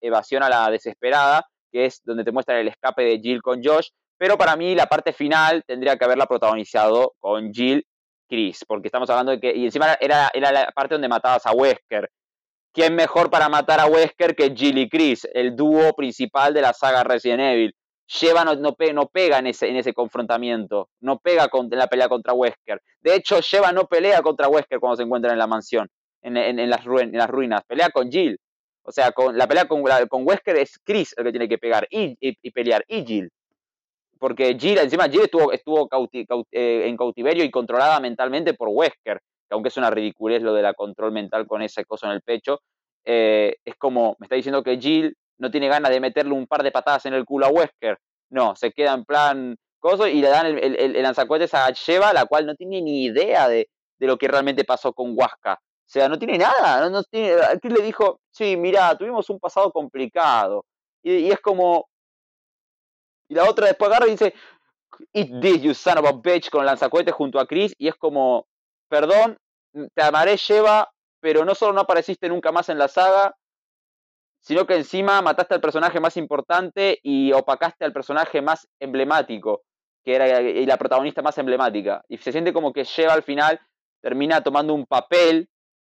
evasión 0.00 0.44
a 0.44 0.48
la 0.48 0.70
desesperada, 0.70 1.44
que 1.72 1.86
es 1.86 2.02
donde 2.04 2.22
te 2.22 2.30
muestra 2.30 2.60
el 2.60 2.68
escape 2.68 3.02
de 3.02 3.18
Jill 3.18 3.42
con 3.42 3.64
Josh. 3.64 3.88
Pero 4.16 4.38
para 4.38 4.56
mí 4.56 4.74
la 4.74 4.86
parte 4.86 5.12
final 5.12 5.64
tendría 5.66 5.96
que 5.96 6.04
haberla 6.04 6.26
protagonizado 6.26 7.14
con 7.18 7.52
Jill 7.52 7.84
Chris, 8.28 8.64
porque 8.66 8.88
estamos 8.88 9.08
hablando 9.10 9.32
de 9.32 9.40
que, 9.40 9.54
y 9.56 9.64
encima 9.64 9.96
era, 10.00 10.30
era 10.32 10.52
la 10.52 10.70
parte 10.72 10.94
donde 10.94 11.08
matabas 11.08 11.46
a 11.46 11.52
Wesker. 11.52 12.10
¿Quién 12.72 12.94
mejor 12.94 13.30
para 13.30 13.48
matar 13.48 13.80
a 13.80 13.86
Wesker 13.86 14.36
que 14.36 14.54
Jill 14.54 14.78
y 14.78 14.88
Chris, 14.88 15.26
el 15.32 15.56
dúo 15.56 15.94
principal 15.94 16.54
de 16.54 16.62
la 16.62 16.72
saga 16.72 17.02
Resident 17.02 17.40
Evil? 17.40 17.74
Lleva 18.20 18.44
no, 18.44 18.54
no, 18.54 19.06
pega 19.08 19.38
en 19.38 19.48
ese, 19.48 19.68
en 19.68 19.76
ese 19.76 19.92
confrontamiento, 19.92 20.88
no 21.00 21.18
pega 21.18 21.48
con, 21.48 21.68
en 21.70 21.78
la 21.78 21.88
pelea 21.88 22.08
contra 22.08 22.32
Wesker. 22.32 22.80
De 23.00 23.14
hecho, 23.14 23.40
Lleva 23.40 23.72
no 23.72 23.84
pelea 23.84 24.22
contra 24.22 24.48
Wesker 24.48 24.80
cuando 24.80 24.96
se 24.96 25.02
encuentran 25.02 25.32
en 25.32 25.38
la 25.38 25.46
mansión, 25.46 25.88
en, 26.22 26.36
en, 26.36 26.70
las, 26.70 26.86
en 26.86 27.12
las, 27.12 27.28
ruinas, 27.28 27.62
pelea 27.66 27.90
con 27.90 28.10
Jill. 28.10 28.38
O 28.82 28.92
sea, 28.92 29.12
con, 29.12 29.36
la 29.36 29.46
pelea 29.46 29.66
con, 29.66 29.82
con 30.08 30.26
Wesker 30.26 30.56
es 30.56 30.78
Chris 30.84 31.14
el 31.18 31.24
que 31.24 31.30
tiene 31.32 31.48
que 31.48 31.58
pegar 31.58 31.86
y, 31.90 32.16
y 32.20 32.50
pelear, 32.50 32.84
y 32.88 33.04
Jill 33.04 33.30
porque 34.18 34.56
Jill, 34.58 34.78
encima 34.78 35.08
Jill 35.08 35.22
estuvo, 35.22 35.52
estuvo 35.52 35.88
eh, 36.52 36.82
en 36.86 36.96
cautiverio 36.96 37.44
y 37.44 37.50
controlada 37.50 38.00
mentalmente 38.00 38.54
por 38.54 38.68
Wesker, 38.68 39.20
que 39.48 39.54
aunque 39.54 39.68
es 39.68 39.76
una 39.76 39.90
ridiculez 39.90 40.42
lo 40.42 40.54
de 40.54 40.62
la 40.62 40.74
control 40.74 41.12
mental 41.12 41.46
con 41.46 41.62
ese 41.62 41.84
coso 41.84 42.06
en 42.06 42.12
el 42.12 42.22
pecho, 42.22 42.60
eh, 43.04 43.56
es 43.64 43.74
como, 43.76 44.16
me 44.18 44.26
está 44.26 44.36
diciendo 44.36 44.62
que 44.62 44.78
Jill 44.78 45.16
no 45.38 45.50
tiene 45.50 45.68
ganas 45.68 45.90
de 45.90 46.00
meterle 46.00 46.32
un 46.32 46.46
par 46.46 46.62
de 46.62 46.72
patadas 46.72 47.06
en 47.06 47.14
el 47.14 47.24
culo 47.24 47.46
a 47.46 47.50
Wesker, 47.50 47.98
no, 48.30 48.54
se 48.56 48.72
queda 48.72 48.94
en 48.94 49.04
plan 49.04 49.56
coso 49.78 50.06
y 50.06 50.20
le 50.20 50.28
dan 50.28 50.46
el, 50.46 50.58
el, 50.58 50.96
el 50.96 51.02
lanzacohetes 51.02 51.54
a 51.54 51.70
Sheva, 51.70 52.12
la 52.12 52.26
cual 52.26 52.46
no 52.46 52.54
tiene 52.54 52.82
ni 52.82 53.04
idea 53.04 53.48
de, 53.48 53.68
de 53.98 54.06
lo 54.06 54.16
que 54.16 54.28
realmente 54.28 54.64
pasó 54.64 54.92
con 54.92 55.12
Huasca. 55.16 55.54
O 55.54 55.90
sea, 55.90 56.08
no 56.08 56.18
tiene 56.18 56.38
nada. 56.38 56.80
No, 56.80 56.90
no 56.90 57.02
tiene, 57.04 57.40
aquí 57.42 57.68
le 57.68 57.82
dijo, 57.82 58.20
sí, 58.30 58.56
mira, 58.56 58.96
tuvimos 58.96 59.30
un 59.30 59.38
pasado 59.38 59.72
complicado. 59.72 60.64
Y, 61.02 61.30
es 61.30 61.40
como, 61.40 61.88
y 63.28 63.34
la 63.34 63.48
otra 63.48 63.66
después 63.66 63.90
agarra 63.90 64.06
y 64.06 64.12
dice, 64.12 64.34
Eat 65.12 65.40
this, 65.40 65.62
you 65.62 65.74
son 65.74 65.98
of 65.98 66.06
a 66.06 66.12
bitch, 66.12 66.50
con 66.50 66.64
lanzacohetes 66.64 67.14
junto 67.14 67.38
a 67.38 67.46
Chris. 67.46 67.74
Y 67.78 67.88
es 67.88 67.94
como, 67.94 68.46
perdón, 68.88 69.38
te 69.94 70.02
amaré, 70.02 70.36
lleva, 70.36 70.90
pero 71.20 71.44
no 71.44 71.54
solo 71.54 71.72
no 71.72 71.80
apareciste 71.80 72.28
nunca 72.28 72.52
más 72.52 72.68
en 72.68 72.78
la 72.78 72.88
saga, 72.88 73.36
sino 74.40 74.66
que 74.66 74.76
encima 74.76 75.20
mataste 75.20 75.54
al 75.54 75.60
personaje 75.60 76.00
más 76.00 76.16
importante 76.16 76.98
y 77.02 77.32
opacaste 77.32 77.84
al 77.84 77.92
personaje 77.92 78.40
más 78.40 78.68
emblemático, 78.80 79.62
que 80.04 80.14
era 80.14 80.40
y 80.40 80.64
la 80.64 80.76
protagonista 80.78 81.22
más 81.22 81.36
emblemática. 81.38 82.02
Y 82.08 82.18
se 82.18 82.32
siente 82.32 82.52
como 82.52 82.72
que 82.72 82.84
lleva 82.84 83.14
al 83.14 83.22
final, 83.22 83.60
termina 84.00 84.42
tomando 84.42 84.74
un 84.74 84.86
papel 84.86 85.48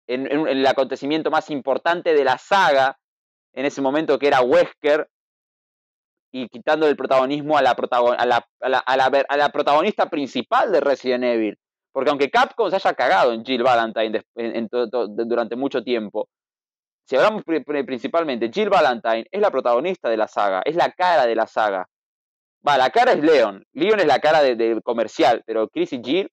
en, 0.08 0.32
en, 0.32 0.48
en 0.48 0.58
el 0.58 0.68
acontecimiento 0.68 1.30
más 1.30 1.50
importante 1.50 2.14
de 2.14 2.24
la 2.24 2.38
saga, 2.38 2.98
en 3.54 3.66
ese 3.66 3.82
momento 3.82 4.18
que 4.18 4.28
era 4.28 4.42
Wesker, 4.42 5.10
y 6.32 6.48
quitando 6.50 6.88
el 6.88 6.96
protagonismo 6.96 7.58
a 7.58 7.62
la, 7.62 7.76
la, 8.62 8.80
a, 8.80 9.38
la, 9.38 9.50
protagonista 9.50 10.10
principal 10.10 10.72
de 10.72 10.82
Resident 10.82 11.24
Evil. 11.24 11.58
Porque 11.92 12.10
aunque 12.10 12.30
Capcom 12.30 12.70
se 12.70 12.76
haya 12.76 12.94
cagado 12.94 13.34
en 13.34 13.44
Jill 13.44 13.64
Valentine 13.64 14.24
durante 15.26 15.56
mucho 15.56 15.84
tiempo, 15.84 16.30
si 17.06 17.16
hablamos 17.16 17.44
principalmente, 17.44 18.52
Jill 18.54 18.70
Valentine 18.70 19.26
es 19.32 19.42
la 19.42 19.50
protagonista 19.50 20.10
de 20.10 20.18
la 20.18 20.28
saga, 20.28 20.62
es 20.66 20.76
la 20.76 20.92
cara 20.92 21.26
de 21.26 21.36
la 21.36 21.48
saga. 21.48 21.88
Va, 22.68 22.78
la 22.78 22.90
cara 22.90 23.14
es 23.14 23.24
Leon, 23.24 23.64
Leon 23.74 24.00
es 24.02 24.06
la 24.06 24.20
cara 24.20 24.44
del 24.44 24.58
de 24.58 24.82
comercial, 24.82 25.42
pero 25.46 25.70
Chris 25.70 25.94
y 25.94 26.02
Jill 26.04 26.30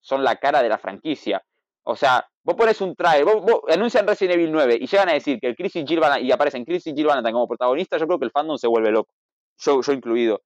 son 0.00 0.24
la 0.24 0.36
cara 0.36 0.62
de 0.62 0.68
la 0.68 0.78
franquicia. 0.78 1.42
O 1.84 1.94
sea, 1.94 2.26
vos 2.42 2.56
pones 2.56 2.80
un 2.80 2.96
trailer, 2.96 3.24
vos, 3.24 3.42
vos 3.42 3.60
anuncian 3.72 4.06
Resident 4.06 4.34
Evil 4.34 4.50
9 4.50 4.78
y 4.80 4.86
llegan 4.86 5.08
a 5.08 5.12
decir 5.12 5.38
que 5.40 5.46
el 5.46 5.54
Chris 5.54 5.76
y 5.76 5.86
Jill 5.86 6.00
Valentine, 6.00 6.28
y 6.28 6.32
aparecen 6.32 6.64
Chris 6.64 6.86
y 6.88 6.94
Jill 6.94 7.06
Valentine 7.06 7.32
como 7.32 7.46
protagonistas, 7.46 8.00
yo 8.00 8.06
creo 8.08 8.18
que 8.18 8.24
el 8.24 8.32
fandom 8.32 8.58
se 8.58 8.66
vuelve 8.66 8.90
loco 8.90 9.12
yo, 9.58 9.80
incluido. 9.92 10.42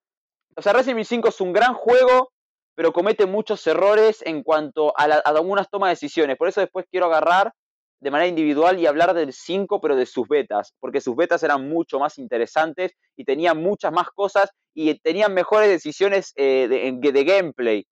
O 0.56 0.62
sea, 0.62 0.72
Resident 0.72 0.96
Evil 0.96 1.06
5 1.06 1.28
es 1.28 1.40
un 1.40 1.52
gran 1.52 1.74
juego, 1.74 2.32
pero 2.74 2.92
comete 2.92 3.26
muchos 3.26 3.66
errores 3.66 4.22
en 4.24 4.42
cuanto 4.42 4.92
a, 4.96 5.04
algunas 5.04 5.68
tomas 5.70 5.88
de 5.88 5.92
decisiones. 5.92 6.36
Por 6.36 6.48
eso 6.48 6.60
después 6.60 6.86
quiero 6.90 7.06
agarrar 7.06 7.52
de 8.00 8.10
manera 8.10 8.28
individual 8.28 8.78
y 8.78 8.86
hablar 8.86 9.12
del 9.14 9.32
5, 9.32 9.80
pero 9.80 9.94
de 9.94 10.06
sus 10.06 10.26
betas, 10.26 10.74
porque 10.80 11.00
sus 11.00 11.14
betas 11.14 11.42
eran 11.42 11.68
mucho 11.68 11.98
más 11.98 12.18
interesantes 12.18 12.92
y 13.16 13.24
tenían 13.24 13.62
muchas 13.62 13.92
más 13.92 14.08
cosas 14.10 14.50
y 14.74 14.94
tenían 15.00 15.34
mejores 15.34 15.68
decisiones 15.68 16.32
eh, 16.36 16.66
de, 16.68 17.12
de, 17.12 17.24
gameplay, 17.24 17.86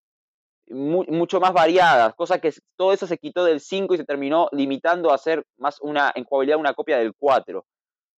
mu 0.71 1.05
mucho 1.09 1.41
más 1.41 1.53
variadas, 1.53 2.15
cosa 2.15 2.39
que 2.39 2.55
todo 2.77 2.93
eso 2.93 3.07
se 3.07 3.19
quitó 3.19 3.45
del 3.45 3.61
5 3.61 3.95
y 3.95 3.99
se 3.99 4.05
terminó 4.05 4.49
limitando 4.53 5.13
a 5.13 5.19
ser 5.19 5.45
más 5.59 5.79
una, 5.81 6.11
en 6.15 6.25
jugabilidad 6.25 6.59
una 6.59 6.75
copia 6.75 6.99
del 6.99 7.13
4. 7.15 7.65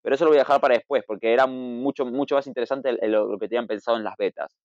Pero 0.02 0.14
eso 0.14 0.24
lo 0.24 0.30
voy 0.30 0.38
a 0.38 0.42
dejar 0.42 0.60
para 0.60 0.74
después, 0.74 1.02
porque 1.06 1.32
era 1.32 1.46
mucho, 1.46 2.04
mucho 2.06 2.34
más 2.36 2.46
interesante 2.46 2.92
lo 3.08 3.38
que 3.38 3.48
tenían 3.48 3.66
pensado 3.66 3.96
en 3.98 4.04
las 4.04 4.16
betas. 4.16 4.56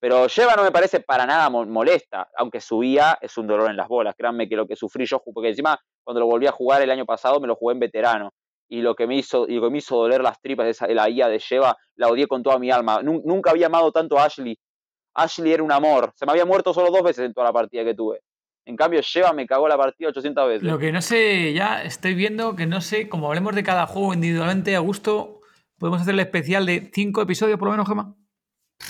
Pero 0.00 0.26
Lleva 0.26 0.54
no 0.54 0.62
me 0.64 0.70
parece 0.72 1.00
para 1.00 1.24
nada 1.26 1.48
molesta, 1.50 2.28
aunque 2.36 2.60
subía 2.60 3.18
es 3.20 3.36
un 3.38 3.46
dolor 3.46 3.70
en 3.70 3.76
las 3.76 3.88
bolas. 3.88 4.14
Créanme 4.16 4.48
que 4.48 4.56
lo 4.56 4.66
que 4.66 4.76
sufrí 4.76 5.06
yo, 5.06 5.22
porque 5.32 5.48
encima 5.50 5.78
cuando 6.04 6.20
lo 6.20 6.26
volví 6.26 6.46
a 6.46 6.52
jugar 6.52 6.82
el 6.82 6.90
año 6.90 7.06
pasado 7.06 7.40
me 7.40 7.46
lo 7.48 7.56
jugué 7.56 7.74
en 7.74 7.80
veterano. 7.80 8.30
y 8.68 8.80
lo 8.82 8.94
que 8.96 9.06
me 9.06 9.16
hizo, 9.16 9.46
y 9.46 9.56
lo 9.56 9.62
que 9.62 9.70
me 9.70 9.78
hizo 9.78 9.96
doler 9.96 10.22
las 10.22 10.40
tripas 10.40 10.64
de 10.64 10.70
esa, 10.72 10.86
la 10.88 11.08
IA 11.08 11.28
de 11.28 11.38
Sheva, 11.38 11.76
la 11.96 12.08
odié 12.08 12.26
con 12.26 12.42
toda 12.42 12.58
mi 12.58 12.70
alma. 12.70 13.00
Nun- 13.02 13.22
nunca 13.24 13.50
había 13.50 13.66
amado 13.66 13.92
tanto 13.92 14.18
a 14.18 14.24
Ashley. 14.24 14.58
Ashley 15.14 15.52
era 15.52 15.62
un 15.62 15.72
amor. 15.72 16.12
Se 16.16 16.26
me 16.26 16.32
había 16.32 16.44
muerto 16.46 16.74
solo 16.74 16.90
dos 16.90 17.02
veces 17.02 17.26
en 17.26 17.34
toda 17.34 17.48
la 17.48 17.52
partida 17.52 17.84
que 17.84 17.94
tuve. 17.94 18.20
En 18.66 18.76
cambio, 18.76 19.00
Sheva 19.02 19.32
me 19.32 19.46
cagó 19.46 19.68
la 19.68 19.76
partida 19.76 20.08
800 20.08 20.48
veces. 20.48 20.62
Lo 20.62 20.78
que 20.78 20.90
no 20.90 21.02
sé, 21.02 21.52
ya 21.52 21.82
estoy 21.82 22.14
viendo 22.14 22.56
que 22.56 22.66
no 22.66 22.80
sé, 22.80 23.08
como 23.08 23.28
hablemos 23.28 23.54
de 23.54 23.62
cada 23.62 23.86
juego 23.86 24.14
individualmente 24.14 24.74
a 24.74 24.80
gusto, 24.80 25.40
podemos 25.78 26.00
hacer 26.00 26.14
el 26.14 26.20
especial 26.20 26.64
de 26.64 26.90
cinco 26.92 27.20
episodios 27.20 27.58
por 27.58 27.68
lo 27.68 27.72
menos, 27.72 27.88
Gemma. 27.88 28.14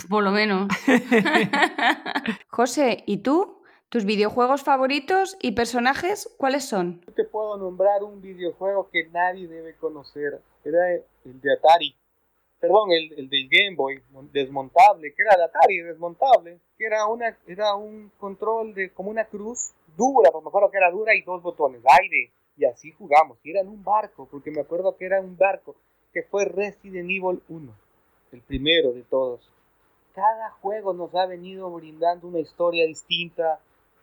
Por 0.09 0.23
lo 0.23 0.31
menos. 0.31 0.69
José, 2.49 3.03
¿y 3.07 3.19
tú? 3.19 3.63
¿Tus 3.89 4.05
videojuegos 4.05 4.63
favoritos 4.63 5.37
y 5.41 5.53
personajes 5.53 6.29
cuáles 6.37 6.65
son? 6.65 7.01
Yo 7.07 7.13
te 7.13 7.25
puedo 7.25 7.57
nombrar 7.57 8.03
un 8.03 8.21
videojuego 8.21 8.89
que 8.91 9.09
nadie 9.13 9.47
debe 9.47 9.77
conocer. 9.77 10.41
Era 10.65 10.95
el 10.95 11.41
de 11.41 11.53
Atari. 11.53 11.95
Perdón, 12.67 12.93
el, 12.93 13.13
el 13.19 13.29
del 13.29 13.49
Game 13.51 13.77
Boy, 13.77 14.03
desmontable, 14.33 15.13
que 15.15 15.23
era 15.23 15.35
el 15.35 15.43
Atari 15.43 15.79
desmontable, 15.83 16.61
que 16.79 16.87
era 16.87 17.07
una 17.07 17.37
era 17.47 17.75
un 17.75 18.11
control 18.19 18.73
de 18.73 18.91
como 18.91 19.11
una 19.11 19.27
cruz 19.27 19.75
dura, 19.95 20.31
porque 20.31 20.45
me 20.45 20.49
acuerdo 20.49 20.71
que 20.71 20.79
era 20.79 20.91
dura 20.91 21.15
y 21.15 21.21
dos 21.21 21.43
botones, 21.43 21.83
aire, 22.01 22.33
y 22.57 22.65
así 22.65 22.91
jugamos. 22.93 23.37
Y 23.45 23.51
era 23.51 23.61
en 23.61 23.69
un 23.69 23.85
barco, 23.85 24.27
porque 24.31 24.51
me 24.51 24.63
acuerdo 24.63 24.97
que 24.97 25.05
era 25.05 25.21
un 25.21 25.37
barco, 25.37 25.77
que 26.15 26.23
fue 26.23 26.47
Resident 26.47 27.11
Evil 27.11 27.43
1, 27.49 27.77
el 28.33 28.41
primero 28.41 28.93
de 28.93 29.03
todos. 29.03 29.47
Cada 30.15 30.51
juego 30.63 30.95
nos 30.95 31.15
ha 31.15 31.27
venido 31.27 31.71
brindando 31.71 32.29
una 32.29 32.39
historia 32.39 32.87
distinta, 32.87 33.61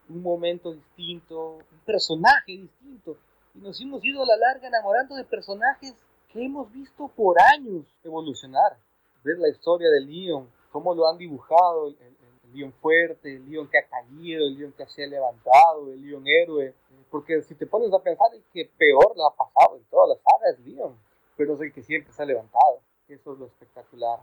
un 0.07 0.22
momento 0.22 0.74
distinto, 0.74 1.53
un 1.55 1.80
personaje 1.86 2.51
distinto. 2.51 3.18
Y 3.55 3.59
nos 3.59 3.82
hemos 3.82 4.05
ido 4.05 4.22
a 4.22 4.28
la 4.28 4.38
larga 4.38 4.68
enamorando 4.68 5.16
de 5.16 5.24
personajes 5.24 5.95
que 6.32 6.46
hemos 6.46 6.72
visto 6.72 7.08
por 7.10 7.36
años 7.42 7.86
evolucionar. 8.04 8.78
Ver 9.24 9.38
la 9.38 9.50
historia 9.50 9.90
de 9.90 10.02
Leon, 10.02 10.50
cómo 10.72 10.96
lo 10.96 11.08
han 11.08 11.18
dibujado, 11.18 11.88
el, 11.88 11.98
el, 11.98 12.16
el 12.46 12.54
Leon 12.54 12.74
fuerte, 12.82 13.36
el 13.36 13.50
Leon 13.50 13.68
que 13.70 13.78
ha 13.78 13.88
caído, 13.88 14.48
el 14.48 14.58
Leon 14.58 14.74
que 14.74 14.86
se 14.88 15.04
ha 15.04 15.08
levantado, 15.08 15.92
el 15.92 16.02
Leon 16.02 16.24
héroe. 16.26 16.74
Porque 17.10 17.42
si 17.42 17.56
te 17.56 17.68
pones 17.68 17.94
a 17.94 18.00
pensar, 18.00 18.34
el 18.34 18.44
que 18.54 18.70
peor 18.78 19.16
le 19.16 19.24
ha 19.24 19.36
pasado 19.36 19.78
en 19.78 19.84
toda 19.86 20.08
la 20.08 20.16
saga 20.16 20.52
es 20.52 20.60
Leon, 20.66 20.98
pero 21.36 21.56
es 21.56 21.62
el 21.62 21.74
que 21.74 21.84
siempre 21.84 22.14
se 22.14 22.24
ha 22.24 22.26
levantado. 22.26 22.80
Eso 23.08 23.34
es 23.34 23.40
lo 23.40 23.46
espectacular. 23.46 24.20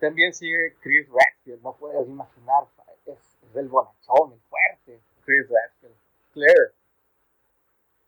También 0.00 0.32
sigue 0.32 0.74
Chris 0.80 1.06
Redfield, 1.08 1.62
no 1.62 1.76
puedes 1.76 2.08
imaginar, 2.08 2.64
es, 3.04 3.18
es 3.42 3.56
el 3.56 3.68
bonachón, 3.68 4.32
el 4.32 4.40
fuerte. 4.48 5.00
Chris 5.24 5.46
Redfield. 5.48 5.96
Claire. 6.32 6.79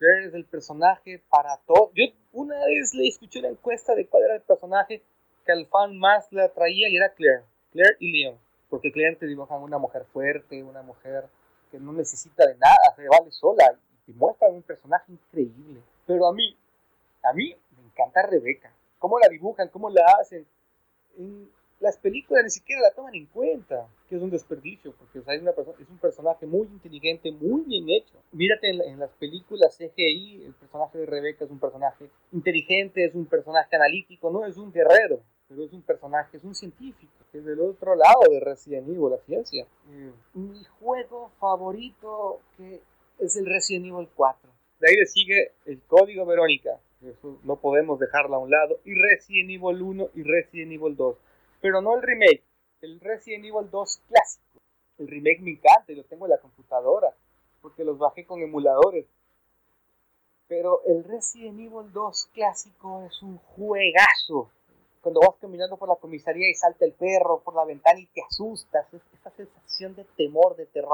Claire 0.02 0.26
es 0.26 0.34
el 0.34 0.44
personaje 0.44 1.22
para 1.30 1.58
todo. 1.58 1.92
Yo 1.94 2.06
una 2.32 2.56
vez 2.66 2.92
le 2.92 3.06
escuché 3.06 3.38
una 3.38 3.50
encuesta 3.50 3.94
de 3.94 4.08
cuál 4.08 4.24
era 4.24 4.34
el 4.34 4.42
personaje 4.42 5.00
que 5.46 5.52
al 5.52 5.66
fan 5.66 5.96
más 5.96 6.26
le 6.32 6.42
atraía 6.42 6.88
y 6.88 6.96
era 6.96 7.14
Claire. 7.14 7.44
Claire 7.70 7.96
y 8.00 8.10
Leon. 8.10 8.36
Porque 8.68 8.90
Claire 8.90 9.14
te 9.14 9.26
dibujan 9.26 9.62
una 9.62 9.78
mujer 9.78 10.04
fuerte, 10.12 10.60
una 10.64 10.82
mujer 10.82 11.26
que 11.70 11.78
no 11.78 11.92
necesita 11.92 12.48
de 12.48 12.56
nada, 12.56 12.96
se 12.96 13.06
vale 13.06 13.30
sola 13.30 13.78
y 14.08 14.12
te 14.12 14.18
muestran 14.18 14.54
un 14.54 14.62
personaje 14.62 15.12
increíble. 15.12 15.80
Pero 16.04 16.26
a 16.26 16.32
mí, 16.32 16.56
a 17.22 17.32
mí 17.32 17.54
me 17.76 17.84
encanta 17.86 18.26
Rebeca. 18.26 18.72
Cómo 18.98 19.20
la 19.20 19.28
dibujan, 19.28 19.68
cómo 19.68 19.88
la 19.88 20.04
hacen. 20.20 20.44
En 21.16 21.48
las 21.82 21.98
películas 21.98 22.44
ni 22.44 22.50
siquiera 22.50 22.80
la 22.80 22.94
toman 22.94 23.14
en 23.16 23.26
cuenta, 23.26 23.88
que 24.08 24.14
es 24.14 24.22
un 24.22 24.30
desperdicio, 24.30 24.94
porque 24.96 25.18
o 25.18 25.24
sea, 25.24 25.34
es, 25.34 25.42
una 25.42 25.50
es, 25.50 25.88
un 25.90 25.98
personaje 25.98 26.46
muy 26.46 26.68
inteligente, 26.68 27.32
muy 27.32 27.62
bien 27.62 27.90
hecho. 27.90 28.14
Mírate 28.30 28.70
en, 28.70 28.80
en, 28.82 29.00
las 29.00 29.10
películas 29.14 29.76
CGI, 29.76 30.44
el 30.46 30.54
personaje 30.54 30.98
de 30.98 31.06
Rebeca 31.06 31.44
es 31.44 31.50
un 31.50 31.58
personaje 31.58 32.08
inteligente, 32.30 33.04
es 33.04 33.14
un 33.16 33.26
personaje 33.26 33.74
analítico, 33.74 34.30
no 34.30 34.46
es 34.46 34.56
un 34.56 34.72
guerrero, 34.72 35.20
pero 35.48 35.64
es 35.64 35.72
un 35.72 35.82
personaje, 35.82 36.36
es 36.36 36.44
un 36.44 36.54
científico, 36.54 37.12
que 37.32 37.38
es 37.38 37.44
del 37.44 37.60
otro 37.60 37.96
lado 37.96 38.30
de 38.30 38.38
Resident 38.38 38.88
Evil, 38.88 39.10
la 39.10 39.18
ciencia. 39.18 39.66
Eh, 39.90 40.12
mi 40.34 40.62
juego 40.78 41.32
favorito 41.40 42.40
que 42.56 42.80
es 43.18 43.36
el 43.36 43.46
Resident 43.46 43.86
Evil 43.86 44.08
4. 44.14 44.48
De 44.78 44.88
ahí 44.88 44.96
le 44.96 45.06
sigue 45.06 45.50
el 45.66 45.80
Código 45.88 46.24
Verónica, 46.26 46.78
eso 47.02 47.40
no 47.42 47.56
podemos 47.56 47.98
dejarlo 47.98 48.36
a 48.36 48.38
un 48.38 48.50
lado, 48.50 48.78
y 48.84 48.94
Resident 48.94 49.50
Evil 49.50 49.82
1 49.82 50.10
y 50.14 50.22
Resident 50.22 50.70
Evil 50.70 50.94
2 50.94 51.16
pero 51.62 51.80
no 51.80 51.94
el 51.94 52.02
remake, 52.02 52.42
el 52.82 53.00
Resident 53.00 53.44
Evil 53.44 53.70
2 53.70 54.00
clásico. 54.08 54.60
El 54.98 55.06
remake 55.06 55.40
me 55.40 55.52
encanta 55.52 55.92
y 55.92 55.94
lo 55.94 56.04
tengo 56.04 56.26
en 56.26 56.32
la 56.32 56.38
computadora, 56.38 57.14
porque 57.62 57.84
los 57.84 57.98
bajé 57.98 58.26
con 58.26 58.42
emuladores. 58.42 59.06
Pero 60.48 60.82
el 60.86 61.04
Resident 61.04 61.60
Evil 61.60 61.92
2 61.92 62.30
clásico 62.34 63.04
es 63.06 63.22
un 63.22 63.38
juegazo. 63.38 64.50
Cuando 65.00 65.20
vas 65.20 65.36
caminando 65.40 65.76
por 65.76 65.88
la 65.88 65.96
comisaría 65.96 66.50
y 66.50 66.54
salta 66.54 66.84
el 66.84 66.92
perro 66.92 67.40
por 67.40 67.54
la 67.54 67.64
ventana 67.64 68.00
y 68.00 68.06
te 68.06 68.22
asustas, 68.22 68.92
es 68.92 69.02
esa 69.14 69.30
sensación 69.30 69.94
de 69.94 70.04
temor, 70.16 70.56
de 70.56 70.66
terror. 70.66 70.92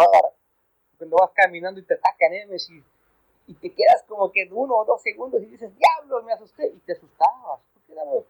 Cuando 0.99 1.17
vas 1.17 1.31
caminando 1.35 1.81
y 1.81 1.85
te 1.85 1.95
atacan 1.95 2.31
Nemesis 2.31 2.85
y 3.47 3.55
te 3.55 3.71
quedas 3.71 4.05
como 4.07 4.31
que 4.31 4.47
uno 4.53 4.77
o 4.77 4.85
dos 4.85 5.01
segundos 5.01 5.43
y 5.43 5.47
dices, 5.47 5.73
diablos, 5.75 6.25
me 6.25 6.33
asusté, 6.33 6.67
y 6.69 6.79
te 6.81 6.93
asustabas. 6.93 7.61
Porque 7.73 7.93
éramos 7.93 8.25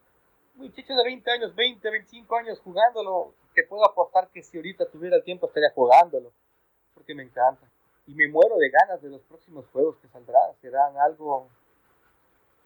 muchachos 0.59 0.97
de 0.97 1.03
20 1.03 1.31
años, 1.31 1.55
20, 1.55 1.89
25 1.89 2.35
años 2.35 2.59
jugándolo, 2.59 3.33
te 3.55 3.63
puedo 3.63 3.85
apostar 3.85 4.29
que 4.29 4.43
si 4.43 4.57
ahorita 4.57 4.85
tuviera 4.87 5.15
el 5.15 5.23
tiempo 5.23 5.47
estaría 5.47 5.71
jugándolo, 5.71 6.31
porque 6.93 7.15
me 7.15 7.23
encanta. 7.23 7.65
Y 8.05 8.13
me 8.13 8.27
muero 8.27 8.57
de 8.57 8.69
ganas 8.69 9.01
de 9.01 9.09
los 9.09 9.21
próximos 9.21 9.65
juegos 9.71 9.97
que 9.97 10.07
saldrán, 10.07 10.53
serán 10.61 10.97
algo, 10.97 11.47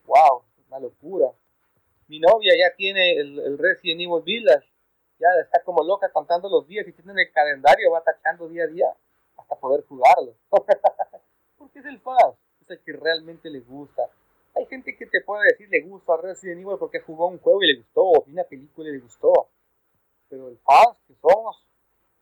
wow, 0.05 0.41
una 0.67 0.79
locura. 0.79 1.31
Mi 2.07 2.19
novia 2.19 2.53
ya 2.57 2.75
tiene 2.75 3.13
el, 3.13 3.39
el 3.39 3.57
Resident 3.57 4.01
Evil 4.01 4.23
Village, 4.23 4.67
ya 5.19 5.27
está 5.41 5.63
como 5.63 5.83
loca 5.83 6.09
contando 6.11 6.49
los 6.49 6.67
días 6.67 6.87
y 6.87 6.93
tiene 6.93 7.11
en 7.11 7.19
el 7.19 7.31
calendario, 7.31 7.91
va 7.91 8.01
tachando 8.01 8.47
día 8.47 8.63
a 8.63 8.67
día 8.67 8.87
hasta 9.37 9.55
poder 9.55 9.85
jugarlo. 9.85 10.33
porque 11.57 11.79
es 11.79 11.85
el 11.85 11.99
fan, 11.99 12.33
es 12.61 12.69
el 12.69 12.79
que 12.79 12.93
realmente 12.93 13.49
le 13.49 13.59
gusta. 13.59 14.09
Hay 14.56 14.66
gente 14.68 14.95
que 14.95 15.08
te 15.08 15.22
puede 15.22 15.51
decir 15.51 15.68
le 15.70 15.82
gusta 15.82 16.18
Resident 16.18 16.62
Evil 16.62 16.78
porque 16.78 16.99
jugó 16.99 17.28
un 17.28 17.39
juego 17.39 17.64
y 17.64 17.68
le 17.74 17.78
gustó, 17.80 18.01
o 18.04 18.24
una 18.28 18.43
película 18.43 18.89
y 18.89 18.93
le 18.93 18.99
gustó. 18.99 19.47
Pero 20.30 20.47
el 20.47 20.58
fans 20.60 20.97
que 21.08 21.16
somos, 21.16 21.66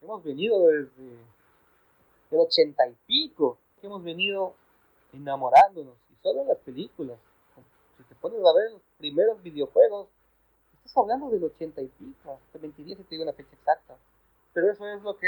hemos 0.02 0.24
venido 0.24 0.68
desde 0.68 1.18
el 2.32 2.40
ochenta 2.40 2.88
y 2.88 2.96
pico, 3.06 3.58
que 3.80 3.88
hemos 3.88 4.04
venido 4.04 4.56
enamorándonos, 5.14 5.96
y 6.10 6.16
solo 6.22 6.42
en 6.42 6.48
las 6.48 6.58
películas. 6.60 7.20
Si 7.98 8.04
te 8.04 8.16
pones 8.16 8.40
a 8.40 8.54
ver 8.54 8.72
los 8.72 8.82
primeros 8.98 9.42
videojuegos, 9.44 10.08
estás 10.78 10.98
hablando 10.98 11.30
del 11.30 11.44
ochenta 11.44 11.82
y 11.82 11.88
pico, 11.88 12.40
te 12.54 12.60
mentiría 12.60 12.96
si 12.96 13.04
te 13.04 13.10
digo 13.16 13.24
una 13.24 13.34
fecha 13.34 13.54
exacta. 13.54 13.98
Pero 14.54 14.72
eso 14.72 14.88
es 14.88 15.02
lo 15.02 15.18
que 15.18 15.28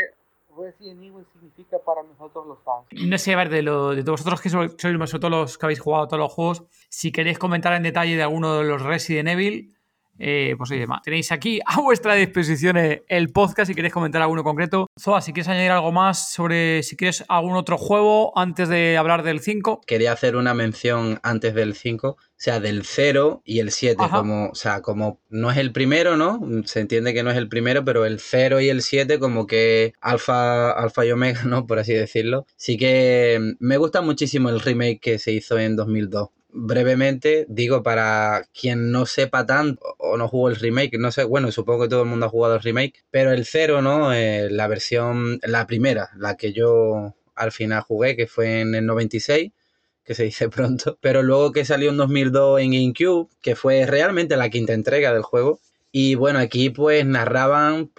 Resident 0.58 1.02
Evil 1.04 1.26
significa 1.34 1.78
para 1.80 2.04
nosotros 2.04 2.46
los 2.48 2.60
fans. 2.64 2.86
No 2.92 3.18
sé, 3.18 3.34
a 3.34 3.38
ver, 3.38 3.50
de, 3.50 3.62
lo, 3.62 3.96
de 3.96 4.04
vosotros 4.04 4.42
que 4.42 4.50
sois 4.50 4.74
sobre 4.80 5.20
todo 5.20 5.30
los 5.30 5.58
que 5.58 5.66
habéis 5.66 5.80
jugado 5.80 6.08
todos 6.08 6.20
los 6.20 6.32
juegos, 6.32 6.64
si 6.90 7.12
queréis 7.12 7.40
comentar 7.40 7.74
en 7.74 7.84
detalle 7.84 8.16
de 8.16 8.24
alguno 8.24 8.58
de 8.58 8.64
los 8.64 8.82
Resident 8.82 9.30
Evil, 9.30 9.76
eh, 10.20 10.56
pues 10.58 10.72
oye, 10.72 10.86
tenéis 11.04 11.32
aquí 11.32 11.60
a 11.66 11.82
vuestra 11.82 12.16
disposición 12.16 12.78
el 12.78 13.30
podcast 13.30 13.70
si 13.70 13.76
queréis 13.76 13.94
comentar 13.94 14.22
alguno 14.22 14.44
concreto. 14.44 14.88
Zoa, 15.00 15.22
si 15.22 15.34
quieres 15.34 15.50
añadir 15.50 15.72
algo 15.72 15.92
más 15.92 16.32
sobre 16.32 16.84
si 16.84 16.96
quieres 16.96 17.24
algún 17.28 17.56
otro 17.56 17.78
juego 17.78 18.38
antes 18.38 18.70
de 18.70 18.98
hablar 18.98 19.24
del 19.24 19.40
5. 19.40 19.82
Quería 19.86 20.12
hacer 20.12 20.36
una 20.36 20.54
mención 20.54 21.20
antes 21.24 21.54
del 21.54 21.76
5, 21.76 22.08
o 22.10 22.18
sea, 22.36 22.60
del 22.60 22.84
0 22.84 23.42
y 23.46 23.60
el 23.60 23.72
7, 23.72 24.04
como, 24.12 24.50
o 24.50 24.56
sea, 24.56 24.82
como 24.82 25.20
no 25.30 25.52
es 25.52 25.58
el 25.58 25.72
primero, 25.72 26.18
¿no? 26.18 26.40
Se 26.66 26.80
entiende 26.80 27.14
que 27.14 27.24
no 27.24 27.32
es 27.32 27.38
el 27.38 27.50
primero, 27.50 27.84
pero 27.84 28.06
el 28.06 28.20
0 28.20 28.62
y 28.62 28.70
el 28.70 28.82
7 28.82 29.20
como 29.20 29.48
que 29.48 29.94
alfa, 30.02 30.72
alfa 30.72 31.06
y 31.06 31.12
omega, 31.12 31.44
¿no? 31.46 31.66
Por 31.66 31.80
así 31.80 31.94
decirlo. 31.94 32.46
Sí 32.56 32.78
que 32.78 33.56
me 33.60 33.78
gusta 33.78 34.02
muchísimo 34.02 34.50
el 34.50 34.60
remake 34.60 35.00
que 35.00 35.20
se 35.20 35.32
hizo 35.32 35.58
en 35.58 35.76
2002 35.76 36.30
brevemente, 36.54 37.46
digo, 37.50 37.84
para 37.84 38.48
quien 38.54 38.92
no 38.92 39.06
sepa 39.06 39.46
tanto 39.46 39.82
o 39.98 40.18
no 40.18 40.28
jugó 40.28 40.50
el 40.50 40.56
remake, 40.56 40.98
no 41.00 41.12
sé, 41.12 41.24
bueno, 41.24 41.52
supongo 41.52 41.84
que 41.84 41.90
todo 41.90 42.04
el 42.04 42.10
mundo 42.10 42.28
ha 42.28 42.30
jugado 42.30 42.56
el 42.56 42.62
remake, 42.62 43.04
pero 43.12 43.32
el 43.32 43.46
cero, 43.46 43.82
¿no? 43.82 44.14
Eh, 44.14 44.50
la 44.52 44.68
versión, 44.68 45.40
la 45.44 45.68
primera, 45.68 46.12
la 46.18 46.38
que 46.38 46.54
yo 46.54 47.16
al 47.36 47.52
final 47.52 47.82
jugué, 47.82 48.16
que 48.16 48.28
fue 48.28 48.62
en 48.62 48.76
el 48.76 48.86
96, 48.86 49.52
que 50.04 50.16
se 50.16 50.24
dice 50.24 50.50
pronto, 50.50 50.98
pero 51.02 51.24
luego 51.24 51.52
que 51.52 51.66
salió 51.66 51.90
en 51.90 51.98
2002 51.98 52.62
en 52.62 52.72
GameCube, 52.72 53.30
que 53.42 53.56
fue 53.56 53.86
realmente 53.86 54.38
la 54.38 54.50
quinta 54.50 54.74
entrega 54.74 55.14
del 55.14 55.24
juego. 55.24 55.60
Y 55.92 56.16
bueno, 56.16 56.40
aquí 56.40 56.72
pues 56.72 57.06
narraban 57.06 57.92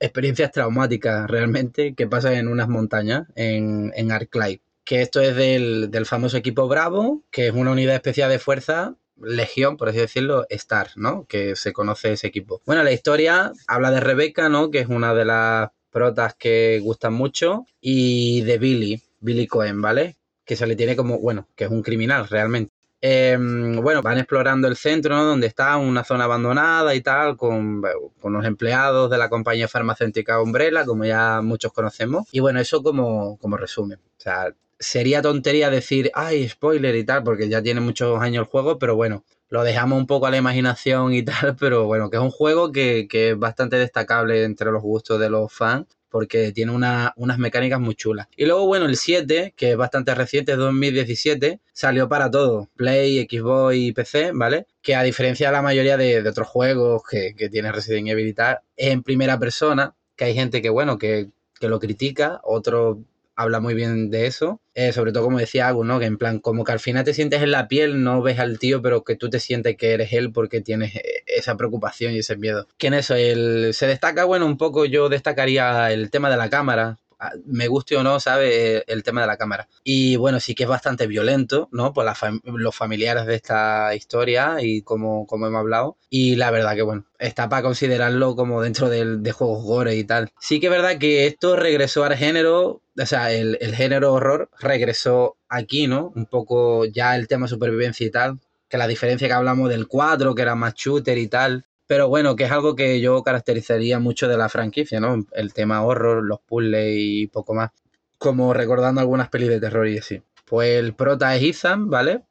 experiencias 0.00 0.52
traumáticas 0.52 1.30
realmente 1.30 1.94
que 1.94 2.06
pasan 2.06 2.34
en 2.34 2.48
unas 2.48 2.68
montañas 2.68 3.26
en, 3.36 3.92
en 3.96 4.12
Arclight 4.12 4.60
que 4.88 5.02
esto 5.02 5.20
es 5.20 5.36
del, 5.36 5.90
del, 5.90 6.06
famoso 6.06 6.38
equipo 6.38 6.66
Bravo, 6.66 7.22
que 7.30 7.48
es 7.48 7.52
una 7.52 7.72
unidad 7.72 7.94
especial 7.94 8.30
de 8.30 8.38
fuerza, 8.38 8.94
Legión, 9.20 9.76
por 9.76 9.90
así 9.90 9.98
decirlo, 9.98 10.46
Star, 10.48 10.92
¿no? 10.96 11.26
Que 11.26 11.56
se 11.56 11.74
conoce 11.74 12.12
ese 12.14 12.28
equipo. 12.28 12.62
Bueno, 12.64 12.82
la 12.82 12.92
historia 12.92 13.52
habla 13.66 13.90
de 13.90 14.00
Rebeca, 14.00 14.48
¿no? 14.48 14.70
Que 14.70 14.78
es 14.78 14.88
una 14.88 15.12
de 15.12 15.26
las 15.26 15.68
protas 15.90 16.36
que 16.36 16.80
gustan 16.82 17.12
mucho, 17.12 17.66
y 17.82 18.40
de 18.44 18.56
Billy, 18.56 19.02
Billy 19.20 19.46
Cohen, 19.46 19.82
¿vale? 19.82 20.16
Que 20.46 20.56
se 20.56 20.66
le 20.66 20.74
tiene 20.74 20.96
como, 20.96 21.18
bueno, 21.18 21.48
que 21.54 21.64
es 21.64 21.70
un 21.70 21.82
criminal 21.82 22.26
realmente. 22.26 22.72
em, 23.02 23.76
bueno, 23.82 24.00
van 24.00 24.16
explorando 24.16 24.68
el 24.68 24.76
centro, 24.76 25.14
¿no? 25.16 25.24
Donde 25.24 25.48
está 25.48 25.76
una 25.76 26.02
zona 26.02 26.24
abandonada 26.24 26.94
y 26.94 27.02
tal, 27.02 27.36
con, 27.36 27.82
con 28.20 28.32
los 28.32 28.44
empleados 28.46 29.10
de 29.10 29.18
la 29.18 29.28
compañía 29.28 29.68
farmacéutica 29.68 30.40
Umbrella, 30.40 30.86
como 30.86 31.04
ya 31.04 31.42
muchos 31.42 31.74
conocemos. 31.74 32.26
Y 32.32 32.40
bueno, 32.40 32.58
eso 32.58 32.82
como, 32.82 33.36
como 33.36 33.58
resumen. 33.58 33.98
O 33.98 34.20
sea, 34.20 34.54
sería 34.78 35.22
tontería 35.22 35.70
decir, 35.70 36.10
ay, 36.14 36.48
spoiler 36.48 36.94
y 36.96 37.04
tal, 37.04 37.22
porque 37.24 37.48
ya 37.48 37.62
tiene 37.62 37.80
muchos 37.80 38.20
años 38.20 38.42
el 38.42 38.50
juego, 38.50 38.78
pero 38.78 38.96
bueno, 38.96 39.24
lo 39.48 39.62
dejamos 39.64 39.98
un 39.98 40.06
poco 40.06 40.26
a 40.26 40.30
la 40.30 40.36
imaginación 40.36 41.12
y 41.14 41.22
tal, 41.24 41.56
pero 41.58 41.86
bueno, 41.86 42.10
que 42.10 42.16
es 42.16 42.22
un 42.22 42.30
juego 42.30 42.72
que, 42.72 43.06
que 43.08 43.30
es 43.30 43.38
bastante 43.38 43.76
destacable 43.76 44.44
entre 44.44 44.70
los 44.70 44.82
gustos 44.82 45.18
de 45.20 45.30
los 45.30 45.52
fans 45.52 45.86
porque 46.10 46.52
tiene 46.52 46.72
una- 46.72 47.12
unas 47.16 47.38
mecánicas 47.38 47.78
muy 47.80 47.94
chulas. 47.94 48.28
Y 48.34 48.46
luego, 48.46 48.66
bueno, 48.66 48.86
el 48.86 48.96
7, 48.96 49.52
que 49.54 49.72
es 49.72 49.76
bastante 49.76 50.14
reciente, 50.14 50.52
es 50.52 50.58
2017, 50.58 51.60
salió 51.74 52.08
para 52.08 52.30
todo, 52.30 52.70
Play, 52.76 53.26
Xbox 53.30 53.74
y 53.76 53.92
PC, 53.92 54.30
¿vale? 54.32 54.66
Que 54.80 54.94
a 54.94 55.02
diferencia 55.02 55.48
de 55.48 55.52
la 55.52 55.60
mayoría 55.62 55.98
de, 55.98 56.22
de 56.22 56.28
otros 56.30 56.48
juegos 56.48 57.02
que, 57.08 57.34
que 57.36 57.50
tiene 57.50 57.72
Resident 57.72 58.08
Evil 58.08 58.26
y 58.28 58.32
tal, 58.32 58.60
es 58.76 58.90
en 58.90 59.02
primera 59.02 59.38
persona, 59.38 59.94
que 60.16 60.24
hay 60.24 60.34
gente 60.34 60.62
que, 60.62 60.70
bueno, 60.70 60.96
que, 60.96 61.28
que 61.60 61.68
lo 61.68 61.78
critica, 61.78 62.40
otros 62.42 62.96
habla 63.38 63.60
muy 63.60 63.74
bien 63.74 64.10
de 64.10 64.26
eso. 64.26 64.60
Eh, 64.74 64.92
sobre 64.92 65.12
todo, 65.12 65.24
como 65.24 65.38
decía 65.38 65.68
Agus, 65.68 65.86
¿no? 65.86 66.00
Que 66.00 66.06
en 66.06 66.18
plan, 66.18 66.40
como 66.40 66.64
que 66.64 66.72
al 66.72 66.80
final 66.80 67.04
te 67.04 67.14
sientes 67.14 67.40
en 67.40 67.52
la 67.52 67.68
piel, 67.68 68.02
no 68.02 68.20
ves 68.20 68.40
al 68.40 68.58
tío, 68.58 68.82
pero 68.82 69.04
que 69.04 69.14
tú 69.14 69.30
te 69.30 69.38
sientes 69.38 69.76
que 69.76 69.92
eres 69.92 70.12
él 70.12 70.32
porque 70.32 70.60
tienes 70.60 70.96
eh, 70.96 71.22
esa 71.26 71.56
preocupación 71.56 72.12
y 72.12 72.18
ese 72.18 72.36
miedo. 72.36 72.66
Que 72.76 72.88
en 72.88 72.94
eso, 72.94 73.14
el, 73.14 73.74
se 73.74 73.86
destaca, 73.86 74.24
bueno, 74.24 74.44
un 74.44 74.56
poco 74.56 74.84
yo 74.86 75.08
destacaría 75.08 75.92
el 75.92 76.10
tema 76.10 76.30
de 76.30 76.36
la 76.36 76.50
cámara. 76.50 76.98
Ah, 77.20 77.32
Me 77.46 77.66
guste 77.68 77.96
o 77.96 78.02
no, 78.04 78.20
¿sabe? 78.20 78.84
El 78.86 79.02
tema 79.02 79.20
de 79.20 79.26
la 79.28 79.36
cámara. 79.36 79.68
Y 79.82 80.16
bueno, 80.16 80.38
sí 80.40 80.54
que 80.54 80.64
es 80.64 80.68
bastante 80.68 81.06
violento, 81.06 81.68
¿no? 81.72 81.92
Por 81.92 82.06
los 82.44 82.76
familiares 82.76 83.26
de 83.26 83.34
esta 83.36 83.94
historia 83.94 84.56
y 84.60 84.82
como, 84.82 85.26
como 85.26 85.46
hemos 85.46 85.58
hablado. 85.60 85.96
Y 86.10 86.36
la 86.36 86.52
verdad 86.52 86.76
que, 86.76 86.82
bueno, 86.82 87.04
está 87.18 87.48
para 87.48 87.62
considerarlo 87.62 88.36
como 88.36 88.62
dentro 88.62 88.88
del, 88.88 89.22
de 89.22 89.32
juegos 89.32 89.64
gore 89.64 89.96
y 89.96 90.04
tal. 90.04 90.30
Sí 90.40 90.60
que 90.60 90.66
es 90.66 90.72
verdad 90.72 90.98
que 90.98 91.26
esto 91.26 91.56
regresó 91.56 92.04
al 92.04 92.16
género, 92.16 92.82
o 92.98 93.06
sea, 93.06 93.32
el, 93.32 93.58
el 93.60 93.74
género 93.74 94.12
horror 94.12 94.50
regresó 94.58 95.36
aquí, 95.48 95.86
¿no? 95.86 96.12
Un 96.14 96.26
poco 96.26 96.84
ya 96.84 97.16
el 97.16 97.28
tema 97.28 97.48
supervivencia 97.48 98.06
y 98.06 98.10
tal. 98.10 98.40
Que 98.68 98.78
la 98.78 98.86
diferencia 98.86 99.28
que 99.28 99.34
hablamos 99.34 99.68
del 99.70 99.86
4, 99.86 100.34
que 100.34 100.42
era 100.42 100.54
más 100.54 100.74
shooter 100.74 101.16
y 101.18 101.28
tal. 101.28 101.64
Pero 101.86 102.08
bueno, 102.08 102.36
que 102.36 102.44
es 102.44 102.50
algo 102.50 102.76
que 102.76 103.00
yo 103.00 103.22
caracterizaría 103.22 103.98
mucho 103.98 104.28
de 104.28 104.36
la 104.36 104.50
franquicia, 104.50 105.00
¿no? 105.00 105.24
El 105.32 105.54
tema 105.54 105.82
horror, 105.82 106.22
los 106.22 106.40
puzzles 106.40 106.94
y 106.98 107.26
poco 107.28 107.54
más. 107.54 107.70
Como 108.18 108.52
recordando 108.52 109.00
algunas 109.00 109.30
pelis 109.30 109.48
de 109.48 109.60
terror 109.60 109.88
y 109.88 109.98
así. 109.98 110.22
Pues 110.44 110.78
el 110.78 110.94
prota 110.94 111.34
es 111.34 111.42
Ethan, 111.42 111.88
¿vale? 111.88 112.24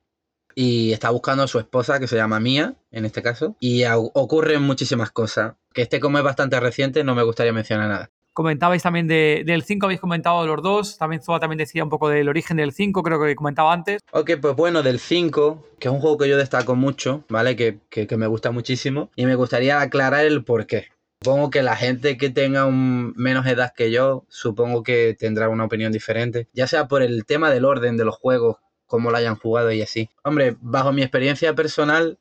Y 0.53 0.91
está 0.91 1.09
buscando 1.09 1.43
a 1.43 1.47
su 1.47 1.59
esposa, 1.59 1.99
que 1.99 2.07
se 2.07 2.15
llama 2.15 2.39
Mia, 2.39 2.75
en 2.91 3.05
este 3.05 3.23
caso. 3.23 3.55
Y 3.59 3.83
ocurren 3.85 4.61
muchísimas 4.61 5.11
cosas. 5.11 5.55
Que 5.73 5.83
este, 5.83 5.99
como 5.99 6.17
es 6.17 6.23
bastante 6.23 6.59
reciente, 6.59 7.03
no 7.03 7.15
me 7.15 7.23
gustaría 7.23 7.53
mencionar 7.53 7.89
nada. 7.89 8.11
Comentabais 8.37 8.83
también 8.83 9.07
de- 9.07 9.41
del 9.47 9.63
5, 9.63 9.87
habéis 9.87 9.99
comentado 9.99 10.45
los 10.45 10.61
dos. 10.61 10.95
También 10.99 11.23
Zoa 11.23 11.39
también 11.39 11.57
decía 11.57 11.83
un 11.83 11.89
poco 11.89 12.07
del 12.07 12.29
origen 12.29 12.57
del 12.57 12.71
5, 12.71 13.01
creo 13.01 13.19
que 13.19 13.33
comentaba 13.35 13.73
antes. 13.73 13.99
Ok, 14.11 14.33
pues 14.39 14.55
bueno, 14.55 14.83
del 14.83 14.99
5, 14.99 15.65
que 15.79 15.87
es 15.87 15.91
un 15.91 15.99
juego 15.99 16.19
que 16.19 16.29
yo 16.29 16.37
destaco 16.37 16.75
mucho, 16.75 17.23
¿vale? 17.29 17.55
Que, 17.55 17.79
que- 17.89 18.05
que 18.05 18.15
me 18.15 18.27
gusta 18.27 18.51
muchísimo. 18.51 19.09
Y 19.15 19.25
me 19.25 19.33
gustaría 19.33 19.81
aclarar 19.81 20.23
el 20.23 20.43
por 20.43 20.67
qué. 20.67 20.85
Supongo 21.23 21.49
que 21.49 21.63
la 21.63 21.75
gente 21.75 22.15
que 22.15 22.29
tenga 22.29 22.65
un 22.67 23.15
menos 23.17 23.47
edad 23.47 23.73
que 23.75 23.89
yo, 23.89 24.23
supongo 24.29 24.83
que 24.83 25.15
tendrá 25.17 25.49
una 25.49 25.63
opinión 25.65 25.91
diferente. 25.91 26.47
Ya 26.53 26.67
sea 26.67 26.87
por 26.87 27.01
el 27.01 27.25
tema 27.25 27.49
del 27.49 27.65
orden 27.65 27.97
de 27.97 28.05
los 28.05 28.17
juegos, 28.17 28.57
cómo 28.85 29.09
lo 29.09 29.17
hayan 29.17 29.35
jugado 29.35 29.71
y 29.71 29.81
así. 29.81 30.11
Hombre, 30.23 30.57
bajo 30.61 30.91
mi 30.93 31.01
experiencia 31.01 31.55
personal, 31.55 32.19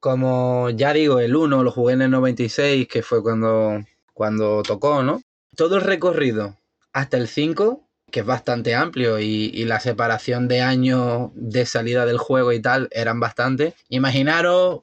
como 0.00 0.70
ya 0.70 0.92
digo, 0.92 1.20
el 1.20 1.36
1 1.36 1.62
lo 1.62 1.70
jugué 1.70 1.94
en 1.94 2.02
el 2.02 2.10
96, 2.10 2.88
que 2.88 3.02
fue 3.02 3.22
cuando, 3.22 3.78
cuando 4.14 4.64
tocó, 4.64 5.04
¿no? 5.04 5.20
Todo 5.58 5.74
el 5.74 5.82
recorrido 5.82 6.56
hasta 6.92 7.16
el 7.16 7.26
5 7.26 7.82
que 8.12 8.20
es 8.20 8.26
bastante 8.26 8.76
amplio 8.76 9.18
y, 9.18 9.64
la 9.64 9.80
separación 9.80 10.46
de 10.46 10.60
años 10.60 11.32
de 11.34 11.66
salida 11.66 12.06
del 12.06 12.16
juego 12.16 12.52
y 12.52 12.62
tal 12.62 12.88
eran 12.92 13.18
bastante. 13.18 13.74
Imaginaros 13.88 14.82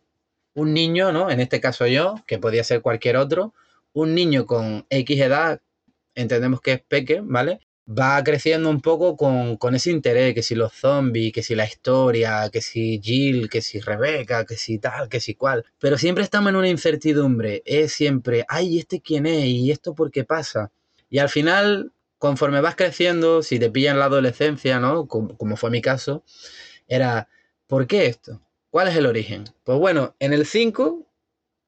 un 0.53 0.73
niño, 0.73 1.13
¿no? 1.13 1.31
En 1.31 1.39
este 1.39 1.61
caso 1.61 1.87
yo, 1.87 2.15
que 2.27 2.39
podía 2.39 2.65
ser 2.65 2.81
cualquier 2.81 3.15
otro, 3.15 3.53
un 3.93 4.15
niño 4.15 4.45
con 4.45 4.85
X 4.89 5.21
edad, 5.21 5.61
entendemos 6.13 6.59
que 6.59 6.73
es 6.73 6.81
peque, 6.81 7.21
¿vale? 7.23 7.61
Va 7.87 8.23
creciendo 8.23 8.69
un 8.69 8.81
poco 8.81 9.15
con, 9.15 9.75
ese 9.75 9.91
interés, 9.91 10.33
que 10.33 10.41
si 10.41 10.55
los 10.55 10.73
zombies, 10.73 11.31
que 11.31 11.43
si 11.43 11.53
la 11.55 11.65
historia, 11.65 12.49
que 12.51 12.61
si 12.61 12.99
Jill, 13.01 13.49
que 13.49 13.61
si 13.61 13.79
Rebeca, 13.79 14.45
que 14.45 14.57
si 14.57 14.79
tal, 14.79 15.07
que 15.07 15.19
si 15.19 15.35
cual. 15.35 15.63
Pero 15.79 15.97
siempre 15.97 16.23
estamos 16.23 16.49
en 16.49 16.55
una 16.55 16.69
incertidumbre. 16.69 17.61
Es 17.65 17.93
siempre, 17.93 18.45
ay, 18.47 18.79
¿este 18.79 19.01
quién 19.01 19.27
es? 19.27 19.45
¿Y 19.45 19.71
esto 19.71 19.93
por 19.93 20.11
qué 20.11 20.23
pasa? 20.23 20.71
Y 21.09 21.19
al 21.19 21.29
final 21.29 21.91
conforme 22.17 22.61
vas 22.61 22.75
creciendo, 22.75 23.43
si 23.43 23.59
te 23.59 23.69
pilla 23.69 23.91
en 23.91 23.99
la 23.99 24.05
adolescencia, 24.05 24.79
¿no? 24.79 25.07
Como, 25.07 25.37
como 25.37 25.57
fue 25.57 25.69
mi 25.69 25.81
caso, 25.81 26.23
era, 26.87 27.29
¿por 27.67 27.87
qué 27.87 28.07
esto? 28.07 28.41
¿Cuál 28.71 28.87
es 28.87 28.95
el 28.95 29.05
origen? 29.05 29.45
Pues 29.63 29.77
bueno, 29.77 30.15
en 30.19 30.33
el 30.33 30.45
5 30.45 31.05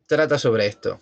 trata 0.07 0.39
sobre 0.39 0.68
esto. 0.68 0.99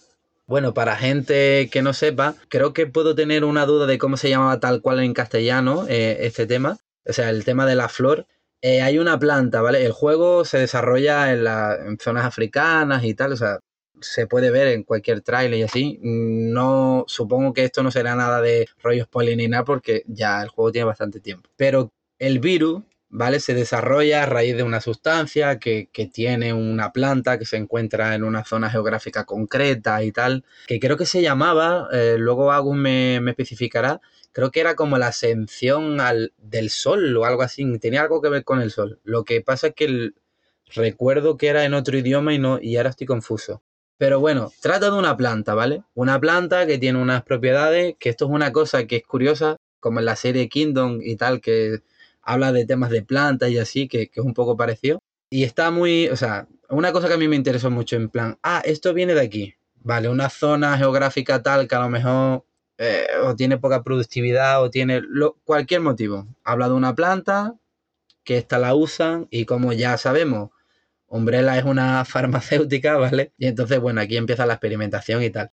Bueno, 0.48 0.74
para 0.76 0.96
gente 0.96 1.70
que 1.72 1.82
no 1.82 1.94
sepa, 1.94 2.36
creo 2.50 2.72
que 2.74 2.86
puedo 2.86 3.16
tener 3.16 3.44
una 3.44 3.66
duda 3.66 3.88
de 3.88 3.98
cómo 3.98 4.16
se 4.18 4.30
llamaba 4.30 4.60
tal 4.60 4.82
cual 4.82 5.00
en 5.00 5.14
castellano 5.14 5.86
eh, 5.90 6.18
este 6.22 6.46
tema. 6.46 6.78
O 7.08 7.14
sea, 7.14 7.30
el 7.32 7.44
tema 7.46 7.66
de 7.66 7.76
la 7.76 7.90
flor. 7.90 8.28
Eh, 8.62 8.82
hay 8.82 9.00
una 9.00 9.20
planta, 9.20 9.62
¿vale? 9.62 9.86
El 9.86 9.92
juego 9.92 10.46
se 10.46 10.58
desarrolla 10.60 11.32
en, 11.34 11.44
la- 11.44 11.78
zonas 12.00 12.26
africanas 12.26 13.04
y 13.04 13.14
tal, 13.14 13.34
o 13.34 13.38
sea, 13.38 13.60
se 14.02 14.28
puede 14.28 14.52
ver 14.52 14.68
en 14.68 14.84
cualquier 14.84 15.22
trailer 15.22 15.60
y 15.60 15.64
así. 15.64 16.00
No, 16.02 17.06
supongo 17.08 17.54
que 17.54 17.64
esto 17.66 17.82
no 17.84 17.92
será 17.92 18.16
nada 18.16 18.42
de 18.42 18.68
rollos 18.82 19.06
spoiler 19.06 19.38
porque 19.66 20.04
ya 20.08 20.42
el 20.44 20.50
juego 20.50 20.72
tiene 20.72 20.86
bastante 20.86 21.20
tiempo. 21.20 21.50
Pero 21.58 21.92
el 22.20 22.40
virus, 22.40 22.84
¿vale? 23.18 23.40
Se 23.40 23.54
desarrolla 23.54 24.24
a 24.24 24.26
raíz 24.26 24.56
de 24.58 24.64
una 24.64 24.82
sustancia 24.82 25.58
que, 25.60 25.90
que 25.92 26.06
tiene 26.08 26.54
una 26.54 26.92
planta 26.92 27.40
que 27.40 27.46
se 27.46 27.58
encuentra 27.58 28.14
en 28.16 28.24
una 28.24 28.44
zona 28.46 28.70
geográfica 28.70 29.26
concreta 29.26 30.04
y 30.04 30.12
tal, 30.12 30.44
que 30.68 30.80
creo 30.80 30.98
que 30.98 31.06
se 31.06 31.22
llamaba, 31.22 31.88
eh, 31.92 32.18
luego 32.20 32.52
Agus 32.52 32.76
me, 32.76 33.18
especificará, 33.30 34.02
creo 34.32 34.52
que 34.52 34.60
era 34.60 34.76
como 34.76 34.98
la 34.98 35.08
ascensión 35.08 36.02
al, 36.02 36.34
del 36.38 36.70
sol 36.70 37.16
o 37.18 37.26
algo 37.26 37.42
así, 37.42 37.66
tenía 37.80 38.02
algo 38.02 38.22
que 38.22 38.30
ver 38.30 38.44
con 38.44 38.62
el 38.62 38.72
sol. 38.72 39.00
Lo 39.04 39.24
que 39.24 39.42
pasa 39.42 39.68
es 39.68 39.74
que 39.76 39.86
el- 39.86 40.16
recuerdo 40.74 41.38
que 41.38 41.48
era 41.48 41.64
en 41.66 41.74
otro 41.74 41.98
idioma 41.98 42.34
y, 42.34 42.40
no, 42.40 42.60
y 42.62 42.78
ahora 42.78 42.90
estoy 42.90 43.08
confuso. 43.08 43.62
Pero 43.98 44.20
bueno, 44.20 44.52
trata 44.62 44.88
de 44.92 44.98
una 44.98 45.16
planta, 45.16 45.54
¿vale? 45.54 45.84
Una 45.94 46.20
planta 46.20 46.66
que 46.68 46.78
tiene 46.78 47.00
unas 47.02 47.24
propiedades, 47.24 47.96
que 48.00 48.10
esto 48.10 48.26
es 48.26 48.32
una 48.32 48.52
cosa 48.52 48.86
que 48.88 48.98
es 48.98 49.04
curiosa, 49.04 49.56
como 49.80 50.00
en 50.00 50.06
la 50.06 50.16
serie 50.16 50.50
Kingdom 50.50 51.00
y 51.02 51.16
tal, 51.16 51.40
que 51.40 51.80
habla 52.26 52.52
de 52.52 52.66
temas 52.66 52.90
de 52.90 53.04
plantas 53.04 53.50
y 53.50 53.58
así, 53.58 53.88
que, 53.88 54.10
que 54.10 54.20
es 54.20 54.26
un 54.26 54.34
poco 54.34 54.58
parecido. 54.58 55.00
Y 55.30 55.44
está 55.44 55.72
muy, 55.72 56.10
o 56.10 56.16
sea, 56.18 56.48
una 56.70 56.92
cosa 56.92 57.08
que 57.08 57.14
a 57.14 57.18
mí 57.18 57.28
me 57.28 57.36
interesó 57.36 57.72
mucho 57.72 57.96
en 57.96 58.10
plan, 58.10 58.38
ah, 58.44 58.62
esto 58.66 58.94
viene 58.94 59.14
de 59.14 59.22
aquí, 59.22 59.56
¿vale? 59.76 60.10
Una 60.10 60.30
zona 60.30 60.78
geográfica 60.78 61.42
tal 61.42 61.68
que 61.68 61.76
a 61.76 61.80
lo 61.80 61.90
mejor 61.90 62.46
eh, 62.78 63.08
o 63.24 63.36
tiene 63.36 63.58
poca 63.58 63.84
productividad 63.84 64.62
o 64.62 64.70
tiene 64.70 65.02
cualquier 65.44 65.82
motivo. 65.82 66.28
Habla 66.44 66.68
de 66.68 66.74
una 66.74 66.96
planta, 66.96 67.56
que 68.26 68.38
esta 68.38 68.60
la 68.60 68.76
usan 68.76 69.28
y 69.30 69.46
como 69.46 69.72
ya 69.72 69.98
sabemos, 69.98 70.50
Umbrella 71.08 71.58
es 71.58 71.64
una 71.64 72.04
farmacéutica, 72.06 72.98
¿vale? 72.98 73.32
Y 73.38 73.48
entonces, 73.48 73.80
bueno, 73.80 74.02
aquí 74.02 74.18
empieza 74.18 74.46
la 74.46 74.56
experimentación 74.56 75.24
y 75.24 75.30
tal. 75.30 75.52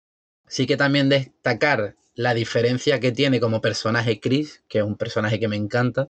Sí 0.47 0.65
que 0.65 0.77
también 0.77 1.09
destacar 1.09 1.95
la 2.15 2.33
diferencia 2.33 2.99
que 2.99 3.11
tiene 3.11 3.39
como 3.39 3.61
personaje 3.61 4.19
Chris, 4.19 4.63
que 4.67 4.79
es 4.79 4.83
un 4.83 4.97
personaje 4.97 5.39
que 5.39 5.47
me 5.47 5.55
encanta. 5.55 6.07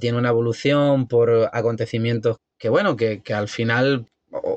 Tiene 0.00 0.18
una 0.18 0.30
evolución 0.30 1.06
por 1.06 1.48
acontecimientos 1.52 2.38
que, 2.58 2.68
bueno, 2.68 2.96
que, 2.96 3.22
que 3.22 3.34
al 3.34 3.48
final, 3.48 4.06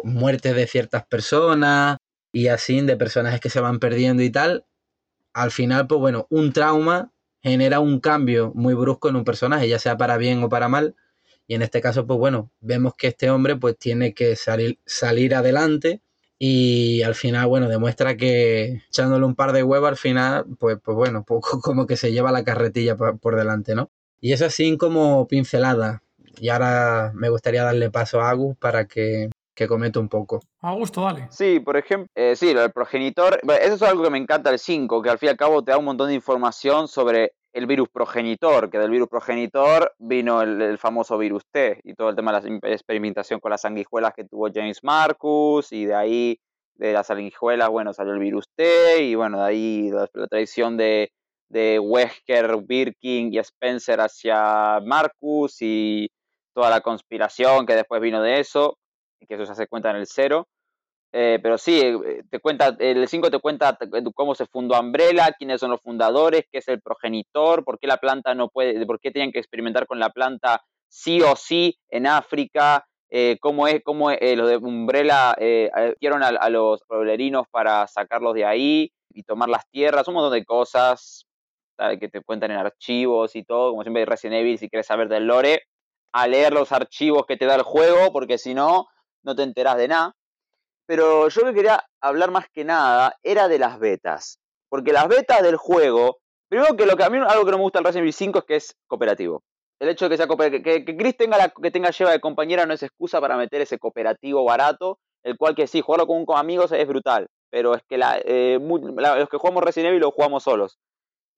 muertes 0.04 0.56
de 0.56 0.68
ciertas 0.68 1.06
personas 1.06 1.98
y 2.32 2.48
así, 2.48 2.82
de 2.82 2.98
personajes 2.98 3.40
que 3.40 3.50
se 3.50 3.62
van 3.62 3.80
perdiendo 3.80 4.24
y 4.24 4.32
tal. 4.32 4.66
Al 5.34 5.52
final, 5.52 5.88
pues 5.88 6.00
bueno, 6.00 6.28
un 6.30 6.54
trauma 6.54 7.12
genera 7.42 7.80
un 7.80 8.00
cambio 8.00 8.52
muy 8.56 8.74
brusco 8.74 9.10
en 9.10 9.16
un 9.18 9.24
personaje, 9.24 9.70
ya 9.70 9.80
sea 9.80 9.98
para 9.98 10.18
bien 10.18 10.44
o 10.44 10.50
para 10.50 10.70
mal. 10.70 10.96
Y 11.48 11.56
en 11.56 11.62
este 11.64 11.82
caso, 11.82 12.06
pues 12.08 12.20
bueno, 12.20 12.52
vemos 12.62 12.96
que 12.96 13.08
este 13.08 13.30
hombre 13.30 13.56
pues 13.56 13.78
tiene 13.78 14.14
que 14.14 14.36
salir, 14.36 14.80
salir 14.86 15.36
adelante 15.36 16.02
y 16.38 17.02
al 17.04 17.16
final, 17.16 17.48
bueno, 17.48 17.68
demuestra 17.68 18.16
que 18.18 18.84
echándole 18.90 19.26
un 19.26 19.36
par 19.36 19.52
de 19.52 19.64
huevos 19.64 19.90
al 19.90 19.98
final, 19.98 20.46
pues, 20.60 20.78
pues 20.84 20.96
bueno, 20.96 21.24
poco 21.28 21.60
como 21.62 21.86
que 21.88 21.98
se 21.98 22.12
lleva 22.12 22.32
la 22.32 22.44
carretilla 22.44 22.96
por 22.98 23.36
delante, 23.36 23.76
¿no? 23.76 23.92
Y 24.22 24.34
es 24.34 24.42
así 24.42 24.78
como 24.78 25.28
pincelada. 25.28 26.04
Y 26.40 26.50
ahora 26.50 27.12
me 27.14 27.30
gustaría 27.30 27.64
darle 27.64 27.90
paso 27.90 28.22
a 28.22 28.30
Agus 28.30 28.56
para 28.58 28.86
que, 28.86 29.30
que 29.56 29.68
comente 29.68 30.00
un 30.00 30.10
poco. 30.10 30.42
A 30.62 30.74
gusto, 30.74 31.02
dale. 31.02 31.28
Sí, 31.32 31.60
por 31.60 31.78
ejemplo, 31.78 32.08
eh, 32.16 32.36
sí, 32.36 32.54
lo 32.54 32.62
del 32.62 32.72
progenitor, 32.72 33.40
bueno, 33.44 33.62
eso 33.62 33.76
es 33.76 33.82
algo 33.82 34.04
que 34.04 34.10
me 34.10 34.18
encanta 34.18 34.50
del 34.50 34.60
5, 34.60 35.02
que 35.02 35.10
al 35.10 35.18
fin 35.18 35.28
y 35.28 35.30
al 35.32 35.38
cabo 35.38 35.64
te 35.64 35.72
da 35.72 35.78
un 35.78 35.86
montón 35.86 36.08
de 36.08 36.14
información 36.14 36.88
sobre 36.88 37.34
el 37.52 37.66
virus 37.66 37.90
progenitor, 37.90 38.70
que 38.70 38.78
del 38.78 38.92
virus 38.92 39.10
progenitor 39.10 39.94
vino 39.98 40.42
el, 40.42 40.62
el, 40.62 40.78
famoso 40.78 41.18
virus 41.18 41.44
T 41.52 41.82
y 41.84 41.94
todo 41.94 42.10
el 42.10 42.16
tema 42.16 42.40
de 42.40 42.60
la 42.62 42.70
experimentación 42.70 43.40
con 43.40 43.52
las 43.52 43.62
sanguijuelas 43.62 44.14
que 44.16 44.24
tuvo 44.24 44.50
James 44.54 44.84
Marcus 44.84 45.72
y 45.72 45.86
de 45.86 45.96
ahí 45.96 46.40
de 46.76 46.94
las 46.94 47.08
sanguijuelas, 47.08 47.70
bueno, 47.70 47.94
salió 47.94 48.14
el 48.14 48.20
virus 48.20 48.46
T 48.56 49.04
y 49.04 49.16
bueno, 49.16 49.40
de 49.40 49.46
ahí 49.46 49.90
la, 49.92 50.08
la 50.14 50.28
tradición 50.28 50.78
de, 50.78 51.12
de 51.50 51.80
Wesker, 51.80 52.58
Birkin 52.58 53.34
y 53.34 53.40
Spencer 53.40 54.00
hacia 54.00 54.80
Marcus 54.82 55.58
y 55.62 56.10
toda 56.54 56.70
la 56.70 56.82
conspiración 56.82 57.66
que 57.66 57.76
después 57.76 58.02
vino 58.02 58.22
de 58.22 58.40
eso, 58.40 58.78
que 59.28 59.36
eso 59.36 59.46
se 59.46 59.52
hace 59.52 59.68
cuenta 59.68 59.90
en 59.90 59.98
el 59.98 60.08
cero. 60.08 60.48
Eh, 61.12 61.40
pero 61.42 61.58
sí, 61.58 61.80
eh, 61.82 62.24
te 62.30 62.40
cuenta, 62.40 62.76
el 62.78 63.08
5 63.08 63.32
te 63.32 63.40
cuenta 63.40 63.76
cómo 64.14 64.36
se 64.36 64.46
fundó 64.46 64.80
Umbrella, 64.80 65.34
quiénes 65.38 65.60
son 65.60 65.72
los 65.72 65.82
fundadores, 65.82 66.44
qué 66.52 66.60
es 66.60 66.68
el 66.68 66.82
progenitor, 66.82 67.64
por 67.64 67.80
qué 67.80 67.88
la 67.88 67.98
planta 67.98 68.36
no 68.36 68.50
puede, 68.50 68.86
por 68.86 69.00
qué 69.00 69.10
tenían 69.10 69.32
que 69.32 69.40
experimentar 69.40 69.88
con 69.88 70.00
la 70.00 70.12
planta 70.12 70.62
sí 70.88 71.22
o 71.22 71.36
sí 71.36 71.78
en 71.90 72.06
África, 72.06 72.86
eh, 73.12 73.38
cómo 73.42 73.68
es, 73.68 73.82
cómo 73.84 74.12
eh, 74.12 74.36
los 74.36 74.50
de 74.50 74.58
Umbrella 74.58 75.36
eh, 75.40 75.72
a, 75.74 76.50
los 76.50 76.84
problerinos 76.84 77.48
para 77.50 77.88
sacarlos 77.88 78.36
de 78.36 78.46
ahí 78.46 78.92
y 79.10 79.24
tomar 79.24 79.50
las 79.50 79.68
tierras, 79.70 80.08
un 80.08 80.16
montón 80.16 80.34
de 80.34 80.46
cosas 80.46 81.26
que 82.00 82.10
te 82.10 82.22
cuentan 82.22 82.52
en 82.52 82.58
archivos 82.58 83.36
y 83.36 83.44
todo, 83.44 83.72
como 83.72 83.84
siempre 83.84 84.02
de 84.02 84.06
Resident 84.06 84.42
Evil, 84.42 84.58
si 84.58 84.70
quieres 84.70 84.88
saber 84.88 85.08
del 85.08 85.28
lore, 85.28 85.64
a 86.12 86.28
leer 86.28 86.54
los 86.54 86.72
archivos 86.72 87.26
que 87.26 87.38
te 87.38 87.46
da 87.46 87.56
el 87.56 87.64
juego, 87.64 88.12
porque 88.12 88.38
si 88.38 88.54
no, 88.54 88.88
no 89.24 89.36
te 89.36 89.44
enteras 89.44 89.78
de 89.78 89.88
nada. 89.88 90.16
Pero 90.86 91.30
yo 91.30 91.44
que 91.44 91.54
quería 91.54 91.86
hablar 92.02 92.32
más 92.32 92.50
que 92.50 92.66
nada 92.66 93.16
era 93.24 93.48
de 93.48 93.60
las 93.60 93.80
betas. 93.80 94.40
Porque 94.70 94.92
las 94.92 95.08
betas 95.08 95.44
del 95.44 95.56
juego, 95.56 96.18
primero 96.50 96.76
que 96.76 96.86
lo 96.86 96.96
que 96.96 97.04
a 97.04 97.10
mí 97.10 97.18
algo 97.18 97.46
que 97.46 97.52
no 97.52 97.58
me 97.58 97.64
gusta 97.64 97.80
del 97.80 97.86
Resident 97.86 98.04
Evil 98.04 98.14
5 98.14 98.40
es 98.40 98.46
que 98.46 98.56
es 98.56 98.76
cooperativo. 98.88 99.44
El 99.80 99.90
hecho 99.90 100.06
de 100.06 100.10
que 100.10 100.18
sea 100.18 100.28
cooperativo, 100.28 100.64
que, 100.64 100.86
que 100.86 100.98
Chris 100.98 101.16
tenga, 101.16 101.50
que 101.50 101.72
tenga 101.72 101.92
lleva 101.92 102.12
de 102.12 102.20
compañera 102.20 102.66
no 102.66 102.74
es 102.74 102.84
excusa 102.84 103.22
para 103.22 103.38
meter 103.38 103.62
ese 103.62 103.78
cooperativo 103.78 104.44
barato, 104.44 105.00
el 105.24 105.38
cual 105.38 105.56
que 105.56 105.68
sí, 105.68 105.82
jugarlo 105.82 106.08
con, 106.08 106.26
con 106.26 106.38
amigos 106.38 106.72
es 106.72 106.88
brutal. 106.88 107.28
Pero 107.52 107.76
es 107.76 107.84
que 107.88 107.98
la, 107.98 108.20
eh, 108.24 108.60
muy, 108.60 108.82
la, 108.98 109.16
los 109.18 109.30
que 109.30 109.38
jugamos 109.38 109.64
Resident 109.64 109.90
Evil 109.90 110.02
lo 110.02 110.12
jugamos 110.12 110.44
solos. 110.44 110.80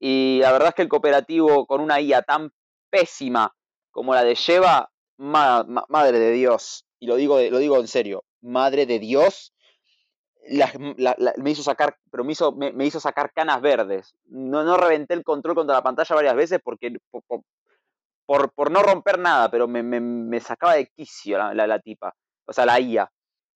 Y 0.03 0.39
la 0.41 0.51
verdad 0.51 0.69
es 0.69 0.73
que 0.73 0.81
el 0.81 0.89
cooperativo 0.89 1.67
con 1.67 1.79
una 1.79 2.01
IA 2.01 2.23
tan 2.23 2.51
pésima 2.89 3.53
como 3.91 4.15
la 4.15 4.23
de 4.23 4.33
Lleva, 4.33 4.89
ma, 5.17 5.63
ma, 5.63 5.85
madre 5.89 6.17
de 6.17 6.31
Dios, 6.31 6.87
y 6.99 7.05
lo 7.05 7.17
digo, 7.17 7.39
lo 7.39 7.59
digo 7.59 7.77
en 7.79 7.87
serio, 7.87 8.23
madre 8.41 8.87
de 8.87 8.97
Dios, 8.97 9.53
me 11.37 11.51
hizo 11.51 11.61
sacar, 11.61 11.99
pero 12.09 12.23
me 12.23 12.31
hizo, 12.31 12.51
me, 12.51 12.83
hizo 12.83 12.99
sacar 12.99 13.31
canas 13.31 13.61
verdes. 13.61 14.15
No, 14.25 14.63
no 14.63 14.75
reventé 14.75 15.13
el 15.13 15.23
control 15.23 15.53
contra 15.53 15.75
la 15.75 15.83
pantalla 15.83 16.15
varias 16.15 16.35
veces 16.35 16.59
porque 16.63 16.91
por, 17.11 17.43
por, 18.25 18.51
por 18.53 18.71
no 18.71 18.81
romper 18.81 19.19
nada, 19.19 19.51
pero 19.51 19.67
me, 19.67 19.83
me 19.83 20.39
sacaba 20.39 20.73
de 20.73 20.87
quicio 20.87 21.37
la, 21.37 21.79
tipa, 21.79 22.15
o 22.47 22.53
sea, 22.53 22.65
la 22.65 22.79
IA. 22.79 23.07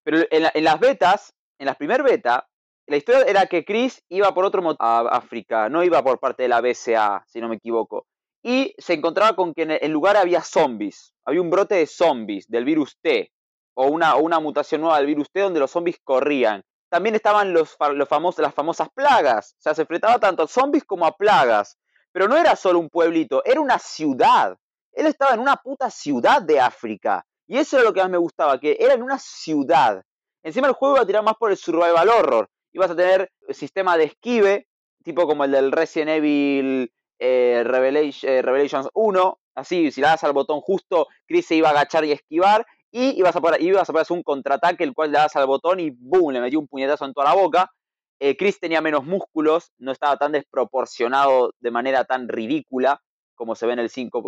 Pero 0.03 0.19
en, 0.29 0.45
en 0.53 0.63
las 0.63 0.79
betas, 0.79 1.33
en 1.57 1.65
las 1.65 1.75
primer 1.75 2.03
beta, 2.03 2.47
la 2.87 2.97
historia 2.97 3.23
era 3.23 3.47
que 3.47 3.65
Chris 3.65 4.03
iba 4.09 4.31
por 4.33 4.45
otro 4.45 4.61
motivo 4.61 4.85
a 4.85 5.07
África, 5.09 5.69
no 5.69 5.83
iba 5.83 6.03
por 6.03 6.19
parte 6.19 6.43
de 6.43 6.49
la 6.49 6.61
BCA, 6.61 7.23
si 7.27 7.41
no 7.41 7.49
me 7.49 7.55
equivoco. 7.55 8.05
Y 8.43 8.75
se 8.77 8.93
encontraba 8.93 9.35
con 9.35 9.55
que 9.55 9.63
en 9.63 9.71
el 9.71 9.91
lugar 9.91 10.17
había 10.17 10.43
zombies, 10.43 11.13
había 11.25 11.41
un 11.41 11.49
brote 11.49 11.75
de 11.75 11.87
zombies 11.87 12.47
del 12.47 12.63
virus 12.63 12.95
T, 13.01 13.31
o 13.73 13.87
una, 13.87 14.39
mutación 14.39 14.81
nueva 14.81 14.97
del 14.97 15.07
virus 15.07 15.31
T 15.31 15.39
donde 15.39 15.59
los 15.59 15.71
zombies 15.71 15.99
corrían. 16.03 16.61
También 16.87 17.15
estaban 17.15 17.53
los, 17.53 17.75
los 17.95 18.07
famosos, 18.07 18.43
las 18.43 18.53
famosas 18.53 18.87
plagas, 18.93 19.55
o 19.57 19.61
sea, 19.61 19.73
se 19.73 19.81
enfrentaba 19.81 20.19
tanto 20.19 20.43
a 20.43 20.47
zombies 20.47 20.83
como 20.83 21.07
a 21.07 21.17
plagas. 21.17 21.79
Pero 22.11 22.27
no 22.27 22.37
era 22.37 22.55
solo 22.55 22.79
un 22.79 22.89
pueblito, 22.89 23.41
era 23.43 23.59
una 23.59 23.79
ciudad. 23.79 24.55
Él 24.93 25.07
estaba 25.07 25.33
en 25.33 25.39
una 25.39 25.57
puta 25.57 25.89
ciudad 25.89 26.41
de 26.41 26.59
África. 26.59 27.25
Y 27.47 27.57
eso 27.57 27.77
era 27.77 27.85
lo 27.85 27.93
que 27.93 28.01
más 28.01 28.09
me 28.11 28.17
gustaba, 28.17 28.59
que 28.59 28.77
era 28.79 28.93
en 28.93 29.01
una 29.01 29.17
ciudad. 29.17 30.01
Encima 30.43 30.67
el 30.67 30.73
juego 30.73 30.95
iba 30.95 31.03
a 31.03 31.07
tirar 31.07 31.23
más 31.23 31.35
por 31.35 31.49
el 31.49 31.57
survival 31.57 32.09
horror 32.09 32.47
ibas 32.75 32.91
a 32.91 32.95
tener 32.95 33.31
sistema 33.51 33.97
de 33.97 34.03
esquive, 34.03 34.67
tipo 35.03 35.25
como 35.25 35.45
el 35.45 35.51
del 35.51 35.71
Resident 35.71 36.09
Evil 36.09 36.91
eh, 37.17 37.63
eh, 37.63 38.41
Revelations 38.41 38.89
1, 38.93 39.39
así, 39.55 39.91
si 39.91 40.01
le 40.01 40.07
das 40.07 40.25
al 40.25 40.33
botón 40.33 40.59
justo, 40.59 41.07
Chris 41.25 41.45
se 41.45 41.55
iba 41.55 41.69
a 41.69 41.71
agachar 41.71 42.03
y 42.03 42.11
esquivar, 42.11 42.65
y 42.91 43.17
ibas 43.17 43.33
a 43.37 43.39
poder, 43.39 43.61
ibas 43.61 43.89
a 43.89 43.93
hacer 43.93 44.15
un 44.17 44.23
contraataque, 44.23 44.83
el 44.83 44.93
cual 44.93 45.13
le 45.13 45.19
das 45.19 45.37
al 45.37 45.47
botón 45.47 45.79
y 45.79 45.91
¡boom! 45.91 46.33
le 46.33 46.41
metió 46.41 46.59
un 46.59 46.67
puñetazo 46.67 47.05
en 47.05 47.13
toda 47.13 47.29
la 47.29 47.41
boca. 47.41 47.71
Eh, 48.19 48.35
Chris 48.35 48.59
tenía 48.59 48.81
menos 48.81 49.05
músculos, 49.05 49.71
no 49.77 49.93
estaba 49.93 50.17
tan 50.17 50.33
desproporcionado 50.33 51.53
de 51.59 51.71
manera 51.71 52.03
tan 52.03 52.27
ridícula 52.27 53.01
como 53.35 53.55
se 53.55 53.67
ve 53.67 53.73
en 53.73 53.79
el 53.79 53.89
5 53.89 54.23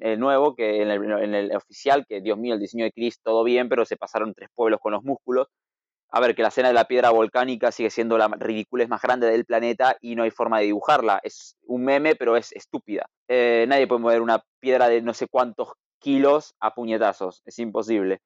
el 0.00 0.20
nuevo, 0.20 0.54
que 0.54 0.80
en 0.80 0.90
el, 0.90 1.04
en 1.22 1.34
el 1.34 1.56
oficial, 1.56 2.06
que 2.08 2.22
Dios 2.22 2.38
mío, 2.38 2.54
el 2.54 2.60
diseño 2.60 2.84
de 2.84 2.92
Chris 2.92 3.20
todo 3.22 3.44
bien, 3.44 3.68
pero 3.68 3.84
se 3.84 3.98
pasaron 3.98 4.32
tres 4.32 4.48
pueblos 4.54 4.80
con 4.82 4.92
los 4.92 5.02
músculos 5.02 5.48
a 6.12 6.20
ver, 6.20 6.34
que 6.34 6.42
la 6.42 6.48
escena 6.48 6.68
de 6.68 6.74
la 6.74 6.86
piedra 6.86 7.10
volcánica 7.10 7.70
sigue 7.70 7.90
siendo 7.90 8.18
la 8.18 8.28
ridiculez 8.28 8.88
más 8.88 9.00
grande 9.00 9.30
del 9.30 9.44
planeta 9.44 9.96
y 10.00 10.16
no 10.16 10.24
hay 10.24 10.30
forma 10.30 10.58
de 10.58 10.66
dibujarla. 10.66 11.20
Es 11.22 11.56
un 11.62 11.84
meme, 11.84 12.16
pero 12.16 12.36
es 12.36 12.52
estúpida. 12.52 13.06
Eh, 13.28 13.64
nadie 13.68 13.86
puede 13.86 14.00
mover 14.00 14.20
una 14.20 14.42
piedra 14.58 14.88
de 14.88 15.02
no 15.02 15.14
sé 15.14 15.28
cuántos 15.28 15.68
kilos 16.00 16.54
a 16.58 16.74
puñetazos. 16.74 17.42
Es 17.44 17.58
imposible. 17.60 18.20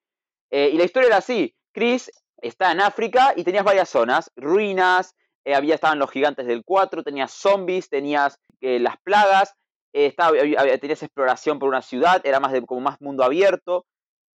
Eh, 0.51 0.71
y 0.73 0.79
la 0.79 0.85
historia 0.85 1.09
era 1.09 1.17
así. 1.19 1.55
Chris 1.73 2.11
está 2.41 2.73
en 2.73 2.81
África 2.81 3.35
y 3.37 3.45
tenías 3.45 3.65
varias 3.65 3.91
zonas. 3.91 4.31
Ruinas, 4.35 5.15
eh, 5.45 5.55
había, 5.55 5.75
estaban 5.75 5.99
los 5.99 6.11
gigantes 6.11 6.47
del 6.47 6.65
4, 6.65 7.03
tenías 7.03 7.33
zombies, 7.33 7.91
tenías 7.91 8.39
eh, 8.63 8.79
las 8.79 8.97
plagas, 9.03 9.55
estaba, 9.93 10.33
tenías 10.81 11.03
exploración 11.03 11.59
por 11.59 11.69
una 11.69 11.83
ciudad, 11.83 12.21
era 12.25 12.41
más 12.41 12.53
como 12.67 12.81
más 12.81 13.01
mundo 13.01 13.23
abierto 13.23 13.87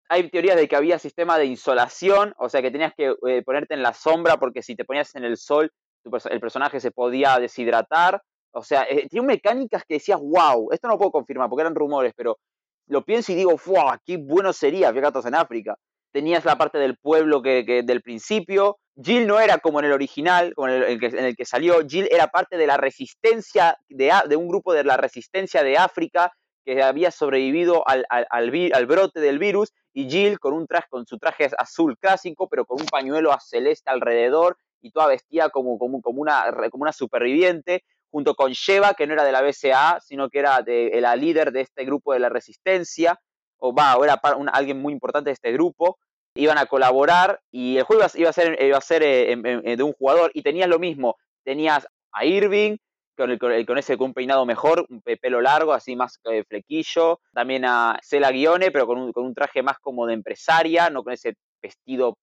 hay 0.09 0.29
teorías 0.29 0.57
de 0.57 0.67
que 0.67 0.75
había 0.75 0.97
sistema 0.97 1.37
de 1.37 1.45
insolación, 1.45 2.33
o 2.37 2.49
sea 2.49 2.61
que 2.63 2.71
tenías 2.71 2.93
que 2.97 3.13
eh, 3.27 3.43
ponerte 3.43 3.75
en 3.75 3.83
la 3.83 3.93
sombra 3.93 4.37
porque 4.37 4.63
si 4.63 4.75
te 4.75 4.83
ponías 4.83 5.15
en 5.15 5.23
el 5.23 5.37
sol, 5.37 5.71
el 6.03 6.39
personaje 6.39 6.79
se 6.79 6.91
podía 6.91 7.37
deshidratar. 7.37 8.21
O 8.51 8.63
sea, 8.63 8.83
eh, 8.89 9.07
tiene 9.07 9.27
mecánicas 9.27 9.83
que 9.87 9.95
decías, 9.95 10.19
wow, 10.19 10.69
esto 10.71 10.87
no 10.87 10.97
puedo 10.97 11.11
confirmar 11.11 11.47
porque 11.47 11.61
eran 11.61 11.75
rumores, 11.75 12.13
pero 12.17 12.39
lo 12.87 13.05
pienso 13.05 13.31
y 13.31 13.35
digo, 13.35 13.55
wow, 13.67 13.97
qué 14.03 14.17
bueno 14.17 14.51
sería 14.51 14.91
gatos 14.91 15.27
en 15.27 15.35
África. 15.35 15.75
Tenías 16.11 16.43
la 16.43 16.57
parte 16.57 16.79
del 16.79 16.97
pueblo 16.97 17.43
que, 17.43 17.83
del 17.85 18.01
principio. 18.01 18.79
Jill 18.99 19.27
no 19.27 19.39
era 19.39 19.59
como 19.59 19.79
en 19.79 19.85
el 19.85 19.91
original, 19.91 20.55
como 20.55 20.69
en 20.69 20.83
el, 20.83 21.35
que, 21.37 21.45
salió. 21.45 21.87
Jill 21.87 22.07
era 22.09 22.27
parte 22.27 22.57
de 22.57 22.65
la 22.65 22.77
resistencia, 22.77 23.77
de 23.87 24.35
un 24.35 24.47
grupo 24.47 24.73
de 24.73 24.83
la 24.83 24.97
resistencia 24.97 25.61
de 25.61 25.77
África 25.77 26.33
que 26.75 26.83
había 26.83 27.09
sobrevivido 27.09 27.87
al, 27.87 28.05
al, 28.09 28.27
al, 28.29 28.85
brote 28.85 29.19
del 29.19 29.39
virus, 29.39 29.73
y 29.91 30.07
Jill 30.07 30.39
con, 30.39 30.53
un 30.53 30.67
traje, 30.67 30.87
con 30.89 31.05
su 31.07 31.17
traje 31.17 31.49
azul 31.57 31.97
clásico, 31.97 32.47
pero 32.47 32.65
con 32.65 32.79
un 32.79 32.85
pañuelo 32.85 33.35
celeste 33.39 33.89
alrededor, 33.89 34.57
y 34.81 34.91
toda 34.91 35.07
vestida 35.07 35.49
como, 35.49 35.79
como, 35.79 36.01
como, 36.01 36.21
una, 36.21 36.45
como 36.69 36.83
una 36.83 36.93
superviviente, 36.93 37.83
junto 38.11 38.35
con 38.35 38.51
Sheva, 38.51 38.93
que 38.93 39.07
no 39.07 39.13
era 39.13 39.23
de 39.23 39.31
la 39.31 39.41
BCA, 39.41 39.99
sino 39.99 40.29
que 40.29 40.39
era 40.39 40.63
la 40.65 41.15
líder 41.15 41.51
de 41.51 41.61
este 41.61 41.85
grupo 41.85 42.13
de 42.13 42.19
la 42.19 42.29
resistencia, 42.29 43.19
o 43.57 43.73
va, 43.73 43.97
o 43.97 44.03
era 44.03 44.21
alguien 44.53 44.79
muy 44.79 44.93
importante 44.93 45.31
de 45.31 45.33
este 45.33 45.51
grupo, 45.51 45.97
iban 46.35 46.59
a 46.59 46.67
colaborar, 46.67 47.41
y 47.51 47.77
el 47.77 47.83
juego 47.83 48.03
iba 48.13 48.29
a 48.29 48.33
ser, 48.33 48.61
iba 48.61 48.77
a 48.77 48.81
ser 48.81 49.01
eh, 49.01 49.31
eh, 49.31 49.75
de 49.75 49.83
un 49.83 49.93
jugador, 49.93 50.29
y 50.35 50.43
tenías 50.43 50.69
lo 50.69 50.77
mismo, 50.77 51.17
tenías 51.43 51.87
a 52.11 52.25
Irving, 52.25 52.77
con, 53.19 53.51
el, 53.51 53.65
con 53.65 53.77
ese 53.77 53.97
con 53.97 54.07
un 54.07 54.13
peinado 54.13 54.45
mejor, 54.45 54.85
un 54.89 55.01
pelo 55.01 55.41
largo, 55.41 55.73
así 55.73 55.95
más 55.95 56.19
eh, 56.31 56.43
flequillo. 56.47 57.19
También 57.33 57.65
a 57.65 57.99
Cela 58.01 58.31
Guione, 58.31 58.71
pero 58.71 58.87
con 58.87 58.97
un, 58.97 59.11
con 59.11 59.25
un 59.25 59.35
traje 59.35 59.61
más 59.61 59.77
como 59.79 60.07
de 60.07 60.13
empresaria, 60.13 60.89
no 60.89 61.03
con 61.03 61.13
ese 61.13 61.35
vestido 61.61 62.17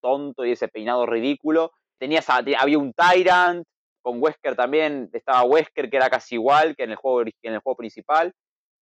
tonto 0.00 0.44
y 0.44 0.52
ese 0.52 0.68
peinado 0.68 1.06
ridículo. 1.06 1.72
Tenías 1.98 2.28
a, 2.28 2.42
había 2.58 2.78
un 2.78 2.92
Tyrant, 2.92 3.64
con 4.02 4.22
Wesker 4.22 4.54
también, 4.54 5.08
estaba 5.14 5.42
Wesker 5.44 5.88
que 5.88 5.96
era 5.96 6.10
casi 6.10 6.34
igual 6.34 6.76
que 6.76 6.84
en 6.84 6.90
el 6.90 6.96
juego, 6.96 7.22
en 7.22 7.54
el 7.54 7.60
juego 7.60 7.76
principal. 7.76 8.32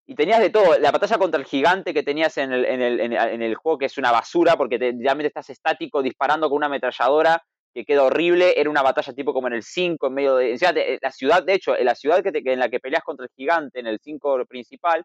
Y 0.05 0.17
tenías 0.17 0.41
de 0.41 0.51
todo, 0.51 0.77
la 0.81 0.91
batalla 0.91 1.17
contra 1.17 1.39
el 1.39 1.47
gigante 1.47 1.95
que 1.95 2.03
tenías 2.03 2.37
en 2.39 2.53
el, 2.53 2.65
en 2.65 2.83
el, 2.83 3.01
en 3.01 3.41
el 3.41 3.55
juego, 3.55 3.79
que 3.79 3.87
es 3.87 3.97
una 3.99 4.11
basura, 4.11 4.57
porque 4.57 4.81
te, 4.81 4.93
realmente 4.99 5.29
estás 5.29 5.49
estático 5.49 6.03
disparando 6.03 6.49
con 6.49 6.57
una 6.57 6.67
ametralladora 6.67 7.41
que 7.73 7.85
queda 7.85 8.05
horrible, 8.05 8.59
era 8.61 8.71
una 8.71 8.83
batalla 8.83 9.13
tipo 9.13 9.33
como 9.33 9.47
en 9.49 9.55
el 9.55 9.63
5, 9.63 10.07
en 10.07 10.15
medio 10.15 10.37
de... 10.37 10.55
Eh, 10.55 10.99
la 11.01 11.11
ciudad, 11.11 11.43
de 11.43 11.55
hecho, 11.55 11.77
en 11.77 11.87
la 11.87 11.95
ciudad 11.95 12.23
que 12.23 12.33
te, 12.33 12.53
en 12.53 12.59
la 12.59 12.69
que 12.69 12.81
peleas 12.81 13.03
contra 13.03 13.25
el 13.25 13.31
gigante, 13.35 13.81
en 13.81 13.87
el 13.87 13.99
5 14.03 14.45
principal, 14.47 15.05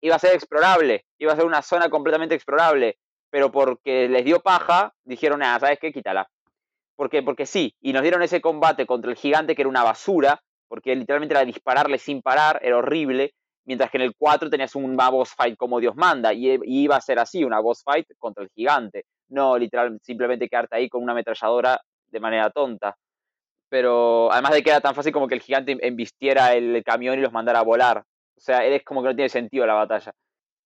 iba 0.00 0.16
a 0.16 0.18
ser 0.18 0.34
explorable, 0.34 1.04
iba 1.18 1.32
a 1.32 1.36
ser 1.36 1.44
una 1.44 1.62
zona 1.62 1.88
completamente 1.88 2.34
explorable, 2.34 2.98
pero 3.30 3.50
porque 3.50 4.08
les 4.08 4.24
dio 4.24 4.40
paja, 4.40 4.92
dijeron, 5.04 5.42
ah, 5.42 5.58
¿sabes 5.60 5.78
qué? 5.80 5.92
Quítala. 5.92 6.28
¿Por 6.96 7.10
qué? 7.10 7.22
Porque 7.22 7.46
sí, 7.46 7.74
y 7.80 7.92
nos 7.92 8.02
dieron 8.02 8.22
ese 8.22 8.40
combate 8.40 8.86
contra 8.86 9.10
el 9.10 9.16
gigante 9.16 9.54
que 9.54 9.62
era 9.62 9.68
una 9.68 9.84
basura, 9.84 10.40
porque 10.66 10.94
literalmente 10.96 11.34
era 11.34 11.44
dispararle 11.44 11.98
sin 11.98 12.22
parar, 12.22 12.58
era 12.62 12.78
horrible, 12.78 13.34
mientras 13.64 13.90
que 13.90 13.98
en 13.98 14.02
el 14.02 14.14
4 14.16 14.50
tenías 14.50 14.74
un 14.74 14.96
boss 14.96 15.34
fight 15.34 15.56
como 15.56 15.78
Dios 15.78 15.94
manda, 15.94 16.32
y, 16.32 16.58
iba 16.64 16.96
a 16.96 17.00
ser 17.00 17.18
así, 17.18 17.44
una 17.44 17.60
boss 17.60 17.82
fight 17.84 18.06
contra 18.18 18.42
el 18.42 18.50
gigante, 18.50 19.04
no 19.28 19.58
literal 19.58 19.98
simplemente 20.02 20.48
quedarte 20.48 20.76
ahí 20.76 20.88
con 20.88 21.02
una 21.02 21.12
ametralladora 21.12 21.80
de 22.10 22.20
manera 22.20 22.50
tonta. 22.50 22.96
Pero 23.68 24.32
además 24.32 24.52
de 24.52 24.62
que 24.62 24.70
era 24.70 24.80
tan 24.80 24.94
fácil 24.94 25.12
como 25.12 25.28
que 25.28 25.34
el 25.34 25.42
gigante 25.42 25.76
embistiera 25.80 26.54
el 26.54 26.82
camión 26.84 27.18
y 27.18 27.22
los 27.22 27.32
mandara 27.32 27.60
a 27.60 27.64
volar. 27.64 27.98
O 28.36 28.40
sea, 28.40 28.64
es 28.64 28.82
como 28.84 29.02
que 29.02 29.08
no 29.08 29.16
tiene 29.16 29.28
sentido 29.28 29.66
la 29.66 29.74
batalla. 29.74 30.12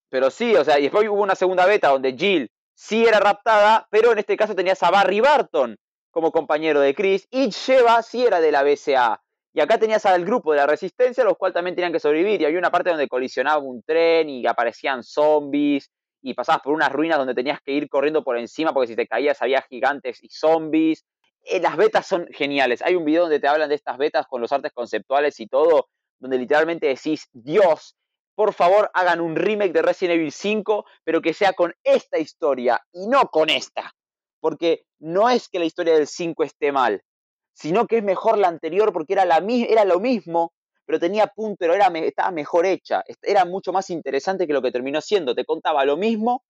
Pero 0.09 0.31
sí, 0.31 0.55
o 0.55 0.65
sea, 0.65 0.79
y 0.79 0.83
después 0.83 1.09
hubo 1.09 1.23
una 1.23 1.35
segunda 1.35 1.67
beta 1.67 1.89
donde 1.89 2.13
Jill 2.13 2.51
sí 2.75 3.05
era 3.07 3.19
raptada, 3.19 3.87
pero 3.91 4.13
en 4.13 4.19
este 4.19 4.37
caso 4.37 4.55
tenías 4.55 4.83
a 4.83 4.91
Barry 4.91 5.21
Barton 5.21 5.77
como 6.11 6.31
compañero 6.31 6.81
de 6.81 6.95
Chris 6.95 7.27
y 7.31 7.49
Sheva 7.49 8.03
sí 8.03 8.25
era 8.25 8.41
de 8.41 8.53
la 8.53 8.63
BCA. 8.63 9.21
Y 9.55 9.61
acá 9.61 9.79
tenías 9.79 10.07
al 10.07 10.25
grupo 10.25 10.53
de 10.53 10.59
la 10.59 10.67
resistencia, 10.67 11.25
los 11.25 11.37
cuales 11.37 11.55
también 11.55 11.75
tenían 11.75 11.93
que 11.93 12.01
sobrevivir. 12.01 12.41
Y 12.41 12.45
había 12.45 12.59
una 12.59 12.71
parte 12.71 12.91
donde 12.91 13.09
colisionaba 13.09 13.59
un 13.59 13.83
tren 13.83 14.29
y 14.29 14.47
aparecían 14.47 15.03
zombies 15.03 15.91
y 16.23 16.35
pasabas 16.35 16.63
por 16.63 16.73
unas 16.73 16.91
ruinas 16.91 17.19
donde 17.19 17.35
tenías 17.35 17.61
que 17.61 17.73
ir 17.73 17.89
corriendo 17.89 18.23
por 18.23 18.39
encima 18.39 18.73
porque 18.73 18.89
si 18.89 18.97
te 18.97 19.07
caías 19.07 19.43
había 19.43 19.63
gigantes 19.63 20.23
y 20.23 20.29
zombies. 20.29 21.05
Eh, 21.45 21.61
las 21.61 21.77
betas 21.77 22.07
son 22.07 22.27
geniales. 22.33 22.83
Hay 22.83 22.95
un 22.95 23.05
video 23.05 23.23
donde 23.23 23.41
te 23.41 23.49
hablan 23.49 23.69
de 23.69 23.75
estas 23.75 23.99
betas 23.99 24.27
con 24.27 24.41
los 24.41 24.53
artes 24.53 24.73
conceptuales 24.73 25.41
y 25.41 25.47
todo, 25.47 25.89
donde 26.19 26.39
literalmente 26.39 26.87
decís, 26.87 27.29
Dios, 27.33 27.97
por 28.35 28.55
favor 28.55 28.91
hagan 28.95 29.21
un 29.21 29.37
remake 29.37 29.73
de 29.73 29.83
Resident 29.83 30.17
Evil 30.17 30.33
5, 30.33 30.85
pero 31.05 31.21
que 31.21 31.35
sea 31.35 31.53
con 31.53 31.75
esta 31.85 32.19
historia 32.19 32.81
y 32.93 33.07
no 33.09 33.29
con 33.29 33.51
esta. 33.51 33.93
Porque 34.41 34.85
no 34.99 35.29
es 35.29 35.49
que 35.49 35.59
la 35.59 35.65
historia 35.65 35.95
del 35.95 36.07
5 36.07 36.45
esté 36.45 36.73
mal, 36.73 37.03
sino 37.53 37.87
que 37.87 37.99
es 37.99 38.05
mejor 38.05 38.39
la 38.39 38.49
anterior 38.49 38.93
porque 38.93 39.13
era, 39.13 39.25
la, 39.25 39.45
era 39.69 39.85
lo 39.85 40.01
mismo, 40.01 40.53
pero 40.85 40.99
tenía 40.99 41.27
punto, 41.29 41.57
pero 41.59 41.75
era, 41.75 41.87
estaba 41.87 42.31
mejor 42.31 42.67
hecha, 42.67 43.05
era 43.23 43.45
mucho 43.45 43.73
más 43.73 43.91
interesante 43.91 44.47
que 44.47 44.53
lo 44.53 44.63
que 44.63 44.73
terminó 44.73 45.01
siendo. 45.01 45.35
Te 45.35 45.45
contaba 45.45 45.85
lo 45.85 45.97
mismo, 45.97 46.45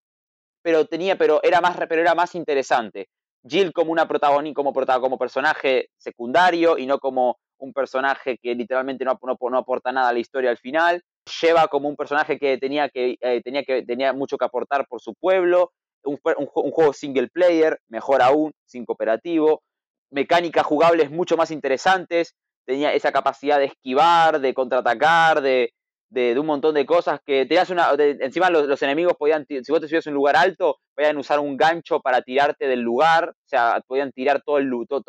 pero 0.63 0.87
tenía, 0.87 1.17
pero 1.17 1.41
era 1.43 1.61
más, 1.61 1.77
pero 1.89 2.01
era 2.01 2.15
más 2.15 2.35
interesante. 2.35 3.09
Jill 3.47 3.73
como 3.73 3.93
una 3.93 4.07
protagonista, 4.07 5.01
como, 5.01 5.19
personaje 5.19 5.91
secundario 5.97 6.79
y 6.79 6.87
no 6.87 6.99
como 6.99 7.39
un 7.59 7.73
personaje 7.73 8.39
que 8.39 8.55
literalmente 8.55 9.05
no, 9.05 9.19
no, 9.23 9.59
aporta 9.59 9.93
nada 9.93 10.09
a 10.09 10.13
la 10.13 10.19
historia 10.19 10.51
al 10.51 10.59
final. 10.59 11.03
Lleva 11.41 11.69
como 11.69 11.89
un 11.89 11.97
personaje 11.97 12.39
que 12.39 12.59
tenía, 12.59 12.89
que, 12.89 13.17
eh, 13.21 13.41
tenía, 13.43 13.63
que, 13.65 13.83
tenía 13.85 14.13
mucho 14.13 14.37
que 14.37 14.45
aportar 14.45 14.87
por 14.89 15.01
su 15.01 15.15
pueblo. 15.15 15.73
Un, 16.05 16.19
un, 16.37 16.47
juego 16.73 16.93
single 16.93 17.29
player, 17.29 17.79
mejor 17.89 18.23
aún, 18.23 18.53
sin 18.65 18.85
cooperativo. 18.85 19.63
Mecánicas 20.11 20.67
jugables 20.67 21.11
mucho 21.11 21.37
más 21.37 21.51
interesantes. 21.51 22.35
Tenía 22.65 22.93
esa 22.93 23.13
capacidad 23.13 23.59
de 23.59 23.67
esquivar, 23.67 24.41
de 24.41 24.55
contraatacar, 24.55 25.41
de, 25.41 25.73
de, 26.13 26.39
un 26.39 26.47
montón 26.47 26.75
de 26.75 26.85
cosas 26.85 27.21
que 27.25 27.47
tenías 27.47 27.71
una. 27.71 27.91
encima 27.99 28.51
los, 28.51 28.83
enemigos 28.83 29.15
podían, 29.19 29.47
si 29.47 29.73
vos 29.73 29.81
te 29.81 29.89
subías 29.89 30.07
a 30.07 30.11
un 30.11 30.15
lugar 30.15 30.37
alto, 30.37 30.79
podían 30.95 31.17
usar 31.17 31.41
un 31.41 31.57
gancho 31.57 32.01
para 32.01 32.21
tirarte 32.23 32.69
del 32.69 32.81
lugar, 32.81 33.31
o 33.31 33.49
sea, 33.49 33.83
podían 33.87 34.13
tirar 34.13 34.43
todo 34.43 34.59
el 34.59 34.71
todo, 34.89 35.03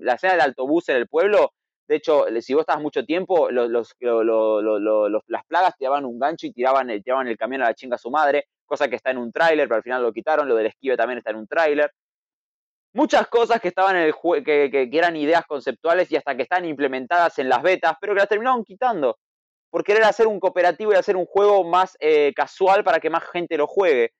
la 0.00 0.14
escena 0.14 0.34
del 0.34 0.42
autobús 0.42 0.88
en 0.88 0.96
el 0.96 1.06
pueblo. 1.06 1.52
De 1.86 1.96
hecho, 1.96 2.26
si 2.40 2.54
vos 2.54 2.62
estabas 2.62 2.82
mucho 2.82 3.04
tiempo, 3.04 3.50
los, 3.50 3.70
los, 3.70 3.94
las 5.26 5.44
plagas 5.46 5.74
tiraban 5.76 6.04
un 6.04 6.18
gancho 6.18 6.46
y 6.46 6.52
tiraban 6.52 6.90
el, 6.90 7.02
tiraban 7.02 7.28
el 7.28 7.36
camión 7.36 7.62
a 7.62 7.66
la 7.66 7.74
chinga 7.74 7.96
a 7.96 7.98
su 7.98 8.10
madre, 8.10 8.46
cosa 8.66 8.88
que 8.88 8.96
está 8.96 9.10
en 9.10 9.18
un 9.18 9.32
tráiler, 9.32 9.68
pero 9.68 9.76
al 9.76 9.82
final 9.82 10.02
lo 10.02 10.12
quitaron. 10.12 10.48
Lo 10.48 10.56
del 10.56 10.66
esquive 10.66 10.96
también 10.96 11.18
está 11.18 11.30
en 11.30 11.36
un 11.36 11.46
tráiler. 11.46 11.90
Muchas 12.94 13.28
cosas 13.28 13.60
que 13.60 13.68
estaban 13.68 13.96
en 13.96 14.02
el 14.02 14.14
que, 14.44 14.70
que, 14.70 14.90
que 14.90 14.98
eran 14.98 15.16
ideas 15.16 15.44
conceptuales 15.46 16.10
y 16.10 16.16
hasta 16.16 16.36
que 16.36 16.42
están 16.42 16.64
implementadas 16.64 17.38
en 17.38 17.48
las 17.48 17.62
betas, 17.62 17.94
pero 18.00 18.14
que 18.14 18.20
las 18.20 18.28
terminaron 18.28 18.64
quitando 18.64 19.18
por 19.70 19.84
querer 19.84 20.04
hacer 20.04 20.26
un 20.26 20.40
cooperativo 20.40 20.92
y 20.92 20.96
hacer 20.96 21.16
un 21.16 21.26
juego 21.26 21.64
más 21.64 21.96
eh, 22.00 22.32
casual 22.34 22.84
para 22.84 23.00
que 23.00 23.10
más 23.10 23.24
gente 23.30 23.56
lo 23.56 23.66
juegue. 23.66 24.12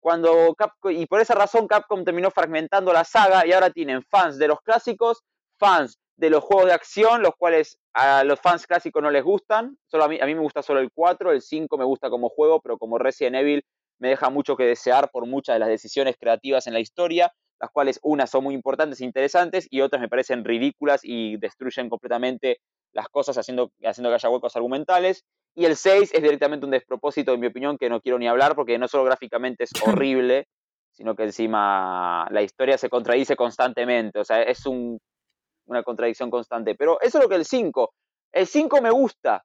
Cuando 0.00 0.54
y 0.90 1.06
por 1.06 1.20
esa 1.20 1.34
razón 1.34 1.66
Capcom 1.66 2.04
terminó 2.04 2.30
fragmentando 2.30 2.92
la 2.92 3.04
saga 3.04 3.46
y 3.46 3.52
ahora 3.52 3.70
tienen 3.70 4.02
fans 4.02 4.38
de 4.38 4.48
los 4.48 4.60
clásicos, 4.60 5.22
fans 5.58 5.98
de 6.16 6.30
los 6.30 6.42
juegos 6.42 6.66
de 6.66 6.72
acción, 6.72 7.22
los 7.22 7.34
cuales 7.36 7.78
a 7.94 8.24
los 8.24 8.40
fans 8.40 8.66
clásicos 8.66 9.02
no 9.02 9.10
les 9.10 9.24
gustan. 9.24 9.76
Solo 9.86 10.04
a 10.04 10.08
mí, 10.08 10.18
a 10.20 10.26
mí 10.26 10.34
me 10.34 10.40
gusta 10.40 10.62
solo 10.62 10.80
el 10.80 10.90
4, 10.92 11.32
el 11.32 11.42
5 11.42 11.78
me 11.78 11.84
gusta 11.84 12.10
como 12.10 12.28
juego, 12.28 12.60
pero 12.60 12.78
como 12.78 12.98
Resident 12.98 13.36
Evil 13.36 13.64
me 13.98 14.08
deja 14.08 14.30
mucho 14.30 14.56
que 14.56 14.64
desear 14.64 15.10
por 15.10 15.26
muchas 15.26 15.56
de 15.56 15.60
las 15.60 15.68
decisiones 15.68 16.16
creativas 16.18 16.66
en 16.66 16.74
la 16.74 16.80
historia, 16.80 17.32
las 17.60 17.70
cuales 17.70 17.98
unas 18.02 18.30
son 18.30 18.44
muy 18.44 18.54
importantes 18.54 19.00
e 19.00 19.04
interesantes 19.04 19.66
y 19.70 19.80
otras 19.80 20.00
me 20.00 20.08
parecen 20.08 20.44
ridículas 20.44 21.00
y 21.02 21.36
destruyen 21.38 21.88
completamente 21.88 22.58
las 22.92 23.08
cosas 23.08 23.36
haciendo, 23.36 23.72
haciendo 23.84 24.10
que 24.10 24.14
haya 24.14 24.30
huecos 24.30 24.56
argumentales. 24.56 25.24
Y 25.54 25.64
el 25.64 25.76
6 25.76 26.12
es 26.14 26.22
directamente 26.22 26.66
un 26.66 26.70
despropósito, 26.70 27.32
en 27.34 27.40
mi 27.40 27.48
opinión, 27.48 27.78
que 27.78 27.88
no 27.88 28.00
quiero 28.00 28.18
ni 28.18 28.28
hablar 28.28 28.54
porque 28.54 28.78
no 28.78 28.86
solo 28.86 29.04
gráficamente 29.04 29.64
es 29.64 29.70
horrible, 29.86 30.46
sino 30.92 31.14
que 31.14 31.24
encima 31.24 32.28
la 32.30 32.42
historia 32.42 32.78
se 32.78 32.88
contradice 32.88 33.36
constantemente. 33.36 34.20
O 34.20 34.24
sea, 34.24 34.42
es 34.42 34.64
una 34.66 35.82
contradicción 35.82 36.30
constante. 36.30 36.74
Pero 36.74 37.00
eso 37.00 37.18
es 37.18 37.24
lo 37.24 37.28
que 37.28 37.36
el 37.36 37.44
5. 37.44 37.92
El 38.32 38.46
5 38.46 38.82
me 38.82 38.90
gusta, 38.90 39.44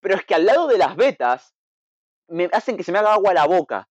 pero 0.00 0.14
es 0.14 0.24
que 0.24 0.34
al 0.34 0.46
lado 0.46 0.68
de 0.68 0.78
las 0.78 0.96
betas 0.96 1.54
me 2.28 2.48
hacen 2.52 2.76
que 2.76 2.84
se 2.84 2.92
me 2.92 2.98
haga 2.98 3.14
agua 3.14 3.32
a 3.32 3.34
la 3.34 3.46
boca. 3.46 3.87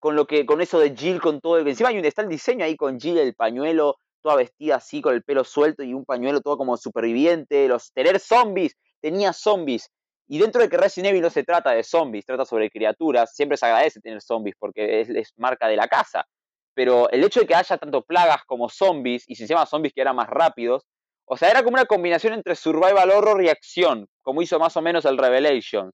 Con 0.00 0.16
lo 0.16 0.26
que, 0.26 0.44
con 0.46 0.60
eso 0.60 0.80
de 0.80 0.96
Jill, 0.96 1.20
con 1.20 1.40
todo. 1.40 1.58
Encima 1.58 1.90
hay 1.90 1.98
un, 1.98 2.04
está 2.04 2.22
el 2.22 2.28
diseño 2.28 2.64
ahí 2.64 2.76
con 2.76 2.98
Jill, 2.98 3.18
el 3.18 3.34
pañuelo, 3.34 3.96
toda 4.22 4.36
vestida 4.36 4.76
así 4.76 5.00
con 5.00 5.14
el 5.14 5.22
pelo 5.22 5.44
suelto 5.44 5.82
y 5.82 5.94
un 5.94 6.04
pañuelo 6.04 6.40
todo 6.40 6.56
como 6.56 6.76
superviviente, 6.76 7.68
los 7.68 7.92
tener 7.92 8.18
zombies, 8.18 8.76
tenía 9.00 9.32
zombies. 9.32 9.90
Y 10.28 10.38
dentro 10.38 10.62
de 10.62 10.68
que 10.68 10.76
Resident 10.76 11.10
Evil 11.10 11.22
no 11.22 11.30
se 11.30 11.42
trata 11.42 11.72
de 11.72 11.82
zombies, 11.82 12.24
trata 12.24 12.44
sobre 12.44 12.70
criaturas, 12.70 13.34
siempre 13.34 13.56
se 13.56 13.66
agradece 13.66 14.00
tener 14.00 14.22
zombies 14.22 14.54
porque 14.58 15.00
es, 15.00 15.32
marca 15.36 15.66
de 15.66 15.76
la 15.76 15.88
casa. 15.88 16.24
Pero 16.72 17.10
el 17.10 17.24
hecho 17.24 17.40
de 17.40 17.46
que 17.46 17.54
haya 17.54 17.76
tanto 17.78 18.02
plagas 18.02 18.44
como 18.46 18.68
zombies, 18.68 19.24
y 19.26 19.34
si 19.34 19.46
se 19.46 19.54
llama 19.54 19.66
zombies 19.66 19.92
que 19.92 20.00
eran 20.00 20.14
más 20.14 20.28
rápidos, 20.28 20.84
o 21.24 21.36
sea, 21.36 21.50
era 21.50 21.62
como 21.62 21.74
una 21.74 21.84
combinación 21.84 22.32
entre 22.32 22.54
survival 22.54 23.10
horror 23.10 23.42
y 23.42 23.48
acción, 23.48 24.06
como 24.22 24.40
hizo 24.42 24.58
más 24.58 24.76
o 24.76 24.82
menos 24.82 25.04
el 25.04 25.18
Revelation. 25.18 25.90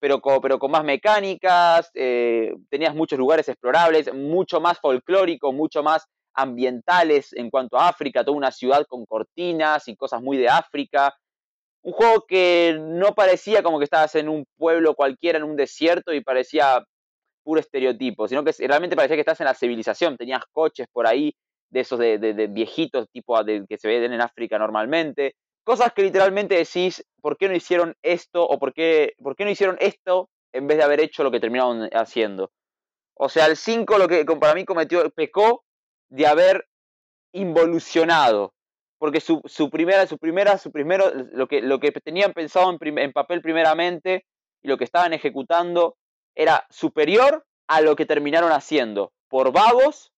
Pero, 0.00 0.20
pero 0.40 0.58
con 0.58 0.70
más 0.70 0.82
mecánicas, 0.82 1.90
eh, 1.94 2.54
tenías 2.70 2.94
muchos 2.94 3.18
lugares 3.18 3.48
explorables, 3.48 4.12
mucho 4.14 4.60
más 4.60 4.78
folclórico, 4.78 5.52
mucho 5.52 5.82
más 5.82 6.06
ambientales 6.34 7.32
en 7.34 7.50
cuanto 7.50 7.78
a 7.78 7.88
África, 7.88 8.24
toda 8.24 8.36
una 8.36 8.50
ciudad 8.50 8.86
con 8.88 9.04
cortinas 9.04 9.86
y 9.88 9.96
cosas 9.96 10.22
muy 10.22 10.38
de 10.38 10.48
África. 10.48 11.14
Un 11.82 11.92
juego 11.92 12.24
que 12.26 12.76
no 12.80 13.14
parecía 13.14 13.62
como 13.62 13.78
que 13.78 13.84
estabas 13.84 14.14
en 14.14 14.28
un 14.28 14.44
pueblo 14.56 14.94
cualquiera, 14.94 15.38
en 15.38 15.44
un 15.44 15.56
desierto, 15.56 16.12
y 16.12 16.22
parecía 16.22 16.82
puro 17.42 17.60
estereotipo, 17.60 18.28
sino 18.28 18.44
que 18.44 18.52
realmente 18.66 18.96
parecía 18.96 19.16
que 19.16 19.20
estás 19.20 19.40
en 19.40 19.46
la 19.46 19.54
civilización, 19.54 20.16
tenías 20.16 20.42
coches 20.52 20.86
por 20.92 21.06
ahí, 21.06 21.34
de 21.70 21.80
esos 21.80 21.98
de, 21.98 22.48
viejitos, 22.50 23.08
tipo 23.10 23.42
de, 23.44 23.64
que 23.68 23.78
se 23.78 23.88
ven 23.88 24.12
en 24.12 24.20
África 24.20 24.58
normalmente. 24.58 25.34
Cosas 25.64 25.92
que 25.92 26.02
literalmente 26.02 26.56
decís, 26.56 27.04
¿por 27.20 27.36
qué 27.36 27.48
no 27.48 27.54
hicieron 27.54 27.96
esto? 28.02 28.46
¿O 28.46 28.58
por 28.58 28.72
qué, 28.72 29.14
por 29.22 29.36
qué 29.36 29.44
no 29.44 29.50
hicieron 29.50 29.76
esto 29.80 30.30
en 30.52 30.66
vez 30.66 30.78
de 30.78 30.84
haber 30.84 31.00
hecho 31.00 31.22
lo 31.22 31.30
que 31.30 31.40
terminaron 31.40 31.88
haciendo? 31.92 32.50
O 33.14 33.28
sea, 33.28 33.46
el 33.46 33.56
5 33.56 33.98
lo 33.98 34.08
que 34.08 34.24
para 34.24 34.54
mí 34.54 34.64
cometió, 34.64 35.08
pecó 35.10 35.64
de 36.08 36.26
haber 36.26 36.66
involucionado. 37.32 38.54
Porque 38.98 39.20
su, 39.20 39.40
su, 39.46 39.70
primera, 39.70 40.06
su 40.06 40.18
primera, 40.18 40.58
su 40.58 40.70
primero, 40.70 41.10
lo 41.32 41.46
que, 41.48 41.62
lo 41.62 41.80
que 41.80 41.90
tenían 41.92 42.32
pensado 42.34 42.70
en, 42.70 43.12
papel 43.12 43.40
primeramente 43.40 44.26
y 44.62 44.68
lo 44.68 44.76
que 44.76 44.84
estaban 44.84 45.14
ejecutando 45.14 45.96
era 46.34 46.66
superior 46.70 47.46
a 47.66 47.80
lo 47.80 47.96
que 47.96 48.04
terminaron 48.04 48.52
haciendo, 48.52 49.12
por 49.28 49.52
vagos 49.52 50.12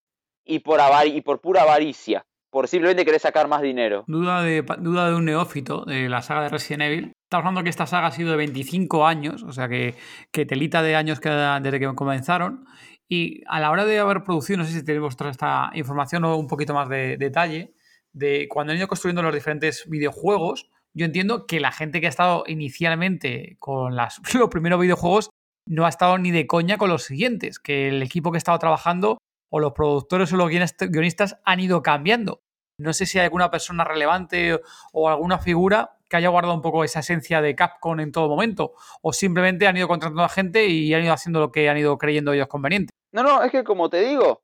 y 0.44 0.60
por, 0.60 0.81
y 1.06 1.20
por 1.20 1.40
pura 1.40 1.62
avaricia, 1.62 2.27
por 2.53 2.69
simplemente 2.69 3.07
querer 3.07 3.19
sacar 3.19 3.49
más 3.49 3.62
dinero. 3.62 4.05
Duda 4.07 4.43
de, 4.43 4.62
duda 4.79 5.09
de 5.09 5.16
un 5.16 5.24
neófito 5.24 5.87
de 5.87 6.11
la 6.11 6.20
saga 6.20 6.43
de 6.43 6.49
Resident 6.51 6.83
Evil. 6.83 7.12
Estamos 7.24 7.47
hablando 7.47 7.62
que 7.62 7.70
esta 7.70 7.87
saga 7.87 8.09
ha 8.09 8.12
sido 8.12 8.31
de 8.31 8.37
25 8.37 9.07
años, 9.07 9.43
o 9.43 9.53
sea 9.53 9.69
que, 9.69 9.95
que 10.31 10.45
telita 10.45 10.83
de 10.83 10.95
años 10.95 11.19
que, 11.19 11.31
desde 11.31 11.81
que 11.81 11.95
comenzaron. 11.95 12.66
Y 13.09 13.43
a 13.47 13.59
la 13.59 13.70
hora 13.70 13.87
de 13.87 13.99
haber 13.99 14.23
producido, 14.23 14.59
no 14.59 14.65
sé 14.66 14.73
si 14.73 14.85
tenemos 14.85 15.16
toda 15.16 15.31
esta 15.31 15.70
información 15.73 16.24
o 16.27 16.37
un 16.37 16.47
poquito 16.47 16.74
más 16.74 16.91
de 16.91 17.16
detalle, 17.16 17.74
de 18.12 18.47
cuando 18.51 18.73
han 18.73 18.79
ido 18.79 18.87
construyendo 18.87 19.23
los 19.23 19.33
diferentes 19.33 19.89
videojuegos, 19.89 20.70
yo 20.93 21.07
entiendo 21.07 21.47
que 21.47 21.59
la 21.59 21.73
gente 21.73 22.03
que 22.03 22.07
ha 22.07 22.11
estado 22.11 22.45
inicialmente 22.47 23.57
con 23.61 23.97
los 23.97 24.49
primeros 24.51 24.79
videojuegos 24.79 25.31
no 25.66 25.87
ha 25.87 25.89
estado 25.89 26.19
ni 26.19 26.31
de 26.31 26.47
coña 26.47 26.77
con 26.77 26.91
los 26.91 27.05
siguientes, 27.05 27.59
que 27.59 27.89
el 27.89 28.03
equipo 28.03 28.31
que 28.31 28.37
ha 28.37 28.45
estado 28.45 28.59
trabajando 28.59 29.16
o 29.53 29.61
los 29.61 29.73
productores 29.73 30.33
o 30.33 30.37
los 30.37 30.49
guionistas 30.49 31.39
han 31.45 31.61
ido 31.61 31.83
cambiando. 31.83 32.41
No 32.79 32.95
sé 32.95 33.05
si 33.05 33.19
hay 33.19 33.24
alguna 33.24 33.51
persona 33.51 33.85
relevante 33.85 34.59
o 34.93 35.09
alguna 35.11 35.39
figura 35.39 35.99
que 36.09 36.16
haya 36.16 36.31
guardado 36.31 36.55
un 36.55 36.62
poco 36.62 36.85
esa 36.85 37.01
esencia 37.01 37.43
de 37.43 37.55
Capcom 37.55 38.01
en 38.01 38.12
todo 38.12 38.29
momento, 38.29 38.73
o 39.03 39.12
simplemente 39.12 39.66
han 39.66 39.77
ido 39.77 39.89
contratando 39.89 40.24
a 40.24 40.29
gente 40.31 40.66
y 40.66 40.93
han 40.95 41.05
ido 41.05 41.12
haciendo 41.12 41.39
lo 41.39 41.53
que 41.53 41.69
han 41.69 41.77
ido 41.77 41.97
creyendo 41.99 42.33
ellos 42.33 42.49
conveniente. 42.49 42.93
No, 43.12 43.23
no, 43.23 43.43
es 43.43 43.53
que 43.53 43.62
como 43.62 43.91
te 43.91 44.01
digo, 44.01 44.43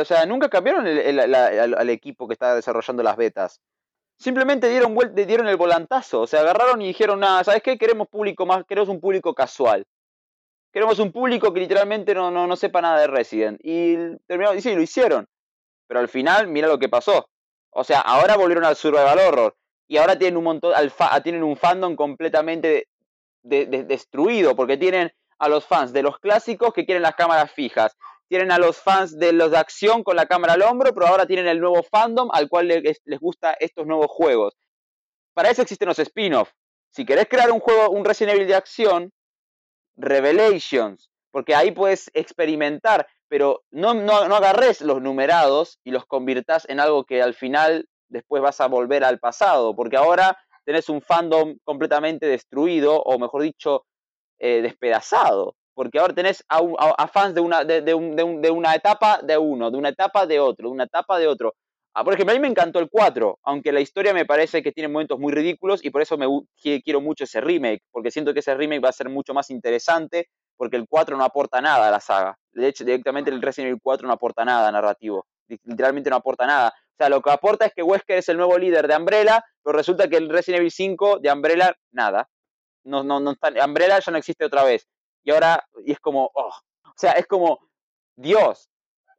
o 0.00 0.04
sea, 0.04 0.26
nunca 0.26 0.48
cambiaron 0.48 0.86
al 0.86 1.90
equipo 1.90 2.28
que 2.28 2.34
estaba 2.34 2.54
desarrollando 2.54 3.02
las 3.02 3.16
betas. 3.16 3.60
Simplemente 4.16 4.68
dieron, 4.68 4.96
dieron 5.14 5.48
el 5.48 5.56
volantazo, 5.56 6.20
o 6.20 6.26
sea, 6.28 6.40
agarraron 6.40 6.80
y 6.82 6.86
dijeron, 6.86 7.18
nada, 7.18 7.42
¿sabes 7.42 7.62
qué? 7.62 7.76
Queremos 7.76 8.06
público 8.06 8.46
más, 8.46 8.64
queremos 8.64 8.88
un 8.88 9.00
público 9.00 9.34
casual. 9.34 9.84
Queremos 10.72 10.98
un 10.98 11.12
público 11.12 11.52
que 11.52 11.60
literalmente 11.60 12.14
no, 12.14 12.30
no, 12.30 12.46
no 12.46 12.56
sepa 12.56 12.80
nada 12.80 13.00
de 13.00 13.06
Resident. 13.06 13.60
Y 13.62 13.94
terminaron, 14.26 14.56
y 14.58 14.62
sí, 14.62 14.74
lo 14.74 14.82
hicieron. 14.82 15.28
Pero 15.86 16.00
al 16.00 16.08
final, 16.08 16.48
mira 16.48 16.68
lo 16.68 16.78
que 16.78 16.88
pasó. 16.88 17.28
O 17.70 17.84
sea, 17.84 18.00
ahora 18.00 18.36
volvieron 18.36 18.64
al 18.64 18.76
survival 18.76 19.18
horror 19.18 19.56
y 19.88 19.96
ahora 19.98 20.18
tienen 20.18 20.36
un 20.38 20.44
montón, 20.44 20.72
tienen 21.22 21.42
un 21.42 21.56
fandom 21.56 21.96
completamente 21.96 22.88
de- 23.42 23.66
de- 23.66 23.84
destruido 23.84 24.54
porque 24.56 24.76
tienen 24.76 25.12
a 25.38 25.48
los 25.48 25.66
fans 25.66 25.92
de 25.92 26.02
los 26.02 26.18
clásicos 26.18 26.72
que 26.72 26.84
quieren 26.86 27.02
las 27.02 27.14
cámaras 27.14 27.50
fijas, 27.52 27.96
tienen 28.28 28.52
a 28.52 28.58
los 28.58 28.78
fans 28.78 29.18
de 29.18 29.32
los 29.32 29.50
de 29.50 29.58
acción 29.58 30.04
con 30.04 30.16
la 30.16 30.26
cámara 30.26 30.52
al 30.54 30.62
hombro, 30.62 30.94
pero 30.94 31.06
ahora 31.06 31.26
tienen 31.26 31.46
el 31.48 31.60
nuevo 31.60 31.82
fandom 31.82 32.28
al 32.32 32.48
cual 32.48 32.68
les, 32.68 33.00
les 33.04 33.20
gusta 33.20 33.54
estos 33.58 33.86
nuevos 33.86 34.06
juegos. 34.08 34.54
Para 35.34 35.50
eso 35.50 35.62
existen 35.62 35.88
los 35.88 35.98
spin-offs. 35.98 36.54
Si 36.90 37.04
querés 37.04 37.26
crear 37.28 37.50
un 37.50 37.60
juego, 37.60 37.90
un 37.90 38.04
Resident 38.04 38.36
Evil 38.36 38.48
de 38.48 38.54
acción, 38.54 39.12
Revelations, 40.02 41.10
porque 41.30 41.54
ahí 41.54 41.70
puedes 41.70 42.10
experimentar, 42.14 43.06
pero 43.28 43.62
no, 43.70 43.94
no, 43.94 44.28
no 44.28 44.36
agarres 44.36 44.80
los 44.82 45.00
numerados 45.00 45.78
y 45.84 45.90
los 45.90 46.04
convirtas 46.06 46.68
en 46.68 46.80
algo 46.80 47.04
que 47.04 47.22
al 47.22 47.34
final 47.34 47.86
después 48.08 48.42
vas 48.42 48.60
a 48.60 48.66
volver 48.68 49.04
al 49.04 49.18
pasado, 49.18 49.74
porque 49.74 49.96
ahora 49.96 50.36
tenés 50.64 50.88
un 50.88 51.00
fandom 51.00 51.56
completamente 51.64 52.26
destruido, 52.26 53.00
o 53.02 53.18
mejor 53.18 53.42
dicho, 53.42 53.84
eh, 54.38 54.60
despedazado, 54.62 55.54
porque 55.74 55.98
ahora 55.98 56.14
tenés 56.14 56.44
a, 56.48 56.58
a- 56.58 56.94
a 56.98 57.08
fans 57.08 57.34
de 57.34 57.40
una, 57.40 57.64
de, 57.64 57.80
de 57.82 57.94
un- 57.94 58.14
de 58.16 58.22
un- 58.22 58.42
de 58.42 58.50
una 58.50 58.74
etapa 58.74 59.20
de 59.22 59.38
uno, 59.38 59.70
de 59.70 59.78
una 59.78 59.88
etapa 59.90 60.26
de 60.26 60.40
otro, 60.40 60.68
de 60.68 60.72
una 60.74 60.84
etapa 60.84 61.18
de 61.18 61.28
otro. 61.28 61.54
Ah, 61.94 62.04
por 62.04 62.14
ejemplo, 62.14 62.32
a 62.32 62.36
mí 62.36 62.40
me 62.40 62.48
encantó 62.48 62.78
el 62.78 62.88
4, 62.88 63.38
aunque 63.42 63.70
la 63.70 63.80
historia 63.80 64.14
me 64.14 64.24
parece 64.24 64.62
que 64.62 64.72
tiene 64.72 64.88
momentos 64.88 65.18
muy 65.18 65.32
ridículos 65.32 65.84
y 65.84 65.90
por 65.90 66.00
eso 66.00 66.16
me 66.16 66.26
quiero 66.82 67.02
mucho 67.02 67.24
ese 67.24 67.40
remake, 67.42 67.82
porque 67.90 68.10
siento 68.10 68.32
que 68.32 68.40
ese 68.40 68.54
remake 68.54 68.82
va 68.82 68.88
a 68.88 68.92
ser 68.92 69.10
mucho 69.10 69.34
más 69.34 69.50
interesante, 69.50 70.28
porque 70.56 70.76
el 70.76 70.86
4 70.88 71.16
no 71.18 71.24
aporta 71.24 71.60
nada 71.60 71.88
a 71.88 71.90
la 71.90 72.00
saga. 72.00 72.38
De 72.52 72.66
hecho, 72.68 72.84
directamente 72.84 73.30
el 73.30 73.42
Resident 73.42 73.68
Evil 73.70 73.80
4 73.82 74.06
no 74.06 74.14
aporta 74.14 74.42
nada 74.44 74.72
narrativo. 74.72 75.26
Li- 75.48 75.60
Literalmente 75.64 76.08
no 76.08 76.16
aporta 76.16 76.46
nada. 76.46 76.68
O 76.70 76.94
sea, 76.96 77.08
lo 77.10 77.20
que 77.20 77.30
aporta 77.30 77.66
es 77.66 77.74
que 77.74 77.82
Wesker 77.82 78.18
es 78.18 78.28
el 78.30 78.38
nuevo 78.38 78.56
líder 78.56 78.88
de 78.88 78.96
Umbrella, 78.96 79.44
pero 79.62 79.76
resulta 79.76 80.08
que 80.08 80.16
el 80.16 80.30
Resident 80.30 80.60
Evil 80.60 80.70
5 80.70 81.18
de 81.18 81.30
Umbrella, 81.32 81.74
nada. 81.90 82.26
No, 82.84 83.02
no, 83.04 83.20
no 83.20 83.32
está, 83.32 83.50
Umbrella 83.64 83.98
ya 84.00 84.12
no 84.12 84.18
existe 84.18 84.44
otra 84.46 84.64
vez. 84.64 84.88
Y 85.24 85.30
ahora, 85.30 85.62
y 85.84 85.92
es 85.92 86.00
como, 86.00 86.30
oh. 86.34 86.48
O 86.86 86.94
sea, 86.96 87.12
es 87.12 87.26
como, 87.26 87.58
Dios, 88.16 88.68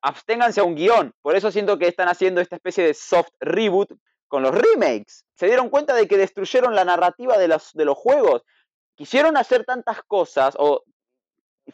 absténganse 0.03 0.59
a 0.61 0.63
un 0.63 0.75
guion. 0.75 1.13
Por 1.21 1.35
eso 1.35 1.49
siento 1.51 1.77
que 1.80 1.88
están 1.88 2.07
haciendo 2.09 2.41
esta 2.41 2.55
especie 2.57 2.84
de 2.85 2.93
soft 2.93 3.30
reboot 3.39 3.89
con 4.27 4.43
los 4.43 4.53
remakes. 4.53 5.25
Se 5.35 5.45
dieron 5.47 5.69
cuenta 5.69 5.93
de 5.95 6.07
que 6.07 6.17
destruyeron 6.17 6.75
la 6.75 6.85
narrativa 6.85 7.38
de 7.38 7.47
los, 7.47 7.71
de 7.73 7.85
los 7.85 7.97
juegos. 7.97 8.43
Quisieron 8.95 9.38
hacer 9.38 9.63
tantas 9.65 10.01
cosas 10.03 10.55
o 10.59 10.84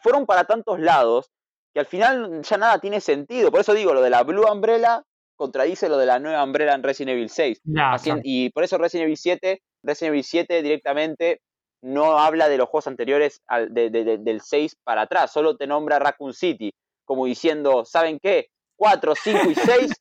fueron 0.01 0.25
para 0.25 0.43
tantos 0.45 0.79
lados 0.79 1.31
que 1.73 1.79
al 1.79 1.85
final 1.85 2.41
ya 2.43 2.57
nada 2.57 2.79
tiene 2.79 3.01
sentido. 3.01 3.51
Por 3.51 3.61
eso 3.61 3.73
digo, 3.73 3.93
lo 3.93 4.01
de 4.01 4.09
la 4.09 4.23
Blue 4.23 4.45
Umbrella 4.49 5.03
contradice 5.35 5.89
lo 5.89 5.97
de 5.97 6.05
la 6.05 6.19
nueva 6.19 6.43
Umbrella 6.43 6.73
en 6.73 6.83
Resident 6.83 7.15
Evil 7.15 7.29
6. 7.29 7.61
Ya, 7.63 7.93
Así- 7.93 8.05
claro. 8.09 8.21
y 8.23 8.49
por 8.51 8.63
eso 8.63 8.77
Resident 8.77 9.05
Evil 9.05 9.17
7, 9.17 9.61
Resident 9.83 10.13
Evil 10.13 10.23
7 10.23 10.61
directamente 10.61 11.41
no 11.81 12.19
habla 12.19 12.49
de 12.49 12.57
los 12.57 12.67
juegos 12.67 12.87
anteriores 12.87 13.41
al- 13.47 13.73
de- 13.73 13.89
de- 13.89 14.03
de- 14.03 14.17
del 14.17 14.41
6 14.41 14.75
para 14.83 15.03
atrás, 15.03 15.31
solo 15.31 15.55
te 15.55 15.65
nombra 15.65 15.97
Raccoon 15.97 16.33
City, 16.33 16.73
como 17.09 17.25
diciendo, 17.25 17.85
¿saben 17.85 18.19
qué? 18.21 18.49
4, 18.75 19.15
5 19.15 19.49
y 19.49 19.55
6 19.55 19.91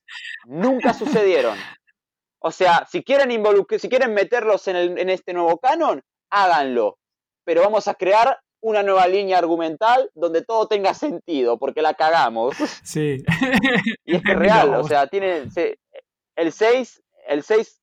nunca 0.44 0.93
sucedieron. 0.93 1.56
O 2.39 2.51
sea, 2.51 2.86
si 2.90 3.02
quieren, 3.02 3.30
si 3.78 3.89
quieren 3.89 4.12
meterlos 4.12 4.68
en, 4.68 4.76
el- 4.76 4.98
en 4.98 5.09
este 5.09 5.32
nuevo 5.32 5.56
canon, 5.59 6.02
háganlo. 6.30 6.98
Pero 7.44 7.62
vamos 7.62 7.89
a 7.89 7.94
crear 7.94 8.39
una 8.60 8.82
nueva 8.82 9.06
línea 9.09 9.39
argumental 9.39 10.10
donde 10.14 10.43
todo 10.44 10.68
tenga 10.68 10.93
sentido, 10.93 11.59
porque 11.59 11.80
la 11.80 11.94
cagamos. 11.94 12.55
Sí. 12.85 13.24
Y 14.05 14.16
es 14.16 14.22
que 14.22 14.32
es 14.32 14.39
real, 14.39 14.74
o 14.74 14.85
sea, 14.85 15.06
tiene. 15.06 15.51
se- 15.51 15.78
el 16.36 16.52
6, 16.52 17.02
el 17.28 17.43
6 17.43 17.80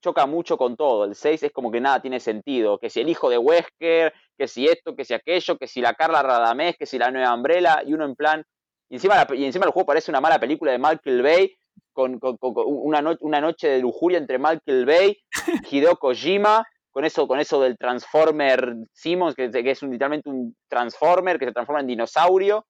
choca 0.00 0.24
mucho 0.26 0.56
con 0.56 0.76
todo. 0.76 1.04
El 1.04 1.16
6 1.16 1.42
es 1.42 1.50
como 1.52 1.72
que 1.72 1.80
nada 1.80 2.00
tiene 2.00 2.20
sentido. 2.20 2.78
Que 2.78 2.90
si 2.90 3.00
el 3.00 3.08
hijo 3.08 3.28
de 3.28 3.38
Wesker, 3.38 4.14
que 4.38 4.46
si 4.46 4.66
esto, 4.68 4.94
que 4.94 5.04
si 5.04 5.14
aquello, 5.14 5.58
que 5.58 5.66
si 5.66 5.80
la 5.80 5.94
Carla 5.94 6.22
Radamés, 6.22 6.76
que 6.78 6.86
si 6.86 6.96
la 6.96 7.10
nueva 7.10 7.34
Umbrella, 7.34 7.82
y 7.84 7.92
uno 7.92 8.04
en 8.04 8.14
plan. 8.14 8.44
Y 8.88 8.94
encima, 8.96 9.16
la- 9.16 9.34
y 9.36 9.44
encima 9.44 9.66
el 9.66 9.72
juego 9.72 9.86
parece 9.86 10.10
una 10.10 10.20
mala 10.20 10.38
película 10.38 10.72
de 10.72 10.78
Michael 10.78 11.22
Bay, 11.22 11.54
con, 11.92 12.18
con- 12.18 12.36
con- 12.38 12.54
con 12.54 12.64
una, 12.66 13.02
no- 13.02 13.16
una 13.20 13.40
noche 13.40 13.68
de 13.68 13.78
lujuria 13.80 14.18
entre 14.18 14.38
Michael 14.38 14.86
Bay, 14.86 15.18
Hideo 15.70 15.96
Kojima, 15.96 16.64
con 16.90 17.04
eso, 17.04 17.28
con 17.28 17.38
eso 17.38 17.60
del 17.60 17.76
Transformer 17.78 18.74
Simmons, 18.92 19.34
que, 19.34 19.50
que 19.50 19.70
es 19.70 19.82
un- 19.82 19.90
literalmente 19.90 20.28
un 20.30 20.56
Transformer 20.68 21.38
que 21.38 21.44
se 21.46 21.52
transforma 21.52 21.80
en 21.80 21.86
dinosaurio, 21.86 22.66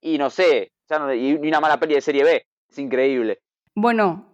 y 0.00 0.18
no 0.18 0.28
sé, 0.30 0.72
ya 0.88 0.98
no- 0.98 1.14
y 1.14 1.34
una 1.34 1.60
mala 1.60 1.78
peli 1.78 1.94
de 1.94 2.00
serie 2.00 2.24
B. 2.24 2.44
Es 2.68 2.78
increíble. 2.78 3.38
Bueno, 3.74 4.26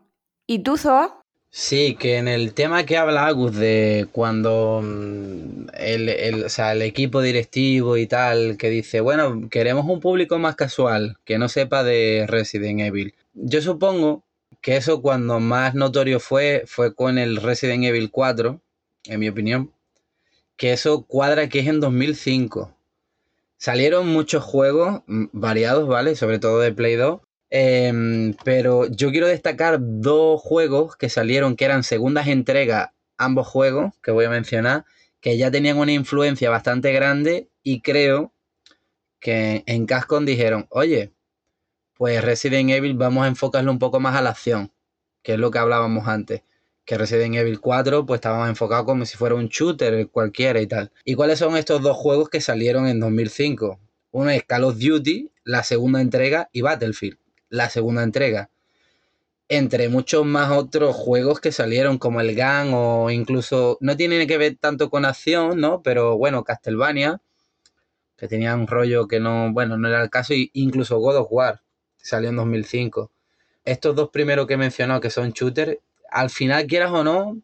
¿y 0.46 0.60
tú, 0.60 0.76
Zoa? 0.76 1.15
Sí, 1.50 1.96
que 1.98 2.18
en 2.18 2.28
el 2.28 2.52
tema 2.54 2.84
que 2.84 2.96
habla 2.98 3.26
Agus 3.26 3.56
de 3.56 4.08
cuando 4.12 4.80
mm, 4.84 5.68
el, 5.74 6.08
el- 6.10 6.44
o 6.44 6.48
sea, 6.50 6.72
el 6.72 6.82
equipo 6.82 7.22
directivo 7.22 7.96
y 7.96 8.06
tal, 8.06 8.56
que 8.58 8.68
dice, 8.70 9.00
bueno, 9.00 9.48
queremos 9.50 9.86
un 9.86 10.00
público 10.00 10.38
más 10.38 10.54
casual, 10.56 11.16
que 11.24 11.38
no 11.38 11.48
sepa 11.48 11.82
de 11.82 12.26
Resident 12.28 12.80
Evil. 12.80 13.14
Yo 13.34 13.62
supongo 13.62 14.22
que 14.60 14.76
eso 14.76 15.00
cuando 15.02 15.40
más 15.40 15.74
notorio 15.74 16.20
fue, 16.20 16.64
fue 16.66 16.94
con 16.94 17.16
el 17.18 17.36
Resident 17.38 17.84
Evil 17.84 18.10
4, 18.10 18.60
en 19.06 19.20
mi 19.20 19.28
opinión, 19.28 19.72
que 20.56 20.72
eso 20.72 21.04
cuadra 21.06 21.48
que 21.48 21.60
es 21.60 21.68
en 21.68 21.80
2005. 21.80 22.74
Salieron 23.58 24.08
muchos 24.08 24.44
juegos 24.44 25.02
mm, 25.06 25.26
variados, 25.32 25.88
¿vale? 25.88 26.16
Sobre 26.16 26.38
todo 26.40 26.60
de 26.60 26.72
Play 26.72 26.96
2. 26.96 27.20
Em, 27.58 28.34
pero 28.44 28.86
yo 28.86 29.10
quiero 29.10 29.28
destacar 29.28 29.78
dos 29.80 30.42
juegos 30.42 30.94
que 30.94 31.08
salieron, 31.08 31.56
que 31.56 31.64
eran 31.64 31.84
segundas 31.84 32.26
entregas, 32.28 32.90
ambos 33.16 33.46
juegos 33.46 33.94
que 34.02 34.10
voy 34.10 34.26
a 34.26 34.30
mencionar, 34.30 34.84
que 35.20 35.38
ya 35.38 35.50
tenían 35.50 35.78
una 35.78 35.92
influencia 35.92 36.50
bastante 36.50 36.92
grande 36.92 37.48
y 37.62 37.80
creo 37.80 38.34
que 39.20 39.64
en 39.64 39.86
Cascon 39.86 40.26
dijeron, 40.26 40.66
oye, 40.68 41.14
pues 41.94 42.22
Resident 42.22 42.68
Evil 42.68 42.92
vamos 42.92 43.24
a 43.24 43.28
enfocarlo 43.28 43.72
un 43.72 43.78
poco 43.78 44.00
más 44.00 44.16
a 44.16 44.20
la 44.20 44.30
acción, 44.30 44.70
que 45.22 45.32
es 45.32 45.38
lo 45.38 45.50
que 45.50 45.58
hablábamos 45.58 46.08
antes. 46.08 46.42
Que 46.84 46.98
Resident 46.98 47.36
Evil 47.36 47.58
4 47.58 48.04
pues 48.04 48.18
estábamos 48.18 48.50
enfocados 48.50 48.84
como 48.84 49.06
si 49.06 49.16
fuera 49.16 49.34
un 49.34 49.48
shooter 49.48 50.10
cualquiera 50.10 50.60
y 50.60 50.66
tal. 50.66 50.92
¿Y 51.06 51.14
cuáles 51.14 51.38
son 51.38 51.56
estos 51.56 51.80
dos 51.80 51.96
juegos 51.96 52.28
que 52.28 52.42
salieron 52.42 52.86
en 52.86 53.00
2005? 53.00 53.80
Uno 54.10 54.30
es 54.30 54.44
Call 54.44 54.64
of 54.64 54.78
Duty, 54.78 55.30
la 55.44 55.62
segunda 55.62 56.02
entrega, 56.02 56.50
y 56.52 56.60
Battlefield, 56.60 57.18
la 57.48 57.70
segunda 57.70 58.02
entrega. 58.02 58.50
Entre 59.48 59.88
muchos 59.88 60.24
más 60.26 60.50
otros 60.50 60.96
juegos 60.96 61.40
que 61.40 61.52
salieron, 61.52 61.98
como 61.98 62.20
el 62.20 62.34
Gun 62.34 62.72
o 62.74 63.10
incluso. 63.10 63.78
No 63.80 63.96
tienen 63.96 64.26
que 64.26 64.38
ver 64.38 64.56
tanto 64.60 64.90
con 64.90 65.04
acción, 65.04 65.60
¿no? 65.60 65.82
Pero 65.82 66.18
bueno, 66.18 66.42
Castlevania, 66.42 67.20
que 68.16 68.28
tenía 68.28 68.54
un 68.54 68.66
rollo 68.66 69.06
que 69.06 69.20
no. 69.20 69.52
Bueno, 69.52 69.78
no 69.78 69.88
era 69.88 70.02
el 70.02 70.10
caso, 70.10 70.34
y 70.34 70.50
incluso 70.54 70.98
God 70.98 71.16
of 71.18 71.28
War, 71.30 71.62
salió 71.96 72.30
en 72.30 72.36
2005. 72.36 73.12
Estos 73.64 73.94
dos 73.94 74.10
primeros 74.10 74.46
que 74.46 74.54
he 74.54 74.56
mencionado, 74.56 75.00
que 75.00 75.10
son 75.10 75.30
shooters, 75.30 75.78
al 76.10 76.30
final, 76.30 76.66
quieras 76.66 76.90
o 76.92 77.04
no, 77.04 77.36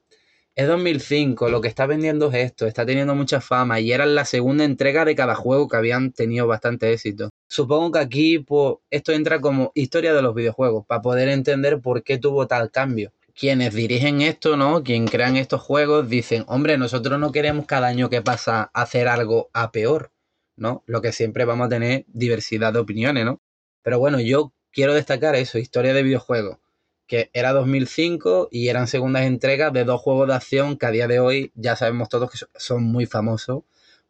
es 0.54 0.66
2005, 0.66 1.48
lo 1.48 1.62
que 1.62 1.68
está 1.68 1.86
vendiendo 1.86 2.28
es 2.30 2.34
esto, 2.34 2.66
está 2.66 2.84
teniendo 2.84 3.14
mucha 3.14 3.40
fama 3.40 3.80
y 3.80 3.92
era 3.92 4.04
la 4.04 4.26
segunda 4.26 4.64
entrega 4.64 5.04
de 5.04 5.14
cada 5.14 5.34
juego 5.34 5.66
que 5.66 5.76
habían 5.78 6.12
tenido 6.12 6.46
bastante 6.46 6.92
éxito. 6.92 7.30
Supongo 7.48 7.92
que 7.92 7.98
aquí 8.00 8.38
pues, 8.38 8.76
esto 8.90 9.12
entra 9.12 9.40
como 9.40 9.72
historia 9.74 10.12
de 10.12 10.20
los 10.20 10.34
videojuegos, 10.34 10.84
para 10.86 11.00
poder 11.00 11.28
entender 11.30 11.80
por 11.80 12.02
qué 12.02 12.18
tuvo 12.18 12.46
tal 12.46 12.70
cambio. 12.70 13.12
Quienes 13.34 13.72
dirigen 13.72 14.20
esto, 14.20 14.58
¿no? 14.58 14.82
Quien 14.82 15.06
crean 15.06 15.38
estos 15.38 15.62
juegos 15.62 16.10
dicen, 16.10 16.44
hombre, 16.48 16.76
nosotros 16.76 17.18
no 17.18 17.32
queremos 17.32 17.64
cada 17.64 17.86
año 17.86 18.10
que 18.10 18.20
pasa 18.20 18.70
hacer 18.74 19.08
algo 19.08 19.48
a 19.54 19.72
peor, 19.72 20.12
¿no? 20.56 20.82
Lo 20.86 21.00
que 21.00 21.12
siempre 21.12 21.46
vamos 21.46 21.66
a 21.66 21.70
tener 21.70 22.04
diversidad 22.08 22.74
de 22.74 22.80
opiniones, 22.80 23.24
¿no? 23.24 23.40
Pero 23.82 23.98
bueno, 23.98 24.20
yo 24.20 24.52
quiero 24.70 24.92
destacar 24.92 25.34
eso, 25.34 25.58
historia 25.58 25.94
de 25.94 26.02
videojuegos 26.02 26.61
que 27.06 27.30
era 27.32 27.52
2005 27.52 28.48
y 28.50 28.68
eran 28.68 28.86
segundas 28.86 29.24
entregas 29.24 29.72
de 29.72 29.84
dos 29.84 30.00
juegos 30.00 30.28
de 30.28 30.34
acción 30.34 30.76
que 30.76 30.86
a 30.86 30.90
día 30.90 31.08
de 31.08 31.20
hoy 31.20 31.52
ya 31.54 31.76
sabemos 31.76 32.08
todos 32.08 32.30
que 32.30 32.38
son 32.56 32.84
muy 32.84 33.06
famosos 33.06 33.64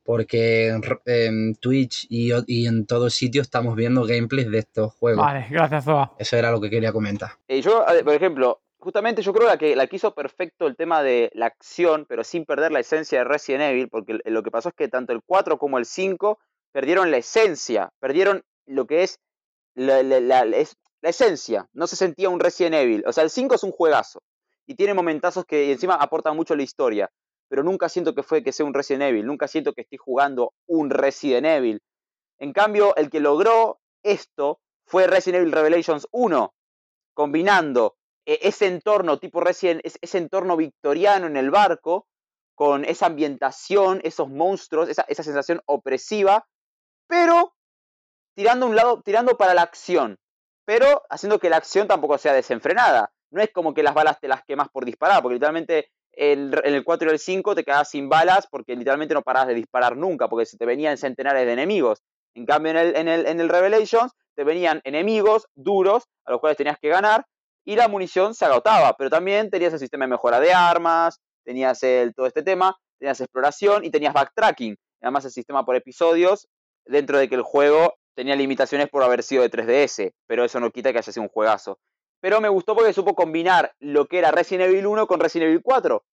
porque 0.04 0.68
en, 0.68 0.82
en 1.06 1.54
Twitch 1.54 2.06
y, 2.08 2.32
y, 2.46 2.66
en 2.66 2.86
todos 2.86 3.14
sitios 3.14 3.46
estamos 3.46 3.76
viendo 3.76 4.04
gameplays 4.04 4.50
de 4.50 4.58
estos 4.58 4.92
juegos. 4.94 5.24
Vale, 5.24 5.46
gracias 5.50 5.84
Zoa. 5.84 6.12
Eso 6.18 6.36
era 6.36 6.50
lo 6.50 6.60
que 6.60 6.70
quería 6.70 6.92
comentar. 6.92 7.32
Eh, 7.48 7.60
yo, 7.60 7.84
por 8.04 8.14
ejemplo, 8.14 8.60
justamente 8.78 9.22
yo 9.22 9.32
creo 9.32 9.46
la 9.46 9.56
que 9.56 9.76
la 9.76 9.86
que 9.86 9.96
hizo 9.96 10.14
perfecto 10.14 10.66
el 10.66 10.76
tema 10.76 11.02
de 11.02 11.30
la 11.34 11.46
acción, 11.46 12.06
pero 12.08 12.24
sin 12.24 12.44
perder 12.44 12.72
la 12.72 12.80
esencia 12.80 13.18
de 13.18 13.24
Resident 13.24 13.62
Evil, 13.62 13.88
porque 13.88 14.18
lo 14.24 14.42
que 14.42 14.50
pasó 14.50 14.70
es 14.70 14.74
que 14.74 14.88
tanto 14.88 15.12
el 15.12 15.22
4 15.24 15.58
como 15.58 15.78
el 15.78 15.84
5 15.84 16.38
perdieron 16.72 17.10
la 17.10 17.18
esencia, 17.18 17.92
perdieron 18.00 18.42
lo 18.66 18.86
que 18.86 19.04
es 19.04 19.20
la, 19.74 20.02
la, 20.02 20.20
la, 20.20 20.42
es 20.56 20.76
la 21.02 21.10
esencia, 21.10 21.68
no 21.72 21.86
se 21.86 21.96
sentía 21.96 22.28
un 22.30 22.40
Resident 22.40 22.74
Evil. 22.76 23.04
O 23.06 23.12
sea, 23.12 23.24
el 23.24 23.30
5 23.30 23.54
es 23.56 23.62
un 23.64 23.72
juegazo 23.72 24.22
y 24.66 24.74
tiene 24.76 24.94
momentazos 24.94 25.44
que 25.44 25.72
encima 25.72 25.94
aportan 25.96 26.36
mucho 26.36 26.54
a 26.54 26.56
la 26.56 26.62
historia, 26.62 27.10
pero 27.48 27.62
nunca 27.62 27.88
siento 27.88 28.14
que 28.14 28.22
fue 28.22 28.42
que 28.42 28.52
sea 28.52 28.64
un 28.64 28.72
Resident 28.74 29.02
Evil, 29.02 29.26
nunca 29.26 29.48
siento 29.48 29.72
que 29.72 29.82
esté 29.82 29.98
jugando 29.98 30.54
un 30.66 30.90
Resident 30.90 31.46
Evil. 31.46 31.82
En 32.38 32.52
cambio, 32.52 32.94
el 32.96 33.10
que 33.10 33.20
logró 33.20 33.80
esto 34.02 34.60
fue 34.86 35.06
Resident 35.06 35.42
Evil 35.42 35.52
Revelations 35.52 36.06
1, 36.12 36.54
combinando 37.14 37.96
e- 38.24 38.38
ese 38.42 38.66
entorno 38.66 39.18
tipo 39.18 39.40
Resident, 39.40 39.80
es- 39.84 39.98
ese 40.00 40.18
entorno 40.18 40.56
victoriano 40.56 41.26
en 41.26 41.36
el 41.36 41.50
barco, 41.50 42.06
con 42.54 42.84
esa 42.84 43.06
ambientación, 43.06 44.00
esos 44.04 44.28
monstruos, 44.28 44.88
esa, 44.88 45.02
esa 45.08 45.22
sensación 45.24 45.60
opresiva, 45.66 46.46
pero 47.08 47.54
tirando 48.36 48.66
un 48.66 48.76
lado, 48.76 49.02
tirando 49.02 49.36
para 49.36 49.54
la 49.54 49.62
acción, 49.62 50.18
pero 50.64 51.02
haciendo 51.10 51.38
que 51.38 51.50
la 51.50 51.56
acción 51.56 51.88
tampoco 51.88 52.18
sea 52.18 52.32
desenfrenada. 52.32 53.10
No 53.30 53.42
es 53.42 53.50
como 53.52 53.74
que 53.74 53.82
las 53.82 53.94
balas 53.94 54.20
te 54.20 54.28
las 54.28 54.44
quemas 54.44 54.68
por 54.68 54.84
disparar, 54.84 55.22
porque 55.22 55.34
literalmente 55.34 55.90
el- 56.12 56.52
en 56.64 56.74
el 56.74 56.84
4 56.84 57.08
y 57.08 57.12
el 57.12 57.18
5 57.18 57.54
te 57.54 57.64
quedabas 57.64 57.88
sin 57.90 58.08
balas 58.08 58.46
porque 58.50 58.76
literalmente 58.76 59.14
no 59.14 59.22
parabas 59.22 59.48
de 59.48 59.54
disparar 59.54 59.96
nunca, 59.96 60.28
porque 60.28 60.46
se 60.46 60.58
te 60.58 60.66
venían 60.66 60.98
centenares 60.98 61.46
de 61.46 61.52
enemigos. 61.52 62.02
En 62.34 62.44
cambio, 62.46 62.70
en 62.72 62.76
el, 62.76 62.96
en 62.96 63.08
el, 63.08 63.26
en 63.26 63.40
el 63.40 63.48
Revelations 63.48 64.12
te 64.36 64.44
venían 64.44 64.80
enemigos 64.84 65.46
duros 65.54 66.04
a 66.26 66.30
los 66.32 66.40
cuales 66.40 66.56
tenías 66.56 66.78
que 66.80 66.88
ganar 66.88 67.24
y 67.64 67.76
la 67.76 67.88
munición 67.88 68.34
se 68.34 68.44
agotaba, 68.44 68.94
pero 68.96 69.08
también 69.10 69.50
tenías 69.50 69.72
el 69.72 69.78
sistema 69.78 70.04
de 70.04 70.10
mejora 70.10 70.40
de 70.40 70.52
armas, 70.52 71.20
tenías 71.44 71.82
el, 71.82 72.14
todo 72.14 72.26
este 72.26 72.42
tema, 72.42 72.76
tenías 72.98 73.20
exploración 73.20 73.84
y 73.84 73.90
tenías 73.90 74.12
backtracking. 74.14 74.76
Además, 75.00 75.24
el 75.24 75.30
sistema 75.32 75.64
por 75.64 75.76
episodios, 75.76 76.46
dentro 76.84 77.18
de 77.18 77.28
que 77.28 77.34
el 77.36 77.42
juego 77.42 77.94
tenía 78.14 78.36
limitaciones 78.36 78.88
por 78.88 79.02
haber 79.02 79.22
sido 79.22 79.42
de 79.42 79.50
3DS, 79.50 80.12
pero 80.26 80.44
eso 80.44 80.60
no 80.60 80.70
quita 80.70 80.92
que 80.92 80.98
haya 80.98 81.12
sido 81.12 81.22
un 81.22 81.28
juegazo. 81.28 81.78
Pero 82.20 82.40
me 82.40 82.48
gustó 82.48 82.74
porque 82.74 82.92
supo 82.92 83.14
combinar 83.14 83.72
lo 83.80 84.06
que 84.06 84.18
era 84.18 84.30
Resident 84.30 84.70
Evil 84.70 84.86
1 84.86 85.06
con 85.06 85.20
Resident 85.20 85.48
Evil 85.48 85.62
4. 85.62 86.04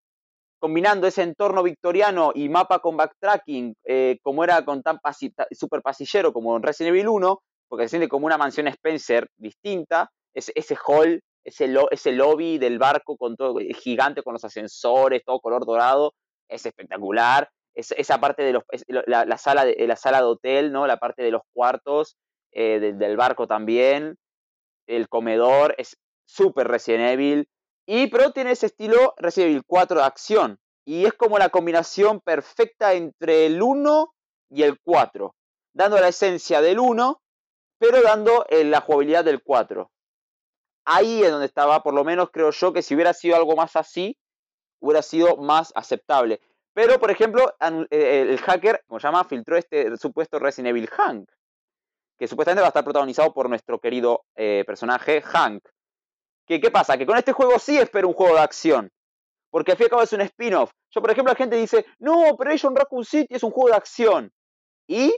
Combinando 0.61 1.07
ese 1.07 1.23
entorno 1.23 1.63
victoriano 1.63 2.33
y 2.35 2.49
mapa 2.49 2.81
con 2.81 2.97
backtracking, 2.97 3.75
eh, 3.85 4.19
como 4.23 4.43
era 4.43 4.65
con 4.65 4.83
tan 4.83 4.99
pasi- 4.99 5.33
super 5.53 5.83
pasillero 5.83 6.33
como 6.33 6.57
en 6.57 6.63
Resident 6.63 6.97
Evil 6.97 7.09
1, 7.09 7.41
porque 7.69 7.85
se 7.85 7.91
siente 7.91 8.09
como 8.09 8.27
una 8.27 8.39
mansión 8.39 8.67
Spencer 8.69 9.29
distinta, 9.37 10.11
ese, 10.35 10.77
hall, 10.87 11.21
ese, 11.45 11.73
ese 11.91 12.13
lobby 12.13 12.59
del 12.59 12.79
barco 12.79 13.17
con 13.17 13.37
todo 13.37 13.61
eh, 13.61 13.73
gigante, 13.75 14.23
con 14.23 14.33
los 14.33 14.45
ascensores, 14.45 15.23
todo 15.25 15.39
color 15.41 15.65
dorado, 15.65 16.15
es 16.49 16.65
espectacular. 16.65 17.49
Es- 17.79 17.93
esa 17.93 18.19
parte 18.21 18.43
de 18.43 18.53
la, 19.07 19.25
la 19.25 19.39
sala 19.39 19.65
de, 19.65 19.87
la 19.87 19.97
sala 19.97 20.19
de 20.19 20.25
hotel, 20.25 20.73
¿no? 20.73 20.87
La 20.87 20.97
parte 20.99 21.23
de 21.23 21.31
los 21.31 21.43
cuartos 21.55 22.17
eh, 22.53 22.81
del- 22.81 22.99
del 22.99 23.17
barco 23.17 23.47
también, 23.47 24.17
el 24.89 25.09
comedor, 25.09 25.75
es 25.79 25.97
súper 26.27 26.67
Resident 26.69 27.11
Evil. 27.13 27.49
Y 27.87 28.09
pero 28.09 28.33
tiene 28.33 28.53
ese 28.53 28.67
estilo 28.67 29.15
Resident 29.19 29.51
Evil 29.51 29.63
4 29.67 30.01
de 30.01 30.07
acción. 30.07 30.59
Y 30.87 31.05
es 31.07 31.13
como 31.15 31.39
la 31.39 31.51
combinación 31.51 32.21
perfecta 32.21 32.95
entre 32.95 33.47
el 33.47 33.63
1 33.63 34.13
y 34.51 34.63
el 34.63 34.79
4. 34.83 35.35
Dando 35.75 36.01
la 36.01 36.09
esencia 36.09 36.61
del 36.63 36.79
1, 36.81 37.21
pero 37.79 38.03
dando 38.03 38.45
eh, 38.49 38.65
la 38.65 38.81
jugabilidad 38.81 39.25
del 39.25 39.43
4. 39.43 39.91
Ahí 40.87 41.23
es 41.23 41.31
donde 41.31 41.47
estaba, 41.47 41.83
por 41.83 41.95
lo 41.95 42.03
menos 42.05 42.31
creo 42.33 42.51
yo, 42.51 42.73
que 42.73 42.83
si 42.83 42.95
hubiera 42.95 43.13
sido 43.13 43.37
algo 43.37 43.55
más 43.57 43.77
así, 43.77 44.17
hubiera 44.81 45.03
sido 45.03 45.37
más 45.37 45.73
aceptable. 45.77 46.41
Pero, 46.79 47.01
por 47.01 47.11
ejemplo, 47.11 47.57
eh, 47.91 48.25
el 48.31 48.39
hacker, 48.39 48.85
como 48.87 49.01
se 49.01 49.09
llama, 49.09 49.25
filtró 49.25 49.57
este 49.57 49.97
supuesto 49.97 50.39
Resident 50.39 50.69
Evil 50.69 50.89
Hank, 50.89 51.29
que 52.17 52.29
supuestamente 52.29 52.61
va 52.61 52.69
a 52.69 52.71
estar 52.71 52.85
protagonizado 52.85 53.35
por 53.35 53.49
nuestro 53.49 53.81
querido 53.81 54.27
eh, 54.37 54.63
personaje 54.65 55.21
Hank. 55.21 55.69
¿Qué, 56.47 56.61
¿Qué 56.61 56.71
pasa? 56.71 56.97
Que 56.97 57.05
con 57.05 57.19
este 57.19 57.33
juego 57.33 57.59
sí 57.59 57.77
espero 57.77 58.07
un 58.07 58.15
juego 58.15 58.37
de 58.37 58.43
acción. 58.43 58.93
Porque 59.51 59.73
al 59.73 59.77
fin 59.77 59.83
y 59.83 59.87
al 59.87 59.91
cabo 59.91 60.03
es 60.03 60.13
un 60.13 60.21
spin-off. 60.21 60.71
Yo, 60.93 61.01
por 61.01 61.11
ejemplo, 61.11 61.33
la 61.33 61.37
gente 61.37 61.57
dice, 61.57 61.85
no, 61.99 62.29
Operation 62.29 62.77
Raccoon 62.77 63.05
City 63.05 63.35
es 63.35 63.43
un 63.43 63.51
juego 63.51 63.71
de 63.71 63.77
acción. 63.77 64.33
Y 64.87 65.13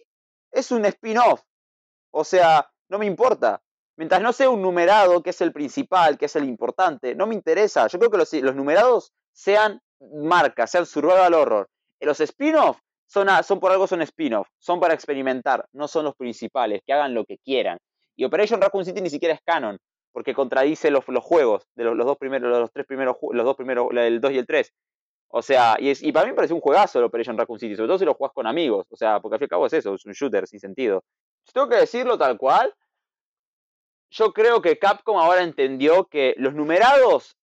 es 0.53 0.73
un 0.73 0.87
spin-off. 0.87 1.43
O 2.11 2.25
sea, 2.25 2.71
no 2.89 2.99
me 2.99 3.05
importa. 3.05 3.61
Mientras 3.97 4.23
no 4.23 4.33
sea 4.33 4.49
un 4.49 4.63
numerado, 4.63 5.23
que 5.23 5.29
es 5.29 5.41
el 5.43 5.53
principal, 5.53 6.17
que 6.17 6.25
es 6.25 6.37
el 6.37 6.45
importante, 6.45 7.15
no 7.15 7.27
me 7.27 7.35
interesa. 7.35 7.87
Yo 7.89 7.99
creo 7.99 8.11
que 8.11 8.17
los, 8.17 8.33
los 8.33 8.55
numerados 8.55 9.13
sean 9.35 9.83
marcas, 10.01 10.71
sean 10.71 10.87
survival 10.87 11.35
horror. 11.35 11.69
Y 11.99 12.07
los 12.07 12.21
spin-off 12.21 12.79
son, 13.07 13.29
son 13.45 13.61
por 13.61 13.73
algo 13.73 13.87
son 13.87 14.03
spin-off, 14.03 14.49
son 14.59 14.81
para 14.81 14.95
experimentar, 14.95 15.67
no 15.73 15.89
son 15.89 16.05
los 16.05 16.15
principales, 16.17 16.83
que 16.87 16.93
hagan 16.93 17.15
lo 17.15 17.25
que 17.25 17.39
quieran. 17.39 17.79
Y 18.17 18.25
Operation 18.25 18.61
Raccoon 18.61 18.85
City 18.85 19.01
ni 19.01 19.11
siquiera 19.11 19.35
es 19.35 19.41
canon, 19.45 19.79
porque 20.13 20.35
contradice 20.35 20.91
los, 20.91 21.07
los 21.09 21.25
juegos 21.25 21.67
de 21.75 21.85
los, 21.85 22.07
dos 22.07 22.19
primeros, 22.19 22.51
los 22.51 22.73
tres 22.73 22.87
primeros, 22.87 23.17
los 23.33 23.45
dos 23.45 23.57
primeros, 23.57 23.89
el 23.93 24.21
2 24.21 24.33
y 24.33 24.39
el 24.39 24.47
3. 24.47 24.73
O 25.33 25.43
sea, 25.43 25.77
y, 25.79 25.93
y 26.09 26.13
para 26.13 26.27
mí 26.27 26.33
me 26.33 26.37
pareció 26.37 26.57
un 26.57 26.63
juegazo 26.63 26.99
el 26.99 27.05
Operation 27.05 27.39
Raccoon 27.39 27.59
City, 27.59 27.77
sobre 27.77 27.89
todo 27.89 27.99
si 27.99 28.05
lo 28.05 28.15
jugás 28.15 28.33
con 28.33 28.47
amigos. 28.47 28.87
O 28.91 28.97
sea, 28.97 29.21
porque 29.21 29.37
al 29.37 29.39
fin 29.39 29.45
y 29.45 29.47
al 29.47 29.51
cabo 29.51 29.67
es 29.67 29.73
eso, 29.73 29.95
es 29.95 30.05
un 30.05 30.13
shooter 30.13 30.47
sin 30.47 30.61
sentido. 30.61 31.05
Si 31.45 31.53
tengo 31.53 31.69
que 31.69 31.77
decirlo 31.77 32.19
tal 32.19 32.37
cual, 32.37 32.75
yo 34.11 34.33
creo 34.33 34.61
que 34.61 34.79
Capcom 34.79 35.19
ahora 35.19 35.43
entendió 35.43 36.07
que 36.07 36.35
los 36.37 36.55
numerados 36.55 37.37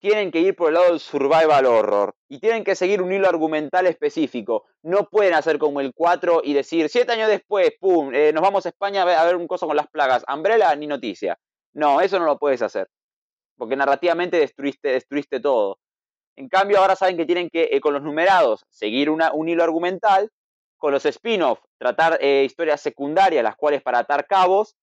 tienen 0.00 0.30
que 0.30 0.40
ir 0.40 0.54
por 0.54 0.68
el 0.68 0.74
lado 0.74 0.86
del 0.90 1.00
survival 1.00 1.66
horror 1.66 2.14
y 2.28 2.38
tienen 2.38 2.64
que 2.64 2.74
seguir 2.76 3.02
un 3.02 3.12
hilo 3.12 3.28
argumental 3.28 3.86
específico. 3.86 4.66
No 4.82 5.08
pueden 5.08 5.34
hacer 5.34 5.58
como 5.58 5.80
el 5.80 5.92
4 5.94 6.40
y 6.44 6.52
decir, 6.54 6.88
siete 6.88 7.12
años 7.12 7.28
después, 7.28 7.72
pum, 7.80 8.14
eh, 8.14 8.32
nos 8.32 8.42
vamos 8.42 8.64
a 8.66 8.68
España 8.70 9.02
a 9.02 9.24
ver, 9.24 9.36
un 9.36 9.48
coso 9.48 9.66
con 9.66 9.76
las 9.76 9.88
plagas. 9.88 10.24
Umbrella 10.32 10.74
ni 10.76 10.86
noticia. 10.86 11.36
No, 11.74 12.00
eso 12.00 12.18
no 12.18 12.26
lo 12.26 12.38
puedes 12.38 12.62
hacer. 12.62 12.88
Porque 13.56 13.76
narrativamente 13.76 14.38
destruiste, 14.38 14.88
destruiste 14.90 15.40
todo. 15.40 15.78
En 16.36 16.48
cambio, 16.48 16.78
ahora 16.78 16.94
saben 16.94 17.16
que 17.16 17.26
tienen 17.26 17.50
que, 17.50 17.68
eh, 17.72 17.80
con 17.80 17.92
los 17.94 18.02
numerados, 18.02 18.64
seguir 18.70 19.10
una- 19.10 19.32
un 19.32 19.48
hilo 19.48 19.64
argumental. 19.64 20.30
Con 20.80 20.92
los 20.92 21.04
spin-off, 21.06 21.58
tratar 21.76 22.18
eh, 22.20 22.44
historias 22.46 22.80
secundarias, 22.80 23.42
las 23.42 23.56
cuales 23.56 23.82
para 23.82 23.98
atar 23.98 24.28
cabos 24.28 24.76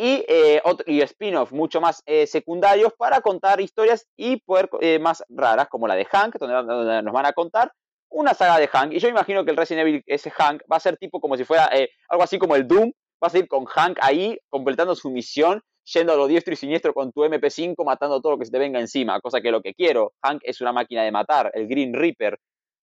y, 0.00 0.24
eh, 0.28 0.60
otro- 0.62 0.84
y 0.86 1.00
spin-off 1.02 1.50
mucho 1.50 1.80
más 1.80 2.04
eh, 2.06 2.28
secundarios 2.28 2.92
para 2.96 3.20
contar 3.20 3.60
historias 3.60 4.06
y 4.16 4.36
poder 4.36 4.70
eh, 4.80 5.00
más 5.00 5.24
raras, 5.28 5.68
como 5.68 5.88
la 5.88 5.96
de 5.96 6.04
Hank, 6.04 6.36
donde, 6.38 7.02
nos 7.02 7.12
van 7.12 7.26
a 7.26 7.32
contar 7.32 7.72
una 8.08 8.32
saga 8.32 8.58
de 8.60 8.68
Hank. 8.68 8.92
Y 8.92 9.00
yo 9.00 9.08
imagino 9.08 9.44
que 9.44 9.50
el 9.50 9.56
Resident 9.56 9.88
Evil, 9.88 10.02
ese 10.06 10.30
Hank, 10.30 10.62
va 10.70 10.76
a 10.76 10.80
ser 10.80 10.96
tipo 10.98 11.20
como 11.20 11.36
si 11.36 11.42
fuera 11.44 11.68
algo 12.08 12.22
así 12.22 12.38
como 12.38 12.54
el 12.54 12.68
Doom. 12.68 12.92
Va 13.22 13.26
a 13.26 13.30
seguir 13.30 13.48
con 13.48 13.64
Hank 13.64 13.98
ahí, 14.00 14.38
completando 14.48 14.94
su 14.94 15.10
misión, 15.10 15.60
yendo 15.92 16.12
a 16.12 16.16
lo 16.16 16.28
diestro 16.28 16.52
y 16.52 16.56
siniestro 16.56 16.94
con 16.94 17.10
tu 17.10 17.24
MP5, 17.24 17.84
matando 17.84 18.20
todo 18.20 18.32
lo 18.32 18.38
que 18.38 18.44
se 18.44 18.52
te 18.52 18.58
venga 18.60 18.78
encima, 18.78 19.20
cosa 19.20 19.40
que 19.40 19.50
lo 19.50 19.60
que 19.62 19.74
quiero. 19.74 20.12
Hank 20.22 20.42
es 20.44 20.60
una 20.60 20.72
máquina 20.72 21.02
de 21.02 21.10
matar, 21.10 21.50
el 21.54 21.66
Green 21.66 21.92
Reaper, 21.92 22.38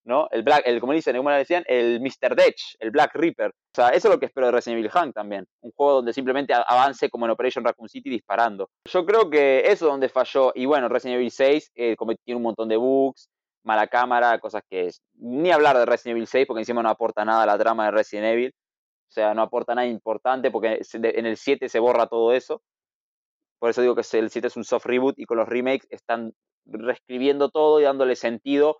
¿no? 0.05 0.27
El 0.31 0.43
Black, 0.43 0.63
el, 0.65 0.79
como 0.79 0.93
dicen, 0.93 1.17
como 1.17 1.31
le 1.31 1.37
decían, 1.37 1.63
el 1.67 1.99
Mr. 1.99 2.35
Death, 2.35 2.77
el 2.79 2.91
Black 2.91 3.15
Reaper. 3.15 3.49
O 3.49 3.75
sea, 3.75 3.89
eso 3.89 4.07
es 4.07 4.13
lo 4.13 4.19
que 4.19 4.27
espero 4.27 4.47
de 4.47 4.53
Resident 4.53 4.79
Evil 4.79 4.91
Hank 4.91 5.13
también. 5.13 5.45
Un 5.61 5.71
juego 5.71 5.93
donde 5.93 6.13
simplemente 6.13 6.53
avance 6.53 7.09
como 7.09 7.25
en 7.25 7.31
Operation 7.31 7.65
Raccoon 7.65 7.89
City 7.89 8.09
disparando. 8.09 8.69
Yo 8.85 9.05
creo 9.05 9.29
que 9.29 9.59
eso 9.65 9.85
es 9.85 9.91
donde 9.91 10.07
falló. 10.09 10.51
Y 10.53 10.65
bueno, 10.65 10.87
Resident 10.87 11.17
Evil 11.17 11.31
6 11.31 11.71
eh, 11.75 11.95
tiene 12.23 12.37
un 12.37 12.43
montón 12.43 12.69
de 12.69 12.77
bugs, 12.77 13.29
mala 13.63 13.87
cámara, 13.87 14.39
cosas 14.39 14.61
que 14.69 14.87
es. 14.87 15.01
Ni 15.15 15.51
hablar 15.51 15.77
de 15.77 15.85
Resident 15.85 16.17
Evil 16.17 16.27
6 16.27 16.45
porque 16.47 16.61
encima 16.61 16.83
no 16.83 16.89
aporta 16.89 17.25
nada 17.25 17.43
a 17.43 17.47
la 17.47 17.57
trama 17.57 17.85
de 17.85 17.91
Resident 17.91 18.27
Evil. 18.27 18.53
O 19.09 19.11
sea, 19.11 19.33
no 19.33 19.41
aporta 19.41 19.73
nada 19.73 19.87
importante 19.87 20.51
porque 20.51 20.81
en 20.93 21.25
el 21.25 21.37
7 21.37 21.67
se 21.67 21.79
borra 21.79 22.07
todo 22.07 22.31
eso. 22.31 22.61
Por 23.59 23.71
eso 23.71 23.81
digo 23.81 23.95
que 23.95 24.01
el 24.17 24.29
7 24.29 24.47
es 24.47 24.57
un 24.57 24.63
soft 24.63 24.85
reboot 24.85 25.17
y 25.17 25.25
con 25.25 25.37
los 25.37 25.47
remakes 25.47 25.87
están 25.89 26.33
reescribiendo 26.65 27.49
todo 27.49 27.79
y 27.79 27.83
dándole 27.83 28.15
sentido 28.15 28.77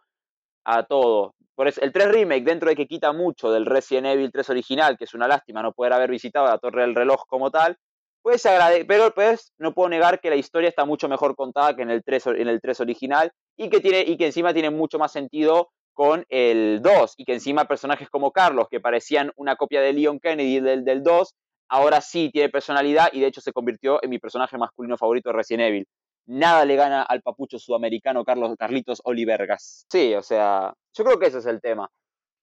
a 0.66 0.84
todo. 0.84 1.34
Por 1.56 1.68
eso, 1.68 1.82
el 1.82 1.92
3 1.94 2.10
remake, 2.12 2.44
dentro 2.44 2.70
de 2.70 2.76
que 2.76 2.88
quita 2.88 3.14
mucho 3.14 3.52
del 3.52 3.66
Resident 3.66 4.08
Evil 4.08 4.32
3 4.32 4.50
original, 4.50 4.98
que 4.98 5.06
es 5.06 5.14
una 5.14 5.28
lástima 5.28 5.62
no 5.64 5.72
poder 5.72 5.94
haber 5.94 6.12
visitado 6.12 6.48
la 6.48 6.58
Torre 6.58 6.82
del 6.82 6.96
Reloj 6.96 7.24
como 7.28 7.50
tal, 7.52 7.78
pues 8.22 8.42
se 8.42 8.50
agrade 8.50 8.86
pero 8.86 9.14
pues 9.14 9.54
no 9.60 9.74
puedo 9.74 9.88
negar 9.90 10.20
que 10.20 10.30
la 10.32 10.36
historia 10.36 10.68
está 10.70 10.84
mucho 10.86 11.08
mejor 11.08 11.36
contada 11.36 11.76
que 11.76 11.84
en 11.84 11.92
el 11.92 12.04
3, 12.04 12.28
or- 12.28 12.40
en 12.42 12.48
el 12.50 12.60
3 12.60 12.80
original 12.82 13.32
y 13.56 13.70
que, 13.70 13.80
tiene, 13.80 14.02
y 14.02 14.18
que 14.18 14.26
encima 14.26 14.54
tiene 14.54 14.70
mucho 14.72 14.98
más 15.00 15.12
sentido 15.12 15.70
con 15.94 16.26
el 16.30 16.82
2 16.82 17.14
y 17.18 17.24
que 17.24 17.34
encima 17.34 17.66
personajes 17.66 18.10
como 18.10 18.32
Carlos, 18.32 18.68
que 18.70 18.82
parecían 18.82 19.32
una 19.38 19.56
copia 19.56 19.80
de 19.80 19.94
Leon 19.94 20.20
Kennedy 20.20 20.60
del, 20.60 20.84
del 20.84 21.04
2, 21.04 21.36
ahora 21.70 22.02
sí 22.02 22.32
tiene 22.34 22.50
personalidad 22.50 23.10
y 23.14 23.22
de 23.22 23.28
hecho 23.28 23.40
se 23.42 23.54
convirtió 23.54 24.04
en 24.04 24.10
mi 24.10 24.20
personaje 24.20 24.58
masculino 24.58 24.98
favorito 24.98 25.30
de 25.30 25.34
Resident 25.38 25.70
Evil. 25.70 25.86
Nada 26.28 26.66
le 26.66 26.76
gana 26.76 27.04
al 27.04 27.22
papucho 27.22 27.60
sudamericano 27.60 28.24
Carlos 28.26 28.56
Carlitos 28.58 29.02
Olivergas. 29.04 29.86
Sí, 29.90 30.16
o 30.16 30.24
sea, 30.24 30.74
yo 30.94 31.04
creo 31.04 31.20
que 31.20 31.28
ese 31.28 31.38
es 31.38 31.46
el 31.46 31.62
tema. 31.62 31.90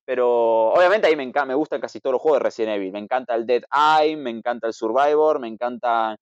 Pero 0.05 0.73
obviamente 0.73 1.07
ahí 1.07 1.17
me, 1.17 1.25
enca- 1.25 1.47
me 1.47 1.55
gustan 1.55 1.81
casi 1.81 2.01
todos 2.01 2.13
los 2.15 2.23
juegos 2.23 2.41
de 2.41 2.45
Resident 2.45 2.77
Evil. 2.77 2.93
Me 2.93 2.99
encanta 2.99 3.35
el 3.35 3.47
Dead 3.47 3.63
Eye, 3.73 4.17
me 4.17 4.31
encanta 4.31 4.67
el 4.67 4.73
Survivor, 4.73 5.39
me 5.39 5.49
encanta... 5.49 6.17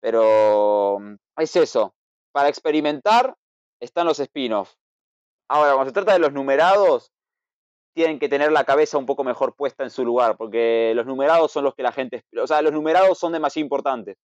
Pero 0.00 0.98
es 1.36 1.56
eso. 1.56 1.94
Para 2.32 2.48
experimentar 2.48 3.34
están 3.80 4.06
los 4.06 4.18
spin-offs. 4.20 4.76
Ahora, 5.48 5.74
cuando 5.74 5.90
se 5.90 5.94
trata 5.94 6.12
de 6.12 6.18
los 6.18 6.32
numerados, 6.32 7.10
tienen 7.94 8.18
que 8.18 8.28
tener 8.28 8.52
la 8.52 8.64
cabeza 8.64 8.98
un 8.98 9.06
poco 9.06 9.22
mejor 9.22 9.54
puesta 9.54 9.82
en 9.84 9.90
su 9.90 10.04
lugar, 10.04 10.36
porque 10.36 10.92
los 10.94 11.06
numerados 11.06 11.52
son 11.52 11.64
los 11.64 11.74
que 11.74 11.82
la 11.82 11.92
gente... 11.92 12.24
O 12.40 12.46
sea, 12.46 12.62
los 12.62 12.72
numerados 12.72 13.18
son 13.18 13.32
demasiado 13.32 13.64
importantes. 13.64 14.16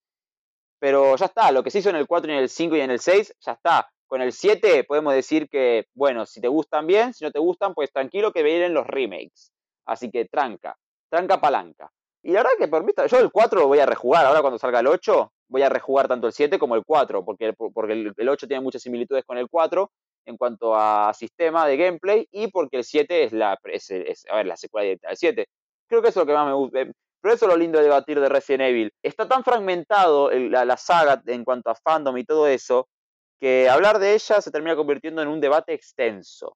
Pero 0.79 1.15
ya 1.15 1.25
está, 1.25 1.51
lo 1.51 1.63
que 1.63 1.71
se 1.71 1.79
hizo 1.79 1.89
en 1.89 1.95
el 1.97 2.07
4 2.07 2.31
y 2.31 2.35
en 2.35 2.39
el 2.41 2.49
5 2.49 2.75
y 2.75 2.81
en 2.81 2.91
el 2.91 2.99
6, 2.99 3.33
ya 3.39 3.53
está. 3.53 3.89
Con 4.07 4.21
el 4.21 4.31
7 4.31 4.83
podemos 4.85 5.13
decir 5.13 5.47
que, 5.49 5.85
bueno, 5.93 6.25
si 6.25 6.41
te 6.41 6.47
gustan 6.47 6.87
bien, 6.87 7.13
si 7.13 7.23
no 7.23 7.31
te 7.31 7.39
gustan, 7.39 7.73
pues 7.73 7.91
tranquilo 7.91 8.31
que 8.31 8.43
vienen 8.43 8.73
los 8.73 8.87
remakes. 8.87 9.51
Así 9.85 10.09
que 10.09 10.25
tranca, 10.25 10.75
tranca 11.09 11.39
palanca. 11.39 11.91
Y 12.23 12.31
la 12.31 12.39
verdad 12.43 12.57
que 12.59 12.67
por 12.67 12.83
mí, 12.83 12.89
está- 12.89 13.05
yo 13.07 13.19
el 13.19 13.31
4 13.31 13.59
lo 13.61 13.67
voy 13.67 13.79
a 13.79 13.85
rejugar. 13.85 14.25
Ahora 14.25 14.41
cuando 14.41 14.57
salga 14.59 14.79
el 14.79 14.87
8, 14.87 15.31
voy 15.47 15.61
a 15.61 15.69
rejugar 15.69 16.07
tanto 16.07 16.27
el 16.27 16.33
7 16.33 16.57
como 16.59 16.75
el 16.75 16.83
4, 16.85 17.23
porque, 17.23 17.53
porque 17.53 17.93
el, 17.93 18.13
el 18.17 18.29
8 18.29 18.47
tiene 18.47 18.61
muchas 18.63 18.81
similitudes 18.81 19.23
con 19.25 19.37
el 19.37 19.47
4 19.49 19.91
en 20.25 20.37
cuanto 20.37 20.75
a 20.75 21.13
sistema 21.13 21.65
de 21.67 21.77
gameplay 21.77 22.27
y 22.31 22.47
porque 22.51 22.77
el 22.77 22.83
7 22.83 23.23
es 23.23 23.33
la, 23.33 23.57
es, 23.65 23.89
es- 23.91 24.25
a 24.29 24.37
ver, 24.37 24.47
la 24.47 24.57
secuela 24.57 24.83
directa 24.85 25.07
del 25.09 25.17
7. 25.17 25.47
Creo 25.87 26.01
que 26.01 26.09
eso 26.09 26.21
es 26.21 26.25
lo 26.25 26.27
que 26.31 26.37
más 26.37 26.47
me 26.47 26.53
gusta. 26.53 26.79
Pero 27.21 27.33
eso 27.35 27.45
es 27.45 27.51
lo 27.51 27.57
lindo 27.57 27.77
de 27.77 27.83
debatir 27.85 28.19
de 28.19 28.29
Resident 28.29 28.63
Evil. 28.69 28.91
Está 29.03 29.27
tan 29.27 29.43
fragmentado 29.43 30.31
el- 30.31 30.51
la, 30.51 30.77
saga 30.77 31.21
en 31.25 31.43
cuanto 31.43 31.69
a 31.69 31.75
fandom 31.75 32.17
y 32.17 32.23
todo 32.23 32.47
eso, 32.47 32.87
que 33.41 33.69
hablar 33.69 33.99
de 33.99 34.13
ella 34.13 34.41
se 34.41 34.51
termina 34.51 34.75
convirtiendo 34.75 35.21
en 35.21 35.27
un 35.27 35.41
debate 35.41 35.73
extenso. 35.73 36.55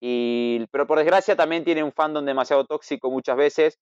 Y, 0.00 0.66
pero 0.70 0.86
por 0.86 0.98
desgracia 0.98 1.36
también 1.36 1.64
tiene 1.64 1.82
un 1.82 1.92
fandom 1.92 2.24
demasiado 2.24 2.64
tóxico 2.66 3.10
muchas 3.10 3.36
veces 3.36 3.78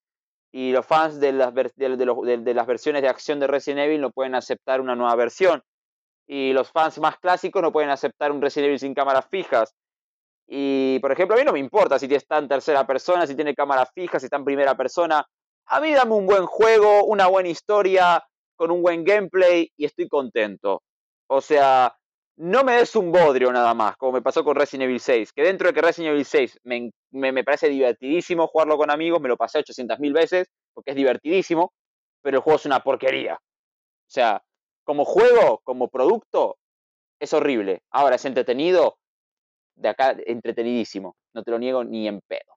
y 0.52 0.70
los 0.72 0.86
fans 0.86 1.18
de 1.18 1.32
las, 1.32 1.52
de, 1.54 2.06
los- 2.06 2.22
de- 2.24 2.54
las 2.54 2.66
versiones 2.66 3.02
de 3.02 3.08
acción 3.08 3.40
de 3.40 3.46
Resident 3.46 3.80
Evil 3.86 4.00
no 4.00 4.10
pueden 4.10 4.34
aceptar 4.34 4.80
una 4.80 4.94
nueva 4.94 5.14
versión. 5.16 5.62
Y 6.28 6.52
los 6.52 6.70
fans 6.70 6.98
más 7.00 7.18
clásicos 7.18 7.60
no 7.62 7.72
pueden 7.72 7.90
aceptar 7.90 8.30
un 8.32 8.40
Resident 8.40 8.66
Evil 8.68 8.78
sin 8.78 8.94
cámaras 8.94 9.26
fijas. 9.30 9.74
Y, 10.46 10.98
por 11.00 11.10
ejemplo, 11.12 11.34
a 11.36 11.38
mí 11.38 11.44
no 11.44 11.52
me 11.52 11.58
importa 11.58 11.98
si 11.98 12.06
está 12.14 12.38
en 12.38 12.48
tercera 12.48 12.86
persona, 12.86 13.26
si 13.26 13.34
tiene 13.34 13.54
cámaras 13.54 13.88
fijas, 13.94 14.22
si 14.22 14.26
está 14.26 14.36
en 14.36 14.44
primera 14.44 14.76
persona. 14.76 15.24
A 15.66 15.80
mí 15.80 15.92
dame 15.92 16.14
un 16.14 16.26
buen 16.26 16.46
juego, 16.46 17.04
una 17.04 17.26
buena 17.28 17.48
historia, 17.48 18.22
con 18.56 18.70
un 18.70 18.82
buen 18.82 19.04
gameplay 19.04 19.70
y 19.76 19.84
estoy 19.84 20.08
contento. 20.08 20.82
O 21.28 21.40
sea, 21.40 21.96
no 22.36 22.64
me 22.64 22.76
des 22.76 22.94
un 22.96 23.12
bodrio 23.12 23.52
nada 23.52 23.74
más, 23.74 23.96
como 23.96 24.12
me 24.12 24.22
pasó 24.22 24.44
con 24.44 24.56
Resident 24.56 24.84
Evil 24.84 25.00
6. 25.00 25.32
Que 25.32 25.42
dentro 25.42 25.68
de 25.68 25.74
que 25.74 25.82
Resident 25.82 26.12
Evil 26.12 26.24
6 26.24 26.60
me, 26.64 26.90
me, 27.10 27.32
me 27.32 27.44
parece 27.44 27.68
divertidísimo 27.68 28.46
jugarlo 28.46 28.76
con 28.76 28.90
amigos, 28.90 29.20
me 29.20 29.28
lo 29.28 29.36
pasé 29.36 29.60
800.000 29.60 30.12
veces, 30.12 30.48
porque 30.74 30.90
es 30.90 30.96
divertidísimo, 30.96 31.72
pero 32.22 32.38
el 32.38 32.42
juego 32.42 32.56
es 32.56 32.66
una 32.66 32.80
porquería. 32.80 33.34
O 33.34 34.10
sea, 34.10 34.42
como 34.84 35.04
juego, 35.04 35.60
como 35.64 35.88
producto, 35.88 36.56
es 37.20 37.32
horrible. 37.32 37.82
Ahora 37.90 38.16
es 38.16 38.24
entretenido, 38.24 38.96
de 39.76 39.88
acá 39.88 40.16
entretenidísimo, 40.26 41.16
no 41.34 41.42
te 41.42 41.50
lo 41.50 41.58
niego 41.58 41.84
ni 41.84 42.08
en 42.08 42.20
pedo. 42.20 42.52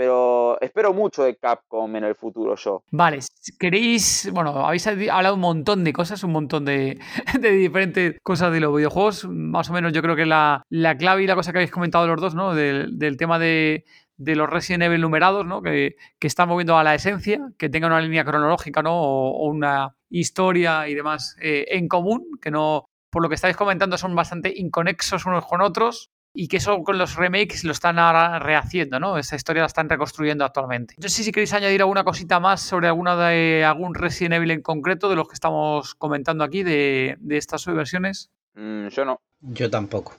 Pero 0.00 0.58
espero 0.62 0.94
mucho 0.94 1.24
de 1.24 1.36
Capcom 1.36 1.94
en 1.94 2.04
el 2.04 2.14
futuro 2.14 2.56
yo. 2.56 2.82
Vale, 2.90 3.18
queréis, 3.58 4.30
bueno, 4.32 4.66
habéis 4.66 4.86
hablado 4.86 5.34
un 5.34 5.42
montón 5.42 5.84
de 5.84 5.92
cosas, 5.92 6.24
un 6.24 6.32
montón 6.32 6.64
de, 6.64 6.98
de 7.38 7.50
diferentes 7.50 8.16
cosas 8.22 8.50
de 8.50 8.60
los 8.60 8.74
videojuegos. 8.74 9.26
Más 9.28 9.68
o 9.68 9.74
menos 9.74 9.92
yo 9.92 10.00
creo 10.00 10.16
que 10.16 10.24
la, 10.24 10.62
la 10.70 10.96
clave 10.96 11.24
y 11.24 11.26
la 11.26 11.34
cosa 11.34 11.52
que 11.52 11.58
habéis 11.58 11.70
comentado 11.70 12.06
los 12.06 12.18
dos, 12.18 12.34
¿no? 12.34 12.54
Del, 12.54 12.98
del 12.98 13.18
tema 13.18 13.38
de, 13.38 13.84
de 14.16 14.36
los 14.36 14.48
Resident 14.48 14.84
Evil 14.84 15.02
numerados, 15.02 15.44
¿no? 15.44 15.60
Que, 15.60 15.96
que 16.18 16.26
están 16.26 16.48
moviendo 16.48 16.78
a 16.78 16.82
la 16.82 16.94
esencia, 16.94 17.38
que 17.58 17.68
tengan 17.68 17.92
una 17.92 18.00
línea 18.00 18.24
cronológica, 18.24 18.82
¿no? 18.82 18.98
O, 18.98 19.32
o 19.32 19.50
una 19.50 19.96
historia 20.08 20.88
y 20.88 20.94
demás 20.94 21.36
eh, 21.42 21.66
en 21.72 21.88
común, 21.88 22.38
que 22.40 22.50
no, 22.50 22.86
por 23.10 23.20
lo 23.22 23.28
que 23.28 23.34
estáis 23.34 23.54
comentando, 23.54 23.98
son 23.98 24.14
bastante 24.14 24.50
inconexos 24.56 25.26
unos 25.26 25.44
con 25.44 25.60
otros 25.60 26.10
y 26.32 26.48
que 26.48 26.58
eso 26.58 26.82
con 26.82 26.98
los 26.98 27.16
remakes 27.16 27.64
lo 27.64 27.72
están 27.72 27.98
ahora 27.98 28.38
rehaciendo, 28.38 29.00
¿no? 29.00 29.18
Esa 29.18 29.36
historia 29.36 29.62
la 29.62 29.66
están 29.66 29.88
reconstruyendo 29.88 30.44
actualmente. 30.44 30.94
No 30.98 31.08
sé 31.08 31.24
si 31.24 31.32
queréis 31.32 31.52
añadir 31.52 31.80
alguna 31.80 32.04
cosita 32.04 32.38
más 32.38 32.60
sobre 32.60 32.86
alguna 32.86 33.16
de 33.16 33.64
algún 33.64 33.94
Resident 33.94 34.34
Evil 34.34 34.52
en 34.52 34.62
concreto 34.62 35.08
de 35.08 35.16
los 35.16 35.28
que 35.28 35.34
estamos 35.34 35.94
comentando 35.94 36.44
aquí, 36.44 36.62
de, 36.62 37.16
de 37.18 37.36
estas 37.36 37.66
versiones. 37.66 38.30
Mm, 38.54 38.88
yo 38.88 39.04
no. 39.04 39.20
Yo 39.40 39.70
tampoco. 39.70 40.14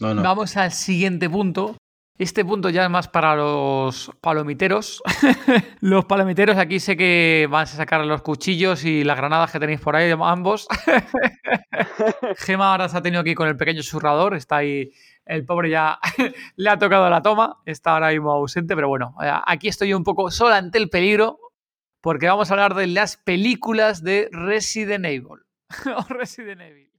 No, 0.00 0.14
no. 0.14 0.22
Vamos 0.22 0.56
al 0.56 0.72
siguiente 0.72 1.28
punto. 1.28 1.76
Este 2.18 2.46
punto 2.46 2.70
ya 2.70 2.84
es 2.84 2.90
más 2.90 3.08
para 3.08 3.36
los 3.36 4.10
palomiteros. 4.22 5.02
los 5.80 6.06
palomiteros 6.06 6.56
aquí 6.56 6.80
sé 6.80 6.96
que 6.96 7.46
van 7.50 7.64
a 7.64 7.66
sacar 7.66 8.04
los 8.06 8.22
cuchillos 8.22 8.84
y 8.84 9.04
las 9.04 9.18
granadas 9.18 9.52
que 9.52 9.60
tenéis 9.60 9.80
por 9.80 9.96
ahí, 9.96 10.10
ambos. 10.10 10.66
Gema 12.38 12.70
ahora 12.70 12.88
se 12.88 12.96
ha 12.96 13.02
tenido 13.02 13.20
aquí 13.20 13.34
con 13.34 13.48
el 13.48 13.56
pequeño 13.56 13.82
surrador. 13.82 14.34
Está 14.34 14.56
ahí, 14.56 14.90
el 15.26 15.44
pobre 15.44 15.68
ya 15.68 15.98
le 16.56 16.70
ha 16.70 16.78
tocado 16.78 17.10
la 17.10 17.20
toma. 17.20 17.58
Está 17.66 17.92
ahora 17.92 18.08
mismo 18.08 18.32
ausente, 18.32 18.74
pero 18.74 18.88
bueno, 18.88 19.14
eh, 19.22 19.30
aquí 19.44 19.68
estoy 19.68 19.92
un 19.92 20.02
poco 20.02 20.30
solo 20.30 20.54
ante 20.54 20.78
el 20.78 20.88
peligro 20.88 21.38
porque 22.00 22.28
vamos 22.28 22.50
a 22.50 22.54
hablar 22.54 22.74
de 22.74 22.86
las 22.86 23.18
películas 23.18 24.02
de 24.02 24.30
Resident 24.32 25.04
Evil. 25.04 25.44
o 25.96 26.02
Resident 26.08 26.62
Evil. 26.62 26.90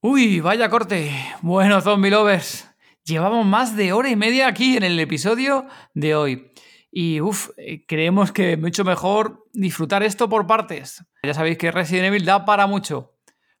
Uy, 0.00 0.40
vaya 0.40 0.70
corte. 0.70 1.10
Bueno, 1.42 1.82
zombie 1.82 2.10
lovers. 2.10 2.75
Llevamos 3.06 3.46
más 3.46 3.76
de 3.76 3.92
hora 3.92 4.10
y 4.10 4.16
media 4.16 4.48
aquí 4.48 4.76
en 4.76 4.82
el 4.82 4.98
episodio 4.98 5.68
de 5.94 6.16
hoy. 6.16 6.50
Y 6.90 7.20
uff, 7.20 7.50
creemos 7.86 8.32
que 8.32 8.56
mucho 8.56 8.82
mejor 8.82 9.44
disfrutar 9.52 10.02
esto 10.02 10.28
por 10.28 10.48
partes. 10.48 11.04
Ya 11.22 11.32
sabéis 11.32 11.56
que 11.56 11.70
Resident 11.70 12.06
Evil 12.06 12.24
da 12.24 12.44
para 12.44 12.66
mucho. 12.66 13.14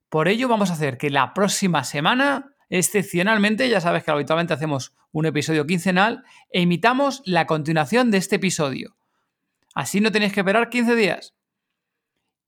Por 0.08 0.26
ello 0.26 0.48
vamos 0.48 0.70
a 0.70 0.72
hacer 0.72 0.98
que 0.98 1.10
la 1.10 1.32
próxima 1.32 1.84
semana, 1.84 2.56
excepcionalmente, 2.70 3.68
ya 3.68 3.80
sabes 3.80 4.02
que 4.02 4.10
habitualmente 4.10 4.52
hacemos 4.52 4.96
un 5.12 5.26
episodio 5.26 5.64
quincenal, 5.64 6.24
e 6.50 6.62
imitamos 6.62 7.22
la 7.24 7.46
continuación 7.46 8.10
de 8.10 8.18
este 8.18 8.36
episodio. 8.36 8.96
Así 9.76 10.00
no 10.00 10.10
tenéis 10.10 10.32
que 10.32 10.40
esperar 10.40 10.70
15 10.70 10.96
días. 10.96 11.34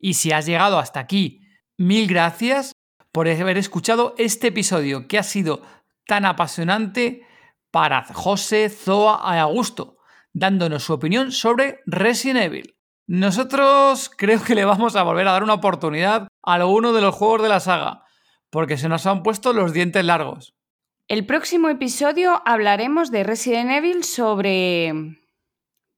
Y 0.00 0.14
si 0.14 0.32
has 0.32 0.46
llegado 0.46 0.80
hasta 0.80 0.98
aquí, 0.98 1.42
mil 1.76 2.08
gracias 2.08 2.72
por 3.12 3.28
haber 3.28 3.56
escuchado 3.56 4.16
este 4.18 4.48
episodio 4.48 5.06
que 5.06 5.18
ha 5.18 5.22
sido 5.22 5.62
tan 6.08 6.24
apasionante 6.24 7.26
para 7.70 8.02
José, 8.02 8.70
Zoa 8.70 9.20
y 9.36 9.38
Augusto, 9.38 9.98
dándonos 10.32 10.82
su 10.82 10.94
opinión 10.94 11.32
sobre 11.32 11.80
Resident 11.84 12.40
Evil. 12.40 12.76
Nosotros 13.06 14.10
creo 14.16 14.42
que 14.42 14.54
le 14.54 14.64
vamos 14.64 14.96
a 14.96 15.02
volver 15.02 15.28
a 15.28 15.32
dar 15.32 15.42
una 15.42 15.54
oportunidad 15.54 16.28
a 16.42 16.54
alguno 16.54 16.94
de 16.94 17.02
los 17.02 17.14
juegos 17.14 17.42
de 17.42 17.50
la 17.50 17.60
saga, 17.60 18.04
porque 18.48 18.78
se 18.78 18.88
nos 18.88 19.04
han 19.04 19.22
puesto 19.22 19.52
los 19.52 19.74
dientes 19.74 20.02
largos. 20.02 20.54
El 21.08 21.26
próximo 21.26 21.68
episodio 21.68 22.40
hablaremos 22.46 23.10
de 23.10 23.24
Resident 23.24 23.70
Evil 23.70 24.02
sobre 24.02 24.94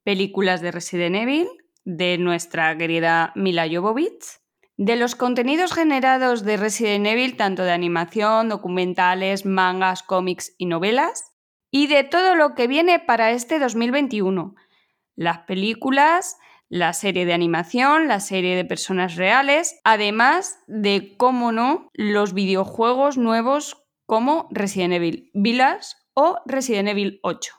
películas 0.03 0.61
de 0.61 0.73
Resident 0.73 1.15
Evil 1.15 1.47
de 1.85 2.19
nuestra 2.19 2.77
querida 2.77 3.33
Mila 3.37 3.69
Jovovich, 3.73 4.40
de 4.81 4.97
los 4.97 5.15
contenidos 5.15 5.75
generados 5.75 6.43
de 6.43 6.57
Resident 6.57 7.07
Evil, 7.07 7.37
tanto 7.37 7.65
de 7.65 7.71
animación, 7.71 8.49
documentales, 8.49 9.45
mangas, 9.45 10.03
cómics 10.03 10.55
y 10.57 10.65
novelas, 10.65 11.35
y 11.71 11.87
de 11.87 12.03
todo 12.03 12.35
lo 12.35 12.55
que 12.55 12.67
viene 12.67 12.99
para 12.99 13.33
este 13.33 13.59
2021. 13.59 14.55
Las 15.17 15.41
películas, 15.41 16.39
la 16.71 16.95
serie 16.95 17.27
de 17.27 17.35
animación, 17.35 18.09
la 18.09 18.21
serie 18.21 18.57
de 18.57 18.65
personas 18.65 19.17
reales, 19.17 19.79
además 19.85 20.61
de, 20.67 21.15
cómo 21.19 21.53
no, 21.53 21.91
los 21.93 22.33
videojuegos 22.33 23.19
nuevos 23.19 23.85
como 24.07 24.49
Resident 24.51 24.95
Evil 24.95 25.31
Village 25.35 25.89
o 26.15 26.39
Resident 26.47 26.89
Evil 26.89 27.21
8. 27.23 27.53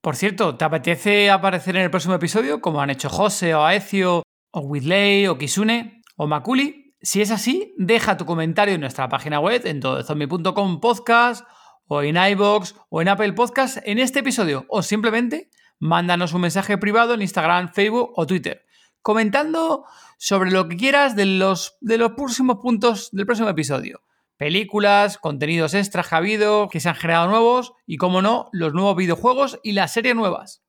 Por 0.00 0.14
cierto, 0.14 0.56
¿te 0.56 0.64
apetece 0.64 1.28
aparecer 1.28 1.74
en 1.74 1.82
el 1.82 1.90
próximo 1.90 2.14
episodio 2.14 2.60
como 2.60 2.80
han 2.80 2.90
hecho 2.90 3.08
José 3.08 3.52
o 3.56 3.64
Aecio 3.64 4.22
o 4.52 4.60
Whitley 4.60 5.26
o 5.26 5.36
Kisune 5.36 5.97
o 6.18 6.26
Makuli? 6.26 6.94
Si 7.00 7.22
es 7.22 7.30
así, 7.30 7.74
deja 7.78 8.16
tu 8.16 8.26
comentario 8.26 8.74
en 8.74 8.80
nuestra 8.82 9.08
página 9.08 9.40
web 9.40 9.62
en 9.64 9.80
todozombie.com 9.80 10.80
podcast 10.80 11.46
o 11.86 12.02
en 12.02 12.16
iBox 12.16 12.74
o 12.90 13.00
en 13.00 13.08
Apple 13.08 13.32
Podcast 13.32 13.78
en 13.84 13.98
este 13.98 14.18
episodio 14.18 14.66
o 14.68 14.82
simplemente 14.82 15.48
mándanos 15.78 16.34
un 16.34 16.42
mensaje 16.42 16.76
privado 16.76 17.14
en 17.14 17.22
Instagram, 17.22 17.72
Facebook 17.72 18.12
o 18.16 18.26
Twitter 18.26 18.66
comentando 19.02 19.84
sobre 20.18 20.50
lo 20.50 20.68
que 20.68 20.76
quieras 20.76 21.16
de 21.16 21.24
los, 21.24 21.78
de 21.80 21.98
los 21.98 22.12
próximos 22.12 22.58
puntos 22.58 23.10
del 23.12 23.26
próximo 23.26 23.48
episodio. 23.48 24.02
Películas, 24.36 25.18
contenidos 25.18 25.74
extras 25.74 26.08
que 26.08 26.14
ha 26.14 26.18
habido, 26.18 26.68
que 26.68 26.80
se 26.80 26.88
han 26.88 26.94
generado 26.94 27.28
nuevos 27.28 27.72
y, 27.86 27.96
como 27.96 28.22
no, 28.22 28.50
los 28.52 28.74
nuevos 28.74 28.96
videojuegos 28.96 29.60
y 29.62 29.72
las 29.72 29.92
series 29.92 30.14
nuevas. 30.14 30.62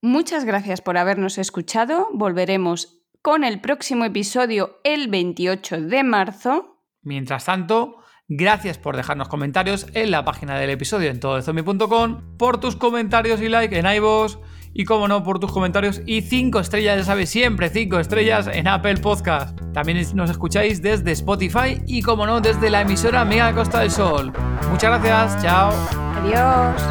Muchas 0.00 0.44
gracias 0.44 0.80
por 0.80 0.96
habernos 0.96 1.38
escuchado. 1.38 2.08
Volveremos 2.12 3.03
con 3.24 3.42
el 3.42 3.58
próximo 3.58 4.04
episodio 4.04 4.80
el 4.84 5.08
28 5.08 5.80
de 5.80 6.04
marzo. 6.04 6.76
Mientras 7.00 7.46
tanto, 7.46 7.96
gracias 8.28 8.76
por 8.76 8.98
dejarnos 8.98 9.28
comentarios 9.28 9.86
en 9.94 10.10
la 10.10 10.26
página 10.26 10.58
del 10.58 10.68
episodio 10.68 11.10
en 11.10 11.20
todozombie.com, 11.20 12.36
por 12.36 12.60
tus 12.60 12.76
comentarios 12.76 13.40
y 13.40 13.48
like 13.48 13.78
en 13.78 13.86
iVoox 13.86 14.36
y 14.74 14.84
como 14.84 15.08
no, 15.08 15.24
por 15.24 15.38
tus 15.38 15.50
comentarios 15.50 16.02
y 16.04 16.20
5 16.20 16.60
estrellas, 16.60 16.98
ya 16.98 17.04
sabes, 17.04 17.30
siempre 17.30 17.70
5 17.70 17.98
estrellas 17.98 18.46
en 18.46 18.68
Apple 18.68 18.98
Podcast. 18.98 19.58
También 19.72 20.06
nos 20.14 20.28
escucháis 20.28 20.82
desde 20.82 21.12
Spotify 21.12 21.80
y 21.86 22.02
como 22.02 22.26
no, 22.26 22.42
desde 22.42 22.68
la 22.68 22.82
emisora 22.82 23.24
Mega 23.24 23.54
Costa 23.54 23.80
del 23.80 23.90
Sol. 23.90 24.34
Muchas 24.70 25.02
gracias, 25.02 25.42
chao. 25.42 25.72
Adiós. 26.18 26.82